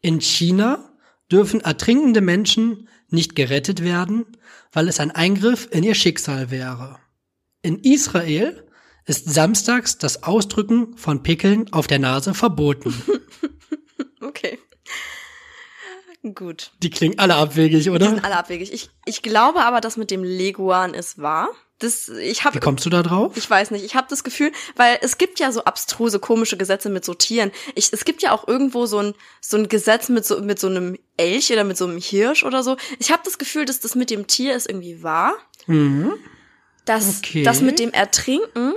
In 0.00 0.20
China 0.20 0.92
dürfen 1.30 1.60
ertrinkende 1.60 2.20
Menschen 2.20 2.88
nicht 3.10 3.36
gerettet 3.36 3.82
werden, 3.82 4.24
weil 4.72 4.88
es 4.88 5.00
ein 5.00 5.10
Eingriff 5.10 5.68
in 5.70 5.84
ihr 5.84 5.94
Schicksal 5.94 6.50
wäre. 6.50 6.98
In 7.62 7.80
Israel 7.80 8.66
ist 9.04 9.28
samstags 9.30 9.98
das 9.98 10.22
Ausdrücken 10.22 10.96
von 10.96 11.22
Pickeln 11.22 11.72
auf 11.72 11.86
der 11.86 11.98
Nase 11.98 12.34
verboten. 12.34 12.94
Okay. 14.20 14.58
Gut. 16.34 16.72
Die 16.82 16.90
klingen 16.90 17.18
alle 17.18 17.36
abwegig, 17.36 17.84
Die 17.84 17.90
oder? 17.90 18.08
sind 18.08 18.24
alle 18.24 18.36
abwegig. 18.36 18.72
Ich, 18.72 18.90
ich 19.06 19.22
glaube 19.22 19.60
aber, 19.64 19.80
dass 19.80 19.96
mit 19.96 20.10
dem 20.10 20.24
Leguan 20.24 20.94
ist 20.94 21.18
wahr. 21.18 21.48
Das, 21.78 22.08
ich 22.08 22.40
Wie 22.40 22.44
habe 22.44 22.58
kommst 22.58 22.84
du 22.86 22.90
da 22.90 23.04
drauf? 23.04 23.36
Ich 23.36 23.48
weiß 23.48 23.70
nicht. 23.70 23.84
Ich 23.84 23.94
habe 23.94 24.08
das 24.10 24.24
Gefühl, 24.24 24.50
weil 24.74 24.98
es 25.00 25.16
gibt 25.16 25.38
ja 25.38 25.52
so 25.52 25.62
abstruse, 25.62 26.18
komische 26.18 26.56
Gesetze 26.56 26.88
mit 26.90 27.04
so 27.04 27.14
Tieren. 27.14 27.52
Ich, 27.76 27.92
es 27.92 28.04
gibt 28.04 28.20
ja 28.20 28.32
auch 28.32 28.48
irgendwo 28.48 28.86
so 28.86 28.98
ein, 28.98 29.14
so 29.40 29.56
ein 29.56 29.68
Gesetz 29.68 30.08
mit 30.08 30.26
so, 30.26 30.40
mit 30.40 30.58
so 30.58 30.66
einem 30.66 30.98
Elch 31.16 31.52
oder 31.52 31.62
mit 31.62 31.76
so 31.76 31.84
einem 31.86 31.98
Hirsch 31.98 32.42
oder 32.42 32.64
so. 32.64 32.76
Ich 32.98 33.12
habe 33.12 33.22
das 33.24 33.38
Gefühl, 33.38 33.64
dass 33.64 33.78
das 33.78 33.94
mit 33.94 34.10
dem 34.10 34.26
Tier 34.26 34.56
ist 34.56 34.68
irgendwie 34.68 35.04
wahr. 35.04 35.34
Mhm. 35.66 36.14
Das, 36.84 37.18
Okay. 37.18 37.44
das 37.44 37.60
mit 37.60 37.78
dem 37.78 37.92
Ertrinken 37.92 38.74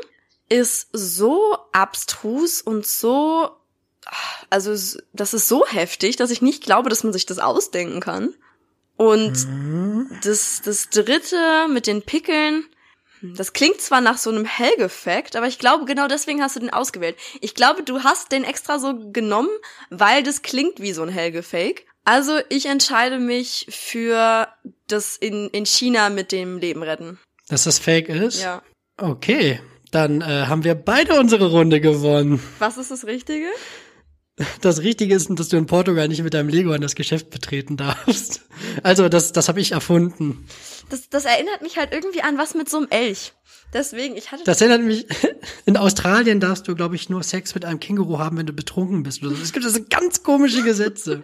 ist 0.47 0.89
so 0.93 1.57
abstrus 1.71 2.61
und 2.61 2.85
so, 2.85 3.49
also 4.49 4.99
das 5.13 5.33
ist 5.33 5.47
so 5.47 5.65
heftig, 5.67 6.15
dass 6.15 6.31
ich 6.31 6.41
nicht 6.41 6.63
glaube, 6.63 6.89
dass 6.89 7.03
man 7.03 7.13
sich 7.13 7.25
das 7.25 7.39
ausdenken 7.39 7.99
kann. 7.99 8.33
Und 8.97 9.47
Mhm. 9.47 10.09
das, 10.23 10.61
das 10.63 10.89
dritte 10.89 11.67
mit 11.69 11.87
den 11.87 12.01
Pickeln, 12.03 12.65
das 13.21 13.53
klingt 13.53 13.81
zwar 13.81 14.01
nach 14.01 14.17
so 14.17 14.29
einem 14.31 14.45
Helge-Fact, 14.45 15.35
aber 15.35 15.47
ich 15.47 15.59
glaube, 15.59 15.85
genau 15.85 16.07
deswegen 16.07 16.41
hast 16.41 16.55
du 16.55 16.59
den 16.59 16.71
ausgewählt. 16.71 17.15
Ich 17.39 17.53
glaube, 17.55 17.83
du 17.83 18.03
hast 18.03 18.31
den 18.31 18.43
extra 18.43 18.79
so 18.79 18.93
genommen, 19.11 19.49
weil 19.89 20.23
das 20.23 20.41
klingt 20.41 20.79
wie 20.81 20.91
so 20.93 21.03
ein 21.03 21.09
Helge-Fake. 21.09 21.85
Also 22.03 22.39
ich 22.49 22.65
entscheide 22.65 23.19
mich 23.19 23.67
für 23.69 24.47
das 24.87 25.17
in, 25.17 25.49
in 25.49 25.65
China 25.67 26.09
mit 26.09 26.31
dem 26.31 26.57
Leben 26.57 26.81
retten. 26.81 27.19
Dass 27.47 27.63
das 27.65 27.77
Fake 27.79 28.09
ist? 28.09 28.41
Ja. 28.41 28.63
Okay, 28.97 29.61
dann 29.91 30.21
äh, 30.21 30.45
haben 30.47 30.63
wir 30.63 30.73
beide 30.75 31.19
unsere 31.19 31.51
Runde 31.51 31.79
gewonnen. 31.79 32.41
Was 32.59 32.77
ist 32.77 32.89
das 32.91 33.05
Richtige? 33.05 33.47
Das 34.61 34.81
Richtige 34.81 35.15
ist, 35.15 35.29
dass 35.31 35.49
du 35.49 35.57
in 35.57 35.65
Portugal 35.65 36.07
nicht 36.07 36.23
mit 36.23 36.33
deinem 36.33 36.49
Lego 36.49 36.71
an 36.71 36.81
das 36.81 36.95
Geschäft 36.95 37.29
betreten 37.29 37.77
darfst. 37.77 38.41
Also, 38.83 39.09
das, 39.09 39.31
das 39.31 39.47
habe 39.47 39.59
ich 39.59 39.71
erfunden. 39.71 40.45
Das, 40.89 41.09
das 41.09 41.25
erinnert 41.25 41.61
mich 41.61 41.77
halt 41.77 41.91
irgendwie 41.93 42.21
an 42.21 42.37
was 42.37 42.53
mit 42.53 42.69
so 42.69 42.77
einem 42.77 42.87
Elch. 42.89 43.33
Deswegen, 43.73 44.17
ich 44.17 44.31
hatte. 44.31 44.43
Das 44.43 44.61
erinnert 44.61 44.81
mich, 44.81 45.05
in 45.65 45.77
Australien 45.77 46.39
darfst 46.39 46.67
du, 46.67 46.75
glaube 46.75 46.95
ich, 46.95 47.09
nur 47.09 47.23
Sex 47.23 47.55
mit 47.55 47.65
einem 47.65 47.79
Känguru 47.79 48.19
haben, 48.19 48.37
wenn 48.37 48.45
du 48.45 48.53
betrunken 48.53 49.03
bist. 49.03 49.23
Es 49.23 49.53
gibt 49.53 49.65
also 49.65 49.79
ganz 49.89 50.23
komische 50.23 50.63
Gesetze. 50.63 51.23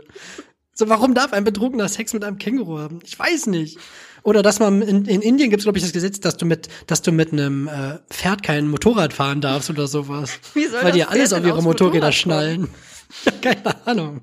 So, 0.73 0.87
warum 0.89 1.13
darf 1.15 1.33
ein 1.33 1.43
Betrunkener 1.43 1.89
Sex 1.89 2.13
mit 2.13 2.23
einem 2.23 2.37
Känguru 2.37 2.77
haben? 2.77 2.99
Ich 3.03 3.17
weiß 3.17 3.47
nicht. 3.47 3.79
Oder 4.23 4.43
dass 4.43 4.59
man 4.59 4.81
in, 4.81 5.05
in 5.05 5.21
Indien 5.21 5.49
gibt 5.49 5.61
es, 5.61 5.65
glaube 5.65 5.77
ich, 5.77 5.83
das 5.83 5.93
Gesetz, 5.93 6.19
dass 6.19 6.37
du 6.37 6.45
mit, 6.45 6.67
dass 6.85 7.01
du 7.01 7.11
mit 7.11 7.31
einem 7.31 7.67
äh, 7.67 7.97
Pferd 8.09 8.43
kein 8.43 8.67
Motorrad 8.67 9.13
fahren 9.13 9.41
darfst 9.41 9.69
oder 9.69 9.87
sowas. 9.87 10.31
Wie 10.53 10.65
soll 10.65 10.83
Weil 10.83 10.91
die 10.91 10.99
das 10.99 11.07
alles 11.09 11.33
auf 11.33 11.45
ihre 11.45 11.63
Motorräder 11.63 12.07
Motorrad 12.07 12.13
schnallen. 12.13 12.61
Ja, 12.61 12.67
keine 13.41 13.87
Ahnung. 13.87 14.21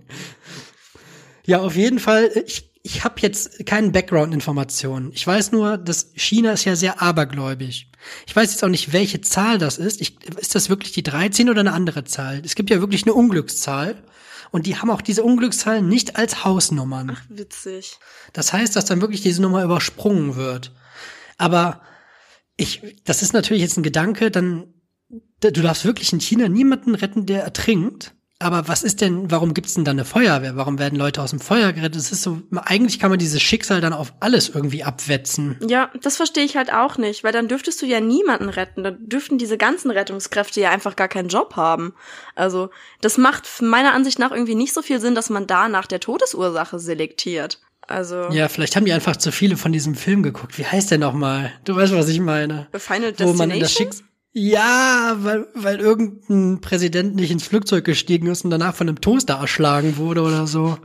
Ja, 1.47 1.61
auf 1.61 1.77
jeden 1.77 1.99
Fall. 1.99 2.31
Ich, 2.47 2.71
ich 2.83 3.05
habe 3.05 3.17
jetzt 3.21 3.65
keine 3.67 3.91
Background-Informationen. 3.91 5.11
Ich 5.13 5.27
weiß 5.27 5.53
nur, 5.53 5.79
dass 5.79 6.11
China 6.15 6.53
ist 6.53 6.65
ja 6.65 6.77
sehr 6.77 7.01
abergläubig. 7.01 7.91
Ich 8.27 8.37
weiß 8.37 8.51
jetzt 8.51 8.63
auch 8.65 8.69
nicht, 8.69 8.93
welche 8.93 9.21
Zahl 9.21 9.59
das 9.59 9.79
ist. 9.79 10.01
Ich, 10.01 10.23
ist 10.37 10.55
das 10.55 10.69
wirklich 10.69 10.93
die 10.93 11.03
13 11.03 11.49
oder 11.49 11.61
eine 11.61 11.73
andere 11.73 12.05
Zahl? 12.05 12.43
Es 12.45 12.55
gibt 12.55 12.71
ja 12.71 12.81
wirklich 12.81 13.05
eine 13.05 13.15
Unglückszahl. 13.15 14.03
Und 14.51 14.67
die 14.67 14.77
haben 14.77 14.91
auch 14.91 15.03
diese 15.03 15.25
Unglückszahl 15.25 15.83
nicht 15.83 16.15
als 16.17 16.45
Hausnummern. 16.45 17.17
Witzig. 17.29 17.99
Das 18.33 18.53
heißt, 18.53 18.77
dass 18.77 18.85
dann 18.85 19.01
wirklich 19.01 19.21
diese 19.21 19.43
Nummer 19.43 19.65
übersprungen 19.65 20.37
wird. 20.37 20.73
Aber 21.39 21.81
ich, 22.57 23.03
das 23.05 23.23
ist 23.23 23.33
natürlich 23.33 23.63
jetzt 23.63 23.77
ein 23.77 23.83
Gedanke, 23.83 24.31
dann, 24.31 24.73
du 25.41 25.51
darfst 25.51 25.85
wirklich 25.85 26.13
in 26.13 26.21
China 26.21 26.49
niemanden 26.49 26.95
retten, 26.95 27.27
der 27.27 27.43
ertrinkt. 27.43 28.14
Aber 28.41 28.67
was 28.67 28.83
ist 28.83 29.01
denn, 29.01 29.31
warum 29.31 29.55
gibt's 29.55 29.75
denn 29.75 29.85
dann 29.85 29.97
eine 29.97 30.05
Feuerwehr? 30.05 30.57
Warum 30.57 30.79
werden 30.79 30.99
Leute 30.99 31.23
aus 31.23 31.31
dem 31.31 31.41
Feuer 31.41 31.73
gerettet? 31.73 31.97
Es 31.97 32.11
ist 32.11 32.23
so, 32.23 32.43
eigentlich 32.53 32.99
kann 32.99 33.11
man 33.11 33.19
dieses 33.19 33.41
Schicksal 33.41 33.81
dann 33.81 33.93
auf 33.93 34.13
alles 34.21 34.49
irgendwie 34.49 34.83
abwetzen. 34.83 35.57
Ja, 35.67 35.91
das 36.03 36.17
verstehe 36.17 36.45
ich 36.45 36.57
halt 36.57 36.73
auch 36.73 36.99
nicht, 36.99 37.23
weil 37.23 37.33
dann 37.33 37.49
dürftest 37.49 37.81
du 37.81 37.87
ja 37.87 38.01
niemanden 38.01 38.49
retten. 38.49 38.83
Dann 38.83 38.99
dürften 39.01 39.39
diese 39.39 39.57
ganzen 39.57 39.91
Rettungskräfte 39.91 40.61
ja 40.61 40.71
einfach 40.71 40.97
gar 40.97 41.09
keinen 41.09 41.29
Job 41.29 41.55
haben. 41.57 41.95
Also, 42.35 42.71
das 43.01 43.19
macht 43.19 43.49
meiner 43.63 43.95
Ansicht 43.95 44.19
nach 44.19 44.33
irgendwie 44.33 44.57
nicht 44.57 44.75
so 44.75 44.83
viel 44.83 45.01
Sinn, 45.01 45.15
dass 45.15 45.31
man 45.31 45.47
da 45.47 45.69
nach 45.69 45.87
der 45.87 46.01
Todesursache 46.01 46.79
selektiert. 46.81 47.61
Also, 47.87 48.31
Ja, 48.31 48.49
vielleicht 48.49 48.77
haben 48.77 48.85
die 48.85 48.93
einfach 48.93 49.17
zu 49.17 49.31
viele 49.31 49.57
von 49.57 49.73
diesem 49.73 49.95
Film 49.95 50.23
geguckt. 50.23 50.59
Wie 50.59 50.67
heißt 50.67 50.91
der 50.91 50.99
nochmal? 50.99 51.53
Du 51.65 51.77
weißt, 51.77 51.95
was 51.95 52.09
ich 52.09 52.21
meine. 52.21 52.67
Final 52.75 53.15
Wo 53.19 53.33
man 53.35 53.51
in 53.51 53.61
das 53.61 53.71
Destination? 53.71 53.93
Schicksal. 53.93 54.09
Ja, 54.37 55.15
weil, 55.21 55.47
weil 55.55 55.79
irgendein 55.79 56.61
Präsident 56.61 57.15
nicht 57.15 57.31
ins 57.31 57.47
Flugzeug 57.47 57.85
gestiegen 57.85 58.27
ist 58.27 58.45
und 58.45 58.51
danach 58.51 58.75
von 58.75 58.89
einem 58.89 59.01
Toaster 59.01 59.35
erschlagen 59.35 59.97
wurde 59.97 60.23
oder 60.23 60.49
so. 60.49 60.77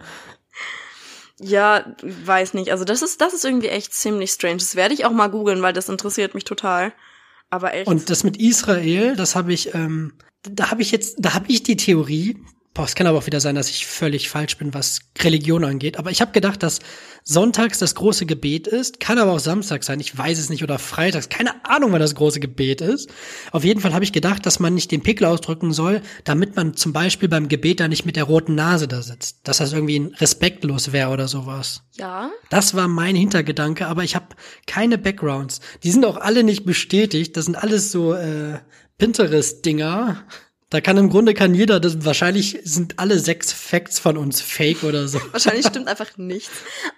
Ja, 1.39 1.83
weiß 2.01 2.53
nicht. 2.53 2.71
Also, 2.71 2.85
das 2.85 3.01
ist, 3.01 3.21
das 3.21 3.33
ist 3.33 3.45
irgendwie 3.45 3.69
echt 3.69 3.91
ziemlich 3.91 4.29
strange. 4.29 4.57
Das 4.57 4.75
werde 4.75 4.93
ich 4.93 5.03
auch 5.05 5.11
mal 5.11 5.29
googeln, 5.29 5.63
weil 5.63 5.73
das 5.73 5.89
interessiert 5.89 6.35
mich 6.35 6.43
total. 6.43 6.93
Aber 7.49 7.73
echt. 7.73 7.87
Und 7.87 8.11
das 8.11 8.23
mit 8.23 8.37
Israel, 8.37 9.15
das 9.15 9.35
habe 9.35 9.51
ich, 9.51 9.73
ähm, 9.73 10.13
da 10.43 10.69
habe 10.69 10.83
ich 10.83 10.91
jetzt, 10.91 11.15
da 11.17 11.33
habe 11.33 11.45
ich 11.47 11.63
die 11.63 11.77
Theorie. 11.77 12.37
Boah, 12.79 12.85
es 12.85 12.95
kann 12.95 13.07
aber 13.07 13.17
auch 13.17 13.25
wieder 13.25 13.41
sein, 13.41 13.55
dass 13.55 13.69
ich 13.69 13.85
völlig 13.85 14.29
falsch 14.29 14.55
bin, 14.55 14.73
was 14.73 15.01
Religion 15.19 15.65
angeht. 15.65 15.99
Aber 15.99 16.11
ich 16.11 16.21
habe 16.21 16.31
gedacht, 16.31 16.63
dass 16.63 16.79
sonntags 17.25 17.77
das 17.77 17.93
große 17.93 18.25
Gebet 18.25 18.67
ist, 18.67 19.01
kann 19.01 19.17
aber 19.17 19.33
auch 19.33 19.39
Samstag 19.39 19.83
sein, 19.83 19.99
ich 19.99 20.17
weiß 20.17 20.39
es 20.39 20.49
nicht, 20.49 20.63
oder 20.63 20.79
freitags, 20.79 21.27
keine 21.27 21.65
Ahnung, 21.65 21.91
wann 21.91 21.99
das 21.99 22.15
große 22.15 22.39
Gebet 22.39 22.79
ist. 22.79 23.09
Auf 23.51 23.65
jeden 23.65 23.81
Fall 23.81 23.93
habe 23.93 24.05
ich 24.05 24.13
gedacht, 24.13 24.45
dass 24.45 24.61
man 24.61 24.75
nicht 24.75 24.91
den 24.91 25.03
Pickel 25.03 25.27
ausdrücken 25.27 25.73
soll, 25.73 26.01
damit 26.23 26.55
man 26.55 26.73
zum 26.73 26.93
Beispiel 26.93 27.27
beim 27.27 27.49
Gebet 27.49 27.81
da 27.81 27.89
nicht 27.89 28.05
mit 28.05 28.15
der 28.15 28.23
roten 28.23 28.55
Nase 28.55 28.87
da 28.87 29.01
sitzt. 29.01 29.39
Dass 29.43 29.57
das 29.57 29.73
irgendwie 29.73 30.13
respektlos 30.15 30.93
wäre 30.93 31.09
oder 31.09 31.27
sowas. 31.27 31.81
ja. 31.95 32.31
Das 32.49 32.75
war 32.75 32.87
mein 32.87 33.17
Hintergedanke, 33.17 33.87
aber 33.87 34.05
ich 34.05 34.15
habe 34.15 34.27
keine 34.67 34.97
Backgrounds. 34.97 35.59
Die 35.83 35.91
sind 35.91 36.05
auch 36.05 36.15
alle 36.15 36.45
nicht 36.45 36.63
bestätigt. 36.63 37.35
Das 37.35 37.43
sind 37.43 37.57
alles 37.57 37.91
so 37.91 38.13
äh, 38.13 38.59
Pinterest-Dinger. 38.99 40.23
Da 40.71 40.81
kann 40.81 40.97
im 40.97 41.09
Grunde 41.09 41.33
kann 41.33 41.55
jeder, 41.55 41.79
das, 41.79 42.05
wahrscheinlich 42.05 42.59
sind 42.63 42.99
alle 42.99 43.17
sechs 43.17 43.51
Facts 43.51 43.97
von 43.97 44.17
uns 44.17 44.39
fake 44.39 44.83
oder 44.83 45.07
so. 45.07 45.19
Wahrscheinlich 45.31 45.65
stimmt 45.65 45.87
einfach 45.87 46.15
nichts. 46.17 46.51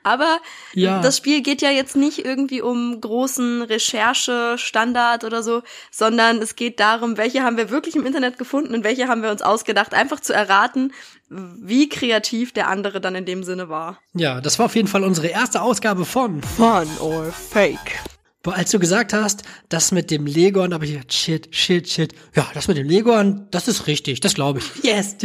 Aber 0.04 0.40
Ja. 0.74 1.00
das 1.02 1.16
Spiel 1.16 1.42
geht 1.42 1.62
ja 1.62 1.72
jetzt 1.72 1.96
nicht 1.96 2.26
irgendwie 2.26 2.62
um 2.62 3.00
großen 3.00 3.62
Recherche-Standard 3.62 5.24
oder 5.24 5.42
so, 5.42 5.64
sondern 5.90 6.40
es 6.42 6.58
geht 6.58 6.82
darum, 6.82 7.16
welche 7.16 7.44
haben 7.44 7.56
wir 7.56 7.70
wirklich 7.70 7.96
im 7.96 8.06
Internet 8.06 8.38
gefunden 8.38 8.74
und 8.74 8.84
welche 8.84 9.08
haben 9.08 9.24
wir 9.24 9.32
uns 9.32 9.42
ausgedacht, 9.42 9.94
einfach 9.94 10.20
zu 10.20 10.34
erraten, 10.34 10.92
wie 11.30 11.88
kreativ 11.88 12.52
der 12.52 12.68
andere 12.68 13.00
dann 13.00 13.16
in 13.16 13.26
dem 13.26 13.44
Sinne 13.46 13.70
war. 13.70 14.00
Ja, 14.14 14.42
das 14.42 14.60
war 14.60 14.66
auf 14.66 14.76
jeden 14.76 14.90
Fall 14.90 15.06
unsere 15.06 15.28
erste 15.28 15.62
Ausgabe 15.62 16.04
von. 16.04 16.42
Fun 16.44 16.88
or 17.00 17.32
Fake. 17.32 18.02
Boah, 18.44 18.56
als 18.56 18.72
du 18.72 18.80
gesagt 18.80 19.14
hast, 19.14 19.44
das 19.70 19.92
mit 19.92 20.10
dem 20.10 20.26
Legon, 20.26 20.74
habe 20.74 20.86
ich 20.86 20.94
gedacht, 20.94 21.14
shit, 21.14 21.56
shit, 21.56 21.88
shit. 21.88 22.16
Ja, 22.36 22.50
das 22.56 22.68
mit 22.68 22.76
dem 22.76 22.90
Legon, 22.90 23.48
das 23.52 23.68
ist 23.68 23.86
richtig, 23.86 24.20
das 24.20 24.34
glaube 24.34 24.60
ich. 24.60 24.72
Yes. 24.84 25.16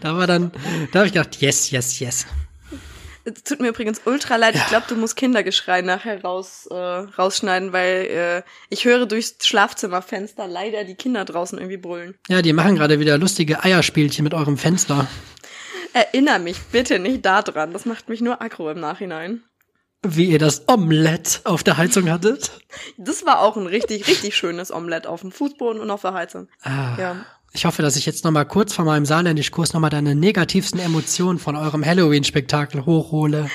Da 0.00 0.16
war 0.16 0.26
dann, 0.26 0.50
da 0.90 0.98
habe 0.98 1.06
ich 1.06 1.12
gedacht, 1.12 1.40
yes, 1.40 1.70
yes, 1.70 2.00
yes. 2.00 2.26
Es 3.24 3.44
tut 3.44 3.60
mir 3.60 3.68
übrigens 3.68 4.00
ultra 4.04 4.34
leid. 4.34 4.56
Ich 4.56 4.66
glaube, 4.66 4.86
du 4.88 4.96
musst 4.96 5.14
Kindergeschrei 5.14 5.80
nachher 5.82 6.20
raus, 6.22 6.66
äh, 6.68 6.74
rausschneiden, 6.74 7.72
weil 7.72 8.06
äh, 8.06 8.42
ich 8.68 8.84
höre 8.84 9.06
durchs 9.06 9.36
Schlafzimmerfenster 9.46 10.48
leider 10.48 10.82
die 10.82 10.96
Kinder 10.96 11.24
draußen 11.24 11.56
irgendwie 11.56 11.76
brüllen. 11.76 12.16
Ja, 12.28 12.42
die 12.42 12.52
machen 12.52 12.74
gerade 12.74 12.98
wieder 12.98 13.16
lustige 13.16 13.62
Eierspielchen 13.62 14.24
mit 14.24 14.34
eurem 14.34 14.58
Fenster. 14.58 15.06
Erinner 15.92 16.40
mich 16.40 16.58
bitte 16.72 16.98
nicht 16.98 17.24
daran. 17.24 17.72
Das 17.72 17.84
macht 17.84 18.08
mich 18.08 18.20
nur 18.20 18.42
aggro 18.42 18.70
im 18.70 18.80
Nachhinein. 18.80 19.44
Wie 20.04 20.26
ihr 20.26 20.38
das 20.38 20.68
Omelett 20.68 21.40
auf 21.44 21.62
der 21.62 21.76
Heizung 21.76 22.10
hattet. 22.10 22.50
Das 22.96 23.24
war 23.24 23.40
auch 23.40 23.56
ein 23.56 23.66
richtig, 23.66 24.08
richtig 24.08 24.36
schönes 24.36 24.72
Omelett 24.72 25.06
auf 25.06 25.20
dem 25.20 25.30
Fußboden 25.30 25.80
und 25.80 25.90
auf 25.90 26.00
der 26.02 26.14
Heizung. 26.14 26.48
Ah, 26.62 26.96
Ja. 26.98 27.16
Ich 27.54 27.66
hoffe, 27.66 27.82
dass 27.82 27.96
ich 27.96 28.06
jetzt 28.06 28.24
noch 28.24 28.30
mal 28.30 28.46
kurz 28.46 28.72
vor 28.72 28.86
meinem 28.86 29.04
Saarländischkurs 29.04 29.74
noch 29.74 29.80
mal 29.80 29.90
deine 29.90 30.14
negativsten 30.14 30.80
Emotionen 30.80 31.38
von 31.38 31.54
eurem 31.54 31.84
Halloween-Spektakel 31.84 32.86
hochhole. 32.86 33.50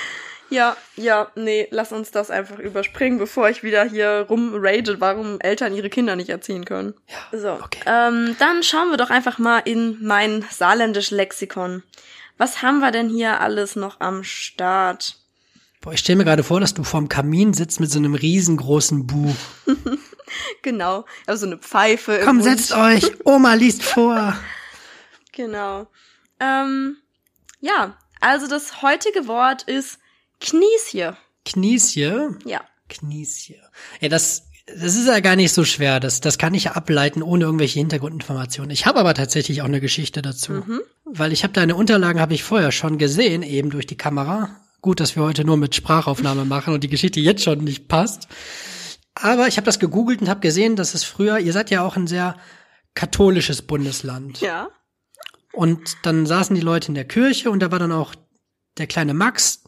Ja, 0.50 0.76
ja, 0.96 1.26
nee, 1.34 1.66
lass 1.72 1.90
uns 1.90 2.12
das 2.12 2.30
einfach 2.30 2.60
überspringen, 2.60 3.18
bevor 3.18 3.50
ich 3.50 3.64
wieder 3.64 3.84
hier 3.84 4.24
rumrage, 4.30 5.00
warum 5.00 5.40
Eltern 5.40 5.74
ihre 5.74 5.90
Kinder 5.90 6.14
nicht 6.14 6.30
erziehen 6.30 6.64
können. 6.64 6.94
Ja, 7.32 7.38
So, 7.38 7.50
okay. 7.64 7.80
ähm, 7.86 8.36
dann 8.38 8.62
schauen 8.62 8.88
wir 8.90 8.96
doch 8.98 9.10
einfach 9.10 9.38
mal 9.38 9.58
in 9.64 9.98
mein 10.00 10.44
saarländisch 10.48 11.10
Lexikon. 11.10 11.82
Was 12.38 12.62
haben 12.62 12.78
wir 12.78 12.92
denn 12.92 13.08
hier 13.08 13.40
alles 13.40 13.74
noch 13.74 13.98
am 14.00 14.22
Start? 14.22 15.16
Boah, 15.80 15.92
ich 15.92 16.00
stelle 16.00 16.18
mir 16.18 16.24
gerade 16.24 16.42
vor, 16.42 16.60
dass 16.60 16.74
du 16.74 16.82
vorm 16.82 17.08
Kamin 17.08 17.54
sitzt 17.54 17.80
mit 17.80 17.90
so 17.90 17.98
einem 17.98 18.14
riesengroßen 18.14 19.06
Buch. 19.06 19.36
Genau, 20.62 21.06
also 21.26 21.46
eine 21.46 21.56
Pfeife. 21.56 22.20
Komm, 22.22 22.42
setzt 22.42 22.72
euch. 22.72 23.02
Oma 23.24 23.54
liest 23.54 23.82
vor. 23.82 24.36
Genau. 25.32 25.86
Ähm, 26.40 26.96
ja, 27.60 27.96
also 28.20 28.48
das 28.48 28.82
heutige 28.82 29.28
Wort 29.28 29.62
ist 29.62 30.00
Kniesje. 30.40 31.16
Kniesie. 31.44 32.34
Ja. 32.44 32.62
Kniesie. 32.88 33.60
Ja, 34.00 34.08
das, 34.08 34.48
das 34.66 34.96
ist 34.96 35.06
ja 35.06 35.20
gar 35.20 35.36
nicht 35.36 35.52
so 35.52 35.64
schwer. 35.64 36.00
Das, 36.00 36.20
das 36.20 36.38
kann 36.38 36.54
ich 36.54 36.64
ja 36.64 36.72
ableiten 36.72 37.22
ohne 37.22 37.44
irgendwelche 37.44 37.78
Hintergrundinformationen. 37.78 38.72
Ich 38.72 38.84
habe 38.84 38.98
aber 38.98 39.14
tatsächlich 39.14 39.62
auch 39.62 39.66
eine 39.66 39.80
Geschichte 39.80 40.22
dazu. 40.22 40.64
Weil 41.04 41.32
ich 41.32 41.44
habe 41.44 41.52
deine 41.52 41.76
Unterlagen 41.76 42.20
habe 42.20 42.34
ich 42.34 42.42
vorher 42.42 42.72
schon 42.72 42.98
gesehen, 42.98 43.44
eben 43.44 43.70
durch 43.70 43.86
die 43.86 43.96
Kamera. 43.96 44.50
Gut, 44.80 45.00
dass 45.00 45.16
wir 45.16 45.24
heute 45.24 45.44
nur 45.44 45.56
mit 45.56 45.74
Sprachaufnahme 45.74 46.44
machen 46.44 46.72
und 46.72 46.84
die 46.84 46.88
Geschichte 46.88 47.20
jetzt 47.20 47.42
schon 47.42 47.64
nicht 47.64 47.88
passt. 47.88 48.28
Aber 49.14 49.48
ich 49.48 49.56
habe 49.56 49.64
das 49.64 49.80
gegoogelt 49.80 50.20
und 50.20 50.28
habe 50.28 50.40
gesehen, 50.40 50.76
dass 50.76 50.94
es 50.94 51.02
früher, 51.04 51.38
ihr 51.40 51.52
seid 51.52 51.70
ja 51.70 51.82
auch 51.82 51.96
ein 51.96 52.06
sehr 52.06 52.36
katholisches 52.94 53.62
Bundesland. 53.62 54.40
Ja. 54.40 54.68
Und 55.52 55.96
dann 56.04 56.26
saßen 56.26 56.54
die 56.54 56.62
Leute 56.62 56.88
in 56.88 56.94
der 56.94 57.04
Kirche 57.04 57.50
und 57.50 57.60
da 57.60 57.72
war 57.72 57.80
dann 57.80 57.90
auch 57.90 58.14
der 58.76 58.86
kleine 58.86 59.14
Max, 59.14 59.64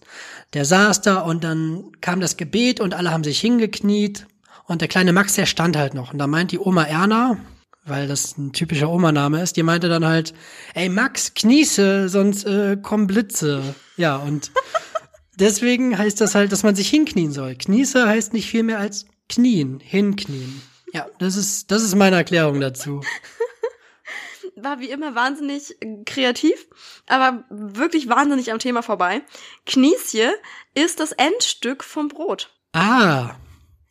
der 0.55 0.65
saß 0.65 1.01
da 1.03 1.21
und 1.21 1.43
dann 1.43 1.91
kam 2.01 2.21
das 2.21 2.37
Gebet 2.37 2.81
und 2.81 2.95
alle 2.95 3.11
haben 3.11 3.25
sich 3.25 3.41
hingekniet 3.41 4.27
und 4.67 4.81
der 4.81 4.89
kleine 4.89 5.13
Max, 5.13 5.35
der 5.35 5.47
stand 5.47 5.77
halt 5.77 5.95
noch. 5.95 6.13
Und 6.13 6.19
da 6.19 6.29
meint 6.29 6.53
die 6.53 6.61
Oma 6.61 6.85
Erna, 6.85 7.39
weil 7.85 8.07
das 8.07 8.39
ein 8.39 8.53
typischer 8.53 8.89
Oma-Name 8.89 9.43
ist, 9.43 9.57
die 9.57 9.65
meinte 9.65 9.89
dann 9.89 10.05
halt, 10.05 10.33
ey 10.75 10.89
Max, 10.89 11.35
kniese, 11.35 12.09
sonst 12.09 12.45
äh, 12.45 12.77
kommen 12.81 13.09
Blitze. 13.09 13.75
Ja, 13.97 14.17
und 14.17 14.53
deswegen 15.41 15.99
heißt 15.99 16.21
das 16.21 16.35
halt, 16.35 16.53
dass 16.53 16.63
man 16.63 16.77
sich 16.77 16.89
hinknien 16.89 17.33
soll. 17.33 17.57
Kniese 17.57 18.07
heißt 18.07 18.33
nicht 18.33 18.49
viel 18.49 18.63
mehr 18.63 18.79
als 18.79 19.07
knien, 19.29 19.81
hinknien. 19.81 20.63
Ja, 20.93 21.07
das 21.19 21.37
ist, 21.37 21.71
das 21.71 21.83
ist 21.83 21.95
meine 21.95 22.17
Erklärung 22.17 22.61
dazu. 22.61 23.01
War 24.57 24.81
wie 24.81 24.91
immer 24.91 25.15
wahnsinnig 25.15 25.77
kreativ, 26.05 26.67
aber 27.07 27.45
wirklich 27.49 28.09
wahnsinnig 28.09 28.53
am 28.53 28.59
Thema 28.59 28.83
vorbei. 28.83 29.23
Kniesje 29.65 30.33
ist 30.75 31.01
das 31.01 31.13
Endstück 31.13 31.83
vom 31.83 32.09
Brot. 32.09 32.51
Ah. 32.73 33.37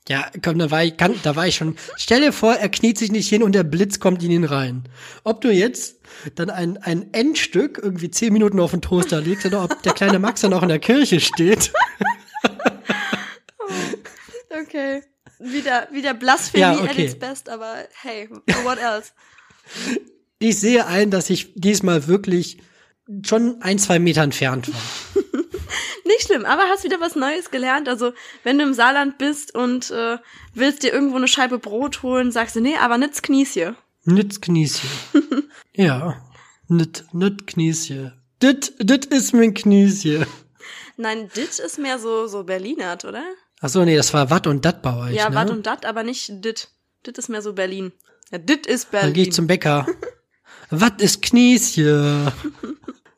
Ja, 0.09 0.25
komm, 0.43 0.57
da 0.57 0.71
war 0.71 0.83
ich, 0.83 0.97
kann, 0.97 1.13
da 1.21 1.35
war 1.35 1.45
ich 1.45 1.55
schon. 1.55 1.75
Stell 1.95 2.21
dir 2.21 2.33
vor, 2.33 2.55
er 2.55 2.69
kniet 2.69 2.97
sich 2.97 3.11
nicht 3.11 3.29
hin 3.29 3.43
und 3.43 3.53
der 3.53 3.63
Blitz 3.63 3.99
kommt 3.99 4.23
in 4.23 4.31
ihn 4.31 4.43
rein. 4.43 4.89
Ob 5.23 5.39
du 5.41 5.51
jetzt 5.51 5.99
dann 6.33 6.49
ein, 6.49 6.77
ein 6.77 7.13
Endstück 7.13 7.79
irgendwie 7.81 8.09
zehn 8.09 8.33
Minuten 8.33 8.59
auf 8.59 8.71
dem 8.71 8.81
Toaster 8.81 9.21
legst 9.21 9.45
oder 9.45 9.63
ob 9.63 9.83
der 9.83 9.93
kleine 9.93 10.17
Max 10.17 10.41
dann 10.41 10.53
auch 10.53 10.63
in 10.63 10.69
der 10.69 10.79
Kirche 10.79 11.19
steht. 11.19 11.71
Okay. 14.61 15.03
Wieder, 15.39 15.87
wieder 15.91 16.13
Blasphemie 16.13 16.61
Ja, 16.61 16.73
at 16.73 16.91
okay. 16.91 17.05
its 17.05 17.17
best, 17.17 17.49
aber 17.49 17.75
hey, 18.01 18.27
what 18.63 18.77
else? 18.77 19.11
Ich 20.39 20.59
sehe 20.59 20.85
ein, 20.85 21.11
dass 21.11 21.29
ich 21.29 21.53
diesmal 21.55 22.07
wirklich 22.07 22.57
schon 23.25 23.61
ein, 23.61 23.79
zwei 23.79 23.99
Meter 23.99 24.21
entfernt 24.21 24.71
war. 24.71 25.23
Nicht 26.05 26.23
schlimm, 26.23 26.45
aber 26.45 26.63
hast 26.63 26.83
wieder 26.83 26.99
was 26.99 27.15
Neues 27.15 27.51
gelernt. 27.51 27.87
Also, 27.87 28.13
wenn 28.43 28.57
du 28.57 28.63
im 28.63 28.73
Saarland 28.73 29.17
bist 29.17 29.53
und 29.53 29.91
äh, 29.91 30.17
willst 30.53 30.83
dir 30.83 30.91
irgendwo 30.91 31.17
eine 31.17 31.27
Scheibe 31.27 31.59
Brot 31.59 32.01
holen, 32.01 32.31
sagst 32.31 32.55
du, 32.55 32.61
nee, 32.61 32.77
aber 32.77 32.97
nix 32.97 33.21
Kniesje. 33.21 33.75
Nüt 34.05 34.41
Knieschen. 34.41 34.89
ja. 35.73 36.15
Nüt, 36.67 37.05
nüt 37.11 37.47
Knieschen. 37.47 38.13
Dit, 38.41 38.73
dit 38.79 39.05
ist 39.05 39.33
mein 39.33 39.53
Knieschen. 39.53 40.25
Nein, 40.97 41.29
dit 41.35 41.59
ist 41.59 41.79
mehr 41.79 41.99
so, 41.99 42.27
so 42.27 42.43
Berlinert, 42.43 43.05
oder? 43.05 43.23
Ach 43.61 43.69
so, 43.69 43.83
nee, 43.83 43.95
das 43.95 44.13
war 44.13 44.29
Watt 44.29 44.47
und 44.47 44.65
Dat 44.65 44.81
bei 44.81 44.95
euch, 44.95 45.15
ja, 45.15 45.29
ne? 45.29 45.35
wat 45.35 45.49
und 45.49 45.65
dat, 45.65 45.85
aber 45.85 46.03
nicht 46.03 46.43
dit. 46.43 46.69
Dit 47.05 47.17
ist 47.17 47.29
mehr 47.29 47.41
so 47.41 47.53
Berlin. 47.53 47.91
Ja, 48.31 48.37
dit 48.37 48.65
ist 48.67 48.91
Berlin. 48.91 49.07
Dann 49.07 49.13
gehe 49.13 49.23
ich 49.23 49.33
zum 49.33 49.47
Bäcker. 49.47 49.85
Watt 50.69 51.01
ist 51.01 51.21
Knieschen? 51.21 52.31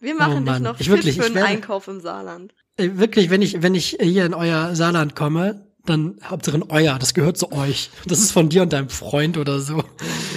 Wir 0.01 0.15
machen 0.15 0.45
Oh 0.47 0.51
dich 0.51 0.59
noch 0.59 0.79
Ich 0.79 0.87
fit 0.89 0.97
wirklich, 0.97 1.15
für 1.17 1.25
einen 1.25 1.35
werde- 1.35 1.47
Einkauf 1.47 1.87
im 1.87 2.01
Saarland. 2.01 2.53
Äh, 2.77 2.89
Wirklich, 2.95 3.29
wenn 3.29 3.41
ich, 3.41 3.61
wenn 3.61 3.75
ich 3.75 3.97
hier 4.01 4.25
in 4.25 4.33
euer 4.33 4.75
Saarland 4.75 5.15
komme, 5.15 5.67
dann 5.85 6.17
habt 6.21 6.47
ihr 6.47 6.53
ein 6.53 6.63
euer, 6.69 6.97
das 6.99 7.13
gehört 7.13 7.37
zu 7.37 7.51
euch. 7.51 7.89
Das 8.07 8.19
ist 8.19 8.31
von 8.31 8.49
dir 8.49 8.61
und 8.63 8.73
deinem 8.73 8.89
Freund 8.89 9.37
oder 9.37 9.59
so. 9.59 9.83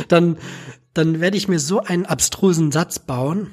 Dann, 0.09 0.37
dann 0.95 1.21
werde 1.21 1.37
ich 1.37 1.49
mir 1.49 1.59
so 1.59 1.81
einen 1.81 2.07
abstrusen 2.07 2.71
Satz 2.73 2.99
bauen. 2.99 3.53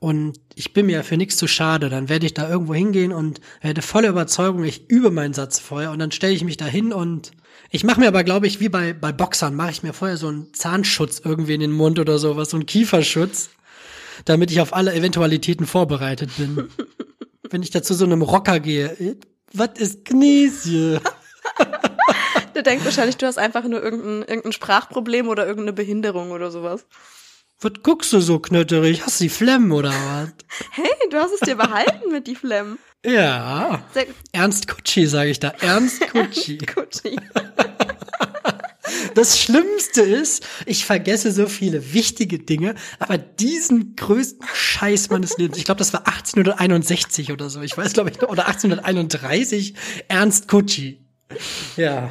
Und 0.00 0.38
ich 0.54 0.72
bin 0.72 0.86
mir 0.86 1.02
für 1.04 1.16
nichts 1.16 1.36
zu 1.36 1.46
schade. 1.46 1.88
Dann 1.88 2.08
werde 2.08 2.26
ich 2.26 2.34
da 2.34 2.48
irgendwo 2.48 2.74
hingehen 2.74 3.12
und 3.12 3.40
werde 3.62 3.82
voller 3.82 4.08
Überzeugung, 4.08 4.64
ich 4.64 4.90
übe 4.90 5.10
meinen 5.10 5.34
Satz 5.34 5.58
vorher 5.60 5.90
und 5.92 5.98
dann 5.98 6.10
stelle 6.10 6.32
ich 6.34 6.44
mich 6.44 6.56
da 6.56 6.66
hin 6.66 6.92
und 6.92 7.32
ich 7.70 7.84
mache 7.84 8.00
mir 8.00 8.08
aber, 8.08 8.24
glaube 8.24 8.46
ich, 8.46 8.60
wie 8.60 8.68
bei, 8.68 8.92
bei 8.92 9.12
Boxern, 9.12 9.54
mache 9.54 9.70
ich 9.70 9.82
mir 9.82 9.92
vorher 9.92 10.16
so 10.16 10.28
einen 10.28 10.52
Zahnschutz 10.54 11.20
irgendwie 11.24 11.54
in 11.54 11.60
den 11.60 11.72
Mund 11.72 11.98
oder 11.98 12.18
sowas, 12.18 12.50
so 12.50 12.56
einen 12.56 12.66
Kieferschutz, 12.66 13.50
damit 14.24 14.50
ich 14.50 14.60
auf 14.60 14.74
alle 14.74 14.94
Eventualitäten 14.94 15.66
vorbereitet 15.66 16.30
bin. 16.36 16.68
Wenn 17.50 17.62
ich 17.62 17.70
da 17.70 17.82
zu 17.82 17.94
so 17.94 18.04
einem 18.04 18.22
Rocker 18.22 18.60
gehe, 18.60 18.86
äh, 18.98 19.16
was 19.52 19.78
ist 19.78 20.04
Kniesie? 20.04 20.98
Der 22.54 22.62
denkt 22.62 22.84
wahrscheinlich, 22.84 23.16
du 23.16 23.26
hast 23.26 23.38
einfach 23.38 23.64
nur 23.64 23.82
irgendein, 23.82 24.22
irgendein 24.22 24.52
Sprachproblem 24.52 25.28
oder 25.28 25.46
irgendeine 25.46 25.72
Behinderung 25.72 26.30
oder 26.30 26.50
sowas. 26.50 26.86
Was 27.60 27.72
guckst 27.82 28.12
du 28.12 28.20
so 28.20 28.38
knötterig? 28.38 29.02
Hast 29.04 29.20
du 29.20 29.24
die 29.24 29.30
Flemmen 29.30 29.72
oder 29.72 29.90
was? 29.90 30.30
Hey, 30.70 30.90
du 31.10 31.18
hast 31.18 31.32
es 31.32 31.40
dir 31.40 31.56
behalten 31.56 32.10
mit 32.10 32.26
die 32.26 32.34
Flemm. 32.34 32.78
Ja. 33.04 33.84
Sehr 33.92 34.06
Ernst 34.32 34.66
Kutschi, 34.68 35.06
sage 35.06 35.30
ich 35.30 35.40
da. 35.40 35.52
Ernst 35.60 36.00
Kutschi. 36.12 36.58
Gucci. 36.58 37.16
Das 39.14 39.38
Schlimmste 39.38 40.02
ist, 40.02 40.46
ich 40.66 40.84
vergesse 40.84 41.32
so 41.32 41.46
viele 41.46 41.92
wichtige 41.92 42.38
Dinge, 42.38 42.74
aber 42.98 43.18
diesen 43.18 43.96
größten 43.96 44.46
Scheiß 44.52 45.10
meines 45.10 45.36
Lebens, 45.38 45.58
ich 45.58 45.64
glaube, 45.64 45.78
das 45.78 45.92
war 45.92 46.06
1861 46.06 47.32
oder 47.32 47.50
so, 47.50 47.60
ich 47.62 47.76
weiß, 47.76 47.92
glaube 47.92 48.10
ich, 48.10 48.22
oder 48.22 48.46
1831, 48.46 49.74
Ernst 50.08 50.48
Kutschi. 50.48 51.00
Ja. 51.76 52.10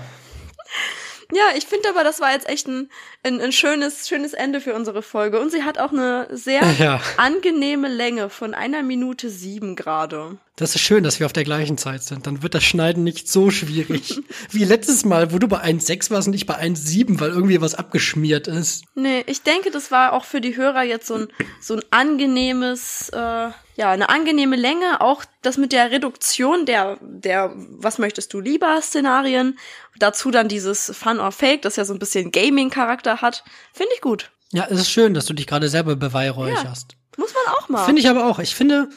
Ja, 1.35 1.57
ich 1.57 1.65
finde 1.65 1.89
aber, 1.89 2.03
das 2.03 2.19
war 2.21 2.31
jetzt 2.31 2.47
echt 2.47 2.67
ein, 2.67 2.89
ein, 3.23 3.41
ein 3.41 3.51
schönes, 3.51 4.07
schönes 4.07 4.33
Ende 4.33 4.61
für 4.61 4.73
unsere 4.75 5.01
Folge. 5.01 5.39
Und 5.39 5.51
sie 5.51 5.63
hat 5.63 5.79
auch 5.79 5.91
eine 5.91 6.27
sehr 6.31 6.61
Ja. 6.79 7.01
angenehme 7.17 7.87
Länge 7.87 8.29
von 8.29 8.53
einer 8.53 8.83
Minute 8.83 9.29
sieben 9.29 9.75
gerade. 9.75 10.37
Das 10.55 10.75
ist 10.75 10.81
schön, 10.81 11.03
dass 11.03 11.19
wir 11.19 11.25
auf 11.25 11.33
der 11.33 11.43
gleichen 11.43 11.79
Zeit 11.79 12.03
sind. 12.03 12.27
Dann 12.27 12.43
wird 12.43 12.53
das 12.53 12.63
Schneiden 12.63 13.03
nicht 13.03 13.27
so 13.27 13.49
schwierig. 13.49 14.21
Wie 14.51 14.63
letztes 14.63 15.03
Mal, 15.03 15.31
wo 15.33 15.39
du 15.39 15.47
bei 15.47 15.63
1,6 15.63 16.11
warst 16.11 16.27
und 16.27 16.33
ich 16.35 16.45
bei 16.45 16.59
1,7, 16.59 17.19
weil 17.19 17.31
irgendwie 17.31 17.59
was 17.59 17.73
abgeschmiert 17.73 18.47
ist. 18.47 18.83
Nee, 18.93 19.23
ich 19.25 19.41
denke, 19.41 19.71
das 19.71 19.89
war 19.89 20.13
auch 20.13 20.25
für 20.25 20.41
die 20.41 20.55
Hörer 20.55 20.83
jetzt 20.83 21.07
so 21.07 21.15
ein, 21.15 21.27
so 21.59 21.73
ein 21.75 21.81
angenehmes, 21.89 23.09
äh, 23.09 23.49
ja, 23.75 23.91
eine 23.91 24.09
angenehme 24.09 24.55
Länge. 24.55 25.01
Auch 25.01 25.25
das 25.41 25.57
mit 25.57 25.71
der 25.71 25.91
Reduktion 25.91 26.65
der, 26.65 26.97
der 27.01 27.53
Was 27.55 27.97
möchtest 27.97 28.33
du 28.33 28.39
lieber 28.39 28.79
Szenarien. 28.81 29.57
Dazu 29.97 30.31
dann 30.31 30.47
dieses 30.47 30.91
Fun 30.95 31.19
or 31.19 31.31
Fake, 31.31 31.61
das 31.63 31.75
ja 31.75 31.85
so 31.85 31.93
ein 31.93 31.99
bisschen 31.99 32.31
Gaming-Charakter 32.31 33.21
hat. 33.21 33.43
Finde 33.73 33.91
ich 33.95 34.01
gut. 34.01 34.31
Ja, 34.51 34.67
es 34.69 34.79
ist 34.79 34.89
schön, 34.89 35.13
dass 35.13 35.25
du 35.25 35.33
dich 35.33 35.47
gerade 35.47 35.69
selber 35.69 35.95
beweihräucherst. 35.95 36.95
Muss 37.17 37.33
man 37.33 37.55
auch 37.55 37.69
mal. 37.69 37.85
Finde 37.85 38.01
ich 38.01 38.09
aber 38.09 38.25
auch. 38.25 38.39
Ich 38.39 38.55
finde, 38.55 38.89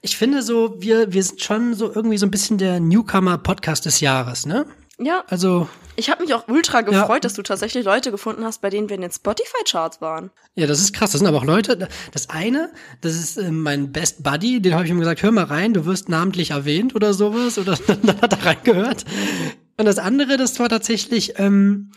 ich 0.00 0.16
finde 0.16 0.42
so, 0.42 0.80
wir, 0.80 1.12
wir 1.12 1.22
sind 1.22 1.42
schon 1.42 1.74
so 1.74 1.92
irgendwie 1.92 2.18
so 2.18 2.26
ein 2.26 2.30
bisschen 2.30 2.58
der 2.58 2.80
Newcomer-Podcast 2.80 3.86
des 3.86 4.00
Jahres, 4.00 4.46
ne? 4.46 4.66
Ja, 4.98 5.24
Also, 5.28 5.68
ich 5.96 6.10
habe 6.10 6.22
mich 6.22 6.34
auch 6.34 6.48
ultra 6.48 6.80
gefreut, 6.82 7.08
Ja. 7.16 7.20
dass 7.20 7.34
du 7.34 7.42
tatsächlich 7.42 7.84
Leute 7.84 8.10
gefunden 8.10 8.44
hast, 8.44 8.60
bei 8.60 8.70
denen 8.70 8.88
wir 8.88 8.96
in 8.96 9.02
den 9.02 9.10
Spotify-Charts 9.12 10.00
waren. 10.00 10.30
ja, 10.54 10.66
das 10.66 10.80
ist 10.80 10.92
krass. 10.92 11.12
Das 11.12 11.18
sind 11.20 11.26
aber 11.28 11.38
auch 11.38 11.44
Leute. 11.44 11.88
Das 12.12 12.30
eine, 12.30 12.72
das 13.00 13.14
ist 13.14 13.36
äh, 13.36 13.50
mein 13.50 13.92
Best 13.92 14.22
Buddy, 14.22 14.60
den 14.62 14.74
habe 14.74 14.84
ich 14.84 14.90
ihm 14.90 14.98
gesagt, 14.98 15.22
hör 15.22 15.32
mal 15.32 15.44
rein, 15.44 15.74
du 15.74 15.84
wirst 15.86 16.08
namentlich 16.08 16.50
erwähnt 16.50 16.94
oder 16.94 17.12
sowas. 17.14 17.58
Oder 17.58 17.76
dann 17.86 18.20
hat 18.20 18.32
er 18.32 18.44
reingehört. 18.46 19.04
Und 19.76 19.86
das 19.86 19.98
andere, 19.98 20.36
das 20.36 20.58
war 20.60 20.68
tatsächlich 20.68 21.38
ähm, 21.38 21.90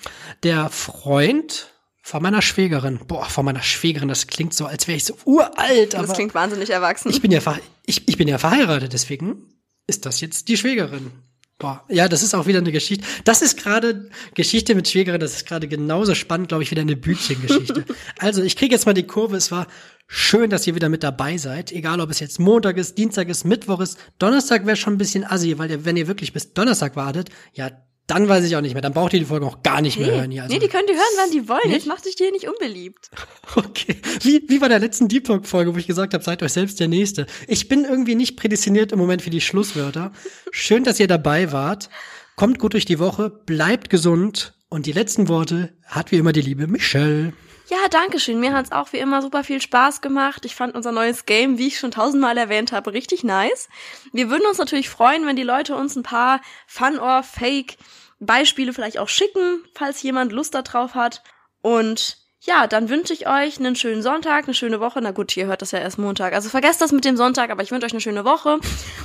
der 0.44 0.70
Freund 0.70 1.72
von 2.02 2.24
meiner 2.24 2.42
Schwägerin. 2.42 3.00
Boah, 3.08 3.26
von 3.26 3.46
meiner 3.46 3.62
Schwägerin, 3.62 4.08
das 4.08 4.28
klingt 4.28 4.54
so, 4.54 4.66
als 4.66 4.88
wäre 4.88 4.96
ich 4.98 5.06
so 5.06 5.16
uralt. 5.26 5.94
Das 5.94 6.06
aber 6.06 6.14
klingt 6.14 6.34
wahnsinnig 6.34 6.70
erwachsen. 6.72 7.10
ich 7.10 7.22
bin 7.22 7.32
ja 7.32 7.42
ver 7.42 7.60
ich, 7.86 8.08
ich 8.08 8.18
bin 8.18 8.28
ja 8.28 8.38
verheiratet, 8.38 8.94
deswegen 8.94 9.44
ist 9.88 10.06
das 10.06 10.20
jetzt 10.22 10.48
die 10.48 10.58
Schwägerin. 10.58 11.12
Boah, 11.60 11.84
ja, 11.90 12.08
das 12.08 12.22
ist 12.22 12.36
auch 12.36 12.46
wieder 12.46 12.60
eine 12.60 12.72
Geschichte. 12.72 13.04
Das 13.24 13.42
ist 13.42 13.58
gerade 13.58 14.12
Geschichte 14.36 14.76
mit 14.76 14.88
Schwägerin, 14.88 15.20
das 15.20 15.36
ist 15.36 15.48
gerade 15.48 15.68
genauso 15.68 16.14
spannend, 16.14 16.50
glaube 16.50 16.62
ich, 16.62 16.70
wie 16.70 16.80
eine 16.80 16.96
Bütchengeschichte. 16.96 17.84
also, 18.20 18.44
ich 18.44 18.56
kriege 18.56 18.76
jetzt 18.76 18.86
mal 18.86 18.94
die 18.94 19.08
Kurve. 19.08 19.36
Es 19.36 19.52
war 19.52 19.66
schön, 20.08 20.52
dass 20.52 20.68
ihr 20.68 20.76
wieder 20.76 20.90
mit 20.90 21.02
dabei 21.02 21.38
seid. 21.38 21.72
Egal, 21.72 22.00
ob 22.00 22.12
es 22.12 22.20
jetzt 22.20 22.40
Montag 22.40 22.78
ist, 22.78 23.00
Dienstag 23.00 23.28
ist, 23.28 23.44
Mittwoch 23.44 23.80
ist. 23.80 23.98
Donnerstag 24.20 24.68
wäre 24.68 24.78
schon 24.78 24.94
ein 24.94 24.98
bisschen 25.00 25.24
assi, 25.24 25.58
weil 25.58 25.72
ihr, 25.72 25.86
wenn 25.86 25.98
ihr 25.98 26.08
wirklich 26.08 26.32
bis 26.32 26.54
Donnerstag 26.54 26.96
wartet, 26.96 27.30
ja, 27.54 27.72
dann 28.08 28.30
weiß 28.30 28.46
ich 28.46 28.56
auch 28.56 28.62
nicht 28.62 28.74
mehr. 28.74 28.82
Dann 28.82 28.94
braucht 28.94 29.14
ihr 29.14 29.20
die 29.20 29.26
Folge 29.26 29.46
auch 29.46 29.62
gar 29.64 29.82
nicht 29.82 30.00
mehr 30.00 30.12
hören. 30.12 30.32
Hier. 30.32 30.44
Also, 30.44 30.54
nee, 30.54 30.60
die 30.60 30.70
könnt 30.70 30.90
ihr 30.90 30.96
hören, 30.96 31.04
wann 31.18 31.32
die 31.32 31.50
wollen. 31.50 31.60
Nicht? 31.66 31.74
Jetzt 31.76 31.88
macht 31.88 32.06
sich 32.06 32.16
dir 32.16 32.32
nicht 32.32 32.48
unbeliebt. 32.48 33.12
Okay. 33.56 33.96
Wie, 34.22 34.44
wie 34.50 34.60
bei 34.60 34.68
der 34.68 34.80
letzten 34.80 35.08
Deep 35.08 35.24
Talk-Folge, 35.24 35.74
wo 35.74 35.80
ich 35.80 35.88
gesagt 35.88 36.14
habe, 36.14 36.24
seid 36.24 36.44
euch 36.44 36.52
selbst 36.52 36.82
der 36.82 36.90
Nächste. 36.90 37.26
Ich 37.48 37.70
bin 37.70 37.86
irgendwie 37.86 38.14
nicht 38.14 38.36
prädestiniert 38.36 38.92
im 38.92 39.00
Moment 39.00 39.22
für 39.22 39.30
die 39.30 39.40
Schlusswörter. 39.40 40.12
Schön, 40.52 40.84
dass 40.84 41.00
ihr 41.00 41.08
dabei 41.08 41.54
wart. 41.54 41.90
Kommt 42.36 42.60
gut 42.60 42.74
durch 42.74 42.84
die 42.84 43.00
Woche, 43.00 43.30
bleibt 43.30 43.90
gesund. 43.90 44.54
Und 44.70 44.86
die 44.86 44.92
letzten 44.92 45.30
Worte 45.30 45.74
hat 45.86 46.12
wie 46.12 46.18
immer 46.18 46.34
die 46.34 46.42
liebe 46.42 46.68
Michelle. 46.68 47.32
Ja, 47.70 47.90
danke 47.90 48.20
schön. 48.20 48.40
Mir 48.40 48.54
hat's 48.54 48.72
auch 48.72 48.94
wie 48.94 48.98
immer 48.98 49.22
super 49.22 49.44
viel 49.44 49.62
Spaß 49.62 50.00
gemacht. 50.00 50.46
Ich 50.46 50.56
fand 50.56 50.74
unser 50.74 50.94
neues 50.94 51.26
Game, 51.26 51.58
wie 51.58 51.68
ich 51.68 51.80
schon 51.80 51.92
tausendmal 51.92 52.38
erwähnt 52.38 52.72
habe, 52.72 52.94
richtig 52.94 53.26
nice. 53.26 53.68
Wir 54.14 54.30
würden 54.30 54.48
uns 54.48 54.58
natürlich 54.58 54.90
freuen, 54.90 55.26
wenn 55.26 55.36
die 55.36 55.44
Leute 55.44 55.76
uns 55.76 55.96
ein 55.98 56.04
paar 56.04 56.40
Fun 56.66 56.98
or 56.98 57.24
Fake 57.24 57.78
Beispiele 58.20 58.72
vielleicht 58.72 59.00
auch 59.00 59.10
schicken, 59.10 59.64
falls 59.76 60.02
jemand 60.02 60.32
Lust 60.32 60.56
darauf 60.56 60.96
hat. 60.96 61.24
Und 61.62 62.18
ja, 62.40 62.68
dann 62.68 62.88
wünsche 62.88 63.12
ich 63.12 63.28
euch 63.28 63.60
einen 63.60 63.76
schönen 63.76 64.02
Sonntag, 64.02 64.46
eine 64.46 64.54
schöne 64.54 64.80
Woche. 64.80 65.02
Na 65.02 65.12
gut, 65.12 65.36
ihr 65.36 65.48
hört 65.48 65.62
das 65.62 65.72
ja 65.72 65.80
erst 65.80 65.98
Montag. 65.98 66.34
Also 66.34 66.48
vergesst 66.48 66.80
das 66.80 66.94
mit 66.94 67.04
dem 67.04 67.18
Sonntag, 67.18 67.50
aber 67.50 67.64
ich 67.64 67.72
wünsche 67.72 67.86
euch 67.86 67.92
eine 67.92 68.02
schöne 68.02 68.24
Woche. 68.24 68.60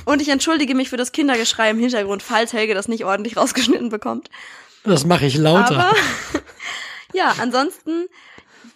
Und 0.05 0.21
ich 0.21 0.29
entschuldige 0.29 0.73
mich 0.73 0.89
für 0.89 0.97
das 0.97 1.11
Kindergeschrei 1.11 1.69
im 1.69 1.79
Hintergrund, 1.79 2.23
falls 2.23 2.53
Helge 2.53 2.73
das 2.73 2.87
nicht 2.87 3.03
ordentlich 3.03 3.35
rausgeschnitten 3.37 3.89
bekommt. 3.89 4.29
Das 4.85 5.05
mache 5.05 5.25
ich 5.25 5.35
lauter. 5.37 5.77
Aber 5.77 5.97
ja, 7.13 7.35
ansonsten 7.41 8.07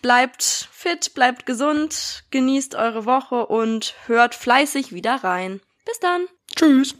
bleibt 0.01 0.43
fit, 0.43 1.13
bleibt 1.13 1.45
gesund, 1.45 2.23
genießt 2.31 2.75
eure 2.75 3.05
Woche 3.05 3.45
und 3.45 3.95
hört 4.05 4.35
fleißig 4.35 4.93
wieder 4.93 5.23
rein. 5.23 5.61
Bis 5.85 5.99
dann. 5.99 6.25
Tschüss. 6.55 6.95